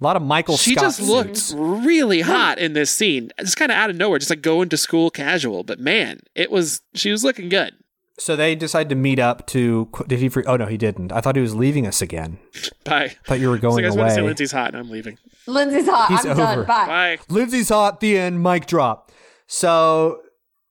A 0.00 0.04
lot 0.04 0.16
of 0.16 0.22
Michael 0.22 0.56
she 0.56 0.72
Scott 0.74 0.84
just 0.84 1.00
looked 1.00 1.52
really 1.56 2.20
hot 2.20 2.58
in 2.58 2.72
this 2.72 2.90
scene. 2.90 3.30
Just 3.40 3.56
kind 3.56 3.72
of 3.72 3.76
out 3.76 3.90
of 3.90 3.96
nowhere, 3.96 4.18
just 4.18 4.30
like 4.30 4.42
going 4.42 4.68
to 4.68 4.76
school 4.76 5.10
casual. 5.10 5.64
But 5.64 5.80
man, 5.80 6.20
it 6.36 6.50
was 6.50 6.82
she 6.94 7.10
was 7.10 7.24
looking 7.24 7.48
good. 7.48 7.72
So 8.18 8.34
they 8.34 8.54
decide 8.56 8.88
to 8.88 8.94
meet 8.94 9.18
up 9.18 9.46
to. 9.48 9.88
Did 10.06 10.18
he? 10.18 10.28
Free, 10.28 10.44
oh 10.46 10.56
no, 10.56 10.66
he 10.66 10.76
didn't. 10.76 11.12
I 11.12 11.20
thought 11.20 11.36
he 11.36 11.42
was 11.42 11.54
leaving 11.54 11.86
us 11.86 12.02
again. 12.02 12.38
Bye. 12.84 13.16
thought 13.26 13.40
you 13.40 13.48
were 13.48 13.56
So 13.56 13.62
going 13.62 13.84
I 13.84 13.88
guys 13.88 13.96
want 13.96 14.08
to 14.08 14.14
say 14.14 14.20
away. 14.20 14.28
Lindsay's 14.28 14.52
hot, 14.52 14.68
and 14.68 14.76
I'm 14.76 14.90
leaving. 14.90 15.18
Lindsay's 15.46 15.86
hot. 15.88 16.08
He's 16.08 16.24
I'm 16.24 16.36
done. 16.36 16.58
over. 16.58 16.64
Bye. 16.66 16.86
Bye. 16.86 17.18
Lindsay's 17.28 17.68
hot. 17.68 18.00
The 18.00 18.18
end. 18.18 18.42
Mic 18.42 18.66
drop. 18.66 19.10
So 19.46 20.20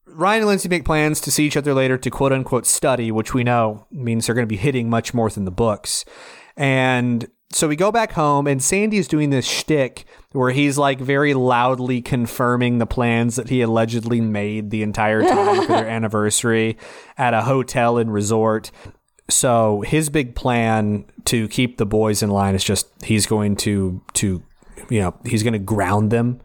Ryan 0.06 0.42
and 0.42 0.48
Lindsay 0.50 0.70
make 0.70 0.86
plans 0.86 1.20
to 1.22 1.32
see 1.32 1.46
each 1.46 1.58
other 1.58 1.74
later 1.74 1.98
to 1.98 2.10
quote 2.10 2.32
unquote 2.34 2.66
study, 2.66 3.12
which 3.12 3.34
we 3.34 3.44
know 3.44 3.88
means 3.92 4.26
they're 4.26 4.36
going 4.36 4.48
to 4.48 4.50
be 4.50 4.58
hitting 4.58 4.90
much 4.90 5.14
more 5.14 5.30
than 5.30 5.46
the 5.46 5.52
books. 5.52 6.06
And 6.56 7.30
so 7.52 7.68
we 7.68 7.76
go 7.76 7.92
back 7.92 8.12
home, 8.12 8.46
and 8.46 8.62
Sandy's 8.62 9.08
doing 9.08 9.30
this 9.30 9.48
shtick 9.48 10.06
where 10.32 10.52
he's 10.52 10.78
like 10.78 11.00
very 11.00 11.34
loudly 11.34 12.02
confirming 12.02 12.78
the 12.78 12.86
plans 12.86 13.38
that 13.38 13.50
he 13.50 13.62
allegedly 13.62 14.20
made 14.20 14.70
the 14.70 14.84
entire 14.84 15.22
time 15.22 15.62
for 15.62 15.68
their 15.68 15.88
anniversary 15.90 16.78
at 17.18 17.34
a 17.34 17.42
hotel 17.44 17.98
and 17.98 18.12
resort. 18.12 18.72
So 19.30 19.82
his 19.82 20.10
big 20.10 20.36
plan 20.36 21.06
to 21.26 21.48
keep 21.48 21.78
the 21.78 21.86
boys 21.86 22.22
in 22.22 22.30
line 22.30 22.56
is 22.56 22.64
just 22.64 22.88
he's 23.04 23.26
going 23.26 23.56
to 23.58 24.02
to 24.14 24.44
you 24.90 25.02
know 25.02 25.16
he's 25.26 25.44
going 25.44 25.54
to 25.54 25.60
ground 25.60 26.12
them 26.12 26.42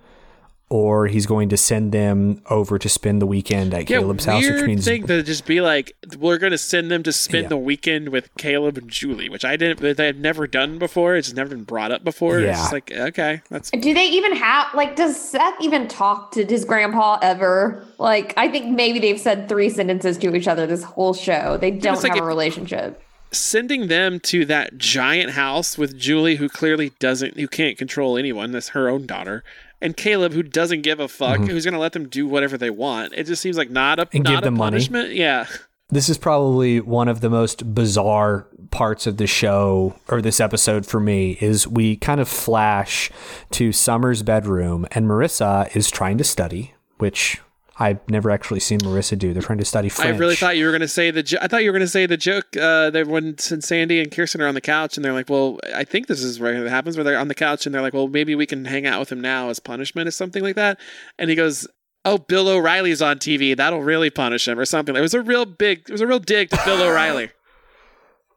or 0.72 1.06
he's 1.06 1.26
going 1.26 1.50
to 1.50 1.56
send 1.58 1.92
them 1.92 2.40
over 2.48 2.78
to 2.78 2.88
spend 2.88 3.20
the 3.20 3.26
weekend 3.26 3.74
at 3.74 3.90
Yeah, 3.90 3.98
Caleb's 3.98 4.24
house, 4.24 4.42
weird 4.42 4.54
which 4.60 4.66
means 4.66 4.84
thing 4.86 5.06
to 5.06 5.22
just 5.22 5.44
be 5.44 5.60
like, 5.60 5.94
we're 6.18 6.38
going 6.38 6.52
to 6.52 6.56
send 6.56 6.90
them 6.90 7.02
to 7.02 7.12
spend 7.12 7.42
Yeah. 7.44 7.48
the 7.50 7.56
weekend 7.58 8.08
with 8.08 8.34
Caleb 8.38 8.78
and 8.78 8.88
Julie, 8.88 9.28
which 9.28 9.44
I 9.44 9.56
didn't, 9.56 9.80
that 9.80 10.00
I've 10.00 10.16
never 10.16 10.46
done 10.46 10.78
before. 10.78 11.14
It's 11.14 11.34
never 11.34 11.50
been 11.50 11.64
brought 11.64 11.92
up 11.92 12.04
before. 12.04 12.38
It's 12.38 12.46
Yeah. 12.46 12.52
just 12.54 12.72
like, 12.72 12.90
okay, 12.90 13.42
that's 13.50 13.70
Do 13.70 13.92
they 13.92 14.06
even 14.06 14.34
have 14.34 14.68
like? 14.74 14.96
Does 14.96 15.20
Seth 15.20 15.54
even 15.60 15.88
talk 15.88 16.32
to 16.32 16.44
his 16.46 16.64
grandpa 16.64 17.18
ever? 17.20 17.84
Like, 17.98 18.32
I 18.38 18.48
think 18.48 18.74
maybe 18.74 18.98
they've 18.98 19.20
said 19.20 19.50
three 19.50 19.68
sentences 19.68 20.16
to 20.18 20.34
each 20.34 20.48
other 20.48 20.66
this 20.66 20.82
whole 20.84 21.12
show. 21.12 21.58
They 21.60 21.70
don't 21.70 21.92
it's 21.94 22.02
like 22.02 22.12
have 22.12 22.16
if- 22.18 22.24
a 22.24 22.26
relationship. 22.26 23.02
sending 23.30 23.88
them 23.88 24.20
to 24.20 24.44
that 24.46 24.78
giant 24.78 25.32
house 25.32 25.76
with 25.76 25.98
Julie, 25.98 26.36
who 26.36 26.48
clearly 26.48 26.92
doesn't, 26.98 27.38
who 27.38 27.48
can't 27.48 27.76
control 27.76 28.16
anyone. 28.16 28.52
That's 28.52 28.70
her 28.70 28.88
own 28.88 29.06
daughter. 29.06 29.42
And 29.82 29.96
Caleb, 29.96 30.32
who 30.32 30.42
doesn't 30.42 30.82
give 30.82 31.00
a 31.00 31.09
fuck, 31.09 31.40
who's 31.40 31.64
going 31.64 31.74
to 31.74 31.80
let 31.80 31.92
them 31.92 32.09
do 32.09 32.26
whatever 32.26 32.56
they 32.56 32.70
want. 32.70 33.12
It 33.14 33.24
just 33.24 33.42
seems 33.42 33.59
like 33.59 33.68
not 33.68 33.98
a 33.98 34.06
Mm-hmm. 34.06 34.16
And 34.16 34.24
not 34.24 34.30
give 34.30 34.42
them 34.42 34.54
money. 34.54 34.76
punishment. 34.76 35.10
Yeah, 35.14 35.46
this 35.92 36.09
is 36.09 36.16
probably 36.16 36.80
one 36.80 37.09
of 37.09 37.20
the 37.20 37.28
most 37.28 37.74
bizarre 37.74 38.46
parts 38.70 39.06
of 39.06 39.18
the 39.18 39.26
show 39.26 39.94
or 40.09 40.22
this 40.22 40.40
episode 40.40 40.86
for 40.86 40.98
me 41.00 41.36
is 41.40 41.68
we 41.68 41.96
kind 41.96 42.18
of 42.18 42.28
flash 42.28 43.10
to 43.50 43.72
Summer's 43.72 44.22
bedroom 44.22 44.86
and 44.92 45.06
Marissa 45.06 45.74
is 45.76 45.90
trying 45.90 46.16
to 46.16 46.24
study, 46.24 46.72
which 46.96 47.42
I've 47.82 48.09
never 48.09 48.30
actually 48.30 48.60
seen 48.60 48.78
Marissa 48.78 49.18
do. 49.18 49.32
They're 49.32 49.42
trying 49.42 49.59
to 49.59 49.64
study 49.64 49.88
French. 49.88 50.14
I 50.14 50.16
really 50.16 50.36
thought 50.36 50.56
you 50.56 50.66
were 50.66 50.70
going 50.70 50.82
to 50.82 50.88
say 50.88 51.10
the. 51.10 51.24
Jo- 51.24 51.38
I 51.42 51.48
thought 51.48 51.64
you 51.64 51.70
were 51.70 51.76
going 51.76 51.86
to 51.86 51.90
say 51.90 52.06
the 52.06 52.16
joke 52.16 52.56
uh, 52.56 52.90
that 52.90 53.09
when 53.09 53.36
Sandy 53.38 54.00
and 54.00 54.12
Kirsten 54.12 54.40
are 54.40 54.46
on 54.46 54.54
the 54.54 54.60
couch 54.60 54.96
and 54.96 55.04
they're 55.04 55.12
like, 55.12 55.28
"Well, 55.28 55.59
I 55.74 55.82
think 55.82 56.06
this 56.06 56.22
is 56.22 56.38
where 56.38 56.64
it 56.64 56.70
happens." 56.70 56.96
Where 56.96 57.02
they're 57.02 57.18
on 57.18 57.26
the 57.26 57.34
couch 57.34 57.66
and 57.66 57.74
they're 57.74 57.82
like, 57.82 57.92
"Well, 57.92 58.06
maybe 58.06 58.36
we 58.36 58.46
can 58.46 58.64
hang 58.64 58.86
out 58.86 59.00
with 59.00 59.10
him 59.10 59.20
now 59.20 59.48
as 59.48 59.59
punishment 59.59 60.06
or 60.06 60.12
something 60.12 60.44
like 60.44 60.54
that." 60.54 60.78
And 61.18 61.28
he 61.28 61.34
goes, 61.34 61.66
"Oh, 62.04 62.18
Bill 62.18 62.48
O'Reilly's 62.48 63.02
on 63.02 63.18
TV. 63.18 63.56
That'll 63.56 63.82
really 63.82 64.10
punish 64.10 64.46
him 64.46 64.60
or 64.60 64.64
something." 64.64 64.94
It 64.94 65.00
was 65.00 65.14
a 65.14 65.20
real 65.20 65.44
big. 65.44 65.80
It 65.88 65.90
was 65.90 66.00
a 66.00 66.06
real 66.06 66.20
dig 66.20 66.50
to 66.50 66.60
Bill 66.64 66.80
O'Reilly. 66.88 67.30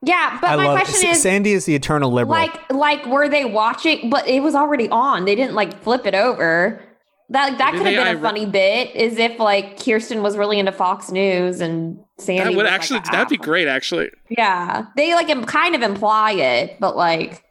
Yeah, 0.02 0.40
but 0.42 0.50
I 0.50 0.56
my 0.56 0.66
love 0.66 0.78
question 0.80 1.10
S- 1.10 1.18
is, 1.18 1.22
Sandy 1.22 1.52
is 1.54 1.66
the 1.66 1.76
eternal 1.76 2.12
liberal. 2.12 2.38
like, 2.38 2.72
like 2.72 3.06
were 3.06 3.30
they 3.30 3.46
watching? 3.46 4.10
But 4.10 4.28
it 4.28 4.42
was 4.42 4.56
already 4.56 4.90
on. 4.90 5.26
They 5.26 5.36
didn't 5.36 5.54
like 5.54 5.84
flip 5.84 6.08
it 6.08 6.16
over. 6.16 6.82
That 7.30 7.58
that 7.58 7.72
could 7.74 7.86
have 7.88 7.96
been 7.96 8.08
I 8.08 8.12
a 8.12 8.16
re- 8.16 8.22
funny 8.22 8.46
bit, 8.46 8.96
is 8.96 9.18
if 9.18 9.40
like 9.40 9.84
Kirsten 9.84 10.22
was 10.22 10.38
really 10.38 10.60
into 10.60 10.72
Fox 10.72 11.12
News 11.12 11.60
and 11.60 12.00
Sandy 12.20 12.44
That 12.44 12.50
would 12.50 12.58
was, 12.58 12.66
like, 12.66 12.72
actually. 12.74 13.00
that'd 13.12 13.30
be 13.30 13.38
great. 13.38 13.68
Actually, 13.68 14.10
Yeah, 14.30 14.86
they 14.96 15.14
like 15.16 15.30
im- 15.30 15.46
kind 15.46 15.74
of 15.76 15.82
imply 15.82 16.34
it, 16.34 16.78
but 16.80 16.96
like, 16.96 17.44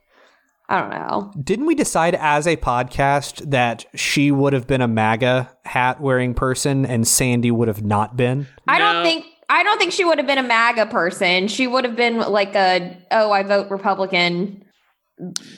I 0.68 0.80
don't 0.80 0.90
know. 0.90 1.32
Didn't 1.42 1.66
we 1.66 1.74
decide 1.74 2.14
as 2.14 2.46
a 2.46 2.56
podcast 2.56 3.50
that 3.50 3.84
she 3.94 4.30
would 4.30 4.52
have 4.52 4.66
been 4.66 4.80
a 4.80 4.88
MAGA 4.88 5.50
hat 5.64 6.00
wearing 6.00 6.34
person 6.34 6.86
and 6.86 7.06
Sandy 7.06 7.50
would 7.50 7.68
have 7.68 7.82
not 7.84 8.16
been? 8.16 8.46
I 8.68 8.78
No. 8.78 8.92
don't 8.92 9.02
think 9.04 9.26
I 9.50 9.62
don't 9.62 9.78
think 9.78 9.92
she 9.92 10.04
would 10.06 10.16
have 10.18 10.26
been 10.26 10.38
a 10.38 10.42
MAGA 10.42 10.86
person. 10.86 11.48
She 11.48 11.66
would 11.66 11.84
have 11.84 11.96
been 11.96 12.18
like 12.18 12.54
a 12.54 12.96
oh, 13.10 13.30
I 13.32 13.42
vote 13.42 13.70
Republican, 13.70 14.64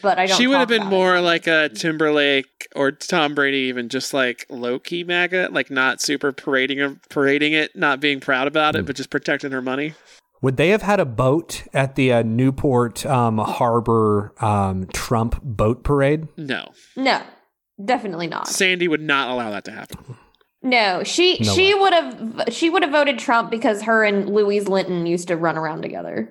but 0.02 0.18
I 0.18 0.26
don't. 0.26 0.30
Know. 0.30 0.36
She 0.36 0.46
would 0.46 0.58
have 0.58 0.68
been 0.68 0.86
more 0.86 1.16
it. 1.16 1.22
like 1.22 1.46
a 1.46 1.68
Timberlake 1.70 2.68
or 2.74 2.92
Tom 2.92 3.34
Brady, 3.34 3.58
even 3.68 3.88
just 3.88 4.12
like 4.12 4.46
low 4.50 4.78
key 4.78 5.04
MAGA, 5.04 5.48
like 5.52 5.70
not 5.70 6.00
super 6.00 6.32
parading 6.32 7.00
parading 7.08 7.52
it, 7.52 7.74
not 7.74 8.00
being 8.00 8.20
proud 8.20 8.46
about 8.48 8.76
it, 8.76 8.86
but 8.86 8.96
just 8.96 9.10
protecting 9.10 9.52
her 9.52 9.62
money. 9.62 9.94
Would 10.42 10.58
they 10.58 10.68
have 10.68 10.82
had 10.82 11.00
a 11.00 11.06
boat 11.06 11.64
at 11.72 11.94
the 11.94 12.12
uh, 12.12 12.22
Newport 12.22 13.06
um, 13.06 13.38
Harbor 13.38 14.34
um, 14.40 14.86
Trump 14.92 15.42
boat 15.42 15.82
parade? 15.82 16.28
No, 16.36 16.68
no, 16.94 17.22
definitely 17.82 18.26
not. 18.26 18.48
Sandy 18.48 18.88
would 18.88 19.00
not 19.00 19.30
allow 19.30 19.50
that 19.50 19.64
to 19.64 19.72
happen. 19.72 20.16
No, 20.62 21.02
she 21.04 21.38
No 21.40 21.54
she 21.54 21.74
would 21.74 21.92
have 21.92 22.44
she 22.50 22.68
would 22.68 22.82
have 22.82 22.92
voted 22.92 23.18
Trump 23.18 23.50
because 23.50 23.82
her 23.82 24.04
and 24.04 24.28
Louise 24.28 24.68
Linton 24.68 25.06
used 25.06 25.28
to 25.28 25.36
run 25.36 25.56
around 25.56 25.82
together. 25.82 26.30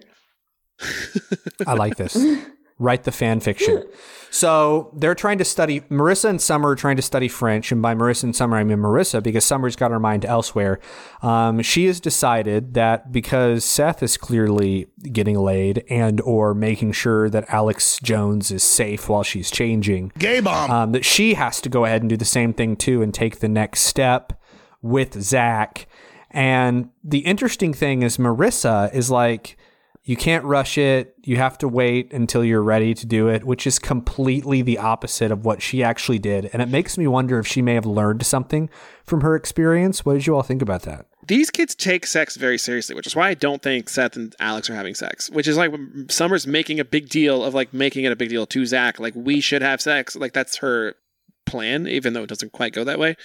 I 1.65 1.73
like 1.73 1.95
this. 1.95 2.15
Write 2.77 3.03
the 3.03 3.11
fan 3.11 3.39
fiction. 3.39 3.84
So 4.31 4.91
they're 4.93 5.15
trying 5.15 5.38
to 5.38 5.45
study. 5.45 5.80
Marissa 5.81 6.26
and 6.26 6.41
Summer 6.41 6.72
are 6.72 6.76
trying 6.76 6.97
to 6.97 7.02
study 7.02 7.30
French, 7.30 7.72
and 7.72 7.81
by 7.81 7.95
Marissa 7.95 8.23
and 8.23 8.35
Summer, 8.35 8.57
I 8.57 8.65
mean 8.65 8.80
Marissa 8.80 9.23
because 9.23 9.45
Summer's 9.45 9.77
got 9.77 9.91
her 9.91 9.99
mind 9.99 10.26
elsewhere. 10.26 10.81
Um, 11.22 11.61
she 11.61 11.85
has 11.85 12.02
decided 12.02 12.73
that 12.73 13.14
because 13.14 13.64
Seth 13.64 14.03
is 14.03 14.18
clearly 14.18 14.88
getting 15.14 15.39
laid 15.39 15.85
and 15.89 16.19
or 16.19 16.53
making 16.53 16.91
sure 16.91 17.30
that 17.30 17.45
Alex 17.47 17.97
Jones 18.03 18.52
is 18.52 18.61
safe 18.64 19.07
while 19.07 19.23
she's 19.23 19.49
changing, 19.49 20.11
Gay 20.19 20.41
bomb. 20.41 20.69
um, 20.69 20.91
that 20.91 21.06
she 21.06 21.35
has 21.35 21.61
to 21.61 21.69
go 21.69 21.85
ahead 21.85 22.02
and 22.02 22.10
do 22.10 22.18
the 22.18 22.26
same 22.26 22.52
thing 22.53 22.76
too 22.76 23.02
and 23.02 23.14
take 23.14 23.39
the 23.39 23.47
next 23.47 23.81
step 23.81 24.34
with 24.81 25.22
Zach. 25.22 25.88
And 26.30 26.89
the 27.02 27.19
interesting 27.19 27.73
thing 27.73 28.02
is, 28.03 28.18
Marissa 28.18 28.93
is 28.93 29.10
like, 29.10 29.56
you 30.07 30.15
can't 30.15 30.45
rush 30.45 30.77
it. 30.77 31.15
You 31.23 31.38
have 31.38 31.57
to 31.57 31.68
wait 31.68 32.14
until 32.14 32.45
you're 32.45 32.61
ready 32.61 32.94
to 32.94 33.07
do 33.07 33.27
it, 33.27 33.44
which 33.44 33.65
is 33.65 33.80
completely 33.80 34.61
the 34.61 34.77
opposite 34.77 35.32
of 35.32 35.44
what 35.45 35.64
she 35.64 35.84
actually 35.84 36.19
did. 36.19 36.48
And 36.53 36.61
it 36.61 36.69
makes 36.69 36.95
me 36.95 37.07
wonder 37.07 37.40
if 37.40 37.48
she 37.48 37.64
may 37.64 37.73
have 37.73 37.88
learned 37.88 38.23
something 38.23 38.69
from 39.03 39.22
her 39.22 39.36
experience. 39.36 40.06
What 40.06 40.14
did 40.14 40.27
you 40.27 40.36
all 40.36 40.44
think 40.44 40.61
about 40.61 40.84
that? 40.84 41.07
These 41.27 41.49
kids 41.49 41.73
take 41.73 42.06
sex 42.06 42.36
very 42.38 42.60
seriously, 42.60 42.95
which 42.95 43.07
is 43.07 43.15
why 43.15 43.30
I 43.30 43.34
don't 43.34 43.64
think 43.64 43.90
Seth 43.90 44.15
and 44.15 44.36
Alex 44.40 44.69
are 44.69 44.76
having 44.76 44.94
sex. 44.94 45.32
Which 45.32 45.48
is 45.48 45.57
like 45.57 45.73
Summer's 46.10 46.45
making 46.45 46.80
a 46.80 46.86
big 46.86 47.10
deal 47.10 47.44
of 47.44 47.56
like 47.56 47.73
making 47.73 48.06
it 48.06 48.11
a 48.11 48.15
big 48.15 48.30
deal 48.30 48.45
to 48.45 48.65
Zach, 48.68 48.99
like 48.99 49.14
we 49.15 49.41
should 49.41 49.64
have 49.64 49.82
sex. 49.82 50.15
Like 50.15 50.34
that's 50.34 50.57
her 50.57 50.94
plan, 51.48 51.88
even 51.88 52.14
though 52.14 52.22
it 52.22 52.30
doesn't 52.30 52.52
quite 52.52 52.73
go 52.73 52.84
that 52.84 52.99
way. 52.99 53.15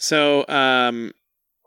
So, 0.00 0.44
um, 0.48 1.12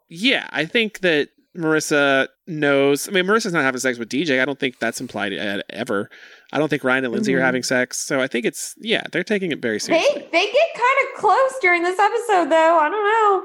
yeah, 0.10 0.48
I 0.50 0.66
think 0.66 1.00
that 1.00 1.30
Marissa 1.58 2.28
knows. 2.48 3.08
I 3.08 3.12
mean, 3.12 3.26
Marissa's 3.26 3.54
not 3.54 3.64
having 3.64 3.80
sex 3.80 3.98
with 3.98 4.10
DJ. 4.10 4.42
I 4.42 4.46
don't 4.46 4.60
think 4.60 4.80
that's 4.80 5.02
implied 5.02 5.34
uh, 5.34 5.62
ever. 5.70 6.10
I 6.54 6.60
don't 6.60 6.70
think 6.70 6.84
Ryan 6.84 7.06
and 7.06 7.14
Lindsay 7.14 7.34
are 7.36 7.40
Mhm. 7.40 7.44
having 7.46 7.64
sex. 7.64 8.00
So 8.00 8.22
I 8.22 8.28
think 8.28 8.46
it's 8.46 8.76
yeah, 8.80 9.02
they're 9.12 9.24
taking 9.24 9.52
it 9.52 9.60
very 9.62 9.80
seriously. 9.80 10.28
they 10.32 10.46
get 10.46 10.68
kind 10.76 11.08
of 11.08 11.20
close 11.20 11.54
during 11.62 11.84
this 11.84 12.00
episode 12.00 12.50
though. 12.50 12.78
I 12.80 12.90
don't 12.90 13.04
know. 13.04 13.44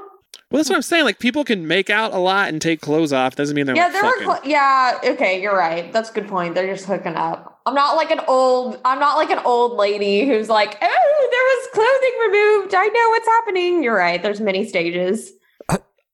Well, 0.51 0.59
that's 0.59 0.69
what 0.69 0.75
I'm 0.75 0.81
saying. 0.83 1.05
Like 1.05 1.17
people 1.19 1.43
can 1.43 1.67
make 1.67 1.89
out 1.89 2.13
a 2.13 2.17
lot 2.19 2.49
and 2.49 2.61
take 2.61 2.79
clothes 2.79 3.11
off. 3.11 3.35
Doesn't 3.35 3.55
mean 3.55 3.65
they're 3.65 3.75
yeah, 3.75 3.85
like 3.87 3.93
they're 3.93 4.19
cl- 4.19 4.41
yeah. 4.45 4.99
Okay, 5.03 5.41
you're 5.41 5.57
right. 5.57 5.91
That's 5.91 6.11
a 6.11 6.13
good 6.13 6.27
point. 6.27 6.53
They're 6.53 6.71
just 6.71 6.85
hooking 6.85 7.15
up. 7.15 7.59
I'm 7.65 7.73
not 7.73 7.95
like 7.95 8.11
an 8.11 8.21
old 8.27 8.79
I'm 8.85 8.99
not 8.99 9.17
like 9.17 9.31
an 9.31 9.39
old 9.43 9.77
lady 9.77 10.27
who's 10.27 10.49
like, 10.49 10.77
"Oh, 10.81 11.29
there 11.31 11.43
was 11.43 11.67
clothing 11.73 12.31
removed. 12.31 12.75
I 12.75 12.85
know 12.85 13.09
what's 13.09 13.27
happening." 13.27 13.81
You're 13.83 13.95
right. 13.97 14.21
There's 14.21 14.39
many 14.39 14.67
stages. 14.67 15.31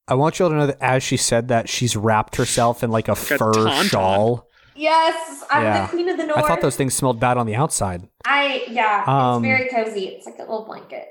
I 0.07 0.15
want 0.15 0.39
you 0.39 0.45
all 0.45 0.51
to 0.51 0.57
know 0.57 0.67
that 0.67 0.81
as 0.81 1.03
she 1.03 1.17
said 1.17 1.47
that, 1.49 1.69
she's 1.69 1.95
wrapped 1.95 2.35
herself 2.35 2.83
in 2.83 2.91
like 2.91 3.07
a 3.07 3.13
a 3.13 3.15
fur 3.15 3.37
tauntaun. 3.51 3.89
shawl. 3.89 4.47
Yes, 4.75 5.43
I'm 5.51 5.63
Yeah. 5.63 5.81
the 5.83 5.87
queen 5.89 6.09
of 6.09 6.17
the 6.17 6.25
north. 6.25 6.39
I 6.39 6.47
thought 6.47 6.61
those 6.61 6.75
things 6.75 6.93
smelled 6.93 7.19
bad 7.19 7.37
on 7.37 7.45
the 7.45 7.55
outside. 7.55 8.07
I 8.25 8.63
yeah, 8.69 9.03
Um, 9.05 9.43
it's 9.45 9.57
very 9.57 9.69
cozy. 9.69 10.07
It's 10.07 10.25
like 10.25 10.35
a 10.37 10.41
little 10.41 10.65
blanket. 10.65 11.07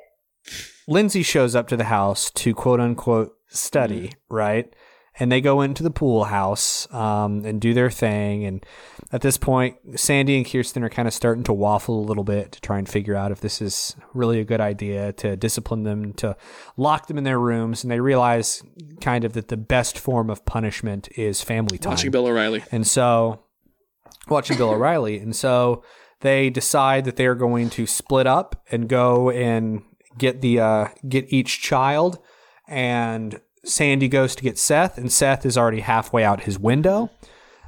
Lindsay 0.89 1.23
shows 1.23 1.55
up 1.55 1.69
to 1.69 1.77
the 1.77 1.85
house 1.85 2.31
to 2.33 2.55
quote 2.55 2.81
unquote 2.81 3.33
study, 3.49 4.13
right? 4.29 4.73
And 5.19 5.31
they 5.31 5.41
go 5.41 5.61
into 5.61 5.83
the 5.83 5.91
pool 5.91 6.25
house 6.25 6.93
um, 6.93 7.45
and 7.45 7.61
do 7.61 7.75
their 7.75 7.91
thing. 7.91 8.45
And 8.45 8.65
at 9.13 9.23
this 9.23 9.37
point, 9.37 9.77
Sandy 9.97 10.37
and 10.37 10.49
Kirsten 10.49 10.85
are 10.85 10.89
kind 10.89 11.09
of 11.09 11.15
starting 11.15 11.43
to 11.45 11.53
waffle 11.53 11.99
a 11.99 12.07
little 12.07 12.23
bit 12.23 12.53
to 12.53 12.61
try 12.61 12.79
and 12.79 12.89
figure 12.89 13.17
out 13.17 13.33
if 13.33 13.41
this 13.41 13.61
is 13.61 13.97
really 14.15 14.39
a 14.39 14.45
good 14.45 14.61
idea 14.61 15.13
to 15.15 15.37
discipline 15.37 15.83
them, 15.83 16.13
to 16.15 16.37
lock 16.77 17.09
them 17.09 17.19
in 17.19 17.25
their 17.25 17.41
rooms. 17.41 17.83
And 17.83 17.91
they 17.91 17.99
realize 17.99 18.63
kind 19.01 19.25
of 19.25 19.33
that 19.33 19.49
the 19.49 19.57
best 19.57 19.99
form 19.99 20.31
of 20.31 20.45
punishment 20.45 21.09
is 21.17 21.43
family 21.43 21.77
time. 21.77 21.91
Watching 21.91 22.13
Bill 22.13 22.27
O'Reilly. 22.27 22.63
And 22.71 22.87
so, 22.87 23.43
watching 24.29 24.57
Bill 24.57 24.71
O'Reilly. 24.71 25.19
And 25.19 25.35
so 25.35 25.83
they 26.21 26.49
decide 26.49 27.05
that 27.05 27.17
they 27.17 27.27
are 27.27 27.35
going 27.35 27.69
to 27.71 27.87
split 27.87 28.29
up 28.29 28.65
and 28.71 28.89
go 28.89 29.31
and 29.31 29.83
get 30.19 30.41
the 30.41 30.61
uh, 30.61 30.89
get 31.09 31.33
each 31.33 31.61
child. 31.61 32.19
And 32.69 33.41
Sandy 33.65 34.07
goes 34.07 34.37
to 34.37 34.43
get 34.45 34.57
Seth, 34.57 34.97
and 34.97 35.11
Seth 35.11 35.45
is 35.45 35.59
already 35.59 35.81
halfway 35.81 36.23
out 36.23 36.45
his 36.45 36.61
window. 36.61 37.11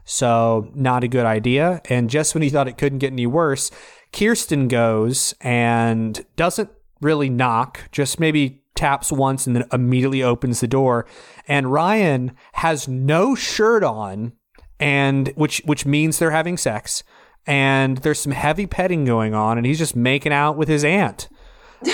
So 0.05 0.70
not 0.74 1.05
a 1.05 1.09
good 1.09 1.27
idea. 1.27 1.81
And 1.89 2.11
just 2.11 2.35
when 2.35 2.43
he 2.43 2.51
thought 2.51 2.69
it 2.69 2.79
couldn't 2.79 2.99
get 2.99 3.12
any 3.12 3.27
worse, 3.27 3.70
Kirsten 4.12 4.69
goes 4.69 5.35
and 5.41 6.24
doesn't 6.37 6.70
really 7.01 7.31
knock, 7.31 7.89
just 7.93 8.20
maybe 8.20 8.62
taps 8.74 9.12
once 9.12 9.47
and 9.47 9.55
then 9.55 9.65
immediately 9.73 10.23
opens 10.23 10.61
the 10.61 10.66
door. 10.66 11.07
And 11.47 11.73
Ryan 11.73 12.33
has 12.55 12.89
no 12.89 13.35
shirt 13.35 13.85
on 13.85 14.33
and 14.81 15.29
which 15.37 15.62
which 15.65 15.87
means 15.87 16.19
they're 16.19 16.33
having 16.33 16.57
sex. 16.57 17.05
And 17.47 17.99
there's 17.99 18.20
some 18.20 18.33
heavy 18.33 18.66
petting 18.66 19.05
going 19.05 19.35
on, 19.35 19.59
and 19.59 19.66
he's 19.66 19.79
just 19.79 19.97
making 19.97 20.33
out 20.33 20.57
with 20.57 20.69
his 20.69 20.85
aunt. 20.85 21.29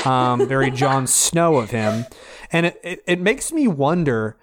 Um, 0.04 0.46
very 0.46 0.70
Jon 0.70 1.06
Snow 1.06 1.56
of 1.56 1.70
him. 1.70 2.04
And 2.52 2.66
it, 2.66 2.80
it, 2.84 3.00
it 3.06 3.20
makes 3.20 3.50
me 3.50 3.66
wonder 3.66 4.36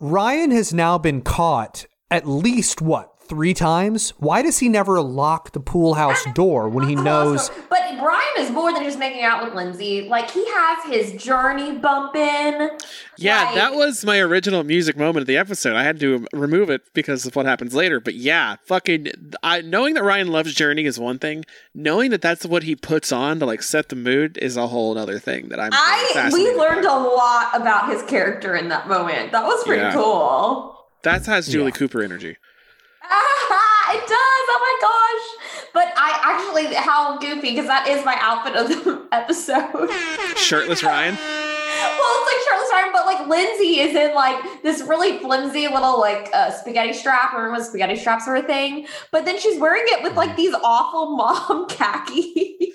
Ryan 0.00 0.50
has 0.50 0.72
now 0.72 0.96
been 0.96 1.20
caught 1.20 1.84
at 2.12 2.28
least 2.28 2.80
what, 2.82 3.12
three 3.28 3.54
times? 3.54 4.10
Why 4.18 4.42
does 4.42 4.58
he 4.58 4.68
never 4.68 5.00
lock 5.00 5.52
the 5.52 5.60
pool 5.60 5.94
house 5.94 6.24
door 6.34 6.68
when 6.68 6.88
he 6.88 6.94
knows 6.94 7.50
but 7.70 7.78
Brian 7.98 8.22
is 8.38 8.50
more 8.50 8.72
than 8.72 8.82
just 8.82 8.98
making 8.98 9.22
out 9.22 9.44
with 9.44 9.54
Lindsay. 9.54 10.08
Like 10.08 10.28
he 10.30 10.44
has 10.44 10.92
his 10.92 11.22
journey 11.22 11.78
bumping. 11.78 12.68
Yeah, 13.16 13.44
Like- 13.44 13.54
that 13.54 13.74
was 13.74 14.04
my 14.04 14.18
original 14.18 14.64
music 14.64 14.96
moment 14.96 15.18
of 15.22 15.26
the 15.28 15.36
episode. 15.36 15.76
I 15.76 15.84
had 15.84 16.00
to 16.00 16.26
remove 16.32 16.68
it 16.68 16.82
because 16.94 17.24
of 17.26 17.36
what 17.36 17.46
happens 17.46 17.74
later. 17.74 18.00
But 18.00 18.14
yeah, 18.14 18.56
fucking, 18.64 19.08
I, 19.44 19.60
knowing 19.60 19.94
that 19.94 20.02
Ryan 20.02 20.28
loves 20.28 20.52
Journey 20.52 20.84
is 20.84 20.98
one 20.98 21.20
thing. 21.20 21.44
Knowing 21.74 22.10
that 22.10 22.22
that's 22.22 22.44
what 22.44 22.64
he 22.64 22.74
puts 22.74 23.12
on 23.12 23.38
to 23.38 23.46
like 23.46 23.62
set 23.62 23.88
the 23.88 23.96
mood 23.96 24.36
is 24.38 24.56
a 24.56 24.66
whole 24.66 24.98
other 24.98 25.20
thing 25.20 25.48
that 25.50 25.60
I'm. 25.60 25.70
I 25.72 26.30
we 26.32 26.52
learned 26.56 26.84
by. 26.84 26.92
a 26.92 26.98
lot 26.98 27.50
about 27.54 27.88
his 27.88 28.02
character 28.02 28.56
in 28.56 28.68
that 28.70 28.88
moment. 28.88 29.30
That 29.30 29.44
was 29.44 29.62
pretty 29.62 29.82
Yeah. 29.82 29.92
cool. 29.92 30.81
That 31.02 31.26
has 31.26 31.48
Julie 31.48 31.66
Yeah. 31.66 31.70
Cooper 31.70 32.02
energy. 32.02 32.36
Ah, 33.02 33.92
it 33.94 34.00
does. 34.00 34.10
Oh 34.14 34.58
my 34.60 34.76
gosh. 34.80 35.70
But 35.74 35.92
I 35.96 36.20
actually, 36.22 36.74
how 36.74 37.18
goofy, 37.18 37.50
because 37.50 37.66
that 37.66 37.88
is 37.88 38.04
my 38.04 38.16
outfit 38.20 38.54
of 38.56 38.68
the 38.68 39.06
episode. 39.12 39.90
Shirtless 40.36 40.82
Ryan. 40.82 41.14
Well, 41.16 42.14
it's 42.18 42.26
like 42.32 42.48
Charlotte 42.48 42.70
Ryan, 42.72 42.92
but 42.92 43.06
like 43.06 43.26
Lindsay 43.28 43.80
is 43.80 43.96
in 43.96 44.14
like 44.14 44.62
this 44.62 44.82
really 44.82 45.18
flimsy 45.18 45.66
little 45.68 45.98
like 45.98 46.28
uh, 46.34 46.50
spaghetti 46.50 46.92
strap. 46.92 47.32
Remember 47.32 47.52
when 47.52 47.64
spaghetti 47.64 47.96
straps 47.96 48.26
were 48.26 48.36
a 48.36 48.42
thing? 48.42 48.86
But 49.10 49.24
then 49.24 49.38
she's 49.40 49.58
wearing 49.58 49.84
it 49.86 50.02
with 50.02 50.14
like 50.14 50.36
these 50.36 50.54
awful 50.62 51.16
mom 51.16 51.66
khakis. 51.68 52.74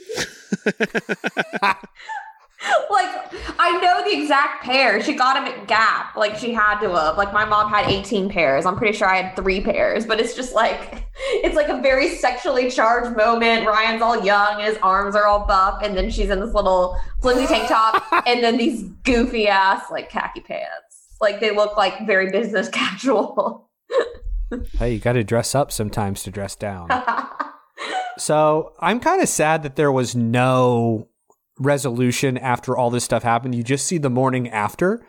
like 2.90 3.34
I 3.60 3.80
know 3.82 4.04
the 4.04 4.20
exact 4.20 4.64
pair. 4.64 5.02
She 5.02 5.14
got 5.14 5.36
them 5.36 5.46
at 5.46 5.68
Gap. 5.68 6.16
Like 6.16 6.38
she 6.38 6.54
had 6.54 6.80
to 6.80 6.90
have. 6.90 7.18
Like 7.18 7.32
my 7.32 7.46
mom 7.46 7.70
had 7.70 7.90
18 7.90 8.30
pairs. 8.30 8.66
I'm 8.66 8.76
pretty 8.76 8.98
sure 8.98 9.08
I 9.08 9.22
had 9.22 9.36
three 9.36 9.62
pairs. 9.62 10.06
But 10.06 10.20
it's 10.20 10.36
just 10.36 10.56
like 10.56 11.04
it's 11.18 11.56
like 11.56 11.70
a 11.70 11.80
very 11.82 12.16
sexually 12.16 12.72
charged 12.72 13.16
moment. 13.16 13.68
Ryan's 13.68 14.02
all 14.02 14.24
young, 14.26 14.62
his 14.62 14.78
arms 14.82 15.16
are 15.16 15.28
all 15.28 15.46
buff, 15.46 15.82
and 15.84 15.96
then 15.96 16.10
she's 16.10 16.30
in 16.30 16.40
this 16.40 16.54
little 16.54 17.00
flimsy 17.22 17.46
tank 17.46 17.68
top, 17.68 18.04
and 18.28 18.44
then 18.44 18.58
these 18.58 18.84
goofy 19.04 19.48
ass 19.48 19.92
like 19.92 20.10
khaki 20.10 20.42
pants. 20.42 21.16
Like 21.22 21.40
they 21.40 21.52
look 21.52 21.78
like 21.78 22.08
very 22.08 22.32
business 22.32 22.70
casual. 22.70 23.70
Hey, 24.80 24.94
you 24.94 25.00
got 25.00 25.14
to 25.14 25.24
dress 25.24 25.54
up 25.54 25.72
sometimes 25.72 26.24
to 26.24 26.32
dress 26.32 26.56
down. 26.56 26.90
so 28.18 28.74
I'm 28.80 29.00
kind 29.00 29.22
of 29.22 29.28
sad 29.28 29.62
that 29.64 29.76
there 29.76 29.92
was 29.92 30.16
no 30.16 31.10
resolution 31.60 32.38
after 32.38 32.78
all 32.78 32.90
this 32.90 33.04
stuff 33.04 33.24
happened. 33.24 33.56
You 33.56 33.64
just 33.64 33.86
see 33.86 33.98
the 33.98 34.10
morning 34.10 34.50
after 34.50 35.06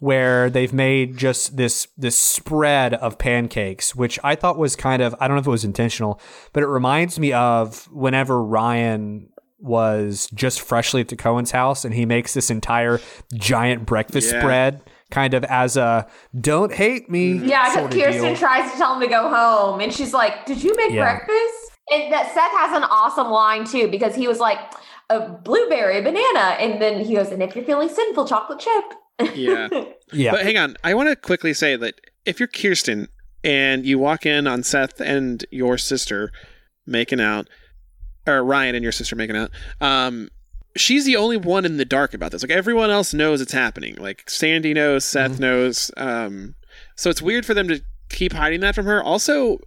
where 0.00 0.48
they've 0.48 0.72
made 0.72 1.16
just 1.16 1.56
this 1.56 1.88
this 1.96 2.16
spread 2.16 2.94
of 2.94 3.18
pancakes, 3.18 3.96
which 3.96 4.18
I 4.22 4.34
thought 4.36 4.56
was 4.58 4.76
kind 4.76 5.02
of 5.02 5.14
I 5.20 5.26
don't 5.26 5.36
know 5.36 5.40
if 5.40 5.46
it 5.46 5.50
was 5.50 5.64
intentional, 5.64 6.20
but 6.52 6.62
it 6.62 6.66
reminds 6.68 7.18
me 7.18 7.32
of 7.32 7.86
whenever 7.92 8.42
Ryan 8.42 9.28
was 9.60 10.28
just 10.34 10.60
freshly 10.60 11.00
at 11.00 11.08
the 11.08 11.16
Cohen's 11.16 11.50
house 11.50 11.84
and 11.84 11.92
he 11.92 12.06
makes 12.06 12.32
this 12.32 12.48
entire 12.48 13.00
giant 13.34 13.86
breakfast 13.86 14.32
Yeah. 14.32 14.40
spread 14.40 14.82
kind 15.10 15.34
of 15.34 15.42
as 15.44 15.76
a 15.76 16.06
don't 16.40 16.72
hate 16.72 17.10
me 17.10 17.34
mm-hmm. 17.34 17.48
Yeah, 17.48 17.64
because 17.88 17.92
Kirsten 18.04 18.22
deal. 18.22 18.36
tries 18.36 18.70
to 18.70 18.78
tell 18.78 18.94
him 18.94 19.00
to 19.00 19.08
go 19.08 19.28
home, 19.34 19.80
and 19.80 19.92
she's 19.92 20.12
like, 20.14 20.46
"Did 20.46 20.62
you 20.62 20.76
make 20.76 20.92
Yeah. 20.92 21.02
breakfast?" 21.02 21.72
And 21.90 22.12
that 22.12 22.26
Seth 22.34 22.52
has 22.52 22.76
an 22.76 22.84
awesome 22.84 23.30
line 23.30 23.64
too 23.64 23.88
because 23.88 24.14
he 24.14 24.28
was 24.28 24.38
like, 24.38 24.58
"A 25.10 25.28
blueberry, 25.28 26.00
banana," 26.02 26.56
and 26.60 26.80
then 26.80 27.04
he 27.04 27.14
goes, 27.14 27.30
"And 27.30 27.42
if 27.42 27.54
you're 27.54 27.64
feeling 27.64 27.88
sinful, 27.88 28.26
chocolate 28.26 28.60
chip." 28.60 29.34
Yeah. 29.34 29.68
yeah. 30.12 30.30
But 30.30 30.42
hang 30.42 30.56
on, 30.56 30.76
I 30.84 30.94
want 30.94 31.08
to 31.08 31.16
quickly 31.16 31.54
say 31.54 31.76
that 31.76 32.00
if 32.24 32.38
you're 32.38 32.48
Kirsten 32.48 33.08
and 33.42 33.84
you 33.84 33.98
walk 33.98 34.26
in 34.26 34.46
on 34.46 34.62
Seth 34.62 35.00
and 35.00 35.44
your 35.50 35.78
sister 35.78 36.30
making 36.86 37.20
out, 37.20 37.48
or 38.26 38.42
Ryan 38.44 38.74
and 38.74 38.82
your 38.82 38.92
sister 38.92 39.16
making 39.16 39.36
out, 39.36 39.50
um, 39.80 40.28
she's 40.76 41.04
the 41.04 41.16
only 41.16 41.36
one 41.36 41.64
in 41.64 41.76
the 41.76 41.84
dark 41.84 42.14
about 42.14 42.32
this. 42.32 42.42
Like 42.42 42.50
everyone 42.50 42.90
else 42.90 43.12
knows 43.12 43.40
it's 43.40 43.52
happening. 43.52 43.96
Like 43.96 44.28
Sandy 44.28 44.74
knows, 44.74 45.04
Seth 45.04 45.40
knows. 45.40 45.90
Um, 45.96 46.54
so 46.96 47.10
it's 47.10 47.22
weird 47.22 47.46
for 47.46 47.54
them 47.54 47.68
to 47.68 47.80
keep 48.08 48.32
hiding 48.32 48.60
that 48.60 48.74
from 48.74 48.86
her. 48.86 49.02
Also, 49.02 49.58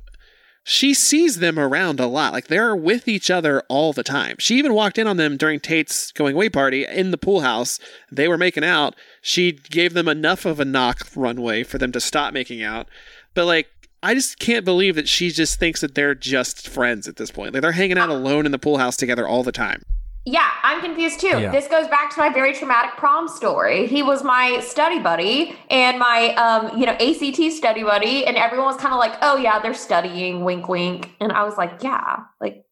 she 0.63 0.93
sees 0.93 1.39
them 1.39 1.57
around 1.57 1.99
a 1.99 2.05
lot. 2.05 2.33
Like 2.33 2.47
they're 2.47 2.75
with 2.75 3.07
each 3.07 3.31
other 3.31 3.63
all 3.67 3.93
the 3.93 4.03
time. 4.03 4.35
She 4.39 4.57
even 4.57 4.73
walked 4.73 4.97
in 4.97 5.07
on 5.07 5.17
them 5.17 5.37
during 5.37 5.59
Tate's 5.59 6.11
going 6.11 6.35
away 6.35 6.49
party 6.49 6.85
in 6.85 7.11
the 7.11 7.17
pool 7.17 7.41
house. 7.41 7.79
They 8.11 8.27
were 8.27 8.37
making 8.37 8.63
out. 8.63 8.95
She 9.21 9.51
gave 9.51 9.93
them 9.93 10.07
enough 10.07 10.45
of 10.45 10.59
a 10.59 10.65
knock 10.65 11.07
runway 11.15 11.63
for 11.63 11.77
them 11.77 11.91
to 11.93 11.99
stop 11.99 12.33
making 12.33 12.61
out. 12.61 12.87
But 13.33 13.45
like 13.45 13.67
I 14.03 14.13
just 14.13 14.39
can't 14.39 14.65
believe 14.65 14.95
that 14.95 15.07
she 15.07 15.29
just 15.29 15.59
thinks 15.59 15.81
that 15.81 15.95
they're 15.95 16.15
just 16.15 16.67
friends 16.67 17.07
at 17.07 17.17
this 17.17 17.31
point. 17.31 17.53
Like 17.53 17.61
they're 17.61 17.71
hanging 17.71 17.97
out 17.97 18.09
alone 18.09 18.45
in 18.45 18.51
the 18.51 18.59
pool 18.59 18.77
house 18.77 18.97
together 18.97 19.27
all 19.27 19.43
the 19.43 19.51
time. 19.51 19.83
Yeah, 20.23 20.47
I'm 20.61 20.81
confused 20.81 21.19
too. 21.19 21.27
Yeah. 21.39 21.51
This 21.51 21.67
goes 21.67 21.87
back 21.87 22.13
to 22.13 22.19
my 22.19 22.29
very 22.29 22.53
traumatic 22.53 22.91
prom 22.95 23.27
story. 23.27 23.87
He 23.87 24.03
was 24.03 24.23
my 24.23 24.59
study 24.59 24.99
buddy 24.99 25.57
and 25.69 25.97
my 25.97 26.35
um, 26.35 26.77
you 26.77 26.85
know, 26.85 26.91
ACT 26.93 27.51
study 27.53 27.81
buddy, 27.83 28.25
and 28.27 28.37
everyone 28.37 28.67
was 28.67 28.77
kind 28.77 28.93
of 28.93 28.99
like, 28.99 29.17
"Oh 29.23 29.37
yeah, 29.37 29.57
they're 29.59 29.73
studying." 29.73 30.43
Wink, 30.43 30.67
wink. 30.69 31.09
And 31.19 31.31
I 31.31 31.43
was 31.43 31.57
like, 31.57 31.81
"Yeah, 31.81 32.17
like, 32.39 32.63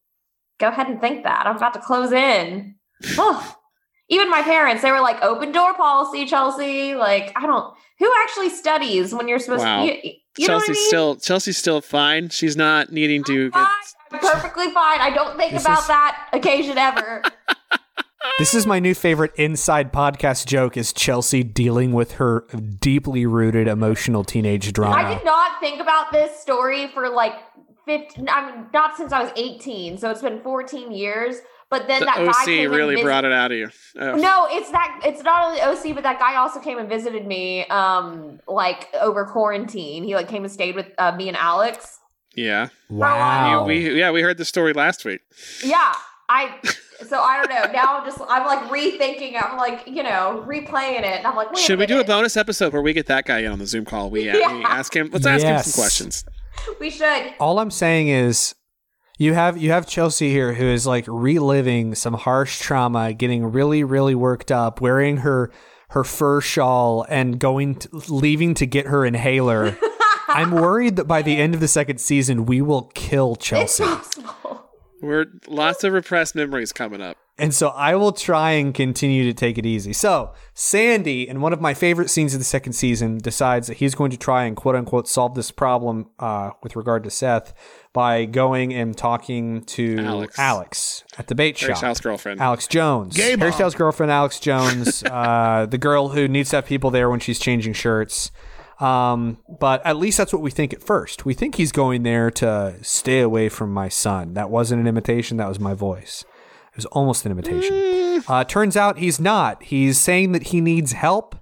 go 0.59 0.67
ahead 0.67 0.87
and 0.89 1.01
think 1.01 1.23
that. 1.23 1.47
I'm 1.47 1.55
about 1.55 1.73
to 1.73 1.79
close 1.79 2.11
in." 2.11 2.75
Even 4.11 4.29
my 4.31 4.41
parents, 4.41 4.81
they 4.83 4.91
were 4.91 5.01
like, 5.01 5.21
"Open 5.23 5.51
door 5.51 5.73
policy, 5.73 6.25
Chelsea." 6.27 6.93
Like, 6.95 7.31
I 7.35 7.45
don't. 7.47 7.73
Who 7.99 8.11
actually 8.23 8.49
studies 8.49 9.13
when 9.13 9.27
you're 9.27 9.39
supposed 9.39 9.63
Wow. 9.63 9.85
to? 9.85 10.07
You, 10.07 10.13
you 10.37 10.47
know 10.47 10.53
what 10.53 10.63
I 10.63 10.65
Chelsea's 10.67 10.77
mean? 10.77 10.87
still 10.87 11.15
Chelsea's 11.17 11.57
still 11.57 11.81
fine. 11.81 12.29
She's 12.29 12.55
not 12.55 12.91
needing 12.91 13.23
to 13.25 13.49
get 13.51 13.67
perfectly 14.09 14.71
fine. 14.71 14.99
I 14.99 15.11
don't 15.13 15.37
think 15.37 15.53
This 15.53 15.63
about 15.63 15.79
is- 15.81 15.87
that 15.87 16.29
occasion 16.33 16.77
ever. 16.77 17.23
This 18.37 18.53
is 18.53 18.65
my 18.65 18.79
new 18.79 18.93
favorite 18.93 19.33
inside 19.35 19.91
podcast 19.93 20.45
joke 20.45 20.75
is 20.77 20.91
Chelsea 20.93 21.43
dealing 21.43 21.93
with 21.93 22.13
her 22.13 22.45
deeply 22.79 23.25
rooted 23.25 23.67
emotional 23.67 24.23
teenage 24.23 24.71
drama. 24.73 24.95
I 24.95 25.13
did 25.13 25.25
not 25.25 25.59
think 25.61 25.81
about 25.81 26.11
this 26.11 26.37
story 26.39 26.87
for 26.87 27.09
like 27.09 27.33
15, 27.85 28.27
I 28.29 28.51
mean, 28.51 28.65
not 28.73 28.97
since 28.97 29.11
I 29.13 29.23
was 29.23 29.31
18. 29.35 29.97
So 29.97 30.09
it's 30.09 30.21
been 30.21 30.41
14 30.41 30.91
years. 30.91 31.37
But 31.69 31.87
then 31.87 31.99
the 31.99 32.05
that 32.07 32.15
guy 32.17 32.27
OC 32.27 32.45
came 32.45 32.71
really 32.71 32.95
and 32.95 33.03
brought 33.03 33.25
it 33.25 33.31
out 33.31 33.51
of 33.51 33.57
you. 33.57 33.69
Oh. 33.99 34.15
No, 34.15 34.47
it's 34.49 34.71
that 34.71 35.01
it's 35.05 35.21
not 35.21 35.45
only 35.45 35.61
OC, 35.61 35.93
but 35.93 36.03
that 36.03 36.17
guy 36.19 36.35
also 36.35 36.59
came 36.59 36.77
and 36.79 36.89
visited 36.89 37.27
me, 37.27 37.65
um, 37.67 38.39
like 38.47 38.87
over 38.99 39.25
quarantine. 39.25 40.03
He 40.03 40.15
like 40.15 40.27
came 40.27 40.43
and 40.43 40.51
stayed 40.51 40.75
with 40.75 40.87
uh, 40.97 41.11
me 41.15 41.27
and 41.27 41.37
Alex. 41.37 41.98
Yeah. 42.39 42.69
Wow. 42.89 43.65
We 43.65 43.99
yeah 43.99 44.11
we 44.11 44.21
heard 44.21 44.37
the 44.37 44.45
story 44.45 44.71
last 44.73 45.03
week. 45.03 45.21
Yeah, 45.63 45.93
I. 46.29 46.55
So 47.05 47.19
I 47.19 47.37
don't 47.37 47.49
know. 47.49 47.71
Now 47.71 47.99
I'm 47.99 48.05
just 48.05 48.19
I'm 48.27 48.45
like 48.45 48.59
rethinking. 48.69 49.41
I'm 49.41 49.57
like 49.57 49.87
you 49.87 50.03
know 50.03 50.43
replaying 50.47 50.99
it, 50.99 51.05
and 51.05 51.27
I'm 51.27 51.35
like, 51.35 51.51
wait 51.51 51.59
Should 51.59 51.79
a 51.79 51.81
we 51.81 51.85
do 51.85 51.99
a 51.99 52.03
bonus 52.03 52.37
episode 52.37 52.71
where 52.71 52.81
we 52.81 52.93
get 52.93 53.07
that 53.07 53.25
guy 53.25 53.39
in 53.39 53.51
on 53.51 53.59
the 53.59 53.65
Zoom 53.65 53.85
call? 53.85 54.09
We, 54.09 54.29
uh, 54.29 54.35
we 54.35 54.63
ask 54.63 54.95
him. 54.95 55.09
Let's 55.11 55.25
ask 55.25 55.45
him 55.45 55.57
some 55.59 55.81
questions. 55.81 56.25
We 56.79 56.89
should. 56.89 57.33
All 57.39 57.59
I'm 57.59 57.71
saying 57.71 58.09
is 58.09 58.55
you 59.17 59.33
have 59.33 59.57
you 59.57 59.71
have 59.71 59.87
Chelsea 59.87 60.29
here 60.29 60.53
who 60.53 60.65
is 60.65 60.87
like 60.87 61.05
reliving 61.07 61.95
some 61.95 62.13
harsh 62.13 62.59
trauma, 62.59 63.13
getting 63.13 63.51
really 63.51 63.83
really 63.83 64.15
worked 64.15 64.51
up, 64.51 64.81
wearing 64.81 65.17
her 65.17 65.51
her 65.89 66.03
fur 66.03 66.39
shawl 66.41 67.05
and 67.09 67.39
going 67.39 67.75
to, 67.75 67.89
leaving 68.07 68.53
to 68.55 68.65
get 68.65 68.87
her 68.87 69.05
inhaler. 69.05 69.77
I'm 70.29 70.51
worried 70.51 70.95
that 70.97 71.05
by 71.05 71.21
the 71.21 71.37
end 71.37 71.53
of 71.53 71.59
the 71.59 71.67
second 71.67 71.99
season 71.99 72.45
we 72.45 72.61
will 72.61 72.83
kill 72.93 73.35
Chelsea. 73.35 73.83
It's 73.83 74.15
Chelsea. 74.17 74.21
possible. 74.21 74.69
We're 75.01 75.27
lots 75.47 75.83
of 75.83 75.93
repressed 75.93 76.35
memories 76.35 76.73
coming 76.73 77.01
up. 77.01 77.17
And 77.37 77.53
so 77.55 77.69
I 77.69 77.95
will 77.95 78.11
try 78.11 78.51
and 78.51 78.73
continue 78.73 79.23
to 79.23 79.33
take 79.33 79.57
it 79.57 79.65
easy. 79.65 79.93
So, 79.93 80.33
Sandy, 80.53 81.25
in 81.27 81.39
one 81.39 81.53
of 81.53 81.61
my 81.61 81.73
favorite 81.73 82.09
scenes 82.09 82.33
of 82.33 82.41
the 82.41 82.45
second 82.45 82.73
season, 82.73 83.17
decides 83.17 83.67
that 83.67 83.77
he's 83.77 83.95
going 83.95 84.11
to 84.11 84.17
try 84.17 84.43
and 84.43 84.57
quote 84.57 84.75
unquote 84.75 85.07
solve 85.07 85.35
this 85.35 85.49
problem 85.49 86.09
uh, 86.19 86.51
with 86.61 86.75
regard 86.75 87.05
to 87.05 87.09
Seth 87.09 87.53
by 87.93 88.25
going 88.25 88.73
and 88.73 88.95
talking 88.95 89.63
to 89.63 89.99
Alex. 89.99 90.37
Alex, 90.37 91.03
at 91.17 91.27
the 91.27 91.35
bait 91.35 91.57
Harry 91.61 91.71
shop. 91.71 91.77
Styles' 91.77 92.01
girlfriend. 92.01 92.41
Alex 92.41 92.67
Jones. 92.67 93.15
Gay 93.15 93.37
Harry. 93.37 93.53
Styles' 93.53 93.75
girlfriend, 93.75 94.11
Alex 94.11 94.41
Jones, 94.41 95.03
uh, 95.09 95.65
the 95.65 95.77
girl 95.77 96.09
who 96.09 96.27
needs 96.27 96.49
to 96.49 96.57
have 96.57 96.65
people 96.65 96.91
there 96.91 97.09
when 97.09 97.21
she's 97.21 97.39
changing 97.39 97.71
shirts. 97.71 98.31
Um, 98.79 99.37
but 99.59 99.85
at 99.85 99.97
least 99.97 100.17
that's 100.17 100.31
what 100.31 100.41
we 100.41 100.51
think 100.51 100.73
at 100.73 100.81
first. 100.81 101.25
We 101.25 101.33
think 101.33 101.55
he's 101.55 101.71
going 101.71 102.03
there 102.03 102.31
to 102.31 102.75
stay 102.81 103.19
away 103.19 103.49
from 103.49 103.73
my 103.73 103.89
son. 103.89 104.33
That 104.35 104.49
wasn't 104.49 104.81
an 104.81 104.87
imitation, 104.87 105.37
that 105.37 105.49
was 105.49 105.59
my 105.59 105.73
voice. 105.73 106.23
It 106.71 106.77
was 106.77 106.85
almost 106.85 107.25
an 107.25 107.31
imitation. 107.33 108.23
Uh, 108.27 108.43
turns 108.45 108.77
out 108.77 108.97
he's 108.99 109.19
not. 109.19 109.63
He's 109.63 109.97
saying 109.99 110.31
that 110.31 110.43
he 110.47 110.61
needs 110.61 110.93
help 110.93 111.35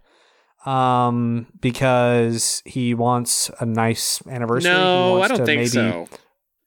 um, 0.65 1.47
because 1.61 2.61
he 2.65 2.93
wants 2.93 3.51
a 3.59 3.65
nice 3.65 4.21
anniversary. 4.27 4.71
He 4.71 4.77
No, 4.77 5.21
I 5.21 5.27
don't 5.27 5.37
to 5.39 5.45
think 5.45 5.59
maybe- 5.59 5.67
so. 5.69 6.07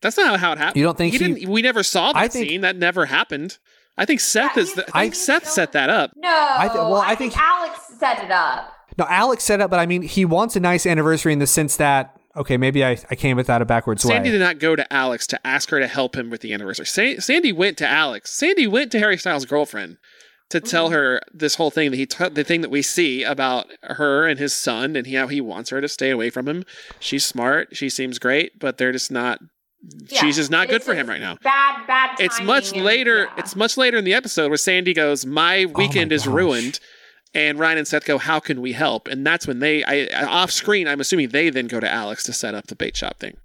That's 0.03 0.17
not 0.17 0.41
how 0.41 0.53
it 0.53 0.59
happened. 0.59 0.77
You 0.77 0.85
don't 0.85 0.97
think 0.97 1.13
he, 1.13 1.19
he- 1.19 1.35
didn't? 1.35 1.49
We 1.51 1.61
never 1.63 1.83
saw 1.83 2.13
that 2.13 2.19
I 2.19 2.29
think- 2.29 2.49
scene. 2.49 2.61
That 2.63 2.77
never 2.77 3.07
happened. 3.07 3.59
I 3.99 4.07
think 4.07 4.21
Seth 4.21 4.57
is. 4.57 4.73
The, 4.75 4.87
I 4.95 5.03
think 5.03 5.15
Seth 5.15 5.47
set 5.47 5.73
that 5.73 5.91
up. 5.91 6.13
No, 6.17 6.29
I 6.31 6.69
thi- 6.69 6.79
well, 6.79 6.95
I 6.97 7.15
think, 7.17 7.33
think- 7.35 7.43
Alex 7.43 7.81
set 7.99 8.25
it 8.25 8.31
up. 8.31 8.73
No, 8.99 9.07
Alex 9.09 9.45
said 9.45 9.61
it, 9.61 9.71
but 9.71 9.79
I 9.79 9.87
mean, 9.87 10.03
he 10.03 10.25
wants 10.25 10.57
a 10.57 10.61
nice 10.61 10.87
anniversary 10.87 11.33
in 11.33 11.39
the 11.39 11.47
sense 11.47 11.77
that, 11.77 12.17
okay, 12.37 12.57
maybe 12.57 12.85
I, 12.85 12.99
I 13.11 13.15
came 13.15 13.39
at 13.39 13.47
that 13.47 13.63
a 13.63 13.65
backwards 13.65 14.03
Sandy 14.03 14.29
way. 14.29 14.33
did 14.33 14.41
not 14.41 14.59
go 14.59 14.77
to 14.77 14.91
Alex 14.93 15.27
to 15.29 15.47
ask 15.47 15.71
her 15.71 15.79
to 15.81 15.87
help 15.87 16.17
him 16.17 16.31
with 16.31 16.41
the 16.41 16.53
anniversary. 16.53 16.87
Sa- 16.87 17.21
Sandy 17.21 17.53
went 17.53 17.79
to 17.79 17.87
Alex. 17.89 18.31
Sandy 18.31 18.67
went 18.67 18.93
to 18.93 18.99
Harry 18.99 19.17
Styles' 19.17 19.45
girlfriend 19.47 19.97
to 20.51 20.61
tell 20.61 20.87
Mm-hmm. 20.87 20.95
her 20.95 21.21
this 21.33 21.55
whole 21.55 21.71
thing 21.71 21.91
that 21.93 21.97
he 21.97 22.07
t- 22.07 22.29
the 22.29 22.43
thing 22.45 22.61
that 22.61 22.71
we 22.71 22.83
see 22.83 23.23
about 23.23 23.67
her 23.83 24.27
and 24.27 24.39
his 24.41 24.53
son 24.53 24.97
and 24.97 25.07
how 25.07 25.29
he 25.29 25.41
wants 25.41 25.71
her 25.71 25.81
to 25.81 25.89
stay 25.89 26.11
away 26.11 26.29
from 26.31 26.49
him. 26.49 26.65
She's 26.99 27.25
smart. 27.25 27.69
She 27.77 27.89
seems 27.89 28.19
great, 28.19 28.59
but 28.59 28.77
they're 28.77 28.93
just 28.93 29.11
not. 29.13 29.39
Yeah, 30.09 30.21
she's 30.21 30.37
just 30.37 30.51
not 30.51 30.67
good 30.67 30.77
it's 30.77 30.85
for 30.85 30.95
him 30.95 31.09
right 31.09 31.21
now. 31.21 31.39
Bad, 31.43 31.87
bad. 31.87 32.17
It's 32.21 32.39
much 32.43 32.73
and- 32.73 32.85
later. 32.85 33.25
yeah. 33.25 33.31
It's 33.39 33.55
much 33.57 33.77
later 33.79 33.97
in 33.97 34.05
the 34.05 34.13
episode 34.13 34.49
where 34.51 34.59
Sandy 34.59 34.93
goes, 34.93 35.25
"My 35.25 35.65
weekend 35.67 36.11
is 36.13 36.25
gosh. 36.27 36.35
ruined," 36.35 36.81
and 37.35 37.59
Ryan 37.59 37.79
and 37.79 37.89
Seth 37.89 38.05
go, 38.05 38.19
"How 38.19 38.41
can 38.41 38.61
we 38.61 38.73
help?" 38.73 39.09
And 39.09 39.27
that's 39.27 39.47
when 39.47 39.61
they, 39.61 39.85
I, 39.85 40.25
off 40.25 40.51
screen, 40.51 40.89
I'm 40.89 41.01
assuming 41.01 41.29
they 41.29 41.51
then 41.51 41.67
go 41.67 41.81
to 41.81 41.91
Alex 41.91 42.25
to 42.25 42.33
set 42.33 42.55
up 42.55 42.67
the 42.67 42.77
bait 42.77 42.97
shop 42.97 43.19
thing. 43.19 43.37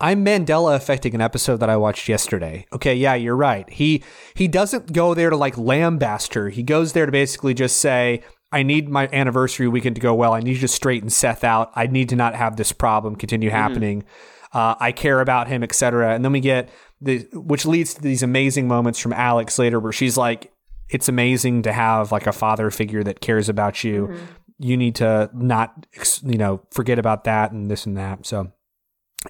I'm 0.00 0.24
Mandela 0.24 0.74
affecting 0.74 1.14
an 1.14 1.20
episode 1.20 1.58
that 1.58 1.70
I 1.70 1.76
watched 1.76 2.08
yesterday. 2.08 2.66
Okay, 2.72 2.94
yeah, 2.94 3.14
you're 3.14 3.36
right. 3.36 3.68
He 3.70 4.02
he 4.34 4.48
doesn't 4.48 4.92
go 4.92 5.14
there 5.14 5.30
to 5.30 5.36
like 5.36 5.56
lambaste 5.56 6.34
her. 6.34 6.48
He 6.48 6.62
goes 6.62 6.92
there 6.92 7.06
to 7.06 7.12
basically 7.12 7.54
just 7.54 7.76
say, 7.76 8.22
I 8.50 8.62
need 8.62 8.88
my 8.88 9.08
anniversary 9.12 9.68
weekend 9.68 9.96
to 9.96 10.00
go 10.02 10.14
well. 10.14 10.32
I 10.32 10.40
need 10.40 10.54
you 10.54 10.60
to 10.60 10.68
straighten 10.68 11.10
Seth 11.10 11.44
out. 11.44 11.70
I 11.74 11.86
need 11.86 12.08
to 12.10 12.16
not 12.16 12.34
have 12.34 12.56
this 12.56 12.72
problem 12.72 13.16
continue 13.16 13.50
happening. 13.50 14.04
Uh, 14.52 14.76
I 14.78 14.92
care 14.92 15.20
about 15.20 15.48
him, 15.48 15.64
etc. 15.64 16.14
And 16.14 16.24
then 16.24 16.32
we 16.32 16.40
get 16.40 16.68
the 17.00 17.26
which 17.32 17.66
leads 17.66 17.94
to 17.94 18.02
these 18.02 18.22
amazing 18.22 18.68
moments 18.68 18.98
from 18.98 19.12
Alex 19.12 19.58
later 19.58 19.80
where 19.80 19.92
she's 19.92 20.16
like, 20.16 20.52
It's 20.88 21.08
amazing 21.08 21.62
to 21.62 21.72
have 21.72 22.12
like 22.12 22.26
a 22.26 22.32
father 22.32 22.70
figure 22.70 23.02
that 23.04 23.20
cares 23.20 23.48
about 23.48 23.84
you. 23.84 24.08
Mm-hmm. 24.08 24.24
You 24.58 24.76
need 24.76 24.94
to 24.96 25.30
not 25.34 25.86
you 26.22 26.38
know, 26.38 26.62
forget 26.70 26.98
about 26.98 27.24
that 27.24 27.52
and 27.52 27.70
this 27.70 27.86
and 27.86 27.96
that. 27.96 28.26
So 28.26 28.52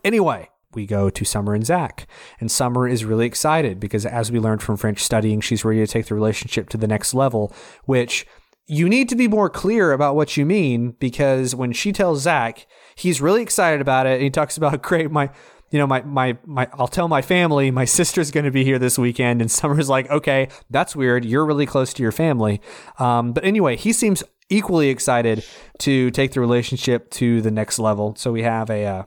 Anyway, 0.02 0.48
we 0.72 0.86
go 0.86 1.10
to 1.10 1.24
Summer 1.24 1.54
and 1.54 1.64
Zach. 1.64 2.08
And 2.40 2.50
Summer 2.50 2.88
is 2.88 3.04
really 3.04 3.26
excited 3.26 3.78
because, 3.78 4.04
as 4.04 4.32
we 4.32 4.40
learned 4.40 4.62
from 4.62 4.76
French 4.76 5.00
studying, 5.00 5.40
she's 5.40 5.64
ready 5.64 5.80
to 5.80 5.86
take 5.86 6.06
the 6.06 6.14
relationship 6.14 6.68
to 6.70 6.76
the 6.76 6.88
next 6.88 7.14
level, 7.14 7.54
which 7.84 8.26
you 8.66 8.88
need 8.88 9.08
to 9.10 9.16
be 9.16 9.28
more 9.28 9.50
clear 9.50 9.92
about 9.92 10.16
what 10.16 10.36
you 10.36 10.46
mean 10.46 10.92
because 10.92 11.54
when 11.54 11.72
she 11.72 11.92
tells 11.92 12.22
Zach, 12.22 12.66
he's 12.96 13.20
really 13.20 13.42
excited 13.42 13.80
about 13.80 14.06
it. 14.06 14.14
And 14.14 14.22
he 14.22 14.30
talks 14.30 14.56
about, 14.56 14.82
great, 14.82 15.10
my. 15.10 15.30
You 15.74 15.80
know, 15.80 15.88
my, 15.88 16.02
my, 16.02 16.38
my, 16.46 16.68
I'll 16.74 16.86
tell 16.86 17.08
my 17.08 17.20
family 17.20 17.72
my 17.72 17.84
sister's 17.84 18.30
going 18.30 18.44
to 18.44 18.52
be 18.52 18.62
here 18.62 18.78
this 18.78 18.96
weekend. 18.96 19.40
And 19.40 19.50
Summer's 19.58 19.88
like, 19.88 20.08
okay, 20.08 20.46
that's 20.70 20.94
weird. 20.94 21.24
You're 21.24 21.44
really 21.44 21.66
close 21.66 21.92
to 21.94 22.02
your 22.04 22.12
family. 22.12 22.60
Um, 23.00 23.32
but 23.32 23.44
anyway, 23.44 23.74
he 23.74 23.92
seems 23.92 24.22
equally 24.48 24.88
excited 24.88 25.44
to 25.80 26.12
take 26.12 26.30
the 26.30 26.38
relationship 26.38 27.10
to 27.10 27.40
the 27.42 27.50
next 27.50 27.80
level. 27.80 28.14
So 28.14 28.30
we 28.30 28.42
have 28.44 28.70
a, 28.70 28.84
uh, 28.84 29.02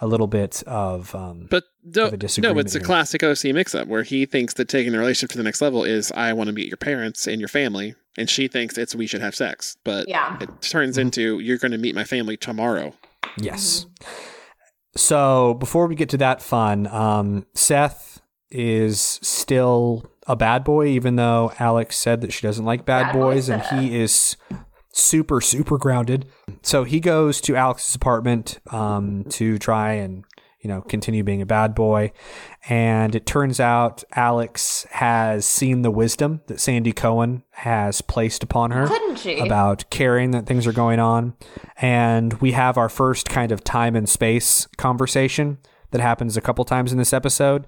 a 0.00 0.06
little 0.06 0.26
bit 0.26 0.62
of 0.66 1.14
um, 1.14 1.48
But 1.50 1.64
no, 1.84 2.04
Of 2.06 2.08
a 2.08 2.12
no, 2.12 2.16
disagreement 2.16 2.66
it's 2.66 2.74
a 2.74 2.80
classic 2.80 3.22
OC 3.22 3.52
mix-up 3.52 3.86
where 3.86 4.02
he 4.02 4.24
thinks 4.24 4.54
that 4.54 4.70
taking 4.70 4.92
the 4.92 4.98
relationship 4.98 5.32
to 5.32 5.36
the 5.36 5.44
next 5.44 5.60
level 5.60 5.84
is 5.84 6.10
I 6.12 6.32
want 6.32 6.46
to 6.48 6.54
meet 6.54 6.68
your 6.68 6.78
parents 6.78 7.26
and 7.26 7.42
your 7.42 7.48
family, 7.48 7.94
and 8.16 8.30
she 8.30 8.48
thinks 8.48 8.78
it's 8.78 8.94
we 8.94 9.06
should 9.06 9.20
have 9.20 9.34
sex. 9.34 9.76
But 9.84 10.08
Yeah. 10.08 10.38
it 10.40 10.62
turns 10.62 10.96
into 10.96 11.40
you're 11.40 11.58
going 11.58 11.72
to 11.72 11.78
meet 11.78 11.94
my 11.94 12.04
family 12.04 12.38
tomorrow. 12.38 12.94
yes. 13.36 13.84
So 14.96 15.54
before 15.54 15.86
we 15.86 15.94
get 15.94 16.08
to 16.10 16.16
that 16.18 16.42
fun, 16.42 16.86
um, 16.88 17.46
Seth 17.54 18.20
is 18.50 19.00
still 19.22 20.10
a 20.26 20.36
bad 20.36 20.64
boy, 20.64 20.86
even 20.88 21.16
though 21.16 21.52
Alex 21.58 21.96
said 21.96 22.20
that 22.22 22.32
she 22.32 22.46
doesn't 22.46 22.64
like 22.64 22.84
bad, 22.84 23.06
Bad 23.06 23.12
boy 23.12 23.34
boys, 23.34 23.48
and 23.48 23.62
he 23.62 23.98
is 23.98 24.36
super 24.92 25.40
super 25.40 25.78
grounded. 25.78 26.26
So 26.62 26.84
he 26.84 27.00
goes 27.00 27.40
to 27.42 27.54
Alex's 27.54 27.94
apartment 27.94 28.58
um, 28.70 29.24
to 29.30 29.58
try 29.58 29.92
and 29.92 30.24
you 30.60 30.68
know 30.68 30.80
continue 30.82 31.22
being 31.22 31.42
a 31.42 31.46
bad 31.46 31.74
boy, 31.74 32.12
and 32.68 33.14
it 33.14 33.26
turns 33.26 33.60
out 33.60 34.02
Alex 34.14 34.86
has 34.90 35.44
seen 35.46 35.82
the 35.82 35.90
wisdom 35.90 36.40
that 36.46 36.60
Sandy 36.60 36.92
Cohen 36.92 37.42
has 37.50 38.00
placed 38.00 38.42
upon 38.42 38.70
her 38.72 38.86
Couldn't 38.86 39.16
she? 39.18 39.38
about 39.38 39.88
caring 39.90 40.30
that 40.32 40.46
things 40.46 40.66
are 40.66 40.72
going 40.72 40.98
on. 40.98 41.34
And 41.80 42.32
we 42.34 42.52
have 42.52 42.78
our 42.78 42.88
first 42.88 43.28
kind 43.28 43.52
of 43.52 43.62
time 43.62 43.94
and 43.94 44.08
space 44.08 44.66
conversation 44.76 45.58
that 45.90 46.00
happens 46.00 46.36
a 46.36 46.40
couple 46.40 46.64
times 46.64 46.90
in 46.90 46.98
this 46.98 47.12
episode. 47.12 47.66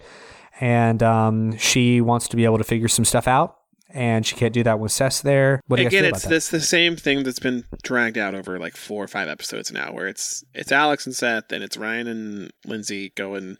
And 0.60 1.02
um, 1.04 1.56
she 1.56 2.00
wants 2.00 2.26
to 2.28 2.36
be 2.36 2.44
able 2.44 2.58
to 2.58 2.64
figure 2.64 2.88
some 2.88 3.04
stuff 3.04 3.28
out. 3.28 3.57
And 3.90 4.26
she 4.26 4.36
can't 4.36 4.52
do 4.52 4.62
that 4.64 4.78
with 4.78 4.92
Seth 4.92 5.22
there. 5.22 5.62
What 5.66 5.78
do 5.78 5.82
you 5.82 5.88
guys 5.88 5.92
Again, 5.94 6.04
feel 6.04 6.14
it's 6.14 6.24
about 6.24 6.28
that? 6.30 6.34
this 6.36 6.48
the 6.50 6.60
same 6.60 6.94
thing 6.96 7.22
that's 7.22 7.38
been 7.38 7.64
dragged 7.82 8.18
out 8.18 8.34
over 8.34 8.58
like 8.58 8.76
four 8.76 9.02
or 9.02 9.08
five 9.08 9.28
episodes 9.28 9.72
now, 9.72 9.92
where 9.92 10.06
it's 10.08 10.44
it's 10.54 10.70
Alex 10.72 11.06
and 11.06 11.14
Seth, 11.14 11.50
and 11.52 11.64
it's 11.64 11.76
Ryan 11.78 12.06
and 12.06 12.52
Lindsay 12.66 13.12
going, 13.16 13.56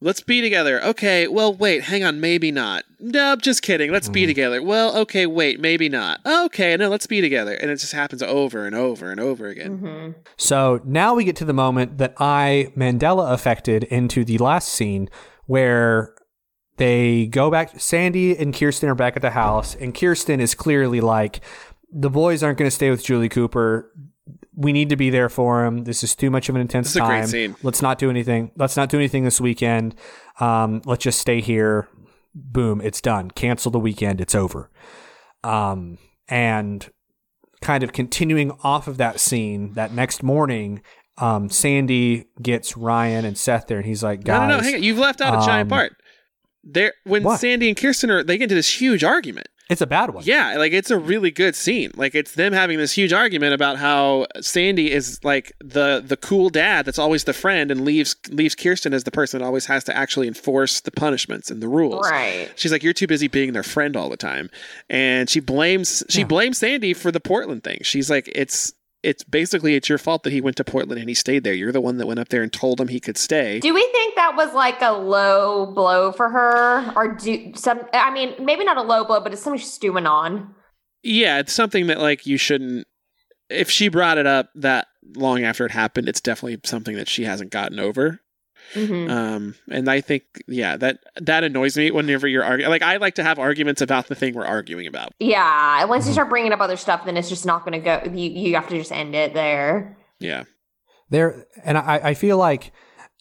"Let's 0.00 0.22
be 0.22 0.40
together." 0.40 0.82
Okay, 0.82 1.28
well, 1.28 1.52
wait, 1.52 1.82
hang 1.84 2.04
on, 2.04 2.20
maybe 2.20 2.50
not. 2.50 2.84
No, 3.00 3.36
just 3.36 3.60
kidding. 3.60 3.92
Let's 3.92 4.06
Mm-hmm. 4.06 4.12
be 4.14 4.26
together. 4.26 4.62
Well, 4.62 4.96
okay, 4.96 5.26
wait, 5.26 5.60
maybe 5.60 5.90
not. 5.90 6.20
Okay, 6.24 6.74
no, 6.78 6.88
let's 6.88 7.06
be 7.06 7.20
together, 7.20 7.52
and 7.52 7.70
it 7.70 7.76
just 7.76 7.92
happens 7.92 8.22
over 8.22 8.64
and 8.66 8.74
over 8.74 9.10
and 9.10 9.20
over 9.20 9.46
again. 9.48 9.78
Mm-hmm. 9.78 10.10
So 10.38 10.80
now 10.86 11.14
we 11.14 11.24
get 11.24 11.36
to 11.36 11.44
the 11.44 11.52
moment 11.52 11.98
that 11.98 12.14
I 12.18 12.72
Mandela 12.74 13.30
affected 13.30 13.84
into 13.84 14.24
the 14.24 14.38
last 14.38 14.70
scene 14.70 15.10
where 15.44 16.14
they 16.76 17.26
go 17.26 17.50
back. 17.50 17.78
Sandy 17.80 18.36
and 18.36 18.54
Kirsten 18.54 18.88
are 18.88 18.94
back 18.94 19.16
at 19.16 19.22
the 19.22 19.30
house, 19.30 19.74
and 19.74 19.94
Kirsten 19.94 20.40
is 20.40 20.54
clearly 20.54 21.00
like, 21.00 21.40
the 21.92 22.10
boys 22.10 22.42
aren't 22.42 22.58
going 22.58 22.66
to 22.68 22.74
stay 22.74 22.90
with 22.90 23.04
Julie 23.04 23.28
Cooper. 23.28 23.90
We 24.54 24.72
need 24.72 24.88
to 24.88 24.96
be 24.96 25.10
there 25.10 25.28
for 25.28 25.64
him. 25.64 25.84
This 25.84 26.02
is 26.02 26.14
too 26.14 26.30
much 26.30 26.48
of 26.48 26.54
an 26.54 26.60
intense 26.60 26.88
This 26.88 26.96
is 26.96 27.02
a 27.02 27.06
great 27.06 27.20
time. 27.20 27.26
scene. 27.28 27.56
Let's 27.62 27.82
not 27.82 27.98
do 27.98 28.10
anything. 28.10 28.50
Let's 28.56 28.76
not 28.76 28.88
do 28.88 28.96
anything 28.98 29.24
this 29.24 29.40
weekend. 29.40 29.94
Um, 30.40 30.82
let's 30.84 31.04
just 31.04 31.20
stay 31.20 31.40
here. 31.40 31.88
Boom, 32.34 32.80
it's 32.82 33.00
done. 33.00 33.30
Cancel 33.30 33.70
the 33.70 33.78
weekend. 33.78 34.20
It's 34.20 34.34
over. 34.34 34.70
Um, 35.44 35.98
and 36.28 36.88
kind 37.62 37.82
of 37.82 37.92
continuing 37.92 38.50
off 38.62 38.88
of 38.88 38.96
that 38.98 39.20
scene, 39.20 39.72
that 39.74 39.92
next 39.92 40.22
morning, 40.22 40.82
um, 41.18 41.48
Sandy 41.48 42.26
gets 42.42 42.76
Ryan 42.76 43.24
and 43.24 43.38
Seth 43.38 43.66
there, 43.68 43.78
and 43.78 43.86
he's 43.86 44.02
like, 44.02 44.20
No, 44.20 44.24
"Guys, 44.24 44.48
no, 44.48 44.56
no, 44.58 44.62
hang 44.62 44.74
on. 44.74 44.82
You've 44.82 44.98
left 44.98 45.20
out 45.20 45.42
a 45.42 45.46
giant 45.46 45.72
um, 45.72 45.76
part. 45.78 45.96
There, 46.68 46.94
when 47.04 47.22
what? 47.22 47.38
Sandy 47.38 47.68
and 47.68 47.76
Kirsten 47.76 48.10
are, 48.10 48.24
they 48.24 48.36
get 48.36 48.44
into 48.44 48.56
this 48.56 48.80
huge 48.80 49.04
argument. 49.04 49.46
It's 49.68 49.80
a 49.80 49.86
bad 49.86 50.10
one. 50.10 50.22
Yeah, 50.24 50.56
like 50.58 50.72
it's 50.72 50.92
a 50.92 50.98
really 50.98 51.32
good 51.32 51.56
scene. 51.56 51.90
Like 51.96 52.14
it's 52.14 52.34
them 52.34 52.52
having 52.52 52.78
this 52.78 52.92
huge 52.92 53.12
argument 53.12 53.52
about 53.52 53.78
how 53.78 54.26
Sandy 54.40 54.92
is 54.92 55.18
like 55.24 55.52
the 55.58 56.02
the 56.06 56.16
cool 56.16 56.50
dad 56.50 56.86
that's 56.86 57.00
always 57.00 57.24
the 57.24 57.32
friend 57.32 57.72
and 57.72 57.84
leaves 57.84 58.14
leaves 58.28 58.54
Kirsten 58.54 58.94
as 58.94 59.02
the 59.02 59.10
person 59.10 59.40
that 59.40 59.44
always 59.44 59.66
has 59.66 59.82
to 59.84 59.96
actually 59.96 60.28
enforce 60.28 60.80
the 60.80 60.92
punishments 60.92 61.50
and 61.50 61.60
the 61.60 61.66
rules. 61.66 62.08
Right. 62.08 62.48
She's 62.54 62.70
like, 62.70 62.84
You're 62.84 62.92
too 62.92 63.08
busy 63.08 63.26
being 63.26 63.54
their 63.54 63.64
friend 63.64 63.96
all 63.96 64.08
the 64.08 64.16
time. 64.16 64.50
And 64.88 65.28
she 65.28 65.40
blames 65.40 66.04
she 66.08 66.22
blames 66.22 66.58
Sandy 66.58 66.94
for 66.94 67.10
the 67.10 67.20
Portland 67.20 67.64
thing. 67.64 67.78
She's 67.82 68.08
like, 68.08 68.30
It's 68.32 68.72
it's 69.06 69.22
basically 69.22 69.76
it's 69.76 69.88
your 69.88 69.98
fault 69.98 70.24
that 70.24 70.32
he 70.32 70.40
went 70.40 70.56
to 70.56 70.64
Portland 70.64 70.98
and 70.98 71.08
he 71.08 71.14
stayed 71.14 71.44
there. 71.44 71.54
You're 71.54 71.70
the 71.70 71.80
one 71.80 71.98
that 71.98 72.08
went 72.08 72.18
up 72.18 72.28
there 72.28 72.42
and 72.42 72.52
told 72.52 72.80
him 72.80 72.88
he 72.88 72.98
could 72.98 73.16
stay. 73.16 73.60
Do 73.60 73.72
we 73.72 73.88
think 73.92 74.16
that 74.16 74.34
was 74.34 74.52
like 74.52 74.82
a 74.82 74.90
low 74.90 75.66
blow 75.66 76.10
for 76.10 76.28
her, 76.28 76.92
or 76.96 77.14
do 77.14 77.52
some? 77.54 77.82
I 77.92 78.12
mean, 78.12 78.34
maybe 78.44 78.64
not 78.64 78.76
a 78.76 78.82
low 78.82 79.04
blow, 79.04 79.20
but 79.20 79.32
it's 79.32 79.42
something 79.42 79.60
she's 79.60 79.72
stewing 79.72 80.06
on. 80.06 80.52
Yeah, 81.04 81.38
it's 81.38 81.52
something 81.52 81.86
that 81.86 82.00
like 82.00 82.26
you 82.26 82.36
shouldn't. 82.36 82.88
If 83.48 83.70
she 83.70 83.86
brought 83.88 84.18
it 84.18 84.26
up 84.26 84.50
that 84.56 84.88
long 85.14 85.44
after 85.44 85.64
it 85.64 85.70
happened, 85.70 86.08
it's 86.08 86.20
definitely 86.20 86.58
something 86.64 86.96
that 86.96 87.08
she 87.08 87.22
hasn't 87.22 87.52
gotten 87.52 87.78
over. 87.78 88.18
Mhm. 88.74 89.10
Um, 89.10 89.54
and 89.70 89.88
I 89.88 90.00
think 90.00 90.24
yeah, 90.46 90.76
that 90.76 90.98
that 91.20 91.44
annoys 91.44 91.76
me 91.76 91.90
whenever 91.90 92.26
you're 92.26 92.44
arguing. 92.44 92.70
Like 92.70 92.82
I 92.82 92.96
like 92.96 93.14
to 93.14 93.22
have 93.22 93.38
arguments 93.38 93.80
about 93.80 94.08
the 94.08 94.14
thing 94.14 94.34
we're 94.34 94.44
arguing 94.44 94.86
about. 94.86 95.12
Yeah, 95.18 95.80
And 95.80 95.88
once 95.88 96.06
you 96.06 96.12
start 96.12 96.28
bringing 96.28 96.52
up 96.52 96.60
other 96.60 96.76
stuff, 96.76 97.04
then 97.04 97.16
it's 97.16 97.28
just 97.28 97.46
not 97.46 97.64
going 97.64 97.72
to 97.72 97.78
go. 97.78 98.02
You 98.12 98.30
you 98.30 98.54
have 98.54 98.68
to 98.68 98.76
just 98.76 98.92
end 98.92 99.14
it 99.14 99.34
there. 99.34 99.96
Yeah, 100.18 100.44
There 101.10 101.46
and 101.64 101.76
I, 101.78 102.00
I 102.02 102.14
feel 102.14 102.38
like 102.38 102.72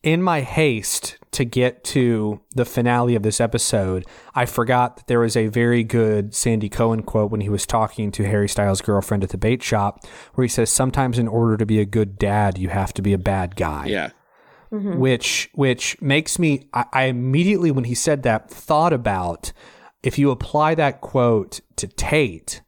in 0.03 0.21
my 0.21 0.41
haste 0.41 1.17
to 1.31 1.43
get 1.43 1.83
to 1.83 2.39
the 2.53 2.63
finale 2.63 3.15
of 3.15 3.23
this 3.23 3.41
episode, 3.41 4.05
I 4.35 4.45
forgot 4.45 4.97
that 4.97 5.07
there 5.07 5.19
was 5.19 5.35
a 5.35 5.47
very 5.47 5.83
good 5.83 6.33
Sandy 6.35 6.69
Cohen 6.69 7.01
quote 7.01 7.31
when 7.31 7.41
he 7.41 7.49
was 7.49 7.65
talking 7.65 8.11
to 8.11 8.23
Harry 8.23 8.47
Styles' 8.47 8.81
girlfriend 8.81 9.23
at 9.23 9.31
the 9.31 9.37
bait 9.37 9.63
shop, 9.63 10.05
where 10.35 10.43
he 10.43 10.49
says, 10.49 10.69
Sometimes 10.69 11.17
in 11.17 11.27
order 11.27 11.57
to 11.57 11.65
be 11.65 11.79
a 11.79 11.85
good 11.85 12.17
dad, 12.19 12.57
you 12.57 12.69
have 12.69 12.93
to 12.93 13.01
be 13.01 13.13
a 13.13 13.17
bad 13.17 13.55
guy. 13.55 13.87
yeah. 13.87 14.09
Which 14.97 15.49
which 15.53 16.01
makes 16.01 16.39
me 16.39 16.67
I, 16.73 16.85
I 16.93 17.03
immediately 17.05 17.71
when 17.71 17.85
he 17.85 17.95
said 17.95 18.23
that 18.23 18.49
thought 18.49 18.93
about 18.93 19.51
if 20.03 20.19
you 20.19 20.31
apply 20.31 20.75
that 20.75 21.01
quote 21.01 21.61
to 21.77 21.87
Tate, 21.87 22.61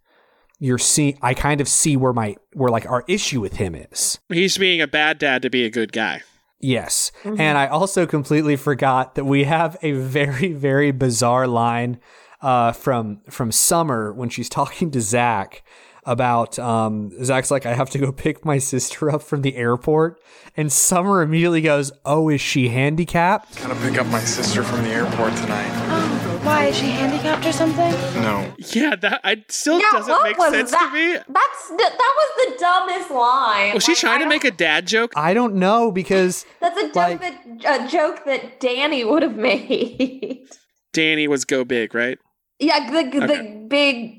you're 0.59 0.77
see 0.77 1.17
I 1.21 1.34
kind 1.34 1.61
of 1.61 1.67
see 1.67 1.95
where 1.95 2.13
my 2.13 2.35
where 2.53 2.71
like 2.71 2.89
our 2.89 3.03
issue 3.07 3.41
with 3.41 3.57
him 3.57 3.75
is. 3.75 4.19
He's 4.29 4.57
being 4.57 4.81
a 4.81 4.88
bad 4.88 5.19
dad 5.19 5.41
to 5.43 5.49
be 5.49 5.65
a 5.65 5.69
good 5.69 5.91
guy. 5.91 6.21
Yes. 6.59 7.11
And 7.23 7.57
I 7.57 7.67
also 7.67 8.07
completely 8.07 8.55
forgot 8.55 9.15
that 9.15 9.25
we 9.25 9.43
have 9.43 9.77
a 9.84 9.91
very, 9.91 10.53
very 10.53 10.91
bizarre 10.91 11.47
line 11.47 11.99
uh, 12.41 12.71
from 12.71 13.21
from 13.29 13.51
Summer 13.51 14.11
when 14.13 14.29
she's 14.29 14.49
talking 14.49 14.91
to 14.91 15.01
Zach 15.01 15.63
about 16.07 16.57
um, 16.57 17.11
Zach's 17.23 17.51
like, 17.51 17.67
I 17.67 17.75
have 17.75 17.89
to 17.91 17.99
go 17.99 18.11
pick 18.25 18.43
my 18.43 18.57
sister 18.57 19.11
up 19.11 19.21
from 19.21 19.43
the 19.43 19.55
airport. 19.55 20.19
And 20.55 20.71
Summer 20.73 21.21
immediately 21.21 21.61
goes, 21.61 21.91
Oh, 22.05 22.29
is 22.29 22.41
she 22.41 22.69
handicapped? 22.69 23.61
Gotta 23.61 23.75
pick 23.75 23.99
up 23.99 24.07
my 24.07 24.21
sister 24.21 24.63
from 24.63 24.81
the 24.84 24.89
airport 24.89 25.35
tonight. 25.35 25.69
Oh, 25.91 26.39
Why 26.43 26.65
is 26.67 26.77
she 26.77 26.88
handicapped 26.88 27.45
or 27.45 27.51
something? 27.51 27.91
No. 28.23 28.51
Yeah, 28.71 28.95
that 28.95 29.21
I 29.23 29.43
still 29.49 29.79
Yeah, 29.79 29.89
doesn't 29.91 30.23
make 30.23 30.38
sense 30.38 30.71
that? 30.71 30.89
to 30.89 30.93
me. 30.95 31.13
That's 31.13 31.67
the, 31.69 31.75
that 31.77 32.15
was 32.17 32.29
the 32.47 32.59
dumbest 32.59 33.11
line. 33.11 33.73
Was 33.75 33.84
she 33.84 33.91
Like, 33.91 33.97
I 33.97 34.01
trying 34.01 34.19
to 34.21 34.27
make 34.29 34.45
a 34.45 34.51
dad 34.51 34.88
joke? 34.88 35.11
I 35.15 35.35
don't 35.35 35.55
know 35.55 35.91
because 35.91 36.45
That's 36.61 36.77
a 36.79 36.88
joke 36.88 36.95
like- 36.95 37.19
that 37.21 37.85
a 37.85 37.88
joke 37.88 38.25
that 38.25 38.59
Danny 38.59 39.03
would 39.03 39.21
have 39.21 39.35
made. 39.38 40.47
Danny 40.93 41.27
was 41.27 41.45
go 41.45 41.63
big, 41.65 41.93
right? 41.93 42.17
yeah, 42.59 42.89
the 42.89 43.19
the 43.19 43.23
Okay. 43.25 43.65
big. 43.67 44.17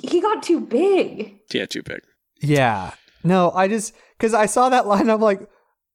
He 0.00 0.20
got 0.20 0.42
too 0.42 0.60
big. 0.60 1.38
Yeah, 1.52 1.66
too 1.66 1.82
big. 1.82 2.00
Yeah. 2.40 2.92
No, 3.24 3.50
I 3.50 3.68
just 3.68 3.94
because 4.16 4.34
I 4.34 4.46
saw 4.46 4.68
that 4.68 4.86
line, 4.86 5.10
I'm 5.10 5.20
like, 5.20 5.48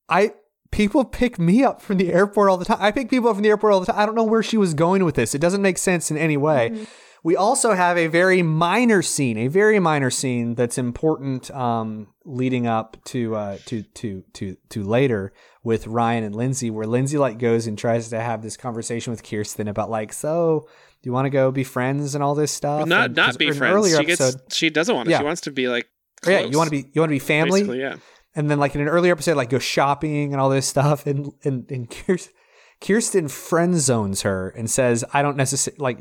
I 0.10 0.34
people 0.72 1.06
pick 1.06 1.38
me 1.38 1.64
up 1.64 1.82
from 1.82 1.98
the 1.98 2.12
airport 2.12 2.50
all 2.50 2.58
the 2.58 2.66
time. 2.66 2.80
I 2.82 2.92
pick 2.92 3.10
people 3.10 3.30
up 3.30 3.36
from 3.36 3.44
the 3.44 3.50
airport 3.50 3.74
all 3.74 3.80
the 3.80 3.86
time. 3.86 4.00
I 4.00 4.06
don't 4.06 4.16
know 4.16 4.24
where 4.24 4.44
she 4.44 4.58
was 4.58 4.74
going 4.74 5.06
with 5.06 5.16
this. 5.16 5.36
It 5.36 5.40
doesn't 5.40 5.62
make 5.62 5.78
sense 5.78 6.12
in 6.12 6.18
any 6.18 6.38
way. 6.38 6.86
We 7.24 7.38
also 7.38 7.74
have 7.74 7.98
a 7.98 8.08
very 8.08 8.42
minor 8.42 9.02
scene, 9.02 9.38
a 9.38 9.48
very 9.48 9.80
minor 9.80 10.10
scene 10.10 10.56
that's 10.56 10.78
important, 10.78 11.50
um, 11.52 12.08
leading 12.26 12.68
up 12.68 12.98
to 13.06 13.36
uh, 13.36 13.58
to 13.68 13.84
to 13.84 14.24
to 14.34 14.58
to 14.70 14.84
later 14.84 15.32
with 15.64 15.88
Ryan 15.88 16.26
and 16.26 16.36
Lindsay, 16.36 16.70
where 16.70 16.86
Lindsay 16.86 17.18
like 17.18 17.40
goes 17.40 17.66
and 17.66 17.78
tries 17.78 18.10
to 18.10 18.20
have 18.20 18.42
this 18.42 18.58
conversation 18.58 19.12
with 19.12 19.24
Kirsten 19.24 19.70
about 19.70 19.90
like, 19.90 20.12
so 20.12 20.68
do 21.04 21.10
you 21.10 21.14
want 21.14 21.26
to 21.26 21.30
go 21.30 21.52
be 21.52 21.64
friends 21.64 22.16
and 22.16 22.24
all 22.24 22.34
this 22.34 22.52
stuff? 22.52 22.88
not 22.88 23.06
And- 23.08 23.16
not 23.16 23.26
'cause 23.28 23.38
be 23.38 23.52
friends. 23.52 23.76
earlier 23.76 23.98
She 23.98 24.06
gets 24.06 24.22
episode- 24.22 24.42
she 24.54 24.70
doesn't 24.72 24.96
want 24.96 25.06
to. 25.08 25.12
Yeah. 25.12 25.20
She 25.20 25.26
wants 25.26 25.42
to 25.42 25.52
be 25.52 25.68
like 25.68 25.88
yeah, 26.26 26.40
you 26.40 26.58
want 26.58 26.68
to 26.68 26.72
be 26.72 26.90
you 26.94 27.02
want 27.02 27.10
to 27.10 27.16
be 27.16 27.20
family. 27.20 27.62
basically, 27.62 27.80
yeah. 27.82 27.96
And 28.36 28.50
then 28.50 28.58
like 28.58 28.74
in 28.74 28.82
an 28.82 28.88
earlier 28.88 29.12
episode, 29.12 29.38
like 29.38 29.50
go 29.52 29.60
shopping 29.60 30.32
and 30.34 30.42
all 30.42 30.50
this 30.50 30.66
stuff, 30.66 31.06
and 31.06 31.32
and 31.44 31.70
and 31.70 31.90
Kirsten, 32.08 32.34
Kirsten 32.82 33.28
friend 33.28 33.76
zones 33.80 34.22
her 34.24 34.50
and 34.58 34.70
says, 34.70 35.04
"I 35.14 35.22
don't 35.22 35.38
necessarily 35.38 35.80
like, 35.82 36.00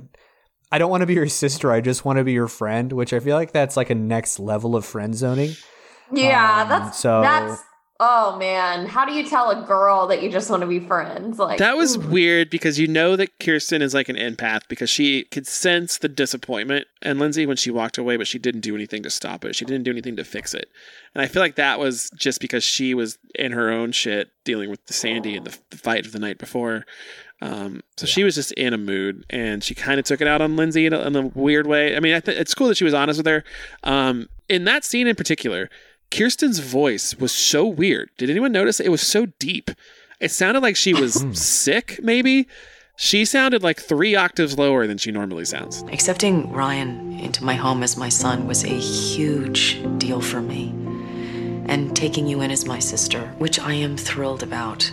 I 0.71 0.79
don't 0.79 0.91
want 0.91 1.03
to 1.03 1.07
be 1.07 1.15
your 1.15 1.29
sister. 1.29 1.71
I 1.73 1.81
just 1.81 2.05
want 2.05 2.19
to 2.19 2.25
be 2.25 2.33
your 2.33 2.49
friend." 2.49 2.93
Which 2.93 3.13
I 3.13 3.19
feel 3.21 3.37
like 3.37 3.53
that's 3.53 3.77
like 3.77 3.91
a 3.91 3.95
next 3.95 4.39
level 4.39 4.75
of 4.77 4.85
friend 4.85 5.15
zoning. 5.15 5.57
Yeah, 6.13 6.63
Um, 6.63 6.69
that's 6.69 6.99
so- 6.99 7.21
that's. 7.23 7.61
Oh 8.05 8.37
man, 8.37 8.87
how 8.87 9.05
do 9.05 9.13
you 9.13 9.29
tell 9.29 9.51
a 9.51 9.65
girl 9.65 10.09
that 10.09 10.25
you 10.25 10.29
just 10.29 10.51
want 10.51 10.63
to 10.63 10.67
be 10.67 10.81
friends? 10.81 11.39
Like 11.39 11.59
That 11.61 11.77
was 11.77 11.97
ooh. 11.97 12.01
weird 12.01 12.51
because 12.51 12.77
you 12.77 12.89
know 12.89 13.15
that 13.15 13.39
Kirsten 13.39 13.81
is 13.81 13.95
like 13.95 14.09
an 14.09 14.17
empath 14.17 14.63
because 14.67 14.91
she 14.91 15.23
could 15.27 15.47
sense 15.47 15.99
the 15.99 16.09
disappointment 16.09 16.89
and 17.01 17.21
Lindsay 17.21 17.47
when 17.47 17.57
she 17.57 17.71
walked 17.71 17.99
away, 17.99 18.17
but 18.17 18.27
she 18.27 18.41
didn't 18.41 18.63
do 18.63 18.75
anything 18.75 19.05
to 19.05 19.11
stop 19.11 19.45
it. 19.45 19.55
She 19.55 19.65
didn't 19.65 19.85
do 19.85 19.93
anything 19.93 20.17
to 20.17 20.25
fix 20.25 20.53
it. 20.53 20.69
And 21.15 21.23
I 21.23 21.29
feel 21.29 21.41
like 21.41 21.55
that 21.55 21.79
was 21.79 22.11
just 22.17 22.41
because 22.41 22.65
she 22.65 22.93
was 22.93 23.19
in 23.37 23.53
her 23.53 23.71
own 23.71 23.93
shit 23.93 24.31
dealing 24.43 24.69
with 24.69 24.85
the 24.87 24.95
Sandy 24.95 25.37
and 25.37 25.47
the, 25.47 25.57
the 25.71 25.77
fight 25.77 26.05
of 26.05 26.11
the 26.11 26.19
night 26.19 26.39
before. 26.39 26.85
Um, 27.41 27.83
so 27.97 28.07
she 28.07 28.25
was 28.25 28.35
just 28.35 28.51
in 28.53 28.75
a 28.75 28.79
mood 28.79 29.25
and 29.31 29.63
she 29.63 29.77
kind 29.77 30.01
of 30.01 30.07
took 30.07 30.21
it 30.21 30.27
out 30.27 30.41
on 30.41 30.57
Lindsay 30.57 30.87
in 30.87 30.93
a, 30.93 31.01
in 31.03 31.15
a 31.15 31.27
weird 31.29 31.69
way. 31.69 31.97
I 31.97 32.01
mean, 32.01 32.15
I 32.15 32.21
th- 32.21 32.37
it's 32.37 32.53
cool 32.53 32.67
that 32.67 32.77
she 32.77 32.85
was 32.85 32.95
honest 32.95 33.19
with 33.19 33.27
her. 33.27 33.45
Um, 33.85 34.29
in 34.49 34.65
that 34.65 34.85
scene 34.85 35.07
in 35.07 35.15
particular, 35.15 35.71
Kirsten's 36.13 36.59
voice 36.59 37.17
was 37.17 37.33
so 37.33 37.67
weird. 37.67 38.11
Did 38.19 38.31
anyone 38.31 38.53
notice 38.53 38.81
it 38.81 38.91
was 38.91 39.01
so 39.01 39.27
deep? 39.39 39.71
It 40.21 40.31
sounded 40.31 40.63
like 40.63 40.77
she 40.77 40.95
was 40.95 41.23
hmm. 41.23 41.33
sick, 41.33 41.99
maybe. 42.03 42.47
She 42.97 43.25
sounded 43.25 43.63
like 43.63 43.81
three 43.81 44.15
octaves 44.15 44.59
lower 44.59 44.87
than 44.87 44.99
she 44.99 45.11
normally 45.11 45.47
sounds. 45.47 45.83
Accepting 45.91 46.53
Ryan 46.53 47.19
into 47.19 47.43
my 47.43 47.55
home 47.55 47.83
as 47.83 47.97
my 47.97 48.11
son 48.11 48.47
was 48.47 48.63
a 48.63 48.69
huge 48.69 49.83
deal 49.99 50.21
for 50.21 50.43
me. 50.43 50.69
And 51.67 51.97
taking 51.97 52.27
you 52.27 52.43
in 52.43 52.51
as 52.51 52.67
my 52.67 52.79
sister, 52.79 53.21
which 53.39 53.59
I 53.59 53.73
am 53.73 53.97
thrilled 53.97 54.43
about, 54.43 54.91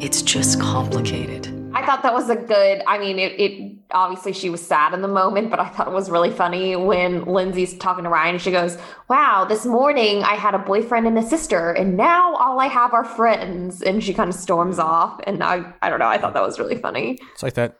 it's 0.00 0.20
just 0.20 0.60
complicated. 0.60 1.63
I 1.74 1.84
thought 1.84 2.02
that 2.02 2.14
was 2.14 2.30
a 2.30 2.36
good. 2.36 2.82
I 2.86 2.98
mean, 2.98 3.18
it, 3.18 3.40
it 3.40 3.72
obviously 3.90 4.32
she 4.32 4.48
was 4.48 4.64
sad 4.64 4.94
in 4.94 5.02
the 5.02 5.08
moment, 5.08 5.50
but 5.50 5.60
I 5.60 5.68
thought 5.68 5.88
it 5.88 5.92
was 5.92 6.08
really 6.08 6.30
funny 6.30 6.76
when 6.76 7.24
Lindsay's 7.24 7.76
talking 7.76 8.04
to 8.04 8.10
Ryan. 8.10 8.38
She 8.38 8.50
goes, 8.50 8.78
"Wow, 9.08 9.44
this 9.48 9.66
morning 9.66 10.22
I 10.22 10.34
had 10.34 10.54
a 10.54 10.58
boyfriend 10.58 11.06
and 11.06 11.18
a 11.18 11.22
sister, 11.22 11.72
and 11.72 11.96
now 11.96 12.34
all 12.36 12.60
I 12.60 12.66
have 12.66 12.94
are 12.94 13.04
friends." 13.04 13.82
And 13.82 14.02
she 14.02 14.14
kind 14.14 14.28
of 14.28 14.36
storms 14.36 14.76
mm. 14.76 14.84
off, 14.84 15.20
and 15.26 15.42
I, 15.42 15.72
I 15.82 15.90
don't 15.90 15.98
know. 15.98 16.08
I 16.08 16.18
thought 16.18 16.34
that 16.34 16.42
was 16.42 16.58
really 16.58 16.76
funny. 16.76 17.18
It's 17.32 17.42
like 17.42 17.54
that. 17.54 17.76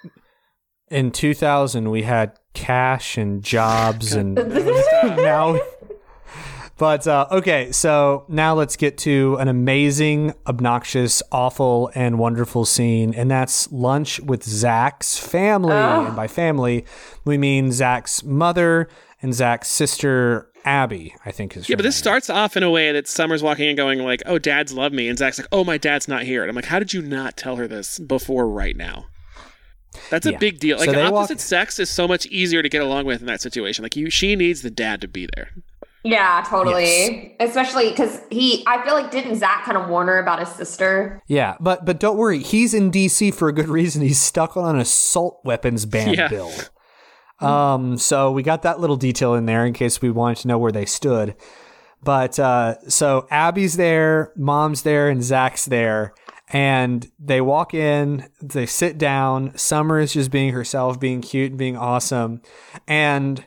In 0.90 1.10
2000, 1.10 1.90
we 1.90 2.02
had 2.02 2.38
cash 2.52 3.16
and 3.16 3.42
jobs, 3.42 4.12
and 4.14 4.34
now. 5.04 5.60
But 6.76 7.06
uh, 7.06 7.26
okay, 7.30 7.70
so 7.70 8.24
now 8.28 8.54
let's 8.54 8.76
get 8.76 8.98
to 8.98 9.36
an 9.38 9.46
amazing, 9.46 10.34
obnoxious, 10.46 11.22
awful, 11.30 11.90
and 11.94 12.18
wonderful 12.18 12.64
scene, 12.64 13.14
and 13.14 13.30
that's 13.30 13.70
lunch 13.70 14.18
with 14.20 14.42
Zach's 14.42 15.16
family. 15.16 15.72
Oh. 15.74 16.06
And 16.06 16.16
by 16.16 16.26
family, 16.26 16.84
we 17.24 17.38
mean 17.38 17.70
Zach's 17.70 18.24
mother 18.24 18.88
and 19.22 19.32
Zach's 19.32 19.68
sister, 19.68 20.48
Abby. 20.64 21.14
I 21.24 21.30
think 21.30 21.56
is 21.56 21.68
Yeah, 21.68 21.76
but 21.76 21.82
this 21.84 21.94
name. 21.94 22.02
starts 22.02 22.28
off 22.28 22.56
in 22.56 22.64
a 22.64 22.70
way 22.70 22.90
that 22.90 23.06
Summer's 23.06 23.42
walking 23.42 23.68
in 23.70 23.76
going 23.76 24.00
like, 24.00 24.22
"Oh, 24.26 24.38
Dad's 24.40 24.72
love 24.72 24.92
me," 24.92 25.08
and 25.08 25.16
Zach's 25.16 25.38
like, 25.38 25.48
"Oh, 25.52 25.62
my 25.62 25.78
dad's 25.78 26.08
not 26.08 26.24
here." 26.24 26.42
And 26.42 26.50
I'm 26.50 26.56
like, 26.56 26.64
"How 26.64 26.80
did 26.80 26.92
you 26.92 27.02
not 27.02 27.36
tell 27.36 27.54
her 27.54 27.68
this 27.68 28.00
before 28.00 28.48
right 28.48 28.76
now?" 28.76 29.04
That's 30.10 30.26
a 30.26 30.32
Yeah. 30.32 30.38
big 30.38 30.58
deal. 30.58 30.76
Like 30.78 30.90
they 30.90 31.00
opposite 31.02 31.34
walk- 31.34 31.40
sex 31.40 31.78
is 31.78 31.88
so 31.88 32.08
much 32.08 32.26
easier 32.26 32.62
to 32.64 32.68
get 32.68 32.82
along 32.82 33.04
with 33.06 33.20
in 33.20 33.26
that 33.28 33.40
situation. 33.40 33.84
Like 33.84 33.94
you, 33.94 34.10
she 34.10 34.34
needs 34.34 34.62
the 34.62 34.70
dad 34.70 35.00
to 35.02 35.06
be 35.08 35.28
there. 35.36 35.50
Yeah, 36.04 36.44
totally. 36.46 37.34
Especially 37.40 37.88
because 37.88 38.20
he, 38.30 38.62
I 38.66 38.84
feel 38.84 38.92
like 38.94 39.10
didn't 39.10 39.36
Zach 39.36 39.64
kind 39.64 39.78
of 39.78 39.88
warn 39.88 40.06
her 40.08 40.18
about 40.18 40.38
his 40.38 40.50
sister? 40.50 41.22
Yeah, 41.26 41.56
but 41.60 41.84
but 41.86 41.98
don't 41.98 42.18
worry, 42.18 42.40
he's 42.40 42.74
in 42.74 42.90
DC 42.90 43.32
for 43.34 43.48
a 43.48 43.52
good 43.52 43.68
reason. 43.68 44.02
He's 44.02 44.20
stuck 44.20 44.56
on 44.56 44.74
an 44.74 44.80
assault 44.82 45.40
weapons 45.44 45.86
ban 45.86 46.14
Yeah. 46.14 46.28
bill. 46.28 46.52
Um, 47.40 47.98
so 47.98 48.30
we 48.30 48.42
got 48.42 48.62
that 48.62 48.80
little 48.80 48.96
detail 48.96 49.34
in 49.34 49.46
there 49.46 49.66
in 49.66 49.72
case 49.72 50.00
we 50.00 50.10
wanted 50.10 50.38
to 50.42 50.48
know 50.48 50.58
where 50.58 50.72
they 50.72 50.84
stood. 50.86 51.34
But 52.02 52.38
uh, 52.38 52.76
so 52.88 53.26
Abby's 53.30 53.76
there, 53.76 54.32
Mom's 54.36 54.82
there, 54.82 55.08
and 55.08 55.22
Zach's 55.22 55.64
there, 55.64 56.14
and 56.48 57.10
they 57.18 57.40
walk 57.40 57.72
in. 57.74 58.28
They 58.42 58.66
sit 58.66 58.98
down. 58.98 59.56
Summer 59.56 59.98
is 60.00 60.12
just 60.12 60.30
being 60.30 60.52
herself, 60.52 61.00
being 61.00 61.22
cute 61.22 61.50
and 61.52 61.58
being 61.58 61.76
awesome, 61.78 62.42
and 62.86 63.44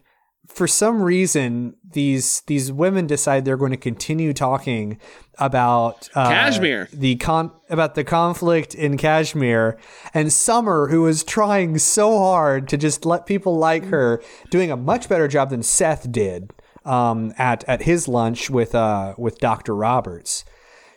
for 0.57 0.67
some 0.67 1.03
reason 1.03 1.75
these 1.91 2.41
these 2.47 2.71
women 2.71 3.05
decide 3.05 3.45
they're 3.45 3.57
going 3.57 3.69
to 3.71 3.77
continue 3.77 4.33
talking 4.33 4.99
about 5.37 6.09
uh, 6.15 6.29
Kashmir. 6.29 6.89
the 6.91 7.15
con 7.17 7.51
about 7.69 7.93
the 7.93 8.03
conflict 8.03 8.73
in 8.73 8.97
Kashmir 8.97 9.77
and 10.15 10.33
Summer 10.33 10.87
who 10.87 11.05
is 11.05 11.23
trying 11.23 11.77
so 11.77 12.17
hard 12.17 12.67
to 12.69 12.77
just 12.77 13.05
let 13.05 13.27
people 13.27 13.55
like 13.55 13.85
her 13.85 14.19
doing 14.49 14.71
a 14.71 14.75
much 14.75 15.07
better 15.07 15.27
job 15.27 15.51
than 15.51 15.61
Seth 15.61 16.11
did 16.11 16.51
um, 16.85 17.35
at 17.37 17.63
at 17.65 17.83
his 17.83 18.07
lunch 18.07 18.49
with 18.49 18.73
uh 18.73 19.13
with 19.15 19.37
Dr. 19.37 19.75
Roberts 19.75 20.43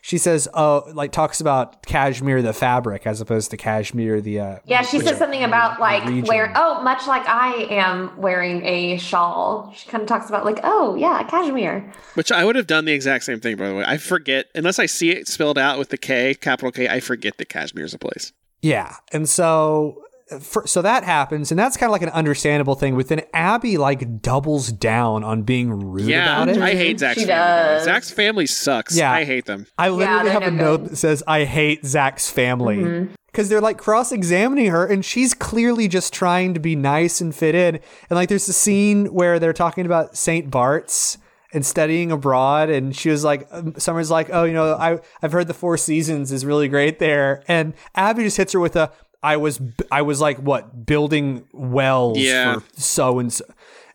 she 0.02 0.18
says 0.18 0.48
oh 0.54 0.84
like 0.94 1.12
talks 1.12 1.40
about 1.40 1.82
cashmere 1.84 2.42
the 2.42 2.52
fabric 2.52 3.06
as 3.06 3.20
opposed 3.20 3.50
to 3.50 3.56
cashmere 3.56 4.20
the 4.20 4.40
uh 4.40 4.58
Yeah, 4.64 4.82
she 4.82 4.98
says 5.00 5.18
something 5.18 5.42
about 5.44 5.80
like 5.80 6.04
region. 6.04 6.24
wear. 6.26 6.52
Oh, 6.56 6.82
much 6.82 7.06
like 7.06 7.26
I 7.28 7.66
am 7.70 8.16
wearing 8.20 8.64
a 8.64 8.96
shawl. 8.98 9.72
She 9.76 9.88
kind 9.88 10.02
of 10.02 10.08
talks 10.08 10.28
about 10.28 10.44
like, 10.44 10.60
oh 10.64 10.94
yeah, 10.94 11.22
cashmere. 11.24 11.92
Which 12.14 12.32
I 12.32 12.44
would 12.44 12.56
have 12.56 12.66
done 12.66 12.84
the 12.84 12.92
exact 12.92 13.24
same 13.24 13.40
thing, 13.40 13.56
by 13.56 13.68
the 13.68 13.74
way. 13.74 13.84
I 13.86 13.96
forget, 13.98 14.46
unless 14.54 14.78
I 14.78 14.86
see 14.86 15.10
it 15.10 15.28
spelled 15.28 15.58
out 15.58 15.78
with 15.78 15.90
the 15.90 15.98
K, 15.98 16.34
capital 16.34 16.70
K, 16.72 16.88
I 16.88 17.00
forget 17.00 17.38
that 17.38 17.48
Kashmir 17.48 17.84
is 17.84 17.94
a 17.94 17.98
place. 17.98 18.32
Yeah, 18.62 18.96
and 19.12 19.28
so 19.28 20.02
for, 20.40 20.66
so 20.66 20.82
that 20.82 21.04
happens, 21.04 21.50
and 21.50 21.58
that's 21.58 21.76
kind 21.76 21.88
of 21.88 21.92
like 21.92 22.02
an 22.02 22.10
understandable 22.10 22.74
thing. 22.74 22.96
But 22.96 23.08
then 23.08 23.22
Abby 23.34 23.76
like 23.78 24.22
doubles 24.22 24.70
down 24.70 25.24
on 25.24 25.42
being 25.42 25.70
rude 25.90 26.06
Yeah, 26.08 26.42
about 26.42 26.56
it. 26.56 26.62
I 26.62 26.74
hate 26.74 27.00
Zach's 27.00 27.20
She 27.20 27.26
family. 27.26 27.34
does. 27.74 27.84
Zach's 27.84 28.10
family 28.10 28.46
sucks. 28.46 28.96
Yeah. 28.96 29.10
I 29.12 29.24
hate 29.24 29.46
them. 29.46 29.66
I 29.76 29.88
literally 29.88 30.24
they're 30.24 30.32
have 30.32 30.42
a 30.44 30.50
no 30.50 30.64
note 30.64 30.76
good. 30.82 30.90
that 30.92 30.96
says 30.96 31.22
I 31.26 31.44
hate 31.44 31.84
Zach's 31.84 32.30
family. 32.30 32.76
Mm-hmm. 32.78 33.14
Because 33.26 33.48
they're 33.48 33.60
like 33.60 33.78
cross 33.78 34.10
examining 34.10 34.70
her, 34.72 34.84
and 34.86 35.04
she's 35.04 35.34
clearly 35.34 35.86
just 35.86 36.12
trying 36.12 36.52
to 36.54 36.60
be 36.60 36.74
nice 36.74 37.20
and 37.20 37.32
fit 37.34 37.54
in. 37.54 37.76
And 37.76 37.82
like, 38.10 38.28
there's 38.28 38.48
a 38.48 38.52
scene 38.52 39.06
where 39.06 39.38
they're 39.38 39.52
talking 39.52 39.86
about 39.86 40.16
St. 40.16 40.50
Bart's 40.50 41.16
and 41.52 41.64
studying 41.64 42.10
abroad, 42.10 42.70
and 42.70 42.94
she 42.94 43.08
was 43.08 43.22
like, 43.22 43.46
um, 43.52 43.74
Summer's 43.78 44.10
like, 44.10 44.30
oh, 44.32 44.42
you 44.44 44.52
know, 44.52 44.74
I 44.74 44.98
I've 45.22 45.30
heard 45.32 45.46
the 45.46 45.54
Four 45.54 45.76
Seasons 45.76 46.32
is 46.32 46.44
really 46.44 46.66
great 46.66 46.98
there, 46.98 47.42
and 47.46 47.74
Abby 47.94 48.24
just 48.24 48.36
hits 48.36 48.52
her 48.52 48.58
with 48.60 48.74
a, 48.74 48.90
I 49.22 49.36
was 49.36 49.58
b- 49.58 49.84
I 49.90 50.02
was 50.02 50.20
like 50.20 50.38
what 50.38 50.86
building 50.86 51.46
wells 51.52 52.18
Yeah. 52.18 52.54
for 52.54 52.62
so 52.80 53.18
and 53.18 53.32
so, 53.32 53.44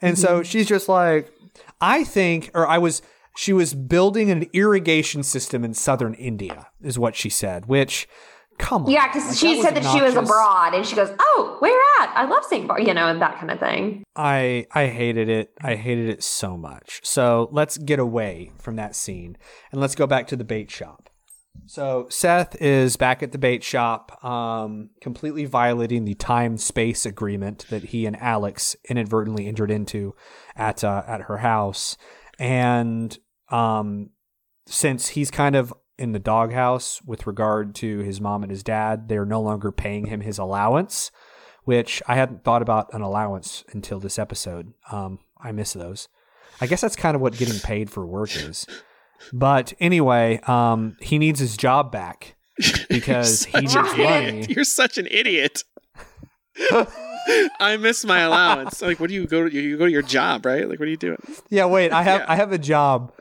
and 0.02 0.18
so 0.18 0.28
mm-hmm. 0.28 0.44
she's 0.44 0.68
just 0.68 0.88
like, 0.88 1.32
I 1.82 2.04
think, 2.04 2.52
or 2.54 2.68
I 2.68 2.78
was. 2.78 3.02
She 3.38 3.52
was 3.52 3.74
building 3.74 4.32
an 4.32 4.48
irrigation 4.54 5.22
system 5.22 5.66
in 5.66 5.74
southern 5.74 6.14
India, 6.14 6.68
is 6.82 6.98
what 6.98 7.18
she 7.18 7.30
said. 7.30 7.66
Which, 7.66 8.08
come 8.58 8.86
on, 8.86 8.90
Yeah, 8.90 9.08
because 9.08 9.28
like, 9.28 9.36
she 9.36 9.56
that 9.56 9.62
said 9.74 9.84
that 9.84 9.92
she 9.94 10.02
was 10.02 10.16
abroad, 10.16 10.74
and 10.74 10.86
she 10.86 10.96
goes, 10.96 11.10
"Oh, 11.20 11.58
where 11.60 11.78
at? 12.02 12.14
I 12.16 12.24
love 12.30 12.46
St. 12.46 12.66
Bar," 12.66 12.80
you 12.80 12.94
know, 12.94 13.08
and 13.10 13.22
that 13.22 13.38
kind 13.38 13.52
of 13.52 13.60
thing. 13.60 14.04
I 14.16 14.68
I 14.74 14.88
hated 14.88 15.28
it. 15.28 15.52
I 15.62 15.76
hated 15.76 16.08
it 16.08 16.24
so 16.24 16.56
much. 16.56 17.02
So 17.04 17.50
let's 17.52 17.78
get 17.78 18.00
away 18.00 18.52
from 18.58 18.78
that 18.78 18.96
scene 18.96 19.36
and 19.72 19.82
let's 19.82 19.96
go 19.96 20.08
back 20.08 20.28
to 20.28 20.38
the 20.38 20.46
bait 20.46 20.72
shop. 20.72 21.05
So 21.66 22.08
Seth 22.10 22.62
is 22.62 22.96
back 22.96 23.24
at 23.24 23.32
the 23.32 23.38
bait 23.38 23.64
shop, 23.64 24.24
um, 24.24 24.92
completely 25.02 25.46
violating 25.46 26.06
the 26.06 26.14
time 26.14 26.58
space 26.58 27.06
agreement 27.06 27.66
that 27.70 27.86
he 27.86 28.06
and 28.06 28.16
Alex 28.22 28.76
inadvertently 28.90 29.48
entered 29.48 29.72
into 29.72 30.16
at 30.56 30.84
uh, 30.84 31.04
at 31.08 31.22
her 31.22 31.38
house, 31.38 31.98
and 32.38 33.18
um, 33.50 34.12
since 34.68 35.10
he's 35.10 35.32
kind 35.32 35.56
of 35.56 35.74
in 35.98 36.12
the 36.12 36.20
doghouse 36.20 37.02
with 37.04 37.26
regard 37.26 37.74
to 37.76 38.00
his 38.00 38.20
mom 38.20 38.44
and 38.44 38.52
his 38.52 38.64
dad, 38.64 39.08
they're 39.08 39.26
no 39.26 39.42
longer 39.42 39.72
paying 39.72 40.08
him 40.08 40.22
his 40.22 40.38
allowance 40.38 41.12
which 41.66 42.02
I 42.08 42.16
hadn't 42.16 42.44
thought 42.44 42.62
about 42.62 42.94
an 42.94 43.02
allowance 43.02 43.66
until 43.74 44.00
this 44.00 44.18
episode. 44.18 44.74
Um, 44.92 45.20
I 45.38 45.52
miss 45.52 45.74
those. 45.74 46.08
I 46.62 46.68
guess 46.68 46.82
that's 46.82 46.96
kind 46.96 47.16
of 47.16 47.22
what 47.22 47.38
getting 47.38 47.60
paid 47.60 47.90
for 47.90 48.06
work 48.06 48.36
is. 48.36 48.66
But 49.34 49.74
anyway, 49.80 50.40
um, 50.48 50.98
he 51.02 51.18
needs 51.18 51.40
his 51.40 51.58
job 51.58 51.92
back 51.92 52.36
because 52.90 53.46
he 53.46 53.60
needs 53.62 53.76
money. 53.76 54.46
You're 54.50 54.64
such 54.64 54.98
an 54.98 55.08
idiot. 55.10 55.64
I 57.60 57.78
miss 57.80 58.06
my 58.06 58.20
allowance. 58.20 58.82
Like, 58.82 59.00
what 59.00 59.10
do 59.10 59.16
you 59.16 59.26
go 59.26 59.50
to? 59.50 59.54
You 59.54 59.78
go 59.78 59.86
to 59.86 59.92
your 59.92 60.02
job, 60.02 60.46
right? 60.46 60.70
Like, 60.70 60.80
what 60.80 60.88
are 60.88 60.92
you 60.92 60.98
doing? 60.98 61.18
Yeah, 61.50 61.66
wait, 61.66 61.92
I 61.92 62.04
have 62.04 62.24
I 62.28 62.36
have 62.36 62.52
a 62.52 62.58
job. 62.58 63.12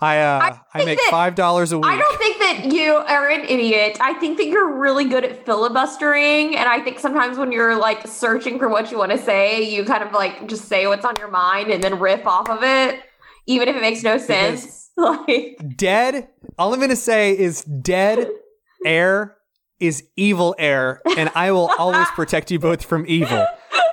I 0.00 0.20
uh 0.20 0.56
I, 0.72 0.78
think 0.78 0.86
make 0.86 0.98
that- 0.98 1.08
five 1.10 1.34
dollars 1.34 1.72
a 1.72 1.78
week. 1.78 1.90
I 1.90 1.98
don't 1.98 2.18
think 2.18 2.38
that 2.38 2.72
you 2.72 2.94
are 2.94 3.28
an 3.28 3.44
idiot. 3.44 3.98
I 4.00 4.14
think 4.14 4.38
that 4.38 4.46
you're 4.46 4.78
really 4.78 5.04
good 5.04 5.24
at 5.24 5.44
filibustering, 5.44 6.56
and 6.56 6.68
I 6.68 6.80
think 6.80 6.98
sometimes 7.00 7.36
when 7.36 7.50
you're 7.52 7.76
like 7.76 8.06
searching 8.06 8.58
for 8.58 8.68
what 8.68 8.90
you 8.90 8.98
want 8.98 9.12
to 9.12 9.18
say, 9.18 9.62
you 9.62 9.84
kind 9.84 10.02
of 10.04 10.12
like 10.12 10.48
just 10.48 10.66
say 10.66 10.86
what's 10.86 11.04
on 11.04 11.16
your 11.16 11.28
mind 11.28 11.70
and 11.70 11.82
then 11.82 11.98
riff 11.98 12.26
off 12.26 12.48
of 12.48 12.62
it, 12.62 13.00
even 13.48 13.66
if 13.66 13.74
it 13.74 13.82
makes 13.82 14.02
no 14.04 14.18
sense. 14.18 14.90
like, 14.96 15.58
dead. 15.76 16.28
All 16.58 16.72
I'm 16.72 16.80
gonna 16.80 16.94
say 16.94 17.36
is 17.36 17.64
dead 17.64 18.28
air 18.84 19.36
is 19.80 20.04
evil 20.16 20.54
air, 20.58 21.00
and 21.16 21.30
I 21.34 21.50
will 21.50 21.70
always 21.78 22.06
protect 22.10 22.50
you 22.50 22.58
both 22.58 22.84
from 22.84 23.04
evil. 23.08 23.46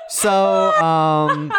So, 0.10 0.72
um, 0.82 1.52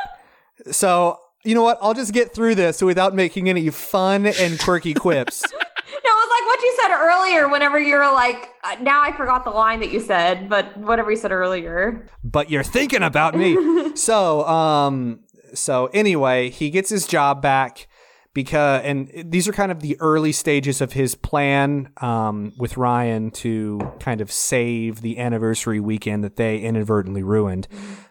so 0.70 1.18
you 1.44 1.54
know 1.54 1.62
what? 1.62 1.78
I'll 1.82 1.94
just 1.94 2.12
get 2.12 2.34
through 2.34 2.54
this 2.54 2.82
without 2.82 3.14
making 3.14 3.48
any 3.48 3.68
fun 3.70 4.26
and 4.26 4.58
quirky 4.58 4.94
quips. 4.94 5.42
no, 5.52 5.58
it 5.58 6.02
was 6.04 6.28
like 6.30 6.46
what 6.46 6.62
you 6.62 6.78
said 6.80 6.90
earlier. 6.92 7.48
Whenever 7.48 7.78
you 7.78 7.94
were 7.94 8.10
like, 8.12 8.48
uh, 8.64 8.76
now 8.80 9.02
I 9.02 9.14
forgot 9.16 9.44
the 9.44 9.50
line 9.50 9.80
that 9.80 9.90
you 9.90 10.00
said, 10.00 10.48
but 10.48 10.76
whatever 10.78 11.10
you 11.10 11.16
said 11.16 11.32
earlier. 11.32 12.08
but 12.24 12.50
you're 12.50 12.64
thinking 12.64 13.02
about 13.02 13.34
me. 13.34 13.94
so, 13.96 14.46
um, 14.46 15.20
so 15.54 15.86
anyway, 15.92 16.50
he 16.50 16.70
gets 16.70 16.90
his 16.90 17.06
job 17.06 17.42
back 17.42 17.88
because, 18.34 18.82
and 18.84 19.10
these 19.24 19.48
are 19.48 19.52
kind 19.52 19.72
of 19.72 19.80
the 19.80 19.98
early 20.00 20.32
stages 20.32 20.80
of 20.80 20.92
his 20.92 21.14
plan, 21.14 21.90
um, 21.98 22.52
with 22.58 22.76
Ryan 22.76 23.30
to 23.32 23.80
kind 24.00 24.20
of 24.20 24.30
save 24.30 25.00
the 25.00 25.18
anniversary 25.18 25.80
weekend 25.80 26.22
that 26.24 26.36
they 26.36 26.58
inadvertently 26.58 27.22
ruined. 27.22 27.66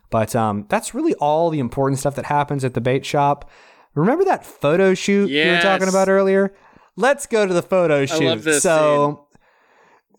But, 0.09 0.35
um, 0.35 0.65
that's 0.69 0.93
really 0.93 1.13
all 1.15 1.49
the 1.49 1.59
important 1.59 1.99
stuff 1.99 2.15
that 2.15 2.25
happens 2.25 2.63
at 2.65 2.73
the 2.73 2.81
bait 2.81 3.05
shop. 3.05 3.49
Remember 3.95 4.25
that 4.25 4.45
photo 4.45 4.93
shoot 4.93 5.29
you 5.29 5.51
were 5.51 5.61
talking 5.61 5.87
about 5.89 6.07
earlier? 6.09 6.53
Let's 6.95 7.25
go 7.25 7.45
to 7.45 7.53
the 7.53 7.61
photo 7.61 8.05
shoot. 8.05 8.25
love 8.25 8.43
this 8.43 8.63
so, 8.63 9.26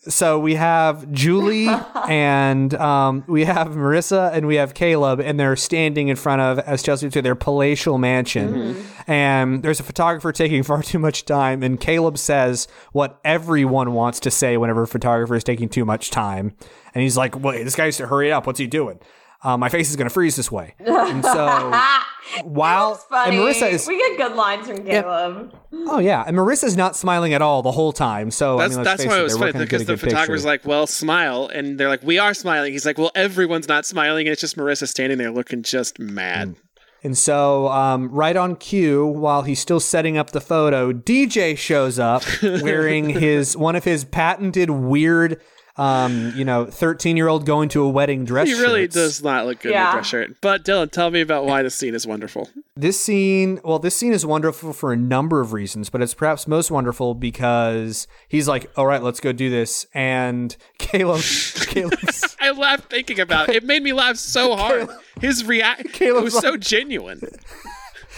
so 0.00 0.38
we 0.38 0.54
have 0.54 1.10
Julie 1.12 1.68
and 2.08 2.72
um, 2.74 3.24
we 3.26 3.44
have 3.44 3.68
Marissa 3.68 4.32
and 4.32 4.46
we 4.46 4.56
have 4.56 4.74
Caleb, 4.74 5.20
and 5.20 5.38
they're 5.38 5.56
standing 5.56 6.08
in 6.08 6.16
front 6.16 6.40
of, 6.40 6.58
as 6.60 6.82
Chelsea 6.82 7.06
would 7.06 7.12
say, 7.12 7.20
their 7.20 7.34
palatial 7.34 7.98
mansion. 7.98 8.76
And 9.06 9.62
there's 9.62 9.80
a 9.80 9.82
photographer 9.82 10.32
taking 10.32 10.62
far 10.64 10.82
too 10.82 10.98
much 10.98 11.24
time, 11.24 11.62
and 11.62 11.80
Caleb 11.80 12.18
says 12.18 12.68
what 12.92 13.18
everyone 13.24 13.92
wants 13.92 14.20
to 14.20 14.30
say 14.30 14.56
whenever 14.56 14.82
a 14.82 14.86
photographer 14.86 15.34
is 15.34 15.44
taking 15.44 15.68
too 15.68 15.84
much 15.84 16.10
time. 16.10 16.54
And 16.94 17.02
he's 17.02 17.16
like, 17.16 17.38
"Wait, 17.38 17.64
this 17.64 17.74
guy 17.74 17.86
needs 17.86 17.96
to 17.98 18.06
hurry 18.06 18.32
up. 18.32 18.46
What's 18.46 18.58
he 18.58 18.66
doing? 18.66 18.98
Uh, 19.42 19.56
my 19.56 19.68
face 19.68 19.88
is 19.90 19.96
going 19.96 20.08
to 20.08 20.12
freeze 20.12 20.36
this 20.36 20.50
way." 20.50 20.74
And 20.78 21.24
so 21.24 21.72
while 22.44 22.94
funny. 22.96 23.36
and 23.36 23.44
Marissa 23.44 23.70
is 23.70 23.86
we 23.86 23.96
get 23.96 24.16
good 24.28 24.36
lines 24.36 24.66
from 24.68 24.84
Caleb. 24.84 25.54
oh 25.72 25.98
yeah, 25.98 26.24
and 26.26 26.36
Marissa's 26.36 26.76
not 26.76 26.96
smiling 26.96 27.32
at 27.34 27.42
all 27.42 27.62
the 27.62 27.72
whole 27.72 27.92
time. 27.92 28.30
So 28.30 28.58
That's 28.58 28.74
I 28.74 28.76
mean, 28.76 28.84
that's 28.84 29.06
why 29.06 29.16
it, 29.16 29.20
it 29.20 29.22
was 29.22 29.38
funny 29.38 29.52
because 29.52 29.84
the 29.86 29.92
a 29.92 29.96
good 29.96 30.00
picture. 30.00 30.06
photographer's 30.06 30.44
like, 30.44 30.64
"Well, 30.64 30.86
smile," 30.86 31.48
and 31.52 31.78
they're 31.78 31.88
like, 31.88 32.02
"We 32.02 32.18
are 32.18 32.34
smiling." 32.34 32.72
He's 32.72 32.86
like, 32.86 32.98
"Well, 32.98 33.12
everyone's 33.14 33.68
not 33.68 33.86
smiling," 33.86 34.26
and 34.26 34.32
it's 34.32 34.40
just 34.40 34.56
Marissa 34.56 34.88
standing 34.88 35.18
there 35.18 35.30
looking 35.30 35.62
just 35.62 35.98
mad. 35.98 36.56
And 37.04 37.16
so, 37.16 37.68
um, 37.68 38.08
right 38.10 38.36
on 38.36 38.56
cue, 38.56 39.06
while 39.06 39.42
he's 39.42 39.60
still 39.60 39.78
setting 39.78 40.18
up 40.18 40.30
the 40.32 40.40
photo, 40.40 40.92
DJ 40.92 41.56
shows 41.56 41.96
up 42.00 42.24
wearing 42.42 43.08
his 43.10 43.56
one 43.56 43.76
of 43.76 43.84
his 43.84 44.04
patented 44.04 44.68
weird, 44.70 45.40
um, 45.78 46.32
you 46.36 46.44
know, 46.44 46.66
thirteen-year-old 46.66 47.46
going 47.46 47.68
to 47.70 47.82
a 47.82 47.88
wedding 47.88 48.24
dress. 48.24 48.48
he 48.48 48.54
really 48.54 48.82
shirts. 48.82 48.94
does 48.94 49.22
not 49.22 49.46
look 49.46 49.60
good 49.60 49.72
in 49.72 49.78
a 49.78 49.92
dress 49.92 50.06
shirt. 50.06 50.36
But 50.40 50.64
Dylan, 50.64 50.90
tell 50.90 51.10
me 51.10 51.20
about 51.20 51.46
why 51.46 51.62
this 51.62 51.74
scene 51.74 51.94
is 51.94 52.06
wonderful. 52.06 52.50
This 52.76 53.00
scene, 53.00 53.60
well, 53.64 53.78
this 53.78 53.96
scene 53.96 54.12
is 54.12 54.26
wonderful 54.26 54.72
for 54.72 54.92
a 54.92 54.96
number 54.96 55.40
of 55.40 55.52
reasons, 55.52 55.88
but 55.90 56.02
it's 56.02 56.14
perhaps 56.14 56.46
most 56.46 56.70
wonderful 56.70 57.14
because 57.14 58.06
he's 58.28 58.46
like, 58.48 58.70
"All 58.76 58.86
right, 58.86 59.02
let's 59.02 59.20
go 59.20 59.32
do 59.32 59.50
this," 59.50 59.86
and 59.94 60.56
Caleb, 60.78 61.22
Caleb's 61.66 62.36
I 62.40 62.50
laughed 62.50 62.90
thinking 62.90 63.20
about 63.20 63.48
it. 63.48 63.56
It 63.56 63.64
made 63.64 63.82
me 63.82 63.92
laugh 63.92 64.16
so 64.16 64.56
hard. 64.56 64.88
His 65.20 65.44
react 65.44 65.92
Caleb's 65.92 66.20
it 66.20 66.24
was 66.24 66.38
so 66.40 66.56
genuine. 66.56 67.20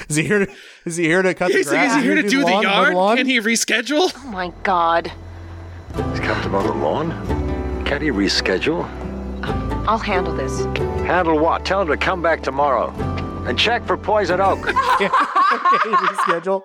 is 0.09 0.17
he 0.17 0.23
here? 0.25 0.47
To, 0.47 0.53
is 0.87 0.97
he 0.97 1.05
here 1.05 1.23
to 1.23 1.35
cut 1.35 1.51
He's, 1.51 1.67
the 1.67 1.73
grass? 1.73 1.91
is 1.93 1.97
he 1.99 2.03
here 2.03 2.15
to 2.23 2.29
do 2.29 2.39
the 2.41 2.45
lawn, 2.47 2.63
yard? 2.63 2.95
lawn? 2.95 3.17
Can 3.19 3.27
he 3.27 3.39
reschedule? 3.41 4.13
Oh 4.17 4.31
my 4.31 4.53
god. 4.63 5.13
He's 5.95 6.21
come 6.21 6.43
to 6.43 6.49
mow 6.49 6.63
the 6.63 6.73
lawn. 6.73 7.50
Can't 7.91 8.05
he 8.05 8.11
reschedule? 8.13 8.85
I'll 9.89 9.99
handle 9.99 10.33
this. 10.33 10.61
Handle 11.09 11.41
what? 11.41 11.65
Tell 11.65 11.83
him 11.83 11.89
to 11.89 11.97
come 11.97 12.23
back 12.23 12.41
tomorrow. 12.41 12.93
And 13.49 13.59
check 13.59 13.85
for 13.85 13.97
poison 13.97 14.41
oak. 14.41 14.61
reschedule? 15.59 16.63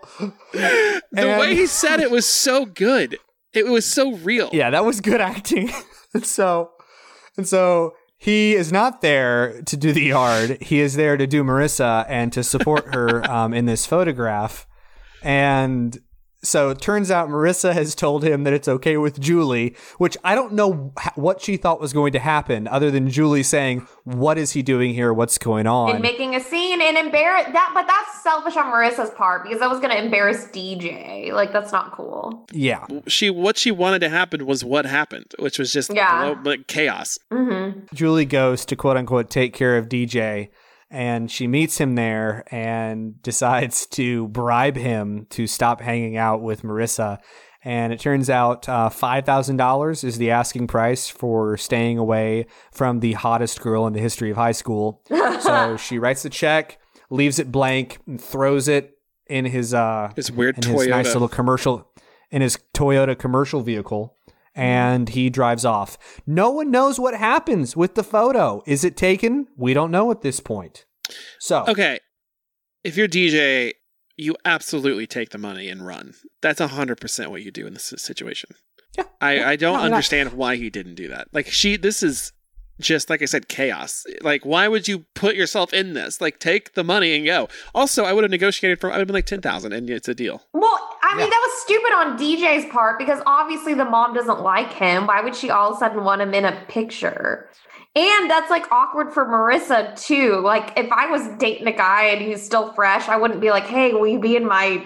The 0.62 1.02
And- 1.18 1.40
way 1.40 1.56
he 1.56 1.66
said 1.66 2.00
it 2.00 2.12
was 2.12 2.28
so 2.28 2.68
good. 2.68 3.18
It 3.54 3.66
was 3.66 3.88
so 3.88 4.12
real. 4.18 4.52
Yeah, 4.54 4.70
that 4.70 4.86
was 4.86 5.02
good 5.02 5.20
acting. 5.20 5.72
and 6.14 6.24
so, 6.24 6.70
and 7.36 7.48
so 7.48 7.96
he 8.20 8.54
is 8.54 8.72
not 8.72 9.02
there 9.02 9.64
to 9.64 9.76
do 9.76 9.94
the 9.94 10.04
yard. 10.04 10.62
He 10.62 10.80
is 10.80 10.94
there 10.94 11.18
to 11.18 11.26
do 11.26 11.44
Marissa 11.44 12.06
and 12.08 12.32
to 12.34 12.44
support 12.44 12.94
her 12.94 13.24
um, 13.32 13.52
in 13.52 13.66
this 13.66 13.88
photograph. 13.88 14.68
And 15.24 15.98
so 16.46 16.70
it 16.70 16.80
turns 16.82 17.12
out 17.12 17.30
Marissa 17.30 17.74
has 17.74 17.96
told 17.96 18.24
him 18.24 18.44
that 18.44 18.54
it's 18.54 18.68
okay 18.68 18.98
with 18.98 19.20
Julie, 19.20 19.76
which 19.98 20.16
I 20.24 20.36
don't 20.36 20.54
know 20.54 20.94
what 21.16 21.42
she 21.42 21.58
thought 21.58 21.82
was 21.82 21.92
going 21.94 22.14
to 22.14 22.20
happen, 22.20 22.68
other 22.68 22.92
than 22.92 23.10
Julie 23.10 23.44
saying, 23.44 23.88
"What 24.04 24.38
is 24.38 24.52
he 24.52 24.62
doing 24.62 24.94
here? 24.94 25.14
What's 25.14 25.38
going 25.38 25.68
on?" 25.68 25.92
and 25.92 26.02
making 26.02 26.36
a 26.36 26.40
scene 26.40 26.82
and 26.82 26.98
embarrass 26.98 27.48
that 27.54 27.72
but 27.74 27.88
that's 27.88 28.22
selfish 28.24 28.56
on 28.58 28.66
marissa's 28.72 29.10
part 29.12 29.44
because 29.44 29.62
i 29.62 29.68
was 29.68 29.80
going 29.80 29.92
to 29.96 30.04
embarrass 30.04 30.46
dj 30.46 31.32
like 31.32 31.52
that's 31.54 31.72
not 31.72 31.92
cool 31.92 32.46
yeah, 32.52 32.86
She 33.08 33.30
what 33.30 33.58
she 33.58 33.72
wanted 33.72 34.00
to 34.00 34.10
happen 34.10 34.46
was 34.46 34.64
what 34.64 34.86
happened, 34.86 35.34
which 35.40 35.58
was 35.60 35.72
just 35.74 35.94
Yeah. 35.94 36.34
blow- 36.34 36.52
like 36.52 36.68
chaos. 36.68 37.18
mm-hmm. 37.32 37.80
Julie 37.94 38.26
goes 38.26 38.66
to 38.66 38.76
quote 38.76 38.98
unquote 38.98 39.30
take 39.30 39.54
care 39.54 39.78
of 39.78 39.88
DJ 39.90 40.50
and 40.90 41.30
she 41.30 41.48
meets 41.48 41.78
him 41.78 41.96
there 41.96 42.44
and 42.52 43.22
decides 43.24 43.86
to 43.88 44.28
bribe 44.30 44.76
him 44.76 45.28
to 45.32 45.48
stop 45.48 45.82
hanging 45.82 46.18
out 46.18 46.42
with 46.42 46.64
Marissa. 46.64 47.20
And 47.64 47.92
it 47.92 48.00
turns 48.00 48.30
out 48.30 48.70
uh, 48.70 48.90
$5,000 48.90 50.04
is 50.04 50.18
the 50.20 50.30
asking 50.30 50.68
price 50.68 51.10
for 51.10 51.58
staying 51.58 51.98
away 51.98 52.46
from 52.72 53.00
the 53.00 53.14
hottest 53.14 53.60
girl 53.60 53.88
in 53.88 53.94
the 53.94 54.00
history 54.00 54.30
of 54.30 54.38
high 54.38 54.52
school. 54.52 55.02
so 55.40 55.76
she 55.76 55.98
writes 55.98 56.22
the 56.22 56.30
check, 56.30 56.80
leaves 57.10 57.40
it 57.40 57.52
blank, 57.52 57.98
and 58.06 58.22
throws 58.22 58.68
it 58.68 58.96
in 59.28 59.46
his 59.46 59.74
uh 59.74 60.12
His 60.16 60.32
weird 60.32 60.64
in 60.64 60.72
his 60.72 60.88
nice 60.88 61.14
little 61.14 61.28
commercial 61.28 61.90
in 62.32 62.42
his 62.42 62.60
Toyota 62.74 63.18
commercial 63.18 63.62
vehicle 63.62 64.15
Mm-hmm. 64.56 64.62
and 64.62 65.10
he 65.10 65.30
drives 65.30 65.66
off. 65.66 65.98
No 66.26 66.50
one 66.50 66.72
knows 66.72 67.00
what 67.00 67.14
happens 67.16 67.76
with 67.76 67.96
the 67.96 68.04
photo. 68.04 68.64
Is 68.66 68.84
it 68.86 68.96
taken? 68.96 69.48
We 69.58 69.74
don't 69.74 69.92
know 69.92 70.12
at 70.12 70.22
this 70.22 70.40
point. 70.40 70.86
So, 71.40 71.66
Okay, 71.68 72.00
if 72.84 72.96
you're 72.98 73.08
DJ, 73.08 73.74
you 74.18 74.36
absolutely 74.46 75.08
take 75.08 75.30
the 75.32 75.38
money 75.38 75.68
and 75.70 75.86
run. 75.86 76.14
That's 76.42 76.60
hundred 76.62 77.02
percent 77.02 77.32
what 77.32 77.44
you 77.44 77.52
do 77.52 77.68
in 77.68 77.74
this 77.74 77.94
situation. 77.98 78.52
Yeah, 78.98 79.04
I 79.20 79.44
I 79.44 79.56
don't 79.58 79.78
No, 79.80 79.84
understand 79.84 80.34
why 80.34 80.56
he 80.56 80.70
didn't 80.70 80.96
do 80.96 81.10
that. 81.10 81.28
Like 81.34 81.48
she, 81.48 81.76
this 81.76 82.02
is 82.02 82.32
just 82.80 83.10
like 83.10 83.22
I 83.22 83.26
said, 83.26 83.48
chaos. 83.48 84.06
Like 84.22 84.46
why 84.46 84.68
would 84.68 84.88
you 84.88 85.00
put 85.14 85.36
yourself 85.36 85.74
in 85.74 85.94
this? 85.94 86.20
Like 86.22 86.40
take 86.40 86.74
the 86.74 86.84
money 86.84 87.16
and 87.16 87.26
go. 87.26 87.48
Also, 87.74 88.04
I 88.04 88.14
would 88.14 88.24
have 88.24 88.32
negotiated 88.32 88.80
for. 88.80 88.90
I 88.90 88.94
would 88.94 89.00
have 89.00 89.08
been 89.08 89.14
like 89.16 89.26
ten 89.26 89.42
thousand, 89.42 89.74
and 89.74 89.90
it's 89.90 90.08
a 90.08 90.16
deal. 90.16 90.44
well 90.54 90.80
i 91.04 91.16
mean 91.18 91.30
that 91.30 91.40
was 91.40 91.62
stupid 91.62 91.94
on 91.94 92.18
dj's 92.18 92.66
part 92.72 92.98
because 92.98 93.22
obviously 93.28 93.74
the 93.74 93.86
mom 93.86 94.14
doesn't 94.14 94.42
like 94.42 94.74
him 94.74 95.06
why 95.08 95.22
would 95.22 95.36
she 95.36 95.50
all 95.50 95.70
of 95.70 95.76
a 95.76 95.80
sudden 95.80 96.04
want 96.04 96.20
him 96.22 96.34
in 96.34 96.44
a 96.46 96.66
picture 96.68 97.48
and 97.96 98.30
that's 98.30 98.50
like 98.50 98.70
awkward 98.72 99.14
for 99.14 99.24
marissa 99.26 99.96
too 100.04 100.42
like 100.44 100.74
if 100.78 100.92
i 100.92 101.06
was 101.06 101.22
dating 101.38 101.68
a 101.68 101.72
guy 101.72 102.06
and 102.06 102.22
he's 102.26 102.44
still 102.44 102.74
fresh 102.74 103.08
i 103.08 103.16
wouldn't 103.16 103.40
be 103.40 103.52
like 103.52 103.66
hey 103.66 103.94
will 103.94 104.08
you 104.08 104.20
be 104.20 104.36
in 104.36 104.46
my 104.46 104.84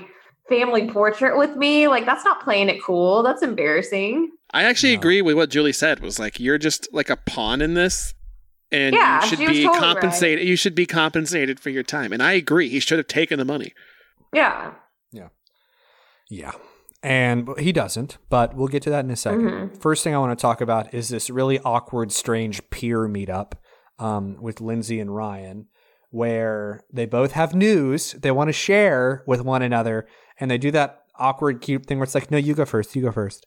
family 0.49 0.87
portrait 0.89 1.37
with 1.37 1.55
me 1.55 1.87
like 1.87 2.05
that's 2.05 2.25
not 2.25 2.43
playing 2.43 2.69
it 2.69 2.83
cool 2.83 3.23
that's 3.23 3.41
embarrassing 3.41 4.29
I 4.51 4.63
actually 4.63 4.93
agree 4.93 5.21
with 5.21 5.35
what 5.35 5.49
Julie 5.49 5.73
said. 5.73 5.99
Was 5.99 6.19
like 6.19 6.39
you're 6.39 6.57
just 6.57 6.87
like 6.91 7.09
a 7.09 7.15
pawn 7.17 7.61
in 7.61 7.73
this, 7.75 8.13
and 8.71 8.95
Yeah, 8.95 9.21
you 9.21 9.27
should 9.29 9.39
be 9.39 9.45
totally 9.45 9.65
right. 9.67 9.79
compensated. 9.79 10.47
You 10.47 10.55
should 10.55 10.75
be 10.75 10.85
compensated 10.85 11.59
for 11.59 11.69
your 11.69 11.83
time. 11.83 12.11
And 12.13 12.21
I 12.23 12.33
agree. 12.33 12.69
He 12.69 12.79
should 12.79 12.97
have 12.97 13.07
taken 13.07 13.37
the 13.39 13.45
money. 13.45 13.73
yeah 14.33 14.73
yeah. 15.11 15.29
Yeah. 16.29 16.51
And 17.01 17.47
he 17.57 17.71
doesn't, 17.71 18.17
but 18.29 18.55
we'll 18.55 18.67
get 18.67 18.83
to 18.83 18.89
that 18.89 19.05
in 19.05 19.09
a 19.11 19.15
2nd 19.15 19.81
First 19.81 20.03
thing 20.03 20.13
I 20.13 20.19
want 20.19 20.37
to 20.37 20.41
talk 20.41 20.59
about 20.59 20.93
is 20.93 21.07
this 21.09 21.29
really 21.29 21.57
awkward, 21.59 22.11
strange 22.11 22.61
peer 22.71 23.07
meetup 23.07 23.53
um, 23.99 24.35
with 24.41 24.59
Lindsay 24.59 24.99
and 24.99 25.15
Ryan, 25.15 25.67
where 26.09 26.83
they 26.91 27.05
both 27.05 27.31
have 27.31 27.55
news 27.55 28.13
they 28.13 28.31
want 28.31 28.49
to 28.49 28.53
share 28.53 29.23
with 29.25 29.41
one 29.41 29.61
another, 29.61 30.07
and 30.39 30.51
they 30.51 30.57
do 30.57 30.71
that 30.71 31.03
awkward, 31.17 31.61
cute 31.61 31.85
thing 31.85 31.99
where 31.99 32.03
it's 32.03 32.15
like, 32.15 32.29
no, 32.31 32.37
you 32.37 32.53
go 32.53 32.65
first, 32.65 32.95
you 32.95 33.01
go 33.01 33.11
first. 33.11 33.45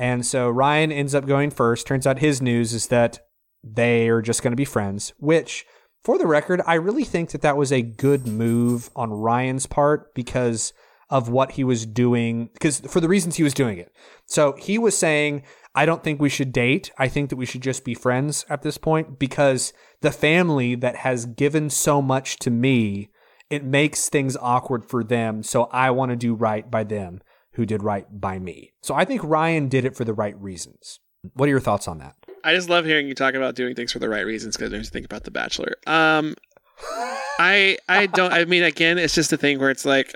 And 0.00 0.24
so 0.24 0.48
Ryan 0.48 0.90
ends 0.90 1.14
up 1.14 1.26
going 1.26 1.50
first. 1.50 1.86
Turns 1.86 2.06
out 2.06 2.20
his 2.20 2.40
news 2.40 2.72
is 2.72 2.86
that 2.86 3.18
they 3.62 4.08
are 4.08 4.22
just 4.22 4.42
going 4.42 4.52
to 4.52 4.56
be 4.56 4.64
friends, 4.64 5.12
which, 5.18 5.66
for 6.02 6.16
the 6.16 6.26
record, 6.26 6.62
I 6.66 6.74
really 6.76 7.04
think 7.04 7.32
that 7.32 7.42
that 7.42 7.58
was 7.58 7.70
a 7.70 7.82
good 7.82 8.26
move 8.26 8.88
on 8.96 9.12
Ryan's 9.12 9.66
part 9.66 10.14
because 10.14 10.72
of 11.10 11.28
what 11.28 11.52
he 11.52 11.64
was 11.64 11.84
doing, 11.84 12.48
because 12.54 12.80
for 12.80 13.00
the 13.00 13.10
reasons 13.10 13.36
he 13.36 13.42
was 13.42 13.52
doing 13.52 13.76
it. 13.76 13.92
So 14.24 14.54
he 14.58 14.78
was 14.78 14.96
saying, 14.96 15.42
I 15.74 15.84
don't 15.84 16.02
think 16.02 16.18
we 16.18 16.30
should 16.30 16.50
date. 16.50 16.90
I 16.96 17.08
think 17.08 17.28
that 17.28 17.36
we 17.36 17.44
should 17.44 17.60
just 17.60 17.84
be 17.84 17.92
friends 17.92 18.46
at 18.48 18.62
this 18.62 18.78
point 18.78 19.18
because 19.18 19.74
the 20.00 20.10
family 20.10 20.76
that 20.76 20.96
has 20.96 21.26
given 21.26 21.68
so 21.68 22.00
much 22.00 22.38
to 22.38 22.50
me, 22.50 23.10
it 23.50 23.64
makes 23.64 24.08
things 24.08 24.34
awkward 24.40 24.88
for 24.88 25.04
them. 25.04 25.42
So 25.42 25.64
I 25.64 25.90
want 25.90 26.08
to 26.10 26.16
do 26.16 26.32
right 26.32 26.70
by 26.70 26.84
them 26.84 27.20
who 27.54 27.66
did 27.66 27.82
right 27.82 28.06
by 28.10 28.38
me. 28.38 28.72
So 28.82 28.94
I 28.94 29.04
think 29.04 29.22
Ryan 29.24 29.68
did 29.68 29.84
it 29.84 29.96
for 29.96 30.04
the 30.04 30.14
right 30.14 30.40
reasons. 30.40 31.00
What 31.34 31.46
are 31.46 31.50
your 31.50 31.60
thoughts 31.60 31.86
on 31.88 31.98
that? 31.98 32.14
I 32.44 32.54
just 32.54 32.68
love 32.70 32.84
hearing 32.86 33.06
you 33.06 33.14
talk 33.14 33.34
about 33.34 33.54
doing 33.54 33.74
things 33.74 33.92
for 33.92 33.98
the 33.98 34.08
right 34.08 34.24
reasons 34.24 34.56
because 34.56 34.72
it 34.72 34.76
makes 34.76 34.88
think 34.88 35.04
about 35.04 35.24
The 35.24 35.30
Bachelor. 35.30 35.74
Um, 35.86 36.34
I 37.38 37.76
I 37.88 38.06
don't. 38.06 38.32
I 38.32 38.44
mean, 38.44 38.62
again, 38.62 38.98
it's 38.98 39.14
just 39.14 39.32
a 39.32 39.36
thing 39.36 39.58
where 39.58 39.70
it's 39.70 39.84
like, 39.84 40.12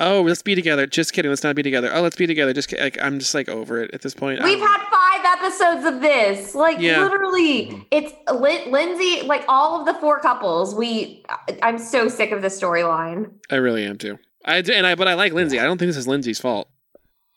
oh, 0.00 0.22
let's 0.22 0.42
be 0.42 0.54
together. 0.54 0.86
Just 0.86 1.12
kidding. 1.12 1.30
Let's 1.30 1.42
not 1.42 1.56
be 1.56 1.62
together. 1.62 1.90
Oh, 1.94 2.02
let's 2.02 2.16
be 2.16 2.26
together. 2.26 2.52
Just 2.52 2.68
ki- 2.68 2.80
like 2.80 2.98
I'm 3.00 3.18
just 3.18 3.34
like 3.34 3.48
over 3.48 3.82
it 3.82 3.90
at 3.94 4.02
this 4.02 4.14
point. 4.14 4.42
We've 4.42 4.60
Um, 4.60 4.66
had 4.66 4.80
five 4.90 5.38
episodes 5.38 5.86
of 5.86 6.00
this. 6.02 6.54
Like 6.54 6.78
Yeah. 6.80 7.02
literally, 7.02 7.86
it's 7.90 8.12
Lin- 8.32 8.70
Lindsay. 8.70 9.22
Like 9.26 9.44
all 9.48 9.80
of 9.80 9.86
the 9.86 9.94
four 10.00 10.20
couples. 10.20 10.74
We. 10.74 11.24
I'm 11.62 11.78
so 11.78 12.08
sick 12.08 12.30
of 12.32 12.42
the 12.42 12.48
storyline. 12.48 13.30
I 13.50 13.56
really 13.56 13.84
am 13.84 13.96
too. 13.98 14.18
I 14.46 14.62
d- 14.62 14.74
and 14.74 14.86
I 14.86 14.94
but 14.94 15.08
I 15.08 15.14
like 15.14 15.32
Lindsay. 15.32 15.58
I 15.60 15.64
don't 15.64 15.78
think 15.78 15.88
this 15.88 15.96
is 15.96 16.06
Lindsay's 16.08 16.38
fault. 16.40 16.68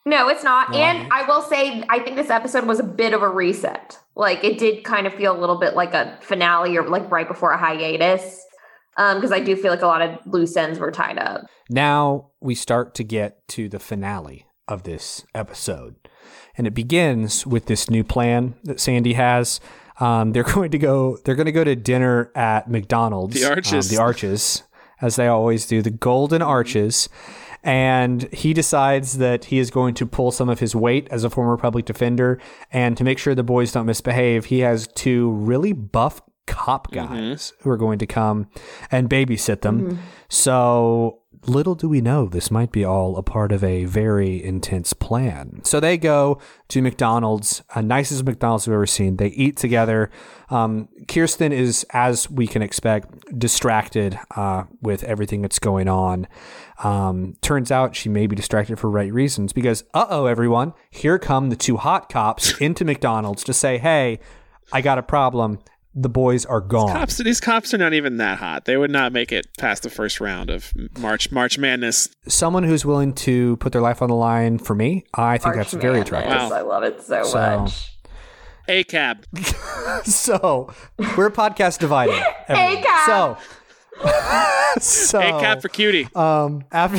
No, 0.06 0.30
it's 0.30 0.44
not. 0.44 0.72
No, 0.72 0.78
and 0.78 1.12
I 1.12 1.26
will 1.28 1.42
say, 1.42 1.84
I 1.90 2.00
think 2.00 2.16
this 2.16 2.30
episode 2.30 2.66
was 2.66 2.80
a 2.80 2.84
bit 2.84 3.14
of 3.14 3.22
a 3.22 3.28
reset. 3.30 4.00
Like 4.16 4.44
it 4.44 4.58
did 4.58 4.84
kind 4.84 5.06
of 5.06 5.14
feel 5.14 5.38
a 5.38 5.40
little 5.40 5.60
bit 5.60 5.76
like 5.76 5.94
a 5.94 6.18
finale 6.22 6.78
or 6.78 6.88
like 6.88 7.10
right 7.12 7.28
before 7.28 7.52
a 7.52 7.58
hiatus. 7.58 8.46
Um, 8.98 9.18
because 9.18 9.32
I 9.32 9.40
do 9.40 9.56
feel 9.56 9.72
like 9.72 9.82
a 9.82 9.88
lot 9.88 10.02
of 10.02 10.20
loose 10.26 10.58
ends 10.58 10.78
were 10.80 10.92
tied 10.92 11.18
up. 11.18 11.46
Now 11.70 12.32
we 12.42 12.54
start 12.56 12.96
to 12.96 13.04
get 13.04 13.48
to 13.50 13.70
the 13.70 13.80
finale 13.80 14.46
of 14.68 14.84
this 14.84 15.26
episode. 15.34 15.96
And 16.58 16.68
it 16.68 16.74
begins 16.74 17.46
with 17.48 17.68
this 17.68 17.90
new 17.90 18.04
plan 18.04 18.56
that 18.66 18.80
Sandy 18.82 19.14
has. 19.14 19.62
Um, 20.02 20.34
they're 20.34 20.44
going 20.56 20.72
to 20.72 20.78
go. 20.78 21.18
They're 21.24 21.36
going 21.36 21.46
to 21.46 21.52
go 21.54 21.64
to 21.64 21.76
dinner 21.76 22.32
at 22.36 22.70
McDonald's. 22.70 23.40
The 23.40 23.50
Arches. 23.50 23.90
um, 23.90 23.96
the 23.96 24.02
Arches, 24.02 24.64
as 25.02 25.16
they 25.16 25.28
always 25.28 25.66
do, 25.66 25.82
the 25.82 25.90
Golden 25.90 26.42
mm-hmm. 26.42 26.50
Arches. 26.50 27.10
And 27.62 28.24
he 28.34 28.54
decides 28.54 29.18
that 29.18 29.46
he 29.46 29.60
is 29.60 29.70
going 29.70 29.94
to 29.96 30.06
pull 30.06 30.32
some 30.32 30.48
of 30.48 30.60
his 30.60 30.76
weight 30.76 31.10
as 31.12 31.26
a 31.26 31.30
former 31.30 31.58
public 31.58 31.84
defender, 31.84 32.40
and 32.72 32.96
to 32.96 33.04
make 33.04 33.18
sure 33.18 33.36
the 33.36 33.44
boys 33.44 33.74
don't 33.74 33.86
misbehave, 33.86 34.46
he 34.46 34.60
has 34.60 34.88
two 34.88 35.32
really 35.32 35.74
buff 35.74 36.22
cop 36.48 36.90
mm-hmm. 36.90 37.14
guys 37.14 37.52
who 37.60 37.70
are 37.70 37.78
going 37.78 38.00
to 38.00 38.08
come 38.08 38.48
and 38.92 39.10
babysit 39.10 39.60
them. 39.60 39.82
Mm-hmm. 39.82 40.02
So 40.30 41.19
little 41.46 41.76
do 41.76 41.88
we 41.90 42.02
know, 42.02 42.26
this 42.26 42.52
might 42.52 42.72
be 42.72 42.84
all 42.84 43.18
a 43.18 43.24
part 43.24 43.52
of 43.52 43.64
a 43.64 43.86
very 43.86 44.44
intense 44.44 44.94
plan. 44.94 45.62
So 45.64 45.80
they 45.80 45.98
go 45.98 46.40
to 46.70 46.82
McDonald's, 46.82 47.64
a 47.74 47.82
nicest 47.82 48.24
McDonald's 48.26 48.68
we've 48.68 48.74
ever 48.74 48.86
seen. 48.86 49.18
They 49.18 49.30
eat 49.30 49.58
together. 49.58 50.12
Um, 50.50 50.90
Kirsten 51.08 51.52
is, 51.52 51.86
as 51.92 52.30
we 52.30 52.48
can 52.48 52.62
expect, 52.62 53.40
distracted 53.40 54.20
uh, 54.36 54.64
with 54.82 55.04
everything 55.04 55.42
that's 55.42 55.60
going 55.60 55.88
on. 55.88 56.28
Um, 56.84 57.36
turns 57.42 57.72
out 57.72 57.96
she 57.96 58.10
may 58.10 58.28
be 58.28 58.36
distracted 58.36 58.78
for 58.80 58.90
right 58.90 59.12
reasons 59.12 59.54
because, 59.54 59.84
uh 59.94 60.08
oh, 60.10 60.26
everyone, 60.26 60.74
here 60.90 61.20
come 61.20 61.50
the 61.50 61.56
two 61.56 61.78
hot 61.78 62.10
cops 62.10 62.58
into 62.60 62.86
McDonald's 62.86 63.44
to 63.46 63.54
say, 63.54 63.78
hey, 63.78 64.20
I 64.72 64.82
got 64.82 64.98
a 64.98 65.04
problem. 65.04 65.60
The 65.96 66.10
boys 66.10 66.46
are 66.46 66.62
gone. 66.62 66.90
Cops. 66.94 67.18
These 67.18 67.40
cops 67.42 67.74
are 67.74 67.78
not 67.80 67.94
even 67.94 68.18
that 68.18 68.38
hot. 68.38 68.66
They 68.66 68.78
would 68.78 68.92
not 68.92 69.12
make 69.12 69.32
it 69.32 69.48
past 69.58 69.82
the 69.84 69.90
first 69.90 70.22
round 70.22 70.50
of 70.50 70.72
March 71.00 71.32
March 71.32 71.58
Madness. 71.58 72.08
someone 72.28 72.64
who's 72.64 72.86
willing 72.86 73.14
to 73.14 73.58
put 73.58 73.74
their 73.74 73.82
life 73.82 74.02
on 74.02 74.10
the 74.10 74.16
line 74.16 74.60
for 74.60 74.76
me, 74.76 75.04
I 75.16 75.38
think 75.40 75.56
that's 75.56 75.74
very 75.74 76.00
attractive. 76.02 76.32
Wow. 76.32 76.52
I 76.52 76.62
love 76.62 76.84
it 76.84 77.02
so, 77.02 77.24
So- 77.24 77.60
much. 77.62 77.96
A 78.68 78.84
cab. 78.84 79.26
so 80.04 80.72
we're 81.18 81.32
podcast 81.32 81.80
divided. 81.80 82.14
everyone. 82.48 82.76
Hey, 82.78 82.82
Cap. 82.84 83.42
So, 84.00 84.80
so 84.80 85.20
A 85.20 85.40
cab 85.42 85.62
for 85.64 85.70
cutie. 85.70 86.08
um 86.16 86.64
after 86.72 86.98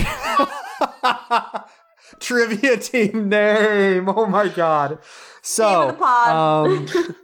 trivia 2.18 2.76
team 2.76 3.28
name. 3.28 4.08
Oh 4.08 4.26
my 4.26 4.48
god. 4.48 4.98
So 5.42 5.88
the 5.88 5.92
pod. 5.94 6.66
um 6.68 7.16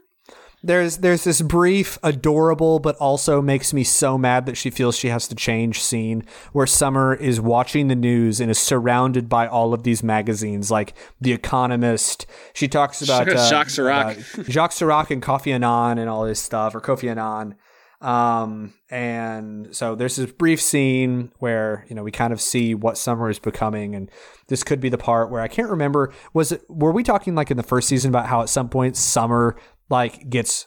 there's 0.66 0.98
there's 0.98 1.24
this 1.24 1.40
brief, 1.42 1.98
adorable, 2.02 2.78
but 2.78 2.96
also 2.96 3.40
makes 3.40 3.72
me 3.72 3.84
so 3.84 4.18
mad 4.18 4.46
that 4.46 4.56
she 4.56 4.70
feels 4.70 4.96
she 4.96 5.08
has 5.08 5.28
to 5.28 5.34
change 5.34 5.82
scene 5.82 6.24
where 6.52 6.66
Summer 6.66 7.14
is 7.14 7.40
watching 7.40 7.88
the 7.88 7.94
news 7.94 8.40
and 8.40 8.50
is 8.50 8.58
surrounded 8.58 9.28
by 9.28 9.46
all 9.46 9.72
of 9.72 9.82
these 9.82 10.02
magazines, 10.02 10.70
like 10.70 10.94
The 11.20 11.32
Economist. 11.32 12.26
She 12.52 12.68
talks 12.68 13.02
about 13.02 13.28
uh, 13.28 13.48
Jacques 13.48 13.68
Chirac. 13.68 14.50
Jacques 14.50 14.72
Chirac 14.72 15.10
and 15.10 15.22
Kofi 15.22 15.52
Annan 15.52 15.98
and 15.98 16.10
all 16.10 16.24
this 16.24 16.40
stuff, 16.40 16.74
or 16.74 16.80
Kofi 16.80 17.10
Annan. 17.10 17.56
Um, 18.00 18.74
and 18.90 19.74
so 19.74 19.94
there's 19.94 20.16
this 20.16 20.30
brief 20.30 20.60
scene 20.60 21.32
where, 21.38 21.86
you 21.88 21.96
know, 21.96 22.02
we 22.02 22.10
kind 22.12 22.32
of 22.32 22.40
see 22.40 22.74
what 22.74 22.98
Summer 22.98 23.30
is 23.30 23.38
becoming. 23.38 23.94
And 23.94 24.10
this 24.48 24.62
could 24.62 24.80
be 24.80 24.90
the 24.90 24.98
part 24.98 25.30
where 25.30 25.40
I 25.40 25.48
can't 25.48 25.70
remember. 25.70 26.12
Was 26.34 26.52
it, 26.52 26.62
were 26.68 26.92
we 26.92 27.02
talking 27.02 27.34
like 27.34 27.50
in 27.50 27.56
the 27.56 27.62
first 27.62 27.88
season 27.88 28.10
about 28.10 28.26
how 28.26 28.42
at 28.42 28.48
some 28.48 28.68
point 28.68 28.96
Summer 28.96 29.56
like 29.88 30.28
gets 30.28 30.66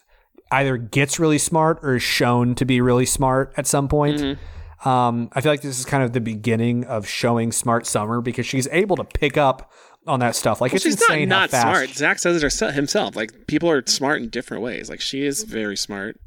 either 0.51 0.77
gets 0.77 1.19
really 1.19 1.37
smart 1.37 1.79
or 1.83 1.95
is 1.95 2.03
shown 2.03 2.55
to 2.55 2.65
be 2.65 2.81
really 2.81 3.05
smart 3.05 3.53
at 3.57 3.67
some 3.67 3.87
point? 3.87 4.37
Um, 4.85 5.29
I 5.33 5.41
feel 5.41 5.51
like 5.51 5.61
this 5.61 5.77
is 5.77 5.85
kind 5.85 6.03
of 6.03 6.13
the 6.13 6.21
beginning 6.21 6.85
of 6.85 7.05
showing 7.07 7.51
smart 7.51 7.85
Summer 7.85 8.21
because 8.21 8.45
she's 8.45 8.67
able 8.71 8.95
to 8.95 9.03
pick 9.03 9.37
up 9.37 9.71
on 10.07 10.21
that 10.21 10.35
stuff. 10.35 10.61
Like 10.61 10.71
Well, 10.71 10.77
it's 10.77 10.85
she's 10.85 10.99
not 11.01 11.09
insane 11.11 11.29
how 11.29 11.39
not 11.41 11.49
fast 11.49 11.63
smart. 11.63 11.89
Zach 11.89 12.19
says 12.19 12.37
it 12.37 12.41
herse- 12.43 12.73
himself. 12.73 13.15
Like 13.15 13.45
people 13.47 13.69
are 13.69 13.85
smart 13.85 14.21
in 14.21 14.29
different 14.29 14.63
ways. 14.63 14.89
Like 14.89 15.01
she 15.01 15.25
is 15.25 15.43
very 15.43 15.75
smart. 15.75 16.17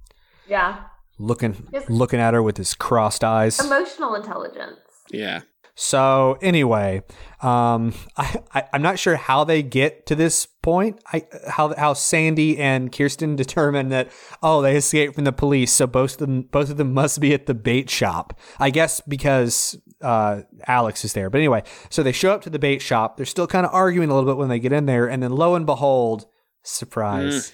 Yeah. 0.46 0.80
looking 1.18 1.66
Yes. 1.72 1.88
looking 1.88 2.20
at 2.20 2.34
her 2.34 2.42
with 2.42 2.58
his 2.58 2.74
crossed 2.74 3.24
eyes. 3.24 3.58
Emotional 3.64 4.14
intelligence. 4.14 4.78
Yeah. 5.10 5.40
So 5.74 6.38
anyway, 6.42 7.02
um, 7.40 7.94
I, 8.16 8.36
I 8.54 8.64
I'm 8.72 8.82
not 8.82 8.98
sure 8.98 9.16
how 9.16 9.44
they 9.44 9.62
get 9.62 10.06
to 10.06 10.14
this 10.14 10.46
point. 10.46 11.02
I 11.12 11.26
how 11.48 11.74
how 11.74 11.94
Sandy 11.94 12.58
and 12.58 12.92
Kirsten 12.92 13.36
determine 13.42 13.88
that 13.88 14.10
oh 14.42 14.62
they 14.62 14.76
escaped 14.76 15.14
from 15.14 15.24
the 15.24 15.32
police, 15.32 15.72
so 15.72 15.86
both 15.86 16.12
of 16.12 16.18
them 16.18 16.42
both 16.42 16.70
of 16.70 16.76
them 16.76 16.92
must 16.92 17.20
be 17.20 17.32
at 17.34 17.46
the 17.46 17.54
bait 17.54 17.88
shop. 17.88 18.38
I 18.58 18.70
guess 18.70 19.00
because 19.00 19.78
uh, 20.02 20.42
Alex 20.66 21.04
is 21.04 21.12
there. 21.12 21.30
But 21.30 21.38
anyway, 21.38 21.62
so 21.88 22.02
they 22.02 22.12
show 22.12 22.32
up 22.32 22.42
to 22.42 22.50
the 22.50 22.58
bait 22.58 22.80
shop. 22.80 23.16
They're 23.16 23.26
still 23.26 23.46
kind 23.46 23.64
of 23.64 23.72
arguing 23.72 24.10
a 24.10 24.14
little 24.14 24.28
bit 24.28 24.38
when 24.38 24.48
they 24.48 24.58
get 24.58 24.72
in 24.72 24.86
there, 24.86 25.08
and 25.08 25.22
then 25.22 25.32
lo 25.32 25.54
and 25.54 25.64
behold, 25.64 26.26
surprise, 26.62 27.52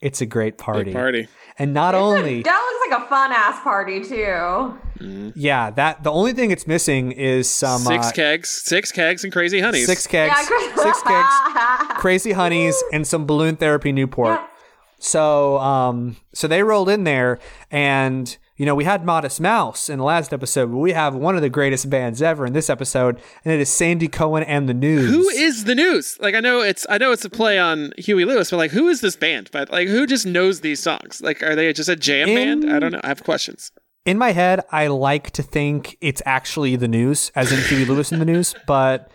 it's 0.00 0.20
a 0.20 0.26
great 0.26 0.56
party. 0.58 0.92
party. 0.92 1.28
And 1.58 1.74
not 1.74 1.94
only 1.94 2.42
That 2.42 2.58
looks 2.58 2.90
like 2.90 3.02
a 3.04 3.08
fun 3.08 3.32
ass 3.32 3.60
party 3.62 4.02
too. 4.02 5.32
yeah, 5.36 5.70
that 5.70 6.02
the 6.02 6.10
only 6.10 6.32
thing 6.32 6.50
it's 6.50 6.66
missing 6.66 7.12
is 7.12 7.48
some 7.50 7.80
six 7.82 8.08
uh, 8.08 8.12
kegs, 8.12 8.48
six 8.48 8.92
kegs, 8.92 9.24
and 9.24 9.32
crazy 9.32 9.60
honeys. 9.60 9.86
Six 9.86 10.06
kegs, 10.06 10.36
six 10.76 11.02
kegs, 11.06 11.34
crazy 11.98 12.32
honeys, 12.32 12.82
and 12.92 13.06
some 13.06 13.26
balloon 13.26 13.56
therapy 13.56 13.92
Newport. 13.92 14.40
So, 14.98 15.58
um, 15.58 16.16
so 16.34 16.46
they 16.46 16.62
rolled 16.62 16.88
in 16.90 17.04
there, 17.04 17.38
and 17.70 18.36
you 18.60 18.66
know 18.66 18.74
we 18.74 18.84
had 18.84 19.06
Modest 19.06 19.40
Mouse 19.40 19.88
in 19.88 19.96
the 19.96 20.04
last 20.04 20.34
episode, 20.34 20.70
but 20.70 20.76
we 20.76 20.92
have 20.92 21.14
one 21.14 21.34
of 21.34 21.40
the 21.40 21.48
greatest 21.48 21.88
bands 21.88 22.20
ever 22.20 22.44
in 22.44 22.52
this 22.52 22.68
episode, 22.68 23.18
and 23.42 23.54
it 23.54 23.58
is 23.58 23.70
Sandy 23.70 24.06
Cohen 24.06 24.42
and 24.42 24.68
the 24.68 24.74
News. 24.74 25.08
Who 25.08 25.30
is 25.30 25.64
the 25.64 25.74
news? 25.74 26.18
Like 26.20 26.34
I 26.34 26.40
know 26.40 26.60
it's 26.60 26.84
I 26.90 26.98
know 26.98 27.10
it's 27.10 27.24
a 27.24 27.30
play 27.30 27.58
on 27.58 27.94
Huey 27.96 28.26
Lewis, 28.26 28.50
but 28.50 28.58
like 28.58 28.70
who 28.70 28.88
is 28.88 29.00
this 29.00 29.16
band? 29.16 29.48
But 29.50 29.70
like 29.70 29.88
who 29.88 30.06
just 30.06 30.26
knows 30.26 30.60
these 30.60 30.78
songs? 30.78 31.22
Like 31.22 31.42
are 31.42 31.56
they 31.56 31.72
just 31.72 31.88
a 31.88 31.96
jam 31.96 32.28
In- 32.28 32.60
band? 32.60 32.70
I 32.70 32.78
don't 32.78 32.92
know. 32.92 33.00
I 33.02 33.08
have 33.08 33.24
questions. 33.24 33.72
In 34.04 34.18
my 34.18 34.32
head, 34.32 34.60
I 34.70 34.88
like 34.88 35.30
to 35.30 35.42
think 35.42 35.96
it's 36.02 36.20
actually 36.26 36.76
the 36.76 36.88
News, 36.88 37.32
as 37.34 37.52
in 37.52 37.60
Huey 37.60 37.86
Lewis 37.86 38.12
in 38.12 38.18
the 38.18 38.26
News, 38.26 38.54
but 38.66 39.10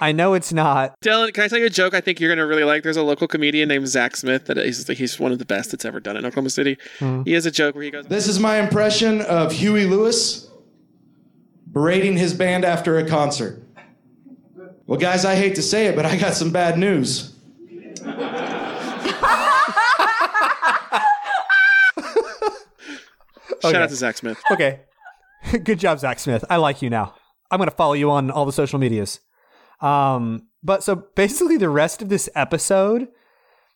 I 0.00 0.12
know 0.12 0.34
it's 0.34 0.52
not. 0.52 1.00
Dylan, 1.00 1.32
can 1.34 1.44
I 1.44 1.48
tell 1.48 1.58
you 1.58 1.66
a 1.66 1.70
joke? 1.70 1.94
I 1.94 2.00
think 2.00 2.20
you're 2.20 2.30
gonna 2.30 2.46
really 2.46 2.62
like. 2.64 2.82
There's 2.82 2.96
a 2.96 3.02
local 3.02 3.26
comedian 3.26 3.68
named 3.68 3.88
Zach 3.88 4.14
Smith 4.16 4.44
that 4.46 4.56
he's 4.58 4.86
he's 4.86 5.18
one 5.18 5.32
of 5.32 5.38
the 5.40 5.44
best 5.44 5.72
that's 5.72 5.84
ever 5.84 5.98
done 5.98 6.16
in 6.16 6.24
Oklahoma 6.24 6.50
City. 6.50 6.78
Hmm. 6.98 7.22
He 7.24 7.32
has 7.32 7.44
a 7.46 7.50
joke 7.50 7.74
where 7.74 7.82
he 7.84 7.90
goes, 7.90 8.06
This 8.06 8.28
is 8.28 8.38
my 8.38 8.58
impression 8.58 9.20
of 9.22 9.50
Huey 9.52 9.86
Lewis 9.86 10.48
berating 11.72 12.16
his 12.16 12.34
band 12.34 12.64
after 12.64 12.98
a 12.98 13.08
concert. 13.08 13.62
Well, 14.86 14.98
guys, 14.98 15.24
I 15.24 15.34
hate 15.36 15.54
to 15.56 15.62
say 15.62 15.86
it, 15.86 15.96
but 15.96 16.04
I 16.06 16.16
got 16.16 16.34
some 16.34 16.50
bad 16.50 16.78
news. 16.78 17.34
Shout 23.60 23.64
Okay. 23.64 23.76
out 23.82 23.88
to 23.90 23.96
Zach 23.96 24.16
Smith. 24.16 24.38
Okay. 24.50 24.80
Good 25.64 25.78
job, 25.78 25.98
Zach 25.98 26.18
Smith. 26.18 26.44
I 26.48 26.56
like 26.56 26.82
you 26.82 26.90
now. 26.90 27.14
I'm 27.50 27.58
going 27.58 27.68
to 27.68 27.74
follow 27.76 27.92
you 27.94 28.10
on 28.10 28.30
all 28.30 28.46
the 28.46 28.52
social 28.52 28.78
medias. 28.78 29.20
Um, 29.80 30.46
but 30.62 30.82
so 30.84 30.94
basically, 31.14 31.56
the 31.56 31.68
rest 31.68 32.02
of 32.02 32.08
this 32.08 32.28
episode 32.34 33.08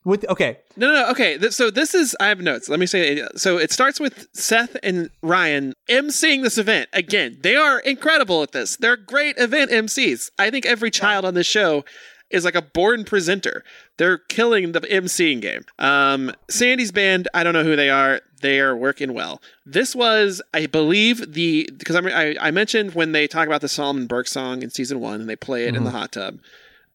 with 0.05 0.29
okay, 0.29 0.59
No, 0.77 0.89
no, 0.89 0.93
no. 0.95 1.11
Okay. 1.11 1.39
So 1.51 1.71
this 1.71 1.95
is, 1.95 2.15
I 2.21 2.27
have 2.27 2.41
notes. 2.41 2.69
Let 2.69 2.79
me 2.79 2.87
say, 2.87 3.27
so 3.37 3.57
it 3.57 3.73
starts 3.73 3.99
with 3.99 4.29
Seth 4.35 4.77
and 4.83 5.11
Ryan 5.23 5.73
emceeing 5.89 6.43
this 6.43 6.59
event. 6.59 6.91
Again, 6.93 7.39
they 7.43 7.57
are 7.57 7.79
incredible 7.81 8.43
at 8.43 8.53
this. 8.53 8.77
They're 8.77 8.97
great 8.97 9.39
event 9.39 9.71
MCs. 9.71 10.31
I 10.39 10.51
think 10.51 10.67
every 10.67 10.91
child 10.91 11.25
on 11.25 11.35
this 11.35 11.47
show 11.47 11.85
is 12.31 12.45
like 12.45 12.55
a 12.55 12.63
born 12.63 13.05
presenter. 13.05 13.65
They're 13.97 14.19
killing 14.19 14.73
the 14.73 14.81
emceeing 14.81 15.41
game. 15.41 15.65
Um, 15.79 16.33
Sandy's 16.51 16.91
band, 16.93 17.29
I 17.33 17.45
don't 17.45 17.53
know 17.53 17.65
who 17.65 17.77
they 17.77 17.91
are. 17.91 18.21
They 18.41 18.61
are 18.61 18.77
working 18.77 19.15
well. 19.15 19.41
This 19.65 19.95
was, 19.95 20.43
I 20.53 20.67
believe, 20.67 21.33
the, 21.33 21.69
because 21.77 21.97
I, 21.97 22.01
I, 22.09 22.37
I 22.41 22.51
mentioned 22.51 22.95
when 22.95 23.13
they 23.13 23.27
talk 23.27 23.47
about 23.47 23.61
the 23.61 23.69
Solomon 23.69 24.07
Burke 24.07 24.27
song 24.29 24.63
in 24.63 24.71
season 24.71 25.01
one 25.01 25.21
and 25.21 25.31
they 25.31 25.37
play 25.37 25.67
it 25.67 25.75
in 25.77 25.85
the 25.85 25.91
hot 25.91 26.13
tub 26.13 26.41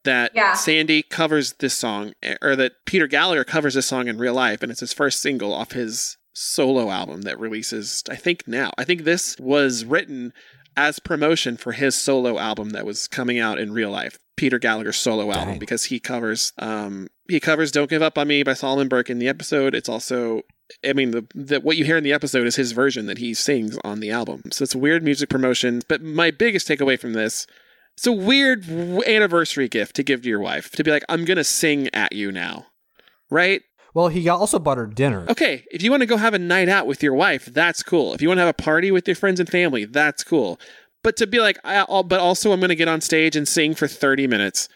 that 0.03 0.31
Yeah. 0.34 0.53
Sandy 0.53 1.01
covers 1.03 1.53
this 1.53 1.73
song, 1.73 2.13
or 2.41 2.55
that 2.55 2.73
Peter 2.85 3.07
Gallagher 3.07 3.43
covers 3.43 3.73
this 3.73 3.88
song 3.88 4.07
in 4.07 4.17
real 4.17 4.34
life, 4.34 4.61
and 4.63 4.71
it's 4.71 4.80
his 4.80 4.93
first 4.93 5.21
single 5.21 5.53
off 5.53 5.71
his 5.71 6.17
solo 6.34 6.89
album 6.89 7.23
that 7.23 7.39
releases, 7.39 8.03
I 8.09 8.15
think, 8.15 8.47
now. 8.47 8.71
I 8.77 8.85
think 8.85 9.03
this 9.03 9.35
was 9.39 9.84
written 9.84 10.31
as 10.75 10.99
promotion 10.99 11.57
for 11.57 11.71
his 11.71 11.95
solo 11.95 12.37
album 12.37 12.71
that 12.71 12.85
was 12.85 13.07
coming 13.07 13.39
out 13.39 13.59
in 13.59 13.73
real 13.73 13.91
life. 13.91 14.17
Peter 14.37 14.57
Gallagher's 14.57 14.95
solo 14.95 15.31
album 15.31 15.59
because 15.59 15.85
he 15.85 15.99
covers 15.99 16.53
um 16.59 17.07
he 17.27 17.39
covers 17.41 17.71
Don't 17.71 17.89
Give 17.89 18.01
Up 18.01 18.17
on 18.17 18.29
Me 18.29 18.41
by 18.41 18.53
Solomon 18.53 18.87
Burke 18.87 19.09
in 19.09 19.19
the 19.19 19.27
episode. 19.27 19.75
It's 19.75 19.89
also 19.89 20.43
I 20.85 20.93
mean 20.93 21.11
the, 21.11 21.27
the 21.35 21.59
what 21.59 21.75
you 21.75 21.83
hear 21.83 21.97
in 21.97 22.05
the 22.05 22.13
episode 22.13 22.47
is 22.47 22.55
his 22.55 22.71
version 22.71 23.05
that 23.07 23.17
he 23.17 23.33
sings 23.33 23.77
on 23.83 23.99
the 23.99 24.11
album. 24.11 24.43
So 24.51 24.63
it's 24.63 24.75
weird 24.75 25.03
music 25.03 25.29
promotion, 25.29 25.81
but 25.89 26.01
my 26.01 26.31
biggest 26.31 26.67
takeaway 26.67 26.97
from 26.97 27.13
this 27.13 27.47
it's 27.97 28.07
a 28.07 28.13
weird 28.13 28.65
w- 28.65 29.03
anniversary 29.05 29.67
gift 29.67 29.97
to 29.97 30.03
give 30.03 30.21
to 30.21 30.29
your 30.29 30.39
wife 30.39 30.71
to 30.71 30.85
be 30.85 30.91
like, 30.91 31.03
I'm 31.09 31.25
gonna 31.25 31.43
sing 31.43 31.89
at 31.93 32.13
you 32.13 32.31
now, 32.31 32.67
right? 33.29 33.61
Well, 33.93 34.07
he 34.07 34.27
also 34.29 34.59
bought 34.59 34.77
her 34.77 34.87
dinner. 34.87 35.25
Okay, 35.29 35.65
if 35.71 35.81
you 35.81 35.91
want 35.91 36.01
to 36.01 36.07
go 36.07 36.17
have 36.17 36.33
a 36.33 36.39
night 36.39 36.69
out 36.69 36.87
with 36.87 37.01
your 37.01 37.13
wife, 37.13 37.45
that's 37.45 37.83
cool. 37.83 38.13
If 38.13 38.21
you 38.21 38.27
want 38.27 38.37
to 38.37 38.45
have 38.45 38.49
a 38.49 38.63
party 38.63 38.91
with 38.91 39.07
your 39.07 39.15
friends 39.15 39.39
and 39.39 39.49
family, 39.49 39.85
that's 39.85 40.23
cool. 40.23 40.59
But 41.03 41.17
to 41.17 41.27
be 41.27 41.39
like, 41.39 41.57
I, 41.63 41.85
I'll, 41.87 42.03
but 42.03 42.19
also 42.19 42.51
I'm 42.51 42.59
gonna 42.59 42.75
get 42.75 42.87
on 42.87 43.01
stage 43.01 43.35
and 43.35 43.47
sing 43.47 43.73
for 43.73 43.87
30 43.87 44.27
minutes. 44.27 44.69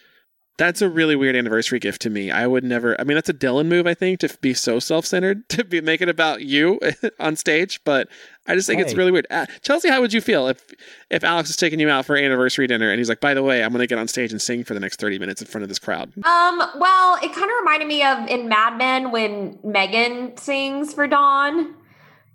That's 0.58 0.84
a 0.84 0.90
really 0.90 1.16
weird 1.16 1.36
anniversary 1.36 1.80
gift 1.80 2.04
to 2.04 2.12
me. 2.12 2.30
I 2.30 2.46
would 2.46 2.64
never. 2.64 3.00
I 3.02 3.04
mean, 3.04 3.16
that's 3.16 3.30
a 3.30 3.34
Dylan 3.34 3.66
move, 3.66 3.88
I 3.88 3.96
think, 3.96 4.20
to 4.20 4.38
be 4.40 4.54
so 4.54 4.78
self-centered 4.78 5.50
to 5.50 5.64
be 5.64 5.82
make 5.82 6.02
it 6.02 6.10
about 6.10 6.42
you 6.42 6.80
on 7.20 7.36
stage. 7.36 7.82
But 7.84 8.08
I 8.46 8.54
just 8.54 8.68
think 8.68 8.80
it's 8.80 8.94
really 8.94 9.12
weird. 9.12 9.26
Uh, 9.32 9.48
Chelsea, 9.62 9.90
how 9.90 10.00
would 10.02 10.14
you 10.14 10.22
feel 10.22 10.48
if 10.48 10.64
if 11.10 11.24
Alex 11.24 11.50
is 11.50 11.56
taking 11.56 11.80
you 11.80 11.90
out 11.90 12.06
for 12.06 12.16
anniversary 12.16 12.68
dinner 12.68 12.92
and 12.92 13.00
he's 13.00 13.10
like, 13.10 13.20
by 13.20 13.34
the 13.34 13.42
way, 13.42 13.64
I'm 13.64 13.72
going 13.72 13.82
to 13.82 13.88
get 13.88 13.98
on 13.98 14.08
stage 14.08 14.32
and 14.32 14.42
sing 14.42 14.64
for 14.64 14.76
the 14.76 14.80
next 14.80 15.00
30 15.00 15.18
minutes 15.18 15.42
in 15.42 15.48
front 15.48 15.64
of 15.64 15.70
this 15.70 15.80
crowd? 15.80 16.14
Um, 16.24 16.62
well, 16.78 17.16
it 17.24 17.34
kind 17.34 17.46
of 17.46 17.58
reminded 17.60 17.88
me 17.88 18.04
of 18.04 18.28
in 18.28 18.48
Mad 18.48 18.78
Men 18.78 19.12
when 19.12 19.58
Megan 19.64 20.38
sings 20.38 20.94
for 20.94 21.08
Don 21.08 21.74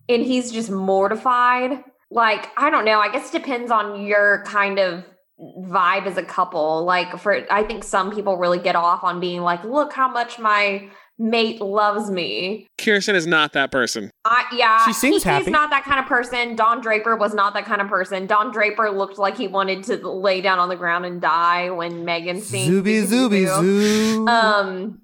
and 0.09 0.23
he's 0.23 0.51
just 0.51 0.71
mortified. 0.71 1.85
Like, 2.11 2.49
I 2.57 2.71
don't 2.71 2.85
know. 2.85 2.99
I 2.99 3.13
guess 3.13 3.33
it 3.33 3.39
depends 3.39 3.71
on 3.71 4.07
your 4.07 4.43
kind 4.45 4.79
of 4.79 5.05
vibe 5.41 6.07
as 6.07 6.17
a 6.17 6.23
couple. 6.23 6.85
Like, 6.85 7.19
for 7.19 7.45
I 7.51 7.63
think 7.63 7.85
some 7.85 8.15
people 8.15 8.37
really 8.37 8.59
get 8.59 8.77
off 8.77 9.05
on 9.05 9.21
being 9.21 9.43
like, 9.43 9.63
look 9.65 9.93
how 9.93 10.09
much 10.09 10.39
my 10.39 10.89
mate 11.21 11.61
loves 11.61 12.11
me. 12.11 12.67
Kirsten 12.79 13.17
is 13.17 13.27
not 13.27 13.53
that 13.53 13.73
person. 13.73 14.11
I, 14.25 14.45
yeah, 14.53 14.85
She 14.87 14.93
seems 14.93 15.25
he- 15.25 15.29
happy. 15.29 15.47
He's 15.47 15.53
not 15.53 15.71
that 15.71 15.85
kind 15.85 15.99
of 15.99 16.07
person. 16.07 16.55
Don 16.55 16.81
Draper 16.81 17.17
was 17.17 17.35
not 17.35 17.55
that 17.55 17.65
kind 17.65 17.81
of 17.81 17.89
person. 17.89 18.27
Don 18.27 18.53
Draper 18.53 18.91
looked 18.91 19.19
like 19.19 19.37
he 19.37 19.49
wanted 19.49 19.83
to 19.85 19.97
lay 20.09 20.41
down 20.41 20.59
on 20.61 20.69
the 20.69 20.77
ground 20.77 21.07
and 21.07 21.21
die 21.21 21.71
when 21.71 22.05
Megan 22.05 22.41
sings. 22.41 22.69
Zooby 22.73 23.05
zooby 23.05 23.47
zoo. 23.61 24.27
Um, 24.29 25.03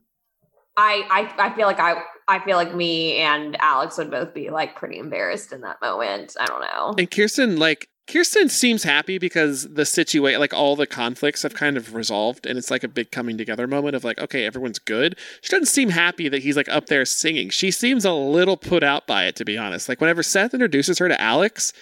I, 0.77 1.05
I 1.39 1.47
I 1.49 1.55
feel 1.57 1.67
like 1.67 1.79
I 1.81 2.01
I 2.27 2.45
feel 2.45 2.57
like 2.57 2.75
me 2.75 3.17
and 3.19 3.57
Alex 3.61 3.99
would 3.99 4.11
both 4.11 4.35
be 4.35 4.51
like 4.51 4.77
pretty 4.77 4.99
embarrassed 4.99 5.53
in 5.53 5.61
that 5.63 5.81
moment. 5.81 6.37
I 6.41 6.47
don't 6.47 6.61
know. 6.61 6.95
And 6.99 7.11
Kirsten, 7.11 7.59
like, 7.59 7.89
Kirsten 8.07 8.51
seems 8.51 8.83
happy 8.83 9.19
because 9.19 9.75
the 9.75 9.87
situation, 9.87 10.39
like, 10.39 10.53
all 10.53 10.77
the 10.77 10.87
conflicts 10.87 11.43
have 11.43 11.55
kind 11.55 11.77
of 11.77 11.95
resolved, 11.95 12.47
and 12.47 12.59
it's 12.59 12.71
like 12.71 12.85
a 12.85 12.89
big 12.89 13.11
coming 13.11 13.39
together 13.39 13.67
moment 13.67 13.97
of 13.97 14.05
like, 14.05 14.19
okay, 14.19 14.45
everyone's 14.45 14.79
good. 14.79 15.17
She 15.41 15.51
doesn't 15.51 15.67
seem 15.67 15.89
happy 15.89 16.29
that 16.29 16.43
he's 16.43 16.57
like 16.57 16.69
up 16.69 16.87
there 16.87 17.05
singing. 17.05 17.49
She 17.49 17.71
seems 17.71 18.05
a 18.05 18.13
little 18.13 18.57
put 18.57 18.83
out 18.83 19.07
by 19.07 19.25
it, 19.25 19.37
to 19.37 19.45
be 19.45 19.57
honest. 19.57 19.89
Like, 19.89 20.01
whenever 20.01 20.23
Seth 20.23 20.53
introduces 20.53 20.99
her 20.99 21.09
to 21.09 21.21
Alex, 21.21 21.73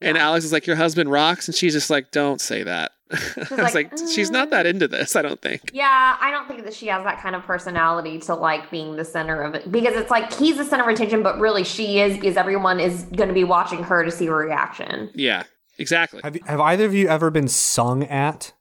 and 0.00 0.16
Alex 0.16 0.44
is 0.44 0.52
like, 0.52 0.66
"Your 0.66 0.76
husband 0.76 1.10
rocks," 1.10 1.46
and 1.46 1.54
she's 1.54 1.74
just 1.74 1.90
like, 1.90 2.10
"Don't 2.10 2.40
say 2.40 2.62
that." 2.62 2.92
I 3.12 3.18
was 3.50 3.74
like, 3.74 3.74
like, 3.74 3.92
she's 4.12 4.30
not 4.30 4.50
that 4.50 4.66
into 4.66 4.86
this. 4.86 5.16
I 5.16 5.22
don't 5.22 5.40
think. 5.42 5.70
Yeah, 5.72 6.16
I 6.20 6.30
don't 6.30 6.46
think 6.46 6.64
that 6.64 6.74
she 6.74 6.86
has 6.86 7.02
that 7.04 7.20
kind 7.20 7.34
of 7.34 7.42
personality 7.42 8.18
to 8.20 8.34
like 8.34 8.70
being 8.70 8.96
the 8.96 9.04
center 9.04 9.42
of 9.42 9.54
it 9.54 9.70
because 9.70 9.96
it's 9.96 10.10
like 10.10 10.32
he's 10.32 10.56
the 10.56 10.64
center 10.64 10.84
of 10.84 10.88
attention, 10.90 11.22
but 11.22 11.38
really 11.38 11.64
she 11.64 12.00
is 12.00 12.14
because 12.14 12.36
everyone 12.36 12.78
is 12.78 13.02
going 13.04 13.28
to 13.28 13.34
be 13.34 13.44
watching 13.44 13.82
her 13.82 14.04
to 14.04 14.10
see 14.10 14.26
her 14.26 14.36
reaction. 14.36 15.10
Yeah, 15.14 15.42
exactly. 15.80 16.20
Have, 16.22 16.36
you, 16.36 16.42
have 16.46 16.60
either 16.60 16.84
of 16.84 16.94
you 16.94 17.08
ever 17.08 17.30
been 17.30 17.48
sung 17.48 18.04
at? 18.04 18.52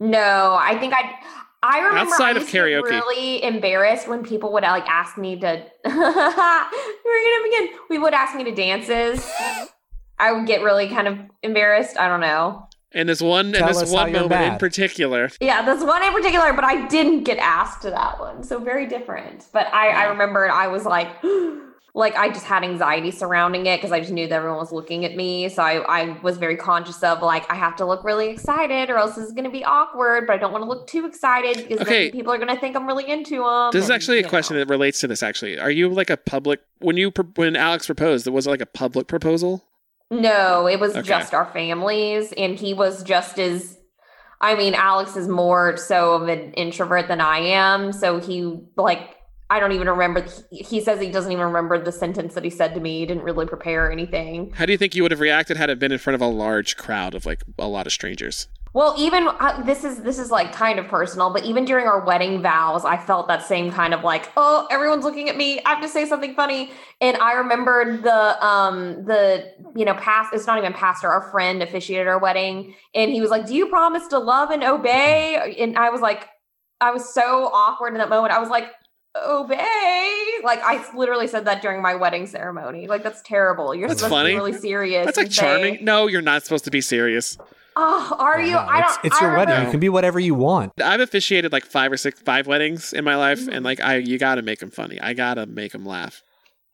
No, 0.00 0.56
I 0.60 0.76
think 0.78 0.92
I. 0.94 1.12
I 1.62 1.78
remember 1.78 2.12
Outside 2.12 2.26
I 2.26 2.30
of 2.32 2.36
used 2.42 2.48
to 2.48 2.52
get 2.52 2.62
karaoke. 2.66 2.90
really 2.90 3.42
embarrassed 3.42 4.06
when 4.06 4.22
people 4.22 4.52
would 4.52 4.64
like 4.64 4.86
ask 4.86 5.16
me 5.16 5.40
to. 5.40 5.46
We're 5.84 5.90
gonna 5.92 7.42
begin. 7.44 7.68
We 7.88 7.98
would 7.98 8.12
ask 8.12 8.36
me 8.36 8.44
to 8.44 8.54
dances. 8.54 9.26
I 10.18 10.32
would 10.32 10.46
get 10.46 10.62
really 10.62 10.88
kind 10.88 11.08
of 11.08 11.18
embarrassed. 11.42 11.96
I 11.98 12.08
don't 12.08 12.20
know. 12.20 12.68
And 12.92 13.08
this 13.08 13.20
one, 13.20 13.52
Tell 13.52 13.66
and 13.66 13.76
this 13.76 13.90
one 13.90 14.12
you're 14.12 14.20
moment 14.20 14.52
in 14.52 14.58
particular. 14.58 15.28
Yeah, 15.40 15.64
this 15.64 15.82
one 15.82 16.02
in 16.04 16.12
particular, 16.12 16.52
but 16.52 16.64
I 16.64 16.86
didn't 16.86 17.24
get 17.24 17.38
asked 17.38 17.82
to 17.82 17.90
that 17.90 18.20
one. 18.20 18.44
So 18.44 18.60
very 18.60 18.86
different. 18.86 19.46
But 19.52 19.66
I, 19.72 19.88
I 19.88 20.04
remember 20.04 20.48
I 20.48 20.68
was 20.68 20.84
like, 20.84 21.08
like 21.96 22.16
I 22.16 22.28
just 22.28 22.44
had 22.44 22.64
anxiety 22.64 23.12
surrounding 23.12 23.66
it 23.66 23.76
because 23.78 23.92
I 23.92 24.00
just 24.00 24.12
knew 24.12 24.26
that 24.26 24.34
everyone 24.34 24.58
was 24.58 24.72
looking 24.72 25.04
at 25.04 25.14
me. 25.14 25.48
So 25.48 25.62
I, 25.62 26.00
I 26.00 26.20
was 26.22 26.38
very 26.38 26.56
conscious 26.56 27.00
of 27.04 27.22
like, 27.22 27.48
I 27.48 27.54
have 27.54 27.76
to 27.76 27.84
look 27.84 28.02
really 28.02 28.30
excited 28.30 28.90
or 28.90 28.96
else 28.96 29.14
this 29.14 29.26
is 29.26 29.32
going 29.32 29.44
to 29.44 29.50
be 29.50 29.64
awkward, 29.64 30.26
but 30.26 30.34
I 30.34 30.38
don't 30.38 30.50
want 30.50 30.64
to 30.64 30.68
look 30.68 30.88
too 30.88 31.06
excited 31.06 31.56
because 31.56 31.80
Okay. 31.82 32.06
then 32.06 32.12
people 32.12 32.32
are 32.32 32.36
going 32.38 32.52
to 32.52 32.60
think 32.60 32.74
I'm 32.74 32.86
really 32.88 33.08
into 33.08 33.44
them. 33.44 33.70
This 33.72 33.84
is 33.84 33.90
actually 33.90 34.18
a 34.18 34.28
question 34.28 34.56
that 34.56 34.68
relates 34.68 34.98
to 35.00 35.06
this. 35.06 35.22
Actually, 35.22 35.60
are 35.60 35.70
you 35.70 35.88
like 35.88 36.10
a 36.10 36.16
public 36.16 36.60
when 36.80 36.96
you 36.96 37.12
when 37.36 37.54
Alex 37.54 37.86
proposed? 37.86 38.26
It 38.26 38.30
was 38.30 38.48
it 38.48 38.50
like 38.50 38.60
a 38.60 38.66
public 38.66 39.06
proposal? 39.06 39.64
No, 40.10 40.66
it 40.66 40.80
was 40.80 40.96
Okay. 40.96 41.06
just 41.06 41.32
our 41.32 41.46
families, 41.52 42.32
and 42.36 42.58
he 42.58 42.74
was 42.74 43.04
just 43.04 43.38
as. 43.38 43.78
I 44.40 44.56
mean, 44.56 44.74
Alex 44.74 45.16
is 45.16 45.26
more 45.28 45.76
so 45.76 46.14
of 46.14 46.28
an 46.28 46.52
introvert 46.54 47.08
than 47.08 47.20
I 47.20 47.38
am, 47.38 47.92
so 47.92 48.18
he 48.20 48.60
like 48.76 49.14
I 49.50 49.60
don't 49.60 49.72
even 49.72 49.88
remember. 49.88 50.26
He, 50.50 50.80
says 50.80 51.00
he 51.00 51.10
doesn't 51.10 51.30
even 51.30 51.44
remember 51.44 51.82
the 51.82 51.92
sentence 51.92 52.34
that 52.34 52.44
he 52.44 52.50
said 52.50 52.74
to 52.74 52.80
me. 52.80 53.00
He 53.00 53.06
didn't 53.06 53.24
really 53.24 53.46
prepare 53.46 53.92
anything. 53.92 54.52
How 54.54 54.66
do 54.66 54.72
you 54.72 54.78
think 54.78 54.94
you 54.94 55.02
would 55.02 55.12
have 55.12 55.20
reacted 55.20 55.56
had 55.56 55.70
it 55.70 55.78
been 55.78 55.92
in 55.92 55.98
front 55.98 56.14
of 56.14 56.20
a 56.20 56.26
large 56.26 56.76
crowd 56.76 57.14
of 57.14 57.26
like 57.26 57.42
a 57.58 57.68
lot 57.68 57.86
of 57.86 57.92
strangers? 57.92 58.48
Well, 58.74 58.96
even 58.98 59.28
uh, 59.28 59.62
this 59.62 59.84
is 59.84 60.02
this 60.02 60.18
is 60.18 60.32
like 60.32 60.52
kind 60.52 60.80
of 60.80 60.88
personal, 60.88 61.32
but 61.32 61.44
even 61.44 61.64
during 61.64 61.86
our 61.86 62.04
wedding 62.04 62.42
vows, 62.42 62.84
I 62.84 62.96
felt 62.96 63.28
that 63.28 63.44
same 63.44 63.70
kind 63.70 63.94
of 63.94 64.02
like, 64.02 64.32
oh, 64.36 64.66
everyone's 64.68 65.04
looking 65.04 65.28
at 65.28 65.36
me. 65.36 65.62
I 65.64 65.70
have 65.70 65.82
to 65.82 65.88
say 65.88 66.04
something 66.06 66.34
funny. 66.34 66.72
And 67.00 67.16
I 67.18 67.34
remembered 67.34 68.02
the 68.02 68.44
um 68.44 69.04
the 69.04 69.52
you 69.76 69.84
know 69.84 69.94
past. 69.94 70.34
It's 70.34 70.48
not 70.48 70.58
even 70.58 70.72
pastor. 70.72 71.08
Our 71.08 71.30
friend 71.30 71.62
officiated 71.62 72.08
our 72.08 72.18
wedding, 72.18 72.74
and 72.96 73.12
he 73.12 73.20
was 73.20 73.30
like, 73.30 73.46
"Do 73.46 73.54
you 73.54 73.66
promise 73.66 74.08
to 74.08 74.18
love 74.18 74.50
and 74.50 74.64
obey?" 74.64 75.54
And 75.60 75.78
I 75.78 75.90
was 75.90 76.00
like, 76.00 76.28
I 76.80 76.90
was 76.90 77.14
so 77.14 77.50
awkward 77.52 77.92
in 77.92 77.98
that 77.98 78.08
moment. 78.08 78.34
I 78.34 78.40
was 78.40 78.48
like. 78.48 78.64
Obey, 79.16 80.24
like 80.42 80.60
I 80.62 80.84
literally 80.96 81.26
said 81.26 81.44
that 81.44 81.62
during 81.62 81.80
my 81.82 81.94
wedding 81.94 82.26
ceremony. 82.26 82.86
Like 82.88 83.02
that's 83.02 83.22
terrible. 83.22 83.74
You're 83.74 83.88
That's 83.88 84.00
supposed 84.00 84.14
funny. 84.18 84.30
to 84.30 84.36
be 84.36 84.44
really 84.44 84.52
serious. 84.58 85.04
That's 85.06 85.16
like 85.16 85.26
and 85.26 85.34
say, 85.34 85.40
charming. 85.42 85.84
No, 85.84 86.06
you're 86.06 86.22
not 86.22 86.42
supposed 86.44 86.64
to 86.64 86.70
be 86.70 86.80
serious. 86.80 87.38
Oh, 87.76 88.16
are 88.18 88.40
you? 88.40 88.56
I 88.56 88.80
it's 88.80 88.96
don't. 88.96 89.04
it's 89.06 89.22
I 89.22 89.24
your 89.26 89.36
wedding. 89.36 89.64
You 89.64 89.70
can 89.70 89.80
be 89.80 89.88
whatever 89.88 90.20
you 90.20 90.34
want. 90.34 90.72
I've 90.82 91.00
officiated 91.00 91.52
like 91.52 91.64
five 91.64 91.90
or 91.92 91.96
six, 91.96 92.20
five 92.20 92.46
weddings 92.46 92.92
in 92.92 93.04
my 93.04 93.16
life, 93.16 93.40
Mm-hmm. 93.40 93.50
and 93.52 93.64
like 93.64 93.80
I, 93.80 93.96
you 93.96 94.18
got 94.18 94.36
to 94.36 94.42
make 94.42 94.60
them 94.60 94.70
funny. 94.70 95.00
I 95.00 95.12
gotta 95.12 95.46
make 95.46 95.72
them 95.72 95.84
laugh. 95.84 96.22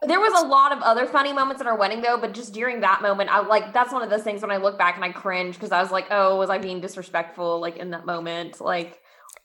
There 0.06 0.18
was 0.20 0.42
a 0.42 0.46
lot 0.46 0.72
of 0.72 0.82
other 0.82 1.04
funny 1.06 1.32
moments 1.32 1.60
at 1.60 1.66
our 1.66 1.76
wedding 1.76 2.00
though, 2.00 2.16
but 2.18 2.32
just 2.32 2.54
during 2.54 2.80
that 2.80 3.02
moment, 3.02 3.30
I 3.30 3.40
like 3.40 3.72
that's 3.72 3.92
one 3.92 4.02
of 4.02 4.08
those 4.10 4.22
things 4.22 4.40
when 4.42 4.50
I 4.50 4.56
look 4.56 4.78
back 4.78 4.96
and 4.96 5.04
I 5.04 5.10
cringe 5.12 5.54
because 5.54 5.72
I 5.72 5.80
was 5.82 5.90
like, 5.90 6.06
oh, 6.10 6.36
was 6.36 6.48
I 6.50 6.58
being 6.58 6.80
disrespectful 6.80 7.60
like 7.60 7.76
in 7.76 7.90
that 7.90 8.06
moment? 8.06 8.60
Like, 8.60 8.98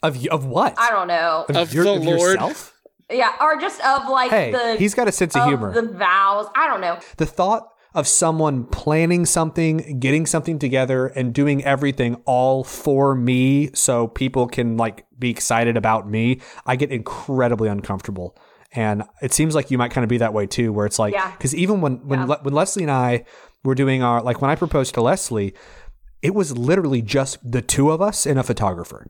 Of 0.03 0.17
y- 0.17 0.27
of 0.31 0.45
what? 0.45 0.75
I 0.77 0.91
don't 0.91 1.07
know. 1.07 1.45
Of, 1.49 1.55
Of 1.57 1.73
your- 1.73 1.83
the 1.85 1.93
of 1.95 2.03
Lord. 2.03 2.19
yourself? 2.39 2.73
Yeah, 3.09 3.33
or 3.39 3.57
just 3.57 3.79
of 3.85 4.09
like 4.09 4.31
Hey, 4.31 4.51
the 4.51 4.75
he's 4.77 4.93
got 4.95 5.07
a 5.07 5.11
sense 5.11 5.35
of 5.35 5.45
humor. 5.45 5.73
The 5.73 5.83
vows. 5.83 6.47
I 6.55 6.67
don't 6.67 6.81
know. 6.81 6.97
The 7.17 7.25
thought 7.25 7.67
of 7.93 8.07
someone 8.07 8.65
planning 8.65 9.25
something, 9.25 9.99
getting 9.99 10.25
something 10.25 10.59
together, 10.59 11.07
and 11.07 11.33
doing 11.33 11.63
everything 11.63 12.15
all 12.25 12.63
for 12.63 13.15
me 13.15 13.69
so 13.73 14.07
people 14.07 14.47
can 14.47 14.75
like 14.75 15.05
be 15.17 15.29
excited 15.29 15.77
about 15.77 16.09
me, 16.09 16.41
I 16.65 16.75
get 16.75 16.91
incredibly 16.91 17.69
uncomfortable. 17.69 18.35
And 18.73 19.03
it 19.21 19.31
seems 19.31 19.55
like 19.55 19.71
you 19.71 19.77
might 19.77 19.91
kind 19.91 20.03
of 20.03 20.09
be 20.09 20.17
that 20.17 20.33
way 20.33 20.45
too, 20.47 20.73
where 20.73 20.85
it's 20.85 20.99
like, 20.99 21.13
Yeah. 21.13 21.31
because 21.31 21.55
even 21.55 21.79
when 21.79 22.05
when 22.07 22.19
Yeah. 22.21 22.25
Le- 22.25 22.39
when 22.41 22.53
Leslie 22.53 22.83
and 22.83 22.91
I 22.91 23.23
were 23.63 23.75
doing 23.75 24.03
our 24.03 24.21
like 24.21 24.41
when 24.41 24.49
I 24.51 24.55
proposed 24.55 24.93
to 24.95 25.01
Leslie, 25.01 25.53
it 26.21 26.33
was 26.35 26.57
literally 26.57 27.01
just 27.01 27.37
the 27.49 27.61
two 27.61 27.91
of 27.91 28.01
us 28.01 28.25
and 28.25 28.37
a 28.39 28.43
photographer, 28.43 29.07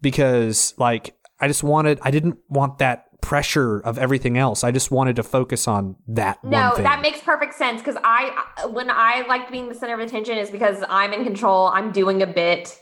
because 0.00 0.74
like 0.78 1.14
I 1.40 1.46
just 1.46 1.62
wanted, 1.62 2.00
I 2.02 2.10
didn't 2.10 2.38
want 2.48 2.78
that 2.78 3.04
pressure 3.20 3.80
of 3.80 3.98
everything 3.98 4.38
else. 4.38 4.64
I 4.64 4.70
just 4.70 4.90
wanted 4.90 5.16
to 5.16 5.22
focus 5.22 5.66
on 5.68 5.96
that 6.06 6.42
No, 6.44 6.68
one 6.68 6.74
thing. 6.76 6.84
that 6.84 7.02
makes 7.02 7.20
perfect 7.20 7.54
sense 7.54 7.80
because 7.80 7.96
I, 8.04 8.66
when 8.70 8.90
I 8.90 9.24
like 9.28 9.50
being 9.50 9.68
the 9.68 9.74
center 9.74 9.94
of 9.94 10.00
attention, 10.00 10.38
is 10.38 10.50
because 10.50 10.82
I'm 10.88 11.12
in 11.12 11.24
control. 11.24 11.66
I'm 11.68 11.92
doing 11.92 12.22
a 12.22 12.26
bit. 12.26 12.78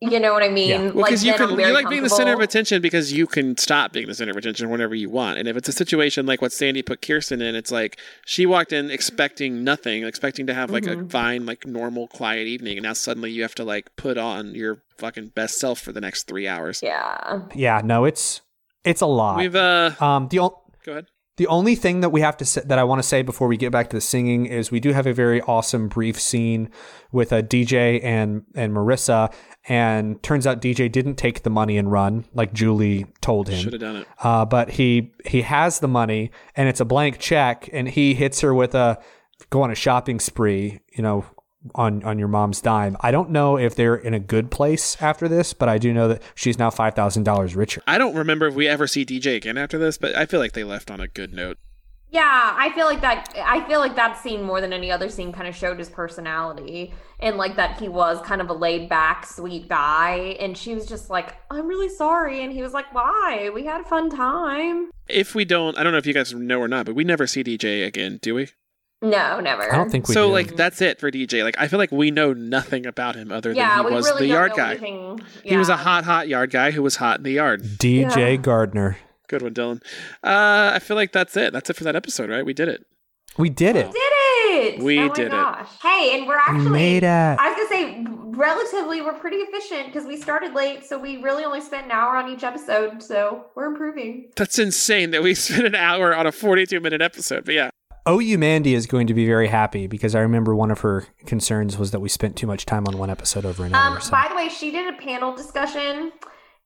You 0.00 0.20
know 0.20 0.34
what 0.34 0.42
I 0.42 0.48
mean? 0.50 0.68
Yeah. 0.68 0.78
Well, 0.90 0.94
Like, 0.96 1.04
because 1.10 1.24
you 1.24 1.32
can, 1.34 1.58
you 1.58 1.72
like 1.72 1.88
being 1.88 2.02
the 2.02 2.10
center 2.10 2.34
of 2.34 2.40
attention 2.40 2.82
because 2.82 3.12
you 3.12 3.26
can 3.26 3.56
stop 3.56 3.92
being 3.92 4.06
the 4.06 4.14
center 4.14 4.32
of 4.32 4.36
attention 4.36 4.68
whenever 4.68 4.94
you 4.94 5.08
want. 5.08 5.38
And 5.38 5.48
if 5.48 5.56
it's 5.56 5.68
a 5.68 5.72
situation 5.72 6.26
like 6.26 6.42
what 6.42 6.52
Sandy 6.52 6.82
put 6.82 7.00
Kirsten 7.00 7.40
in, 7.40 7.54
it's 7.54 7.70
like 7.70 7.98
she 8.26 8.44
walked 8.44 8.72
in 8.72 8.90
expecting 8.90 9.64
nothing, 9.64 10.04
expecting 10.04 10.46
to 10.48 10.52
have 10.54 10.70
like 10.70 10.82
Mm-hmm. 10.82 11.06
a 11.06 11.08
fine, 11.08 11.46
like 11.46 11.66
normal, 11.66 12.08
quiet 12.08 12.46
evening, 12.46 12.76
and 12.76 12.82
now 12.82 12.92
suddenly 12.92 13.30
you 13.30 13.40
have 13.42 13.54
to 13.54 13.64
like 13.64 13.94
put 13.96 14.18
on 14.18 14.54
your 14.54 14.82
fucking 14.98 15.28
best 15.28 15.58
self 15.58 15.78
for 15.80 15.92
the 15.92 16.00
next 16.02 16.24
three 16.24 16.46
hours. 16.48 16.80
Yeah. 16.82 17.42
yeah, 17.54 17.80
no, 17.82 18.04
it's 18.04 18.42
it's 18.84 19.00
a 19.00 19.06
lot. 19.06 19.38
We've 19.38 19.54
uh, 19.56 19.92
um 20.00 20.28
the 20.28 20.40
o- 20.40 20.62
go 20.84 20.92
ahead. 20.92 21.06
the 21.36 21.46
only 21.48 21.74
thing 21.74 22.00
that 22.00 22.10
we 22.10 22.20
have 22.20 22.36
to 22.36 22.44
say, 22.44 22.62
that 22.64 22.78
I 22.78 22.84
want 22.84 23.00
to 23.02 23.08
say 23.08 23.22
before 23.22 23.48
we 23.48 23.56
get 23.56 23.72
back 23.72 23.90
to 23.90 23.96
the 23.96 24.00
singing 24.00 24.46
is 24.46 24.70
we 24.70 24.78
do 24.80 24.92
have 24.92 25.06
a 25.06 25.12
very 25.12 25.40
awesome 25.42 25.88
brief 25.88 26.20
scene 26.20 26.70
with 27.10 27.32
a 27.32 27.42
DJ 27.42 28.02
and 28.04 28.42
and 28.54 28.72
Marissa, 28.72 29.32
and 29.68 30.22
turns 30.22 30.46
out 30.46 30.60
DJ 30.60 30.90
didn't 30.90 31.16
take 31.16 31.42
the 31.42 31.50
money 31.50 31.76
and 31.78 31.90
run 31.90 32.24
like 32.34 32.52
Julie 32.52 33.06
told 33.20 33.48
him. 33.48 33.58
Should 33.58 33.72
have 33.72 33.80
done 33.80 33.96
it. 33.96 34.06
Uh, 34.22 34.44
but 34.44 34.70
he 34.70 35.12
he 35.24 35.42
has 35.42 35.80
the 35.80 35.88
money 35.88 36.30
and 36.54 36.68
it's 36.68 36.80
a 36.80 36.84
blank 36.84 37.18
check, 37.18 37.68
and 37.72 37.88
he 37.88 38.14
hits 38.14 38.40
her 38.40 38.54
with 38.54 38.74
a 38.74 38.98
go 39.50 39.62
on 39.62 39.70
a 39.70 39.74
shopping 39.74 40.20
spree, 40.20 40.80
you 40.92 41.02
know, 41.02 41.24
on 41.74 42.02
on 42.04 42.18
your 42.18 42.28
mom's 42.28 42.60
dime. 42.60 42.96
I 43.00 43.10
don't 43.10 43.30
know 43.30 43.56
if 43.56 43.74
they're 43.74 43.96
in 43.96 44.14
a 44.14 44.20
good 44.20 44.50
place 44.50 45.00
after 45.00 45.28
this, 45.28 45.52
but 45.52 45.68
I 45.68 45.78
do 45.78 45.92
know 45.92 46.08
that 46.08 46.22
she's 46.34 46.58
now 46.58 46.70
five 46.70 46.94
thousand 46.94 47.24
dollars 47.24 47.56
richer. 47.56 47.82
I 47.86 47.98
don't 47.98 48.14
remember 48.14 48.46
if 48.46 48.54
we 48.54 48.68
ever 48.68 48.86
see 48.86 49.04
DJ 49.04 49.36
again 49.36 49.58
after 49.58 49.78
this, 49.78 49.98
but 49.98 50.14
I 50.14 50.26
feel 50.26 50.40
like 50.40 50.52
they 50.52 50.64
left 50.64 50.90
on 50.90 51.00
a 51.00 51.08
good 51.08 51.32
note. 51.32 51.58
Yeah, 52.10 52.54
I 52.56 52.70
feel 52.70 52.86
like 52.86 53.00
that. 53.00 53.34
I 53.44 53.66
feel 53.66 53.80
like 53.80 53.96
that 53.96 54.16
scene 54.16 54.42
more 54.42 54.60
than 54.60 54.72
any 54.72 54.90
other 54.90 55.08
scene 55.08 55.32
kind 55.32 55.48
of 55.48 55.56
showed 55.56 55.78
his 55.78 55.88
personality 55.88 56.94
and 57.18 57.36
like 57.36 57.56
that 57.56 57.80
he 57.80 57.88
was 57.88 58.20
kind 58.20 58.40
of 58.40 58.48
a 58.50 58.52
laid 58.52 58.88
back, 58.88 59.26
sweet 59.26 59.68
guy. 59.68 60.36
And 60.38 60.56
she 60.56 60.74
was 60.74 60.86
just 60.86 61.10
like, 61.10 61.34
"I'm 61.50 61.66
really 61.66 61.88
sorry," 61.88 62.44
and 62.44 62.52
he 62.52 62.62
was 62.62 62.72
like, 62.72 62.92
"Why? 62.94 63.50
We 63.52 63.64
had 63.64 63.80
a 63.80 63.84
fun 63.84 64.10
time." 64.10 64.90
If 65.08 65.34
we 65.34 65.44
don't, 65.44 65.76
I 65.76 65.82
don't 65.82 65.92
know 65.92 65.98
if 65.98 66.06
you 66.06 66.14
guys 66.14 66.32
know 66.32 66.60
or 66.60 66.68
not, 66.68 66.86
but 66.86 66.94
we 66.94 67.02
never 67.02 67.26
see 67.26 67.42
DJ 67.42 67.84
again, 67.84 68.20
do 68.22 68.34
we? 68.36 68.48
No, 69.02 69.38
never. 69.40 69.70
I 69.70 69.76
don't 69.76 69.90
think 69.90 70.08
we 70.08 70.14
so 70.14 70.28
do. 70.28 70.32
like 70.32 70.56
that's 70.56 70.80
it 70.80 70.98
for 70.98 71.10
DJ. 71.10 71.42
Like 71.44 71.56
I 71.58 71.68
feel 71.68 71.78
like 71.78 71.92
we 71.92 72.10
know 72.10 72.32
nothing 72.32 72.86
about 72.86 73.16
him 73.16 73.30
other 73.32 73.52
Yeah, 73.52 73.82
than 73.82 73.88
he 73.92 73.94
was 73.94 74.06
really 74.06 74.20
the 74.28 74.32
yard 74.32 74.52
guy. 74.56 74.70
anything- 74.72 75.20
He 75.42 75.56
was 75.56 75.68
a 75.68 75.76
hot, 75.76 76.04
hot 76.04 76.26
yard 76.28 76.50
guy 76.50 76.70
who 76.70 76.82
was 76.82 76.96
hot 76.96 77.18
in 77.18 77.22
the 77.24 77.32
yard. 77.32 77.62
DJ 77.78 78.30
Yeah. 78.30 78.36
Gardner. 78.36 78.96
Good 79.28 79.42
one, 79.42 79.52
Dylan. 79.54 79.82
Uh, 80.22 80.72
I 80.74 80.78
feel 80.78 80.96
like 80.96 81.12
that's 81.12 81.36
it. 81.36 81.52
That's 81.52 81.68
it 81.70 81.76
for 81.76 81.84
that 81.84 81.96
episode, 81.96 82.30
right? 82.30 82.44
We 82.46 82.54
did 82.54 82.68
it. 82.68 82.86
We 83.36 83.50
did 83.50 83.74
it. 83.76 83.90
did 83.90 83.96
it. 83.98 84.82
We 84.82 84.98
oh 85.00 85.08
my 85.08 85.14
did 85.14 85.26
it. 85.26 85.30
gosh. 85.32 85.68
Hey, 85.82 86.16
and 86.16 86.26
we're 86.26 86.36
actually. 86.38 86.70
made 86.70 87.02
it. 87.02 87.06
I 87.06 87.48
was 87.48 87.56
gonna 87.56 87.68
say, 87.68 88.06
relatively, 88.36 89.02
we're 89.02 89.14
pretty 89.18 89.38
efficient 89.38 89.86
because 89.86 90.06
we 90.06 90.16
started 90.16 90.54
late, 90.54 90.84
so 90.84 90.98
we 90.98 91.16
really 91.20 91.44
only 91.44 91.60
spent 91.60 91.86
an 91.86 91.90
hour 91.90 92.16
on 92.16 92.30
each 92.30 92.44
episode. 92.44 93.02
So 93.02 93.46
we're 93.56 93.66
improving. 93.66 94.30
That's 94.36 94.58
insane 94.58 95.10
that 95.10 95.22
we 95.22 95.34
spent 95.34 95.66
an 95.66 95.74
hour 95.74 96.14
on 96.14 96.26
a 96.26 96.32
42 96.32 96.78
minute 96.80 97.02
episode. 97.02 97.44
But 97.44 97.54
yeah, 97.54 97.70
OU 98.06 98.38
Mandy 98.38 98.74
is 98.74 98.86
going 98.86 99.06
to 99.06 99.14
be 99.14 99.26
very 99.26 99.48
happy 99.48 99.86
because 99.86 100.14
I 100.14 100.20
remember 100.20 100.54
one 100.54 100.70
of 100.70 100.80
her 100.80 101.06
concerns 101.24 101.78
was 101.78 101.90
that 101.92 102.00
we 102.00 102.08
spent 102.08 102.36
too 102.36 102.46
much 102.46 102.66
time 102.66 102.86
on 102.86 102.98
one 102.98 103.10
episode 103.10 103.46
over 103.46 103.64
another. 103.64 103.96
Um, 103.96 104.00
so. 104.00 104.10
by 104.10 104.26
the 104.28 104.34
way, 104.34 104.48
she 104.48 104.70
did 104.70 104.92
a 104.92 104.98
panel 104.98 105.34
discussion 105.34 106.12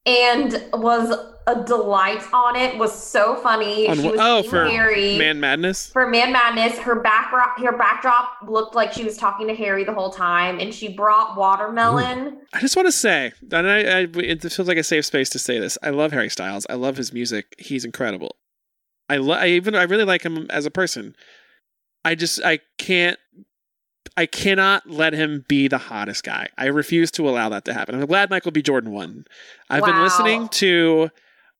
and 0.04 0.64
was 0.72 1.16
a 1.46 1.64
delight 1.64 2.22
on 2.32 2.56
it. 2.56 2.76
Was 2.76 2.92
so 2.92 3.36
funny. 3.36 3.88
on 3.88 4.00
she 4.00 4.10
was 4.10 4.18
oh 4.20 4.42
for 4.42 4.64
Harry 4.64 5.16
Man 5.16 5.38
Madness. 5.38 5.90
for 5.90 6.08
Man 6.08 6.32
Madness. 6.32 6.78
Her 6.78 7.00
backdrop, 7.00 7.58
her 7.60 7.76
backdrop 7.76 8.38
looked 8.48 8.74
like 8.74 8.92
she 8.92 9.04
was 9.04 9.16
talking 9.16 9.46
to 9.46 9.54
Harry 9.54 9.84
the 9.84 9.94
whole 9.94 10.10
time, 10.10 10.58
and 10.58 10.74
she 10.74 10.88
brought 10.88 11.36
watermelon. 11.36 12.38
I 12.52 12.60
just 12.60 12.74
want 12.74 12.88
to 12.88 12.92
say, 12.92 13.32
and 13.52 13.68
I, 13.68 13.78
I, 13.80 14.06
it 14.16 14.42
feels 14.42 14.66
like 14.66 14.78
a 14.78 14.82
safe 14.82 15.04
space 15.04 15.30
to 15.30 15.38
say 15.38 15.60
this. 15.60 15.78
I 15.82 15.90
love 15.90 16.10
Harry 16.12 16.30
Styles. 16.30 16.66
I 16.68 16.74
love 16.74 16.96
his 16.96 17.12
music. 17.12 17.54
He's 17.58 17.84
incredible. 17.84 18.36
I, 19.08 19.16
lo- 19.16 19.36
I 19.36 19.48
even 19.48 19.74
I 19.74 19.82
really 19.84 20.04
like 20.04 20.22
him 20.22 20.46
as 20.50 20.66
a 20.66 20.70
person. 20.70 21.14
I 22.04 22.14
just 22.14 22.42
I 22.44 22.60
can't 22.78 23.18
I 24.16 24.26
cannot 24.26 24.88
let 24.90 25.12
him 25.12 25.44
be 25.48 25.68
the 25.68 25.78
hottest 25.78 26.24
guy. 26.24 26.48
I 26.58 26.66
refuse 26.66 27.10
to 27.12 27.28
allow 27.28 27.48
that 27.50 27.64
to 27.66 27.74
happen. 27.74 27.94
I'm 27.94 28.06
glad 28.06 28.30
Michael 28.30 28.50
B. 28.50 28.62
Jordan 28.62 28.90
won. 28.90 29.24
I've 29.70 29.84
been 29.84 30.02
listening 30.02 30.48
to 30.48 31.10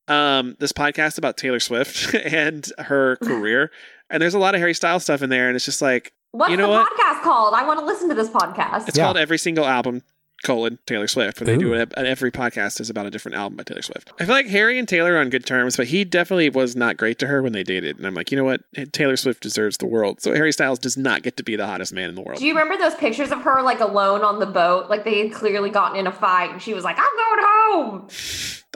um, 0.08 0.56
this 0.58 0.72
podcast 0.72 1.18
about 1.18 1.36
Taylor 1.36 1.60
Swift 1.60 2.14
and 2.24 2.68
her 2.78 3.16
career, 3.22 3.70
and 4.10 4.20
there's 4.20 4.34
a 4.34 4.38
lot 4.38 4.54
of 4.54 4.60
Harry 4.60 4.74
Styles 4.74 5.04
stuff 5.04 5.22
in 5.22 5.30
there, 5.30 5.46
and 5.48 5.54
it's 5.56 5.64
just 5.64 5.80
like, 5.82 6.12
What's 6.32 6.50
you 6.50 6.56
know 6.56 6.66
the 6.66 6.72
what? 6.72 6.88
podcast 6.90 7.22
called? 7.22 7.54
I 7.54 7.64
want 7.66 7.78
to 7.80 7.86
listen 7.86 8.08
to 8.08 8.14
this 8.14 8.28
podcast. 8.28 8.88
It's 8.88 8.98
called 8.98 9.16
Every 9.16 9.38
Single 9.38 9.64
Album 9.64 10.02
colon 10.44 10.78
Taylor 10.86 11.08
Swift, 11.08 11.40
where 11.40 11.46
they 11.46 11.56
do 11.56 11.72
it. 11.74 11.92
And 11.96 12.06
every 12.06 12.30
podcast 12.30 12.80
is 12.80 12.90
about 12.90 13.06
a 13.06 13.10
different 13.10 13.36
album 13.36 13.56
by 13.56 13.64
Taylor 13.64 13.82
Swift. 13.82 14.12
I 14.20 14.24
feel 14.24 14.34
like 14.34 14.46
Harry 14.46 14.78
and 14.78 14.88
Taylor 14.88 15.14
are 15.14 15.18
on 15.18 15.30
good 15.30 15.44
terms, 15.44 15.76
but 15.76 15.88
he 15.88 16.04
definitely 16.04 16.50
was 16.50 16.76
not 16.76 16.96
great 16.96 17.18
to 17.20 17.26
her 17.26 17.42
when 17.42 17.52
they 17.52 17.62
dated. 17.62 17.98
And 17.98 18.06
I'm 18.06 18.14
like, 18.14 18.30
you 18.30 18.38
know 18.38 18.44
what? 18.44 18.60
Taylor 18.92 19.16
Swift 19.16 19.42
deserves 19.42 19.78
the 19.78 19.86
world. 19.86 20.20
So 20.20 20.34
Harry 20.34 20.52
Styles 20.52 20.78
does 20.78 20.96
not 20.96 21.22
get 21.22 21.36
to 21.38 21.42
be 21.42 21.56
the 21.56 21.66
hottest 21.66 21.92
man 21.92 22.08
in 22.08 22.14
the 22.14 22.22
world. 22.22 22.38
Do 22.38 22.46
you 22.46 22.52
remember 22.54 22.76
those 22.76 22.94
pictures 22.94 23.30
of 23.32 23.42
her 23.42 23.62
like 23.62 23.80
alone 23.80 24.22
on 24.22 24.38
the 24.38 24.46
boat? 24.46 24.88
Like 24.88 25.04
they 25.04 25.18
had 25.18 25.32
clearly 25.32 25.70
gotten 25.70 25.98
in 25.98 26.06
a 26.06 26.12
fight, 26.12 26.50
and 26.50 26.62
she 26.62 26.74
was 26.74 26.84
like, 26.84 26.96
"I'm 26.98 27.16
going 27.16 27.46
home." 27.46 28.08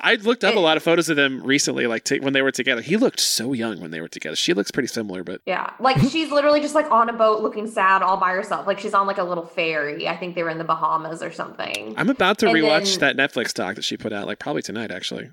I 0.02 0.14
looked 0.14 0.42
up 0.44 0.54
a 0.56 0.60
lot 0.60 0.76
of 0.76 0.82
photos 0.82 1.08
of 1.08 1.16
them 1.16 1.42
recently, 1.42 1.86
like 1.86 2.08
when 2.20 2.32
they 2.32 2.40
were 2.42 2.50
together. 2.52 2.80
He 2.80 2.96
looked 2.96 3.20
so 3.20 3.52
young 3.52 3.80
when 3.80 3.90
they 3.90 4.00
were 4.00 4.08
together. 4.08 4.36
She 4.36 4.54
looks 4.54 4.70
pretty 4.70 4.86
similar, 4.88 5.22
but 5.24 5.40
Yeah, 5.46 5.70
like 5.80 5.98
she's 6.10 6.30
literally 6.30 6.60
just 6.60 6.74
like 6.74 6.90
on 6.90 7.08
a 7.08 7.12
boat, 7.12 7.42
looking 7.42 7.66
sad 7.66 8.02
all 8.02 8.16
by 8.16 8.30
herself. 8.30 8.66
Like 8.66 8.78
she's 8.78 8.94
on 8.94 9.06
like 9.06 9.18
a 9.18 9.24
little 9.24 9.44
ferry. 9.44 10.08
I 10.08 10.16
think 10.16 10.34
they 10.34 10.42
were 10.42 10.50
in 10.50 10.58
the 10.58 10.64
Bahamas 10.64 11.22
or 11.22 11.32
something. 11.32 11.94
I'm 11.98 12.08
about 12.08 12.38
to 12.38 12.46
And 12.46 12.54
rewatch 12.56 12.98
then- 12.98 13.16
that 13.16 13.32
Netflix 13.32 13.52
doc 13.52 13.74
that 13.76 13.84
she 13.84 13.96
put 13.96 14.12
out, 14.12 14.26
like 14.26 14.38
probably 14.38 14.62
tonight, 14.62 14.90
actually. 14.90 15.30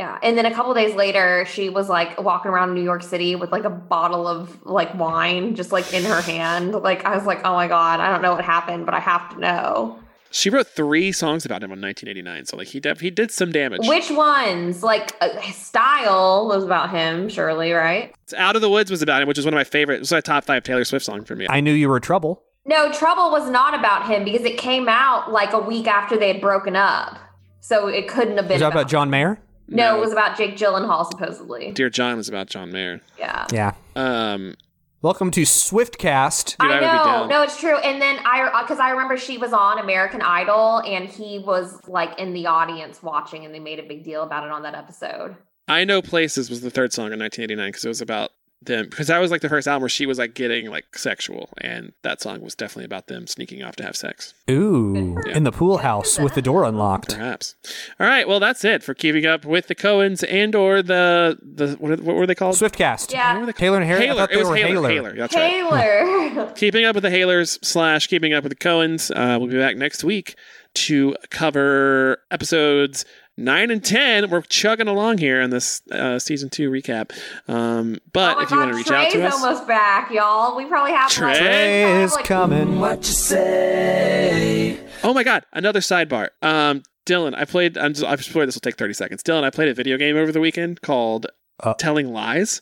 Yeah, 0.00 0.18
and 0.22 0.36
then 0.38 0.46
a 0.46 0.50
couple 0.54 0.72
days 0.72 0.94
later, 0.94 1.44
she 1.46 1.68
was 1.68 1.90
like 1.90 2.18
walking 2.22 2.50
around 2.50 2.74
New 2.74 2.82
York 2.82 3.02
City 3.02 3.36
with 3.36 3.52
like 3.52 3.64
a 3.64 3.70
bottle 3.70 4.26
of 4.26 4.64
like 4.64 4.94
wine 4.94 5.54
just 5.54 5.72
like 5.72 5.92
in 5.92 6.04
her 6.04 6.22
hand. 6.22 6.72
Like 6.72 7.04
I 7.04 7.14
was 7.14 7.26
like, 7.26 7.40
oh 7.44 7.52
my 7.52 7.68
god, 7.68 8.00
I 8.00 8.10
don't 8.10 8.22
know 8.22 8.32
what 8.34 8.42
happened, 8.42 8.86
but 8.86 8.94
I 8.94 8.98
have 9.00 9.34
to 9.34 9.38
know. 9.38 9.99
She 10.30 10.48
wrote 10.48 10.68
three 10.68 11.10
songs 11.12 11.44
about 11.44 11.62
him 11.62 11.72
in 11.72 11.80
1989, 11.80 12.46
so 12.46 12.56
like 12.56 12.68
he 12.68 12.80
def- 12.80 13.00
he 13.00 13.10
did 13.10 13.30
some 13.30 13.50
damage. 13.50 13.86
Which 13.86 14.10
ones? 14.10 14.82
Like 14.82 15.16
uh, 15.20 15.40
style 15.52 16.46
was 16.48 16.64
about 16.64 16.90
him, 16.90 17.28
surely, 17.28 17.72
right? 17.72 18.14
Out 18.36 18.54
of 18.54 18.62
the 18.62 18.70
Woods 18.70 18.90
was 18.90 19.02
about 19.02 19.22
him, 19.22 19.28
which 19.28 19.38
is 19.38 19.44
one 19.44 19.52
of 19.54 19.58
my 19.58 19.64
favorite. 19.64 19.96
It 19.96 20.00
was 20.00 20.12
a 20.12 20.22
top 20.22 20.44
five 20.44 20.62
Taylor 20.62 20.84
Swift 20.84 21.04
song 21.04 21.24
for 21.24 21.34
me. 21.34 21.46
I 21.50 21.60
knew 21.60 21.72
you 21.72 21.88
were 21.88 22.00
trouble. 22.00 22.44
No, 22.66 22.92
Trouble 22.92 23.30
was 23.30 23.50
not 23.50 23.74
about 23.74 24.06
him 24.06 24.22
because 24.24 24.42
it 24.42 24.58
came 24.58 24.88
out 24.88 25.32
like 25.32 25.52
a 25.52 25.58
week 25.58 25.88
after 25.88 26.16
they 26.16 26.28
had 26.28 26.40
broken 26.40 26.76
up. 26.76 27.18
So 27.60 27.88
it 27.88 28.06
couldn't 28.06 28.36
have 28.36 28.46
been 28.46 28.56
Was 28.56 28.60
that 28.60 28.68
about, 28.68 28.80
about 28.82 28.90
John 28.90 29.10
Mayer? 29.10 29.40
No, 29.66 29.96
it 29.96 30.00
was 30.00 30.12
about 30.12 30.36
Jake 30.36 30.56
Gyllenhaal 30.56 31.10
supposedly. 31.10 31.72
Dear 31.72 31.90
John 31.90 32.16
was 32.16 32.28
about 32.28 32.48
John 32.48 32.70
Mayer. 32.70 33.00
Yeah. 33.18 33.46
Yeah. 33.52 33.72
Um, 33.96 34.56
Welcome 35.02 35.30
to 35.30 35.42
Swiftcast. 35.42 36.58
Dude, 36.58 36.70
I 36.70 36.76
I 36.76 36.80
would 36.80 37.30
know. 37.30 37.38
No, 37.38 37.42
it's 37.42 37.58
true. 37.58 37.78
And 37.78 38.02
then 38.02 38.18
I, 38.26 38.60
because 38.60 38.78
I 38.78 38.90
remember 38.90 39.16
she 39.16 39.38
was 39.38 39.54
on 39.54 39.78
American 39.78 40.20
Idol 40.20 40.82
and 40.84 41.08
he 41.08 41.38
was 41.38 41.80
like 41.88 42.18
in 42.18 42.34
the 42.34 42.46
audience 42.46 43.02
watching 43.02 43.46
and 43.46 43.54
they 43.54 43.60
made 43.60 43.78
a 43.78 43.82
big 43.82 44.04
deal 44.04 44.22
about 44.22 44.44
it 44.44 44.50
on 44.50 44.62
that 44.64 44.74
episode. 44.74 45.36
I 45.66 45.84
Know 45.84 46.02
Places 46.02 46.50
was 46.50 46.60
the 46.60 46.68
third 46.68 46.92
song 46.92 47.14
in 47.14 47.18
1989 47.18 47.68
because 47.68 47.84
it 47.86 47.88
was 47.88 48.02
about 48.02 48.32
them. 48.62 48.86
Because 48.88 49.06
that 49.08 49.18
was 49.18 49.30
like 49.30 49.40
the 49.40 49.48
first 49.48 49.66
album 49.66 49.82
where 49.82 49.88
she 49.88 50.06
was 50.06 50.18
like 50.18 50.34
getting 50.34 50.66
like 50.70 50.96
sexual, 50.96 51.50
and 51.60 51.92
that 52.02 52.20
song 52.20 52.40
was 52.40 52.54
definitely 52.54 52.84
about 52.84 53.06
them 53.06 53.26
sneaking 53.26 53.62
off 53.62 53.76
to 53.76 53.82
have 53.82 53.96
sex. 53.96 54.34
Ooh, 54.50 55.16
in 55.30 55.44
the 55.44 55.52
pool 55.52 55.78
house 55.78 56.18
with 56.18 56.34
the 56.34 56.42
door 56.42 56.64
unlocked. 56.64 57.14
Perhaps. 57.14 57.54
All 57.98 58.06
right. 58.06 58.26
Well, 58.28 58.40
that's 58.40 58.64
it 58.64 58.82
for 58.82 58.94
keeping 58.94 59.26
up 59.26 59.44
with 59.44 59.66
the 59.68 59.74
Cohens 59.74 60.24
and 60.28 60.54
or 60.54 60.82
the 60.82 61.38
the 61.42 61.76
what, 61.78 62.00
what 62.00 62.16
were 62.16 62.26
they 62.26 62.34
called? 62.34 62.56
Swiftcast. 62.56 63.12
Yeah. 63.12 63.50
Taylor 63.52 63.78
and 63.78 63.86
Harry. 63.86 64.02
I 64.02 64.06
Haylor. 64.06 64.16
thought 64.20 64.32
It 64.32 64.36
was 64.38 64.48
were 64.48 64.56
Haylor. 64.56 64.88
Haylor. 64.88 64.90
Haylor. 64.90 65.14
That's 65.16 65.34
right. 65.34 65.50
Taylor. 65.50 66.52
Keeping 66.56 66.84
up 66.84 66.94
with 66.94 67.02
the 67.02 67.10
Haylors 67.10 67.58
slash 67.62 68.06
keeping 68.06 68.32
up 68.32 68.44
with 68.44 68.50
the 68.50 68.56
Cohens. 68.56 69.10
Uh, 69.10 69.38
we'll 69.38 69.48
be 69.50 69.58
back 69.58 69.76
next 69.76 70.04
week 70.04 70.36
to 70.74 71.16
cover 71.30 72.18
episodes 72.30 73.04
nine 73.36 73.70
and 73.70 73.84
ten. 73.84 74.30
We're 74.30 74.42
chugging 74.42 74.88
along 74.88 75.18
here 75.18 75.40
in 75.40 75.50
this 75.50 75.82
uh, 75.90 76.18
season 76.18 76.50
two 76.50 76.70
recap. 76.70 77.12
Um, 77.48 77.98
but 78.12 78.36
oh 78.36 78.38
my 78.38 78.42
if 78.44 78.50
you 78.50 78.56
want 78.58 78.70
to 78.70 78.76
reach 78.76 78.86
Trey's 78.86 79.06
out 79.06 79.12
to 79.12 79.26
us, 79.26 79.34
almost 79.34 79.66
back, 79.66 80.10
y'all. 80.10 80.56
We 80.56 80.66
probably 80.66 80.92
have 80.92 81.10
like, 81.10 81.12
Trey 81.12 81.32
we 81.32 81.38
probably 81.38 81.92
have, 81.92 82.02
is 82.02 82.12
like, 82.14 82.24
coming. 82.24 82.80
What 82.80 82.98
you 82.98 83.12
say? 83.12 84.80
oh 85.02 85.14
my 85.14 85.22
god, 85.22 85.44
another 85.52 85.80
sidebar. 85.80 86.28
Um, 86.42 86.82
Dylan, 87.06 87.34
I 87.34 87.44
played. 87.44 87.78
I'm 87.78 87.94
just, 87.94 88.06
I'm 88.06 88.18
sure 88.18 88.46
this 88.46 88.54
will 88.54 88.60
take 88.60 88.76
thirty 88.76 88.94
seconds. 88.94 89.22
Dylan, 89.22 89.44
I 89.44 89.50
played 89.50 89.68
a 89.68 89.74
video 89.74 89.96
game 89.96 90.16
over 90.16 90.32
the 90.32 90.40
weekend 90.40 90.82
called 90.82 91.26
Uh, 91.60 91.74
Telling 91.74 92.12
Lies, 92.12 92.60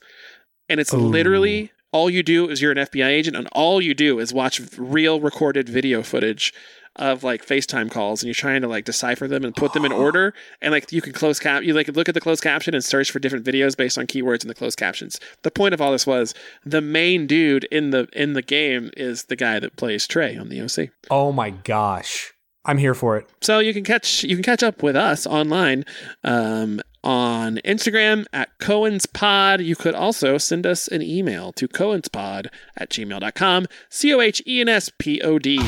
and 0.69 0.81
it's 0.81 0.95
Ooh. 0.95 0.99
literally 0.99 1.73
all 1.93 2.11
you 2.11 2.23
do 2.23 2.49
is 2.49 2.61
you're 2.61 2.73
an 2.73 2.79
FBI 2.79 3.07
agent, 3.07 3.37
and 3.37 3.49
all 3.53 3.81
you 3.81 3.95
do 3.95 4.19
is 4.19 4.33
watch 4.33 4.61
real 4.77 5.21
recorded 5.21 5.69
video 5.69 6.03
footage 6.03 6.53
of 6.99 7.25
like 7.25 7.47
FaceTime 7.47 7.91
calls, 7.91 8.23
and 8.23 8.29
you're 8.29 8.35
trying 8.35 8.63
to 8.63 8.69
like 8.69 8.85
decipher 8.85 9.29
them 9.29 9.45
and 9.45 9.55
put 9.55 9.73
them 9.73 9.85
in 9.85 9.93
order, 10.05 10.35
and 10.61 10.73
like 10.73 10.91
you 10.93 11.01
can 11.01 11.13
close 11.13 11.39
cap, 11.39 11.63
you 11.63 11.75
like 11.75 11.89
look 11.89 12.09
at 12.09 12.15
the 12.15 12.21
closed 12.21 12.43
caption 12.43 12.75
and 12.75 12.85
search 12.85 13.11
for 13.11 13.19
different 13.19 13.45
videos 13.45 13.77
based 13.77 13.99
on 13.99 14.07
keywords 14.07 14.43
in 14.43 14.49
the 14.49 14.55
closed 14.55 14.79
captions. 14.79 15.19
The 15.43 15.51
point 15.51 15.75
of 15.75 15.81
all 15.81 15.93
this 15.93 16.07
was 16.07 16.35
the 16.65 16.81
main 16.81 17.27
dude 17.27 17.65
in 17.65 17.91
the 17.91 18.09
in 18.13 18.33
the 18.33 18.43
game 18.43 18.91
is 18.97 19.25
the 19.25 19.37
guy 19.37 19.59
that 19.61 19.77
plays 19.77 20.07
Trey 20.07 20.37
on 20.37 20.49
the 20.49 20.61
OC. 20.61 20.91
Oh 21.11 21.33
my 21.33 21.51
gosh. 21.51 22.33
I'm 22.65 22.79
here 22.79 22.95
for 22.95 23.17
it. 23.17 23.27
So 23.41 23.61
you 23.61 23.73
can 23.73 23.83
catch 23.83 24.25
you 24.25 24.37
can 24.37 24.43
catch 24.43 24.63
up 24.63 24.83
with 24.83 24.95
us 24.95 25.27
online 25.27 25.85
um, 26.23 26.83
on 27.03 27.61
Instagram 27.65 28.27
at 28.33 28.59
Cohen's 28.59 29.07
Pod. 29.07 29.63
You 29.63 29.75
could 29.75 29.95
also 29.95 30.37
send 30.37 30.67
us 30.67 30.87
an 30.87 31.01
email 31.01 31.53
to 31.55 31.67
cohenspod 31.67 32.49
at 32.77 32.91
gmail.com. 32.91 33.67
C 33.89 34.13
O 34.13 34.21
H 34.21 34.43
E 34.47 34.61
N 34.61 34.69
S 34.69 34.91
P 34.99 35.21
O 35.23 35.39
D 35.39 35.59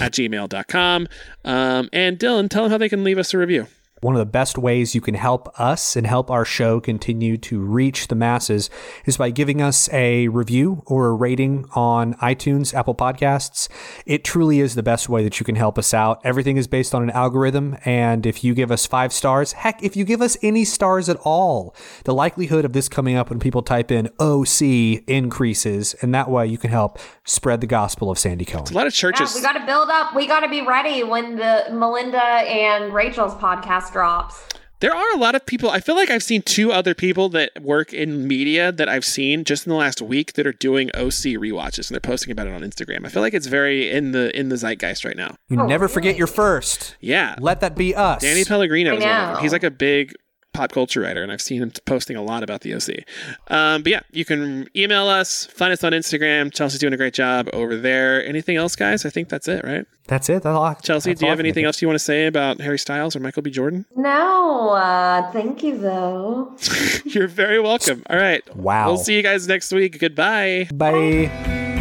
at 0.00 0.12
gmail.com. 0.12 1.08
Um, 1.44 1.88
and 1.92 2.18
Dylan, 2.18 2.48
tell 2.48 2.64
them 2.64 2.72
how 2.72 2.78
they 2.78 2.88
can 2.88 3.04
leave 3.04 3.18
us 3.18 3.34
a 3.34 3.38
review. 3.38 3.66
One 4.04 4.14
of 4.14 4.18
the 4.18 4.26
best 4.26 4.58
ways 4.58 4.94
you 4.94 5.00
can 5.00 5.14
help 5.14 5.48
us 5.58 5.96
and 5.96 6.06
help 6.06 6.30
our 6.30 6.44
show 6.44 6.78
continue 6.78 7.38
to 7.38 7.58
reach 7.58 8.08
the 8.08 8.14
masses 8.14 8.68
is 9.06 9.16
by 9.16 9.30
giving 9.30 9.62
us 9.62 9.88
a 9.94 10.28
review 10.28 10.82
or 10.84 11.06
a 11.06 11.14
rating 11.14 11.64
on 11.74 12.12
iTunes, 12.16 12.74
Apple 12.74 12.94
Podcasts. 12.94 13.66
It 14.04 14.22
truly 14.22 14.60
is 14.60 14.74
the 14.74 14.82
best 14.82 15.08
way 15.08 15.24
that 15.24 15.40
you 15.40 15.46
can 15.46 15.54
help 15.54 15.78
us 15.78 15.94
out. 15.94 16.20
Everything 16.22 16.58
is 16.58 16.66
based 16.66 16.94
on 16.94 17.02
an 17.02 17.08
algorithm, 17.12 17.78
and 17.86 18.26
if 18.26 18.44
you 18.44 18.52
give 18.52 18.70
us 18.70 18.84
five 18.84 19.10
stars, 19.10 19.52
heck, 19.52 19.82
if 19.82 19.96
you 19.96 20.04
give 20.04 20.20
us 20.20 20.36
any 20.42 20.66
stars 20.66 21.08
at 21.08 21.16
all, 21.24 21.74
the 22.04 22.12
likelihood 22.12 22.66
of 22.66 22.74
this 22.74 22.90
coming 22.90 23.16
up 23.16 23.30
when 23.30 23.40
people 23.40 23.62
type 23.62 23.90
in 23.90 24.10
OC 24.20 25.02
increases, 25.08 25.94
and 26.02 26.14
that 26.14 26.28
way 26.28 26.46
you 26.46 26.58
can 26.58 26.68
help 26.68 26.98
spread 27.24 27.62
the 27.62 27.66
gospel 27.66 28.10
of 28.10 28.18
Sandy 28.18 28.44
Cohen. 28.44 28.66
A 28.70 28.74
lot 28.74 28.86
of 28.86 28.92
Yeah, 28.92 28.98
churches. 28.98 29.34
we 29.34 29.40
got 29.40 29.54
to 29.54 29.64
build 29.64 29.88
up. 29.88 30.14
We 30.14 30.26
got 30.26 30.40
to 30.40 30.48
be 30.50 30.60
ready 30.60 31.02
when 31.04 31.36
the 31.36 31.68
Melinda 31.72 32.22
and 32.22 32.92
Rachel's 32.92 33.32
podcast 33.36 33.93
drops. 33.94 34.44
There 34.80 34.94
are 34.94 35.14
a 35.14 35.16
lot 35.18 35.34
of 35.34 35.46
people. 35.46 35.70
I 35.70 35.80
feel 35.80 35.94
like 35.94 36.10
I've 36.10 36.22
seen 36.22 36.42
two 36.42 36.70
other 36.70 36.94
people 36.94 37.30
that 37.30 37.52
work 37.62 37.94
in 37.94 38.28
media 38.28 38.70
that 38.72 38.86
I've 38.86 39.04
seen 39.04 39.44
just 39.44 39.66
in 39.66 39.70
the 39.70 39.76
last 39.76 40.02
week 40.02 40.34
that 40.34 40.46
are 40.46 40.52
doing 40.52 40.90
OC 40.94 41.38
rewatches 41.40 41.88
and 41.88 41.94
they're 41.94 42.00
posting 42.00 42.30
about 42.32 42.48
it 42.48 42.52
on 42.52 42.60
Instagram. 42.60 43.06
I 43.06 43.08
feel 43.08 43.22
like 43.22 43.32
it's 43.32 43.46
very 43.46 43.90
in 43.90 44.12
the 44.12 44.36
in 44.38 44.50
the 44.50 44.56
zeitgeist 44.56 45.06
right 45.06 45.16
now. 45.16 45.36
You 45.48 45.58
Oh, 45.60 45.66
never 45.66 45.88
forget 45.88 46.16
your 46.18 46.26
first. 46.26 46.96
Yeah, 47.00 47.34
Let 47.40 47.60
that 47.60 47.76
be 47.76 47.94
us. 47.94 48.20
Danny 48.20 48.44
Pellegrino 48.44 48.96
is 48.96 49.00
one 49.04 49.08
of 49.10 49.34
them. 49.36 49.42
He's 49.42 49.52
like 49.52 49.62
a 49.62 49.70
big 49.70 50.12
pop 50.54 50.72
culture 50.72 51.00
writer, 51.00 51.22
and 51.22 51.30
I've 51.30 51.42
seen 51.42 51.60
him 51.60 51.72
posting 51.84 52.16
a 52.16 52.22
lot 52.22 52.42
about 52.42 52.62
the 52.62 52.74
OC. 52.74 53.04
Um, 53.48 53.82
but 53.82 53.90
yeah, 53.90 54.00
you 54.12 54.24
can 54.24 54.68
email 54.74 55.06
us, 55.08 55.44
find 55.46 55.72
us 55.72 55.84
on 55.84 55.92
Instagram. 55.92 56.52
Chelsea's 56.52 56.80
doing 56.80 56.94
a 56.94 56.96
great 56.96 57.12
job 57.12 57.50
over 57.52 57.76
there. 57.76 58.24
Anything 58.24 58.56
else, 58.56 58.74
guys? 58.76 59.04
I 59.04 59.10
think 59.10 59.28
that's 59.28 59.48
it, 59.48 59.64
right? 59.64 59.86
That's 60.06 60.28
it. 60.28 60.42
That's 60.42 60.46
all. 60.46 60.74
Chelsea, 60.76 61.10
that's 61.10 61.20
do 61.20 61.26
you 61.26 61.28
all 61.28 61.32
have 61.32 61.40
anything 61.40 61.64
else 61.64 61.80
you 61.82 61.88
want 61.88 61.96
to 61.96 62.04
say 62.04 62.26
about 62.26 62.60
Harry 62.60 62.78
Styles 62.78 63.16
or 63.16 63.20
Michael 63.20 63.42
B. 63.42 63.50
Jordan? 63.50 63.84
No, 63.96 64.70
uh, 64.70 65.30
thank 65.32 65.62
you 65.62 65.78
though. 65.78 66.56
You're 67.04 67.28
very 67.28 67.60
welcome. 67.60 68.02
All 68.08 68.16
right. 68.16 68.42
Wow. 68.56 68.86
We'll 68.86 68.98
see 68.98 69.16
you 69.16 69.22
guys 69.22 69.48
next 69.48 69.72
week. 69.72 69.98
Goodbye. 69.98 70.68
of. 70.70 70.78
Bye. 70.78 71.73